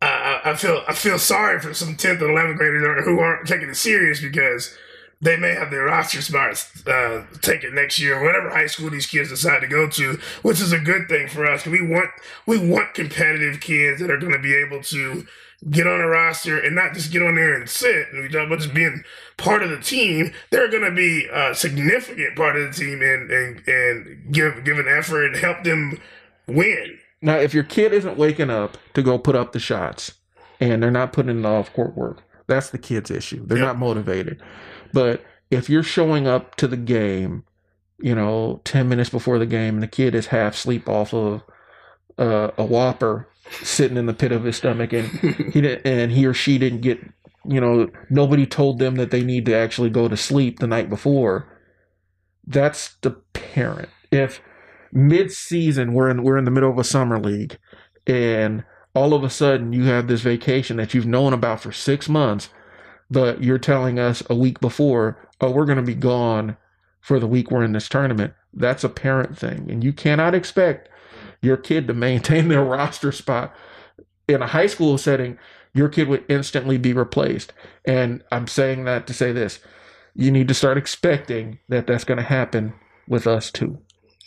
I, 0.00 0.40
I 0.46 0.54
feel 0.54 0.82
I 0.88 0.94
feel 0.94 1.18
sorry 1.18 1.60
for 1.60 1.74
some 1.74 1.96
tenth 1.96 2.22
and 2.22 2.30
eleventh 2.30 2.56
graders 2.56 3.04
who 3.04 3.18
aren't 3.18 3.46
taking 3.46 3.68
it 3.68 3.76
serious 3.76 4.22
because 4.22 4.74
they 5.20 5.36
may 5.36 5.54
have 5.54 5.70
their 5.70 5.84
roster 5.84 6.22
spots 6.22 6.86
uh, 6.86 7.24
taken 7.42 7.74
next 7.74 7.98
year, 7.98 8.22
whatever 8.22 8.50
high 8.50 8.66
school 8.66 8.88
these 8.90 9.06
kids 9.06 9.28
decide 9.28 9.60
to 9.60 9.66
go 9.68 9.88
to, 9.88 10.18
which 10.42 10.60
is 10.60 10.72
a 10.72 10.78
good 10.78 11.08
thing 11.08 11.28
for 11.28 11.44
us. 11.46 11.66
We 11.66 11.82
want 11.86 12.10
we 12.46 12.58
want 12.58 12.94
competitive 12.94 13.60
kids 13.60 14.00
that 14.00 14.10
are 14.10 14.18
going 14.18 14.32
to 14.32 14.38
be 14.38 14.54
able 14.54 14.82
to 14.84 15.26
get 15.68 15.86
on 15.86 16.00
a 16.00 16.06
roster 16.06 16.58
and 16.58 16.74
not 16.74 16.94
just 16.94 17.12
get 17.12 17.20
on 17.22 17.34
there 17.34 17.54
and 17.54 17.68
sit, 17.68 18.06
and 18.12 18.22
we 18.22 18.28
talk 18.30 18.46
about 18.46 18.60
just 18.60 18.72
being 18.72 19.04
part 19.36 19.62
of 19.62 19.68
the 19.68 19.78
team. 19.78 20.32
They're 20.50 20.70
going 20.70 20.84
to 20.88 20.90
be 20.94 21.26
a 21.30 21.54
significant 21.54 22.34
part 22.34 22.56
of 22.56 22.74
the 22.74 22.82
team 22.84 23.02
and 23.02 23.30
and 23.30 23.68
and 23.68 24.32
give 24.32 24.64
give 24.64 24.78
an 24.78 24.88
effort 24.88 25.26
and 25.26 25.36
help 25.36 25.64
them 25.64 26.00
win. 26.46 26.98
Now, 27.20 27.36
if 27.36 27.52
your 27.52 27.64
kid 27.64 27.92
isn't 27.92 28.16
waking 28.16 28.48
up 28.48 28.78
to 28.94 29.02
go 29.02 29.18
put 29.18 29.36
up 29.36 29.52
the 29.52 29.58
shots 29.60 30.14
and 30.58 30.82
they're 30.82 30.90
not 30.90 31.12
putting 31.12 31.30
in 31.30 31.42
the 31.42 31.48
off 31.50 31.70
court 31.74 31.94
work, 31.94 32.22
that's 32.46 32.70
the 32.70 32.78
kid's 32.78 33.10
issue. 33.10 33.44
They're 33.46 33.58
Yep. 33.58 33.66
not 33.66 33.78
motivated. 33.78 34.40
But 34.92 35.22
if 35.50 35.68
you're 35.68 35.82
showing 35.82 36.26
up 36.26 36.54
to 36.56 36.66
the 36.66 36.76
game, 36.76 37.44
you 37.98 38.14
know, 38.14 38.60
10 38.64 38.88
minutes 38.88 39.10
before 39.10 39.38
the 39.38 39.46
game 39.46 39.74
and 39.74 39.82
the 39.82 39.88
kid 39.88 40.14
is 40.14 40.28
half 40.28 40.54
sleep 40.54 40.88
off 40.88 41.12
of 41.12 41.42
uh, 42.18 42.50
a 42.56 42.64
whopper 42.64 43.28
sitting 43.62 43.96
in 43.96 44.06
the 44.06 44.14
pit 44.14 44.32
of 44.32 44.44
his 44.44 44.56
stomach 44.56 44.92
and 44.92 45.08
he 45.52 45.60
did, 45.60 45.84
and 45.86 46.12
he 46.12 46.26
or 46.26 46.34
she 46.34 46.58
didn't 46.58 46.80
get, 46.80 47.00
you 47.44 47.60
know, 47.60 47.90
nobody 48.08 48.46
told 48.46 48.78
them 48.78 48.96
that 48.96 49.10
they 49.10 49.22
need 49.22 49.46
to 49.46 49.54
actually 49.54 49.90
go 49.90 50.08
to 50.08 50.16
sleep 50.16 50.58
the 50.58 50.66
night 50.66 50.88
before. 50.88 51.46
That's 52.46 52.94
the 53.02 53.10
parent. 53.32 53.88
If 54.10 54.40
mid-season 54.92 55.92
we're 55.92 56.10
in 56.10 56.22
we're 56.24 56.36
in 56.36 56.44
the 56.44 56.50
middle 56.50 56.70
of 56.70 56.78
a 56.78 56.82
summer 56.82 57.20
league 57.20 57.56
and 58.08 58.64
all 58.92 59.14
of 59.14 59.22
a 59.22 59.30
sudden 59.30 59.72
you 59.72 59.84
have 59.84 60.08
this 60.08 60.20
vacation 60.20 60.76
that 60.76 60.92
you've 60.92 61.06
known 61.06 61.32
about 61.32 61.60
for 61.60 61.70
6 61.70 62.08
months 62.08 62.48
but 63.10 63.42
you're 63.42 63.58
telling 63.58 63.98
us 63.98 64.22
a 64.30 64.34
week 64.34 64.60
before 64.60 65.28
oh 65.40 65.50
we're 65.50 65.64
going 65.64 65.76
to 65.76 65.82
be 65.82 65.94
gone 65.94 66.56
for 67.00 67.18
the 67.18 67.26
week 67.26 67.50
we're 67.50 67.64
in 67.64 67.72
this 67.72 67.88
tournament 67.88 68.32
that's 68.54 68.84
a 68.84 68.88
parent 68.88 69.36
thing 69.36 69.70
and 69.70 69.82
you 69.84 69.92
cannot 69.92 70.34
expect 70.34 70.88
your 71.42 71.56
kid 71.56 71.86
to 71.86 71.94
maintain 71.94 72.48
their 72.48 72.64
roster 72.64 73.12
spot 73.12 73.54
in 74.28 74.42
a 74.42 74.48
high 74.48 74.66
school 74.66 74.98
setting 74.98 75.38
your 75.72 75.88
kid 75.88 76.08
would 76.08 76.24
instantly 76.28 76.78
be 76.78 76.92
replaced 76.92 77.52
and 77.84 78.22
i'm 78.32 78.46
saying 78.46 78.84
that 78.84 79.06
to 79.06 79.14
say 79.14 79.32
this 79.32 79.60
you 80.14 80.30
need 80.30 80.48
to 80.48 80.54
start 80.54 80.76
expecting 80.76 81.58
that 81.68 81.86
that's 81.86 82.04
going 82.04 82.18
to 82.18 82.24
happen 82.24 82.74
with 83.08 83.26
us 83.26 83.50
too 83.50 83.78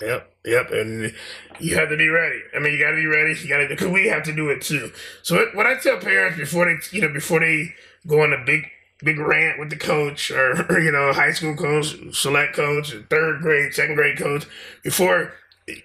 Yep, 0.02 0.34
yep, 0.46 0.72
and 0.72 1.14
you 1.60 1.76
have 1.76 1.90
to 1.90 1.98
be 1.98 2.10
ready. 2.10 2.40
I 2.56 2.60
mean, 2.60 2.74
you 2.74 2.80
got 2.80 2.92
to 2.92 2.98
be 2.98 3.06
ready. 3.06 3.40
You 3.40 3.48
got 3.48 3.60
to 3.60 3.68
because 3.68 3.88
we 3.88 4.08
have 4.08 4.24
to 4.24 4.36
do 4.36 4.50
it 4.50 4.62
too. 4.62 4.92
So 5.22 5.36
what, 5.36 5.56
what 5.56 5.68
I 5.68 5.78
tell 5.78 5.98
parents 5.98 6.38
before 6.38 6.66
they, 6.66 6.76
you 6.96 7.02
know, 7.02 7.14
before 7.14 7.40
they 7.40 7.74
go 8.08 8.22
on 8.22 8.34
a 8.34 8.44
big 8.44 8.70
big 9.04 9.20
rant 9.20 9.60
with 9.60 9.70
the 9.70 9.76
coach 9.76 10.32
or, 10.32 10.66
or 10.70 10.80
you 10.80 10.92
know, 10.92 11.12
high 11.14 11.32
school 11.32 11.56
coach, 11.56 11.96
select 12.14 12.56
coach, 12.56 12.96
third 13.10 13.42
grade, 13.42 13.74
second 13.74 13.96
grade 13.96 14.18
coach, 14.18 14.46
before 14.84 15.34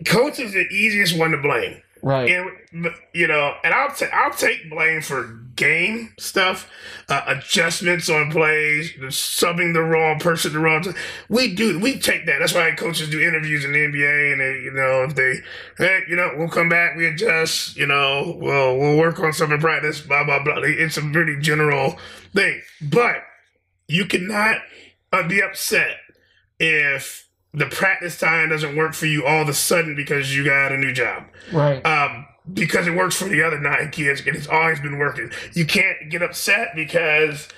coach 0.04 0.38
is 0.38 0.52
the 0.52 0.66
easiest 0.68 1.18
one 1.18 1.30
to 1.32 1.38
blame. 1.38 1.82
Right 2.02 2.30
And 2.30 2.90
you 3.12 3.26
know, 3.26 3.54
and 3.64 3.74
I'll 3.74 3.90
ta- 3.90 4.10
I'll 4.12 4.32
take 4.32 4.70
blame 4.70 5.00
for 5.02 5.24
game 5.56 6.14
stuff, 6.18 6.70
uh, 7.08 7.22
adjustments 7.26 8.08
on 8.08 8.30
plays, 8.30 8.92
subbing 9.08 9.74
the 9.74 9.82
wrong 9.82 10.18
person 10.18 10.52
the 10.52 10.58
wrong 10.60 10.82
time. 10.82 10.94
We 11.28 11.54
do 11.54 11.78
we 11.78 11.98
take 11.98 12.26
that. 12.26 12.38
That's 12.38 12.54
why 12.54 12.70
coaches 12.72 13.10
do 13.10 13.20
interviews 13.20 13.64
in 13.64 13.72
the 13.72 13.78
NBA, 13.78 14.32
and 14.32 14.40
they, 14.40 14.60
you 14.62 14.72
know 14.72 15.04
if 15.04 15.14
they, 15.14 15.40
hey, 15.78 16.00
you 16.08 16.16
know, 16.16 16.32
we'll 16.36 16.48
come 16.48 16.68
back, 16.68 16.96
we 16.96 17.06
adjust, 17.06 17.76
you 17.76 17.86
know, 17.86 18.36
we'll 18.40 18.78
we'll 18.78 18.96
work 18.96 19.18
on 19.20 19.32
something 19.32 19.56
in 19.56 19.60
practice, 19.60 20.00
blah 20.00 20.24
blah 20.24 20.42
blah. 20.42 20.58
It's 20.62 20.96
a 20.96 21.02
pretty 21.02 21.38
general 21.40 21.98
thing, 22.34 22.62
but 22.80 23.16
you 23.88 24.04
cannot 24.04 24.58
uh, 25.12 25.26
be 25.26 25.42
upset 25.42 25.96
if 26.58 27.27
the 27.54 27.66
practice 27.66 28.18
time 28.18 28.50
doesn't 28.50 28.76
work 28.76 28.94
for 28.94 29.06
you 29.06 29.24
all 29.24 29.42
of 29.42 29.48
a 29.48 29.54
sudden 29.54 29.94
because 29.94 30.36
you 30.36 30.44
got 30.44 30.72
a 30.72 30.76
new 30.76 30.92
job 30.92 31.24
right 31.52 31.84
um, 31.84 32.26
because 32.52 32.86
it 32.86 32.94
works 32.94 33.16
for 33.16 33.28
the 33.28 33.42
other 33.42 33.58
nine 33.58 33.90
kids 33.90 34.22
and 34.26 34.36
it's 34.36 34.48
always 34.48 34.80
been 34.80 34.98
working. 34.98 35.30
You 35.52 35.66
can't 35.66 36.10
get 36.10 36.22
upset 36.22 36.74
because 36.74 37.48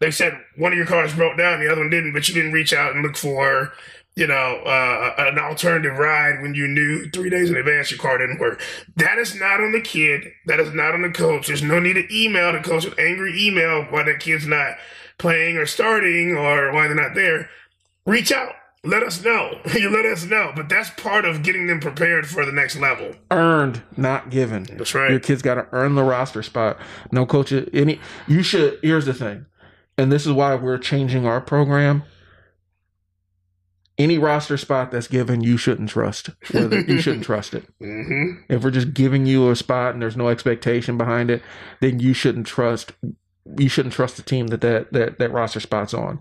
they 0.00 0.10
said 0.10 0.38
one 0.56 0.72
of 0.72 0.78
your 0.78 0.86
cars 0.86 1.14
broke 1.14 1.38
down, 1.38 1.60
the 1.60 1.70
other 1.70 1.82
one 1.82 1.90
didn't, 1.90 2.12
but 2.12 2.28
you 2.28 2.34
didn't 2.34 2.52
reach 2.52 2.72
out 2.72 2.94
and 2.94 3.02
look 3.02 3.16
for, 3.16 3.72
you 4.16 4.26
know, 4.26 4.62
uh, 4.66 5.14
an 5.18 5.38
alternative 5.38 5.96
ride 5.96 6.42
when 6.42 6.54
you 6.54 6.66
knew 6.66 7.08
three 7.10 7.30
days 7.30 7.50
in 7.50 7.56
advance 7.56 7.90
your 7.90 8.00
car 8.00 8.18
didn't 8.18 8.40
work. 8.40 8.60
That 8.96 9.18
is 9.18 9.38
not 9.38 9.60
on 9.60 9.72
the 9.72 9.80
kid. 9.80 10.24
That 10.46 10.60
is 10.60 10.74
not 10.74 10.94
on 10.94 11.02
the 11.02 11.10
coach. 11.10 11.46
There's 11.46 11.62
no 11.62 11.78
need 11.78 11.94
to 11.94 12.06
email 12.14 12.52
the 12.52 12.60
coach 12.60 12.84
an 12.84 12.94
angry 12.98 13.34
email 13.40 13.84
why 13.84 14.02
that 14.02 14.20
kid's 14.20 14.46
not 14.46 14.76
playing 15.18 15.56
or 15.56 15.66
starting 15.66 16.36
or 16.36 16.72
why 16.72 16.88
they're 16.88 16.96
not 16.96 17.14
there. 17.14 17.48
Reach 18.04 18.32
out. 18.32 18.54
Let 18.84 19.02
us 19.04 19.22
know. 19.24 19.60
you 19.74 19.90
let 19.90 20.04
us 20.06 20.24
know. 20.24 20.52
But 20.56 20.68
that's 20.68 20.90
part 20.90 21.24
of 21.24 21.42
getting 21.42 21.66
them 21.68 21.78
prepared 21.80 22.26
for 22.26 22.44
the 22.44 22.52
next 22.52 22.76
level. 22.76 23.12
earned, 23.30 23.82
not 23.96 24.30
given. 24.30 24.64
That's 24.64 24.94
right. 24.94 25.10
Your 25.10 25.20
kids 25.20 25.40
got 25.42 25.54
to 25.54 25.66
earn 25.72 25.94
the 25.94 26.02
roster 26.04 26.42
spot. 26.42 26.78
No 27.12 27.24
coach. 27.24 27.52
Any. 27.52 28.00
You 28.26 28.42
should. 28.42 28.78
Here's 28.82 29.06
the 29.06 29.14
thing, 29.14 29.46
and 29.96 30.10
this 30.10 30.26
is 30.26 30.32
why 30.32 30.54
we're 30.56 30.78
changing 30.78 31.26
our 31.26 31.40
program. 31.40 32.02
Any 33.98 34.18
roster 34.18 34.56
spot 34.56 34.90
that's 34.90 35.06
given, 35.06 35.42
you 35.42 35.56
shouldn't 35.58 35.90
trust. 35.90 36.30
Whether- 36.50 36.80
you 36.88 37.00
shouldn't 37.00 37.24
trust 37.24 37.54
it. 37.54 37.64
hmm 37.78 38.32
If 38.48 38.64
we're 38.64 38.70
just 38.70 38.94
giving 38.94 39.26
you 39.26 39.50
a 39.50 39.54
spot 39.54 39.92
and 39.92 40.02
there's 40.02 40.16
no 40.16 40.28
expectation 40.28 40.96
behind 40.98 41.30
it, 41.30 41.42
then 41.80 42.00
you 42.00 42.14
shouldn't 42.14 42.46
trust. 42.46 42.92
You 43.58 43.68
shouldn't 43.68 43.94
trust 43.94 44.16
the 44.16 44.22
team 44.22 44.46
that 44.48 44.62
that 44.62 44.92
that, 44.92 45.18
that 45.18 45.30
roster 45.30 45.60
spot's 45.60 45.92
on. 45.94 46.20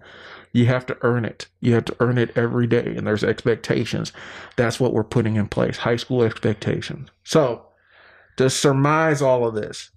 You 0.54 0.66
have 0.66 0.86
to 0.88 0.98
earn 1.02 1.24
it. 1.26 1.48
You 1.62 1.74
have 1.76 1.86
to 1.86 1.96
earn 2.00 2.18
it 2.18 2.36
every 2.36 2.68
day, 2.68 2.94
and 2.98 3.08
there's 3.08 3.24
expectations. 3.24 4.12
That's 4.58 4.80
what 4.80 4.94
we're 4.94 5.04
putting 5.04 5.36
in 5.36 5.48
place. 5.48 5.78
High 5.78 5.96
school 5.96 6.24
expectations. 6.24 7.10
So, 7.24 7.66
to 8.38 8.50
surmise 8.50 9.22
all 9.22 9.48
of 9.48 9.56
this, 9.56 9.92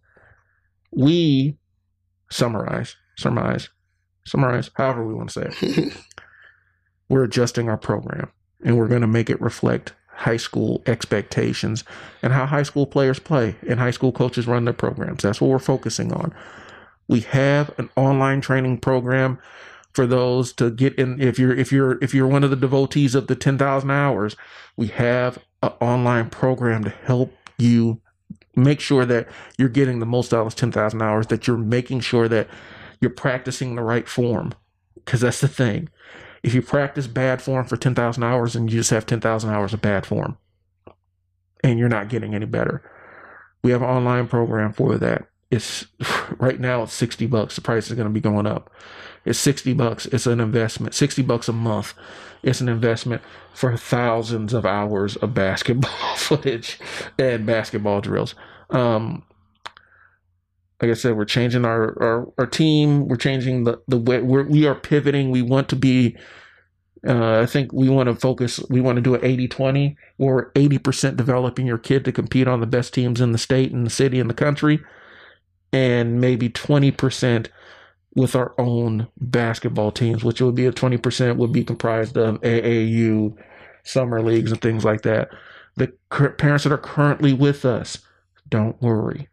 we 0.92 1.58
summarize, 2.30 2.96
surmise, 3.16 3.68
summarize, 4.26 4.70
however 4.74 5.04
we 5.04 5.14
want 5.14 5.30
to 5.30 5.50
say 5.52 5.66
it. 5.66 5.96
we're 7.08 7.24
adjusting 7.24 7.68
our 7.68 7.78
program, 7.78 8.30
and 8.64 8.76
we're 8.76 8.88
going 8.88 9.00
to 9.00 9.06
make 9.06 9.30
it 9.30 9.40
reflect 9.40 9.92
high 10.16 10.36
school 10.36 10.82
expectations 10.86 11.82
and 12.22 12.32
how 12.32 12.46
high 12.46 12.62
school 12.62 12.86
players 12.86 13.18
play 13.18 13.56
and 13.68 13.80
high 13.80 13.90
school 13.90 14.12
coaches 14.12 14.46
run 14.46 14.64
their 14.64 14.72
programs. 14.72 15.22
That's 15.22 15.40
what 15.40 15.50
we're 15.50 15.58
focusing 15.58 16.12
on. 16.12 16.32
We 17.08 17.20
have 17.20 17.76
an 17.78 17.90
online 17.96 18.40
training 18.40 18.78
program 18.78 19.38
for 19.94 20.06
those 20.06 20.52
to 20.54 20.70
get 20.70 20.94
in 20.96 21.20
if 21.20 21.38
you're 21.38 21.54
if 21.54 21.72
you're 21.72 21.98
if 22.02 22.12
you're 22.12 22.26
one 22.26 22.44
of 22.44 22.50
the 22.50 22.56
devotees 22.56 23.14
of 23.14 23.28
the 23.28 23.36
10,000 23.36 23.90
hours, 23.90 24.36
we 24.76 24.88
have 24.88 25.38
an 25.62 25.70
online 25.80 26.28
program 26.30 26.84
to 26.84 26.90
help 26.90 27.32
you 27.56 28.00
make 28.56 28.80
sure 28.80 29.06
that 29.06 29.28
you're 29.56 29.68
getting 29.68 30.00
the 30.00 30.06
most 30.06 30.34
out 30.34 30.40
of 30.40 30.46
those 30.46 30.54
10,000 30.54 31.00
hours 31.00 31.28
that 31.28 31.46
you're 31.46 31.56
making 31.56 32.00
sure 32.00 32.28
that 32.28 32.48
you're 33.00 33.10
practicing 33.10 33.74
the 33.74 33.82
right 33.82 34.08
form 34.08 34.52
cuz 35.04 35.20
that's 35.20 35.40
the 35.40 35.48
thing. 35.48 35.88
If 36.42 36.54
you 36.54 36.60
practice 36.60 37.06
bad 37.06 37.40
form 37.40 37.64
for 37.64 37.76
10,000 37.76 38.22
hours 38.22 38.54
and 38.54 38.70
you 38.70 38.78
just 38.78 38.90
have 38.90 39.06
10,000 39.06 39.50
hours 39.50 39.72
of 39.72 39.80
bad 39.80 40.04
form 40.04 40.36
and 41.62 41.78
you're 41.78 41.88
not 41.88 42.08
getting 42.08 42.34
any 42.34 42.46
better. 42.46 42.82
We 43.62 43.70
have 43.70 43.82
an 43.82 43.88
online 43.88 44.28
program 44.28 44.72
for 44.72 44.98
that. 44.98 45.26
it's 45.50 45.86
right 46.38 46.60
now 46.60 46.82
it's 46.82 46.92
60 46.92 47.26
bucks. 47.26 47.54
The 47.54 47.62
price 47.62 47.88
is 47.88 47.94
going 47.94 48.08
to 48.08 48.12
be 48.12 48.20
going 48.20 48.46
up. 48.46 48.70
It's 49.24 49.38
60 49.38 49.72
bucks. 49.74 50.06
It's 50.06 50.26
an 50.26 50.40
investment. 50.40 50.94
60 50.94 51.22
bucks 51.22 51.48
a 51.48 51.52
month. 51.52 51.94
It's 52.42 52.60
an 52.60 52.68
investment 52.68 53.22
for 53.54 53.76
thousands 53.76 54.52
of 54.52 54.66
hours 54.66 55.16
of 55.16 55.32
basketball 55.34 55.90
footage 56.16 56.78
and 57.18 57.46
basketball 57.46 58.00
drills. 58.00 58.34
Um, 58.70 59.24
like 60.82 60.90
I 60.90 60.94
said, 60.94 61.16
we're 61.16 61.24
changing 61.24 61.64
our, 61.64 61.96
our, 62.02 62.32
our 62.38 62.46
team. 62.46 63.08
We're 63.08 63.16
changing 63.16 63.64
the, 63.64 63.80
the 63.88 63.96
way 63.96 64.20
we're, 64.20 64.44
we 64.44 64.66
are 64.66 64.74
pivoting. 64.74 65.30
We 65.30 65.40
want 65.40 65.70
to 65.70 65.76
be, 65.76 66.16
uh, 67.06 67.40
I 67.40 67.46
think 67.46 67.72
we 67.72 67.88
want 67.88 68.08
to 68.08 68.14
focus, 68.14 68.60
we 68.68 68.82
want 68.82 68.96
to 68.96 69.02
do 69.02 69.14
an 69.14 69.24
80 69.24 69.48
20 69.48 69.96
or 70.18 70.52
80% 70.52 71.16
developing 71.16 71.66
your 71.66 71.78
kid 71.78 72.04
to 72.04 72.12
compete 72.12 72.46
on 72.46 72.60
the 72.60 72.66
best 72.66 72.92
teams 72.92 73.22
in 73.22 73.32
the 73.32 73.38
state 73.38 73.72
and 73.72 73.86
the 73.86 73.90
city 73.90 74.20
and 74.20 74.28
the 74.28 74.34
country. 74.34 74.80
And 75.72 76.20
maybe 76.20 76.50
20% 76.50 77.46
with 78.14 78.36
our 78.36 78.54
own 78.58 79.08
basketball 79.20 79.90
teams, 79.90 80.22
which 80.22 80.40
would 80.40 80.54
be 80.54 80.66
a 80.66 80.72
20% 80.72 81.36
would 81.36 81.52
be 81.52 81.64
comprised 81.64 82.16
of 82.16 82.40
AAU, 82.42 83.36
summer 83.82 84.22
leagues, 84.22 84.52
and 84.52 84.60
things 84.60 84.84
like 84.84 85.02
that. 85.02 85.30
The 85.76 85.88
parents 86.38 86.64
that 86.64 86.72
are 86.72 86.78
currently 86.78 87.32
with 87.32 87.64
us, 87.64 87.98
don't 88.48 88.80
worry. 88.80 89.28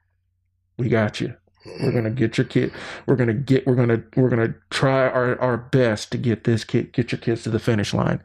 We 0.77 0.89
got 0.89 1.21
you. 1.21 1.35
We're 1.79 1.91
gonna 1.91 2.09
get 2.09 2.39
your 2.39 2.45
kid. 2.45 2.71
We're 3.05 3.15
gonna 3.15 3.35
get. 3.35 3.67
We're 3.67 3.75
gonna. 3.75 4.01
We're 4.15 4.29
gonna 4.29 4.55
try 4.71 5.07
our, 5.07 5.39
our 5.39 5.57
best 5.57 6.11
to 6.11 6.17
get 6.17 6.43
this 6.43 6.63
kid. 6.63 6.91
Get 6.91 7.11
your 7.11 7.19
kids 7.19 7.43
to 7.43 7.51
the 7.51 7.59
finish 7.59 7.93
line. 7.93 8.19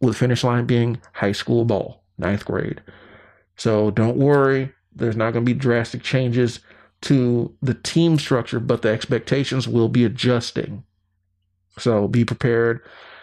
With 0.00 0.16
finish 0.16 0.44
line 0.44 0.64
being 0.66 1.00
high 1.12 1.32
school 1.32 1.64
ball, 1.64 2.04
ninth 2.18 2.44
grade. 2.44 2.80
So 3.56 3.90
don't 3.90 4.16
worry. 4.16 4.72
There's 4.94 5.16
not 5.16 5.32
gonna 5.32 5.44
be 5.44 5.54
drastic 5.54 6.04
changes 6.04 6.60
to 7.02 7.54
the 7.60 7.74
team 7.74 8.18
structure, 8.18 8.60
but 8.60 8.82
the 8.82 8.88
expectations 8.88 9.68
will 9.68 9.88
be 9.88 10.04
adjusting. 10.04 10.84
So 11.78 12.08
be 12.08 12.24
prepared 12.24 12.80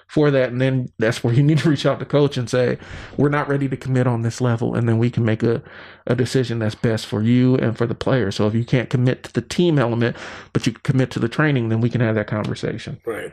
for 0.07 0.31
that. 0.31 0.51
And 0.51 0.59
then 0.59 0.89
that's 0.97 1.23
where 1.23 1.33
you 1.33 1.43
need 1.43 1.59
to 1.59 1.69
reach 1.69 1.85
out 1.85 1.99
to 1.99 2.05
coach 2.05 2.35
and 2.35 2.49
say, 2.49 2.77
we're 3.15 3.29
not 3.29 3.47
ready 3.47 3.69
to 3.69 3.77
commit 3.77 4.07
on 4.07 4.23
this 4.23 4.41
level. 4.41 4.75
And 4.75 4.89
then 4.89 4.97
we 4.97 5.11
can 5.11 5.23
make 5.23 5.43
a, 5.43 5.61
a 6.07 6.15
decision 6.15 6.59
that's 6.59 6.75
best 6.75 7.05
for 7.05 7.21
you 7.21 7.55
and 7.55 7.77
for 7.77 7.85
the 7.85 7.95
player. 7.95 8.31
So 8.31 8.47
if 8.47 8.55
you 8.55 8.65
can't 8.65 8.89
commit 8.89 9.23
to 9.23 9.33
the 9.33 9.41
team 9.41 9.77
element, 9.77 10.17
but 10.51 10.65
you 10.65 10.73
commit 10.73 11.11
to 11.11 11.19
the 11.19 11.29
training, 11.29 11.69
then 11.69 11.79
we 11.79 11.89
can 11.89 12.01
have 12.01 12.15
that 12.15 12.27
conversation. 12.27 12.99
Right. 13.05 13.31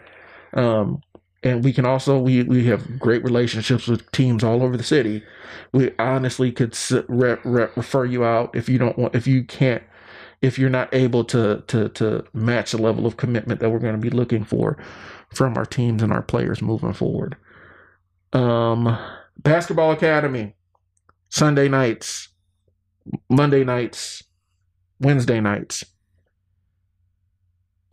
Um, 0.52 1.00
and 1.42 1.64
we 1.64 1.72
can 1.72 1.86
also 1.86 2.18
we 2.18 2.42
we 2.42 2.64
have 2.66 2.98
great 2.98 3.22
relationships 3.22 3.86
with 3.86 4.10
teams 4.10 4.42
all 4.42 4.62
over 4.62 4.76
the 4.76 4.82
city. 4.82 5.22
We 5.72 5.92
honestly 5.98 6.50
could 6.50 6.76
re- 7.08 7.36
re- 7.44 7.68
refer 7.76 8.04
you 8.04 8.24
out 8.24 8.54
if 8.56 8.68
you 8.68 8.78
don't 8.78 8.98
want 8.98 9.14
if 9.14 9.26
you 9.26 9.44
can't 9.44 9.82
if 10.42 10.58
you're 10.58 10.70
not 10.70 10.92
able 10.94 11.24
to 11.24 11.62
to 11.68 11.88
to 11.90 12.24
match 12.32 12.72
the 12.72 12.78
level 12.78 13.06
of 13.06 13.16
commitment 13.16 13.60
that 13.60 13.70
we're 13.70 13.78
going 13.78 13.94
to 13.94 14.00
be 14.00 14.10
looking 14.10 14.44
for 14.44 14.76
from 15.34 15.56
our 15.56 15.64
teams 15.66 16.02
and 16.02 16.12
our 16.12 16.22
players 16.22 16.62
moving 16.62 16.92
forward. 16.92 17.36
Um, 18.32 18.98
basketball 19.38 19.92
academy, 19.92 20.54
Sunday 21.28 21.68
nights, 21.68 22.28
Monday 23.28 23.64
nights, 23.64 24.22
Wednesday 25.00 25.40
nights. 25.40 25.84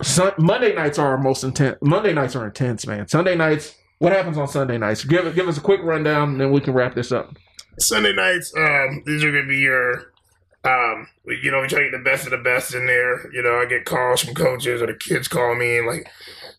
Sun- 0.02 0.34
Monday 0.38 0.76
nights 0.76 1.00
are 1.00 1.12
our 1.12 1.18
most 1.18 1.44
intense. 1.44 1.78
Monday 1.82 2.14
nights 2.14 2.36
are 2.36 2.46
intense, 2.46 2.86
man. 2.86 3.08
Sunday 3.08 3.36
nights. 3.36 3.76
What 4.00 4.12
happens 4.12 4.38
on 4.38 4.48
Sunday 4.48 4.78
nights? 4.78 5.06
Give 5.06 5.34
give 5.34 5.48
us 5.48 5.58
a 5.58 5.62
quick 5.62 5.82
rundown, 5.84 6.32
and 6.32 6.42
then 6.42 6.52
we 6.52 6.60
can 6.60 6.74
wrap 6.74 6.94
this 6.96 7.12
up. 7.12 7.38
Sunday 7.80 8.14
nights. 8.14 8.54
Um, 8.58 9.04
these 9.06 9.24
are 9.24 9.32
going 9.32 9.44
to 9.44 9.50
be 9.50 9.60
your 9.60 10.13
um, 10.64 11.08
you 11.26 11.52
know, 11.52 11.62
we 11.62 11.68
try 11.68 11.80
to 11.80 11.90
get 11.90 11.98
the 11.98 12.04
best 12.04 12.26
of 12.26 12.32
the 12.32 12.38
best 12.38 12.74
in 12.74 12.86
there. 12.86 13.32
You 13.34 13.42
know, 13.42 13.60
I 13.60 13.66
get 13.66 13.86
calls 13.86 14.22
from 14.22 14.34
coaches 14.34 14.82
or 14.82 14.88
the 14.88 14.94
kids 14.94 15.28
call 15.28 15.56
me 15.56 15.78
and 15.78 15.88
like, 15.88 16.08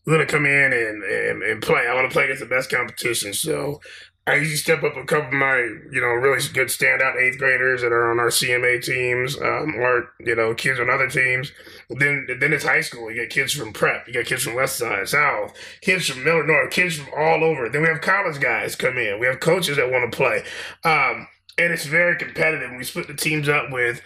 we're 0.06 0.14
gonna 0.14 0.26
come 0.26 0.44
in 0.44 0.72
and, 0.72 1.02
and, 1.02 1.42
and 1.42 1.62
play. 1.62 1.86
I 1.88 1.94
want 1.94 2.10
to 2.10 2.12
play 2.12 2.24
against 2.24 2.40
the 2.40 2.46
best 2.46 2.70
competition. 2.70 3.32
So 3.32 3.80
I 4.26 4.36
usually 4.36 4.56
step 4.56 4.82
up 4.82 4.96
a 4.96 5.04
couple 5.04 5.28
of 5.28 5.34
my, 5.34 5.56
you 5.90 6.00
know, 6.00 6.08
really 6.08 6.40
good 6.54 6.68
standout 6.68 7.16
eighth 7.16 7.38
graders 7.38 7.82
that 7.82 7.92
are 7.92 8.10
on 8.10 8.18
our 8.18 8.28
CMA 8.28 8.82
teams, 8.82 9.36
um, 9.36 9.74
or 9.76 10.10
you 10.20 10.34
know, 10.34 10.54
kids 10.54 10.80
on 10.80 10.88
other 10.88 11.08
teams. 11.08 11.52
Then, 11.90 12.26
then 12.40 12.54
it's 12.54 12.64
high 12.64 12.80
school. 12.80 13.10
You 13.10 13.22
get 13.22 13.30
kids 13.30 13.52
from 13.52 13.74
prep. 13.74 14.06
You 14.06 14.14
get 14.14 14.26
kids 14.26 14.44
from 14.44 14.54
West 14.54 14.76
Side, 14.76 15.08
South, 15.08 15.54
kids 15.82 16.08
from 16.08 16.24
Miller 16.24 16.46
North, 16.46 16.70
kids 16.70 16.96
from 16.96 17.12
all 17.14 17.44
over. 17.44 17.68
Then 17.68 17.82
we 17.82 17.88
have 17.88 18.00
college 18.00 18.40
guys 18.40 18.76
come 18.76 18.96
in. 18.96 19.20
We 19.20 19.26
have 19.26 19.40
coaches 19.40 19.76
that 19.76 19.90
want 19.90 20.10
to 20.10 20.16
play. 20.16 20.42
Um, 20.84 21.28
and 21.58 21.72
it's 21.72 21.86
very 21.86 22.16
competitive. 22.16 22.70
We 22.76 22.84
split 22.84 23.06
the 23.06 23.14
teams 23.14 23.48
up 23.48 23.70
with 23.70 24.00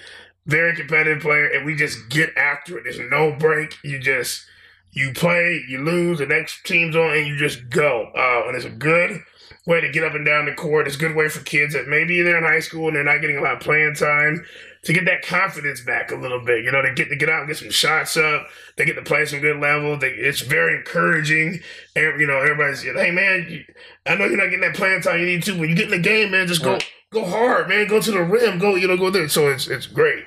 very 0.46 0.74
competitive 0.74 1.22
player, 1.22 1.46
and 1.46 1.66
we 1.66 1.74
just 1.74 2.08
get 2.08 2.36
after 2.36 2.78
it. 2.78 2.84
There's 2.84 3.00
no 3.10 3.32
break. 3.32 3.76
You 3.84 3.98
just 3.98 4.46
you 4.92 5.12
play, 5.12 5.62
you 5.68 5.82
lose, 5.82 6.18
the 6.18 6.26
next 6.26 6.64
team's 6.64 6.96
on, 6.96 7.14
and 7.14 7.26
you 7.26 7.36
just 7.36 7.68
go. 7.68 8.10
Uh, 8.16 8.48
and 8.48 8.56
it's 8.56 8.64
a 8.64 8.70
good 8.70 9.20
way 9.66 9.80
to 9.80 9.90
get 9.90 10.02
up 10.02 10.14
and 10.14 10.24
down 10.24 10.46
the 10.46 10.54
court. 10.54 10.86
It's 10.86 10.96
a 10.96 10.98
good 10.98 11.14
way 11.14 11.28
for 11.28 11.44
kids 11.44 11.74
that 11.74 11.88
maybe 11.88 12.22
they're 12.22 12.38
in 12.38 12.44
high 12.44 12.60
school 12.60 12.86
and 12.88 12.96
they're 12.96 13.04
not 13.04 13.20
getting 13.20 13.36
a 13.36 13.42
lot 13.42 13.56
of 13.56 13.60
playing 13.60 13.94
time 13.94 14.44
to 14.84 14.92
get 14.94 15.04
that 15.04 15.22
confidence 15.22 15.82
back 15.82 16.10
a 16.10 16.16
little 16.16 16.42
bit. 16.42 16.64
You 16.64 16.72
know, 16.72 16.80
to 16.80 16.92
get 16.94 17.10
to 17.10 17.16
get 17.16 17.28
out 17.28 17.40
and 17.40 17.48
get 17.48 17.58
some 17.58 17.70
shots 17.70 18.16
up. 18.16 18.46
They 18.76 18.86
get 18.86 18.94
to 18.94 19.02
play 19.02 19.26
some 19.26 19.40
good 19.40 19.60
level. 19.60 19.98
They, 19.98 20.08
it's 20.08 20.40
very 20.40 20.78
encouraging. 20.78 21.60
And, 21.94 22.20
you 22.20 22.26
know, 22.26 22.38
everybody's, 22.38 22.82
hey 22.82 23.10
man, 23.10 23.64
I 24.06 24.14
know 24.14 24.24
you're 24.24 24.38
not 24.38 24.44
getting 24.44 24.60
that 24.60 24.74
playing 24.74 25.02
time 25.02 25.20
you 25.20 25.26
need 25.26 25.42
to. 25.44 25.58
When 25.58 25.68
you 25.68 25.76
get 25.76 25.86
in 25.86 25.90
the 25.90 25.98
game, 25.98 26.30
man, 26.30 26.46
just 26.46 26.64
go. 26.64 26.78
Go 27.10 27.24
hard, 27.24 27.68
man. 27.68 27.88
Go 27.88 28.00
to 28.00 28.10
the 28.10 28.22
rim. 28.22 28.58
Go, 28.58 28.74
you 28.74 28.86
know, 28.86 28.96
go 28.96 29.10
there. 29.10 29.28
So 29.28 29.48
it's 29.48 29.66
it's 29.66 29.86
great. 29.86 30.24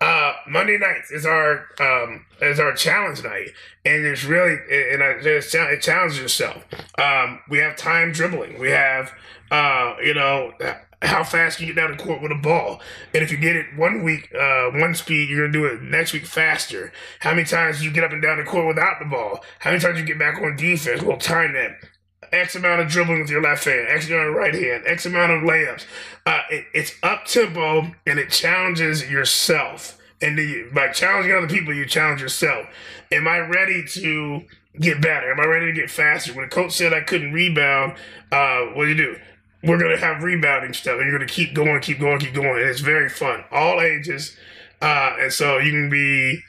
Uh, 0.00 0.32
Monday 0.48 0.78
nights 0.78 1.10
is 1.10 1.26
our 1.26 1.66
um, 1.80 2.24
is 2.40 2.60
our 2.60 2.72
challenge 2.72 3.24
night, 3.24 3.48
and 3.84 4.06
it's 4.06 4.24
really 4.24 4.56
and 4.92 5.02
I 5.02 5.16
it 5.22 5.82
challenges 5.82 6.18
yourself. 6.20 6.64
Um, 6.98 7.40
we 7.48 7.58
have 7.58 7.76
time 7.76 8.12
dribbling. 8.12 8.60
We 8.60 8.70
have 8.70 9.12
uh, 9.50 9.96
you 10.02 10.14
know 10.14 10.52
how 11.02 11.24
fast 11.24 11.58
can 11.58 11.66
you 11.66 11.74
get 11.74 11.80
down 11.80 11.96
the 11.96 12.02
court 12.02 12.22
with 12.22 12.30
a 12.30 12.36
ball, 12.36 12.80
and 13.12 13.24
if 13.24 13.32
you 13.32 13.36
get 13.36 13.56
it 13.56 13.66
one 13.76 14.04
week 14.04 14.32
uh, 14.32 14.70
one 14.70 14.94
speed, 14.94 15.28
you're 15.28 15.48
gonna 15.48 15.52
do 15.52 15.66
it 15.66 15.82
next 15.82 16.12
week 16.12 16.26
faster. 16.26 16.92
How 17.18 17.30
many 17.30 17.44
times 17.44 17.84
you 17.84 17.90
get 17.90 18.04
up 18.04 18.12
and 18.12 18.22
down 18.22 18.38
the 18.38 18.44
court 18.44 18.68
without 18.68 19.00
the 19.00 19.06
ball? 19.06 19.40
How 19.58 19.70
many 19.70 19.82
times 19.82 19.98
you 19.98 20.06
get 20.06 20.18
back 20.18 20.40
on 20.40 20.54
defense? 20.54 21.02
We'll 21.02 21.18
time 21.18 21.54
that. 21.54 21.89
X 22.32 22.54
amount 22.54 22.80
of 22.80 22.88
dribbling 22.88 23.20
with 23.20 23.30
your 23.30 23.42
left 23.42 23.64
hand, 23.64 23.86
X 23.88 24.08
amount 24.08 24.28
of 24.28 24.34
right 24.34 24.54
hand, 24.54 24.84
X 24.86 25.06
amount 25.06 25.32
of 25.32 25.42
layups. 25.42 25.84
Uh, 26.26 26.42
it, 26.50 26.66
it's 26.72 26.94
up 27.02 27.24
tempo 27.24 27.92
and 28.06 28.18
it 28.18 28.30
challenges 28.30 29.10
yourself. 29.10 29.98
And 30.22 30.38
the, 30.38 30.68
by 30.74 30.88
challenging 30.88 31.32
other 31.32 31.48
people, 31.48 31.74
you 31.74 31.86
challenge 31.86 32.20
yourself. 32.20 32.66
Am 33.10 33.26
I 33.26 33.38
ready 33.38 33.84
to 33.84 34.42
get 34.78 35.00
better? 35.00 35.32
Am 35.32 35.40
I 35.40 35.44
ready 35.44 35.66
to 35.66 35.72
get 35.72 35.90
faster? 35.90 36.32
When 36.34 36.44
a 36.44 36.48
coach 36.48 36.72
said 36.72 36.92
I 36.92 37.00
couldn't 37.00 37.32
rebound, 37.32 37.94
uh, 38.30 38.66
what 38.74 38.84
do 38.84 38.90
you 38.90 38.96
do? 38.96 39.16
We're 39.62 39.78
going 39.78 39.94
to 39.94 40.00
have 40.04 40.22
rebounding 40.22 40.72
stuff, 40.72 40.98
and 40.98 41.02
you're 41.02 41.16
going 41.16 41.26
to 41.26 41.34
keep 41.34 41.54
going, 41.54 41.80
keep 41.80 41.98
going, 41.98 42.18
keep 42.18 42.34
going. 42.34 42.60
And 42.60 42.68
it's 42.68 42.80
very 42.80 43.08
fun, 43.08 43.44
all 43.50 43.80
ages. 43.80 44.36
Uh, 44.80 45.16
and 45.20 45.32
so 45.32 45.58
you 45.58 45.70
can 45.70 45.90
be 45.90 46.42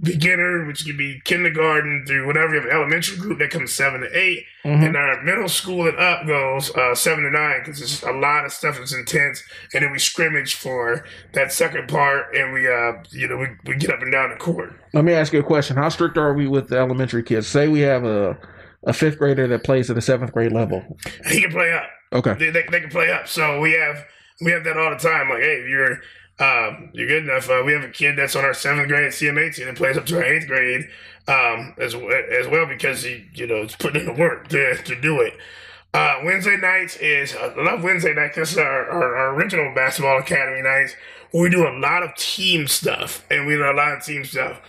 beginner, 0.00 0.66
which 0.66 0.84
could 0.84 0.98
be 0.98 1.20
kindergarten 1.24 2.04
through 2.06 2.26
whatever 2.26 2.54
you 2.54 2.60
have 2.60 2.68
an 2.68 2.76
elementary 2.76 3.16
group 3.16 3.38
that 3.38 3.50
comes 3.50 3.72
seven 3.72 4.02
to 4.02 4.18
8 4.18 4.44
mm-hmm. 4.64 4.82
and 4.84 4.96
our 4.96 5.22
middle 5.22 5.48
school 5.48 5.88
and 5.88 5.98
up 5.98 6.26
goes 6.26 6.74
uh, 6.76 6.94
seven 6.94 7.24
to 7.24 7.30
nine 7.30 7.60
because 7.60 7.80
it's 7.80 8.02
a 8.02 8.12
lot 8.12 8.44
of 8.44 8.52
stuff 8.52 8.76
that's 8.78 8.94
intense, 8.94 9.42
and 9.72 9.82
then 9.82 9.92
we 9.92 9.98
scrimmage 9.98 10.54
for 10.54 11.04
that 11.32 11.50
second 11.50 11.88
part, 11.88 12.34
and 12.34 12.52
we 12.52 12.68
uh 12.68 12.92
you 13.10 13.26
know 13.26 13.38
we, 13.38 13.48
we 13.64 13.76
get 13.76 13.90
up 13.90 14.02
and 14.02 14.12
down 14.12 14.30
the 14.30 14.36
court. 14.36 14.74
Let 14.92 15.04
me 15.04 15.12
ask 15.12 15.32
you 15.32 15.40
a 15.40 15.44
question: 15.44 15.76
How 15.76 15.88
strict 15.88 16.18
are 16.18 16.34
we 16.34 16.46
with 16.46 16.68
the 16.68 16.78
elementary 16.78 17.22
kids? 17.22 17.46
Say 17.46 17.68
we 17.68 17.80
have 17.80 18.04
a 18.04 18.38
a 18.86 18.92
fifth 18.92 19.18
grader 19.18 19.48
that 19.48 19.64
plays 19.64 19.90
at 19.90 19.96
a 19.96 20.02
seventh 20.02 20.32
grade 20.32 20.52
level. 20.52 20.84
He 21.28 21.40
can 21.40 21.50
play 21.50 21.72
up. 21.72 21.88
Okay, 22.12 22.34
they, 22.34 22.50
they, 22.50 22.64
they 22.70 22.80
can 22.80 22.90
play 22.90 23.10
up. 23.10 23.28
So 23.28 23.60
we 23.60 23.72
have 23.72 24.04
we 24.40 24.52
have 24.52 24.64
that 24.64 24.76
all 24.76 24.90
the 24.90 24.96
time. 24.96 25.30
Like, 25.30 25.42
hey, 25.42 25.66
you're 25.68 26.00
um, 26.38 26.90
you're 26.92 27.06
good 27.06 27.24
enough. 27.24 27.48
Uh, 27.48 27.62
we 27.64 27.72
have 27.72 27.82
a 27.82 27.88
kid 27.88 28.16
that's 28.16 28.36
on 28.36 28.44
our 28.44 28.54
seventh 28.54 28.88
grade 28.88 29.12
CMA 29.12 29.54
team 29.54 29.68
and 29.68 29.76
plays 29.76 29.96
up 29.96 30.06
to 30.06 30.16
our 30.16 30.24
eighth 30.24 30.46
grade 30.46 30.88
um, 31.28 31.74
as 31.78 31.94
as 31.94 32.48
well 32.48 32.66
because 32.66 33.02
he 33.02 33.24
you 33.34 33.46
know 33.46 33.62
is 33.62 33.76
putting 33.76 34.02
in 34.02 34.06
the 34.06 34.12
work 34.12 34.48
to, 34.48 34.76
to 34.76 35.00
do 35.00 35.20
it. 35.20 35.34
Uh, 35.94 36.20
Wednesday 36.24 36.58
nights 36.58 36.96
is 36.96 37.34
I 37.34 37.54
love 37.54 37.82
Wednesday 37.82 38.12
night. 38.12 38.34
This 38.34 38.52
is 38.52 38.58
our, 38.58 38.90
our, 38.90 39.16
our, 39.16 39.34
original 39.34 39.74
basketball 39.74 40.18
academy 40.18 40.60
nights 40.60 40.94
we 41.32 41.50
do 41.50 41.66
a 41.66 41.78
lot 41.78 42.02
of 42.02 42.14
team 42.16 42.66
stuff 42.66 43.24
and 43.30 43.46
we 43.46 43.54
do 43.54 43.64
a 43.64 43.72
lot 43.72 43.96
of 43.96 44.04
team 44.04 44.24
stuff, 44.24 44.60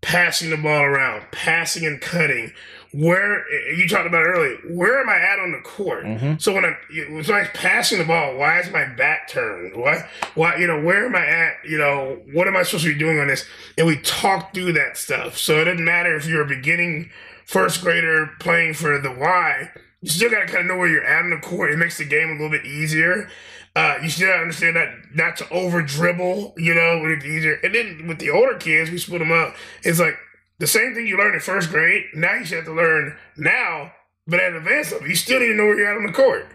passing 0.00 0.50
the 0.50 0.56
ball 0.56 0.82
around, 0.82 1.24
passing 1.32 1.86
and 1.86 2.00
cutting 2.00 2.52
where 2.92 3.50
you 3.74 3.88
talked 3.88 4.06
about 4.06 4.24
earlier, 4.24 4.56
where 4.68 5.00
am 5.00 5.08
I 5.08 5.16
at 5.16 5.38
on 5.38 5.52
the 5.52 5.60
court? 5.60 6.04
Mm-hmm. 6.04 6.38
So 6.38 6.52
when 6.52 6.64
I'm 6.64 7.24
so 7.24 7.34
I'm 7.34 7.46
passing 7.54 7.98
the 7.98 8.04
ball, 8.04 8.36
why 8.36 8.60
is 8.60 8.70
my 8.70 8.84
back 8.84 9.28
turned? 9.28 9.76
Why 9.76 10.08
why 10.34 10.56
you 10.56 10.66
know, 10.66 10.80
where 10.80 11.06
am 11.06 11.16
I 11.16 11.26
at? 11.26 11.54
You 11.64 11.78
know, 11.78 12.20
what 12.32 12.46
am 12.48 12.56
I 12.56 12.62
supposed 12.62 12.84
to 12.84 12.92
be 12.92 12.98
doing 12.98 13.18
on 13.18 13.28
this? 13.28 13.46
And 13.78 13.86
we 13.86 13.98
talk 14.00 14.52
through 14.52 14.74
that 14.74 14.96
stuff. 14.96 15.38
So 15.38 15.60
it 15.60 15.64
doesn't 15.64 15.84
matter 15.84 16.14
if 16.14 16.26
you're 16.26 16.42
a 16.42 16.46
beginning 16.46 17.10
first 17.46 17.82
grader 17.82 18.30
playing 18.40 18.74
for 18.74 18.98
the 18.98 19.10
Y, 19.10 19.70
you 20.00 20.10
still 20.10 20.30
gotta 20.30 20.46
kinda 20.46 20.64
know 20.64 20.76
where 20.76 20.88
you're 20.88 21.04
at 21.04 21.24
on 21.24 21.30
the 21.30 21.38
court. 21.38 21.72
It 21.72 21.78
makes 21.78 21.98
the 21.98 22.04
game 22.04 22.28
a 22.28 22.32
little 22.32 22.50
bit 22.50 22.66
easier. 22.66 23.28
Uh, 23.74 23.94
you 24.02 24.10
still 24.10 24.30
understand 24.30 24.76
that 24.76 24.92
not 25.14 25.36
to 25.38 25.48
over 25.48 25.80
dribble, 25.80 26.54
you 26.58 26.74
know, 26.74 26.98
when 26.98 27.10
it's 27.10 27.24
easier. 27.24 27.58
And 27.62 27.74
then 27.74 28.06
with 28.06 28.18
the 28.18 28.28
older 28.28 28.54
kids, 28.58 28.90
we 28.90 28.98
split 28.98 29.20
them 29.20 29.32
up. 29.32 29.54
It's 29.82 29.98
like 29.98 30.18
the 30.62 30.68
same 30.68 30.94
thing 30.94 31.08
you 31.08 31.18
learned 31.18 31.34
in 31.34 31.40
first 31.40 31.70
grade. 31.70 32.04
Now 32.14 32.34
you 32.34 32.44
should 32.44 32.58
have 32.58 32.66
to 32.66 32.72
learn 32.72 33.16
now, 33.36 33.90
but 34.28 34.38
at 34.38 34.54
advanced 34.54 34.92
level, 34.92 35.08
you 35.08 35.16
still 35.16 35.40
need 35.40 35.48
to 35.48 35.54
know 35.56 35.64
where 35.64 35.76
you're 35.76 35.90
at 35.90 35.96
on 35.96 36.06
the 36.06 36.12
court. 36.12 36.46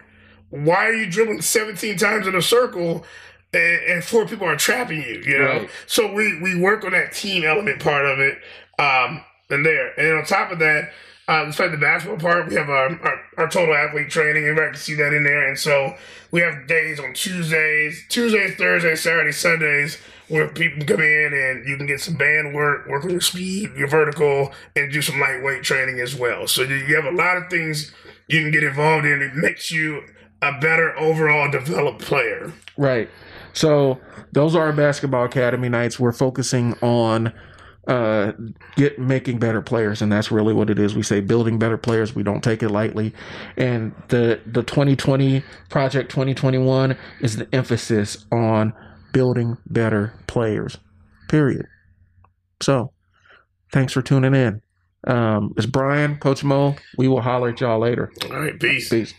Why 0.48 0.86
are 0.86 0.94
you 0.94 1.04
dribbling 1.10 1.42
17 1.42 1.98
times 1.98 2.26
in 2.26 2.34
a 2.34 2.40
circle 2.40 3.04
and, 3.52 3.82
and 3.86 4.02
four 4.02 4.26
people 4.26 4.46
are 4.48 4.56
trapping 4.56 5.02
you? 5.02 5.22
You 5.26 5.38
know, 5.38 5.44
Right. 5.58 5.70
so 5.86 6.10
we 6.10 6.40
we 6.40 6.58
work 6.58 6.84
on 6.84 6.92
that 6.92 7.12
team 7.12 7.44
element 7.44 7.82
part 7.82 8.06
of 8.06 8.18
it, 8.18 8.38
um, 8.78 9.22
and 9.50 9.66
there. 9.66 9.92
And 10.00 10.18
on 10.20 10.24
top 10.24 10.52
of 10.52 10.58
that, 10.60 10.90
uh, 11.28 11.44
besides 11.44 11.72
the 11.72 11.76
basketball 11.76 12.18
part, 12.18 12.48
we 12.48 12.54
have 12.54 12.70
our, 12.70 12.88
our, 13.02 13.20
our 13.36 13.48
total 13.48 13.74
athlete 13.74 14.08
training. 14.08 14.44
Everybody 14.44 14.68
can 14.72 14.80
see 14.80 14.94
that 14.94 15.12
in 15.12 15.22
there. 15.24 15.46
And 15.46 15.58
so 15.58 15.94
we 16.30 16.40
have 16.40 16.66
days 16.66 16.98
on 16.98 17.12
Tuesdays, 17.12 18.06
Tuesdays, 18.08 18.54
Thursdays, 18.56 19.02
Saturdays, 19.02 19.36
Sundays, 19.36 19.98
where 20.28 20.48
people 20.48 20.84
come 20.84 21.00
in 21.00 21.32
and 21.32 21.66
you 21.66 21.76
can 21.76 21.86
get 21.86 22.00
some 22.00 22.14
band 22.14 22.54
work, 22.54 22.86
work 22.86 23.04
on 23.04 23.10
your 23.10 23.20
speed, 23.20 23.70
your 23.76 23.88
vertical, 23.88 24.52
and 24.76 24.92
do 24.92 25.00
some 25.02 25.18
lightweight 25.18 25.62
training 25.62 26.00
as 26.00 26.14
well. 26.14 26.46
So 26.46 26.62
you 26.62 26.76
you 26.76 26.96
have 26.96 27.06
a 27.06 27.16
lot 27.16 27.36
of 27.36 27.48
things 27.50 27.92
you 28.28 28.42
can 28.42 28.50
get 28.50 28.62
involved 28.62 29.06
in. 29.06 29.22
It 29.22 29.34
makes 29.34 29.70
you 29.70 30.02
a 30.42 30.52
better 30.60 30.96
overall 30.98 31.50
developed 31.50 32.02
player. 32.02 32.52
Right. 32.76 33.10
So 33.52 34.00
those 34.32 34.54
are 34.54 34.66
our 34.66 34.72
basketball 34.72 35.24
academy 35.24 35.68
nights. 35.68 35.98
We're 35.98 36.12
focusing 36.12 36.74
on 36.82 37.32
uh 37.88 38.32
get 38.76 38.98
making 38.98 39.38
better 39.38 39.62
players 39.62 40.02
and 40.02 40.12
that's 40.12 40.30
really 40.30 40.52
what 40.52 40.68
it 40.68 40.78
is 40.78 40.94
we 40.94 41.02
say 41.02 41.20
building 41.20 41.58
better 41.58 41.78
players 41.78 42.14
we 42.14 42.22
don't 42.22 42.44
take 42.44 42.62
it 42.62 42.68
lightly 42.68 43.14
and 43.56 43.94
the 44.08 44.38
the 44.44 44.62
2020 44.62 45.42
project 45.70 46.10
2021 46.10 46.94
is 47.22 47.36
the 47.36 47.48
emphasis 47.54 48.26
on 48.30 48.74
building 49.12 49.56
better 49.66 50.14
players 50.26 50.78
period. 51.28 51.66
So 52.60 52.92
thanks 53.72 53.92
for 53.92 54.02
tuning 54.02 54.34
in. 54.34 54.62
Um 55.06 55.54
it's 55.56 55.66
brian 55.66 56.18
coach 56.18 56.42
mo. 56.42 56.76
We 56.96 57.08
will 57.08 57.20
holler 57.20 57.50
at 57.50 57.60
y'all 57.60 57.78
later. 57.78 58.12
All 58.24 58.40
right, 58.40 58.58
peace. 58.58 58.88
peace 58.88 59.14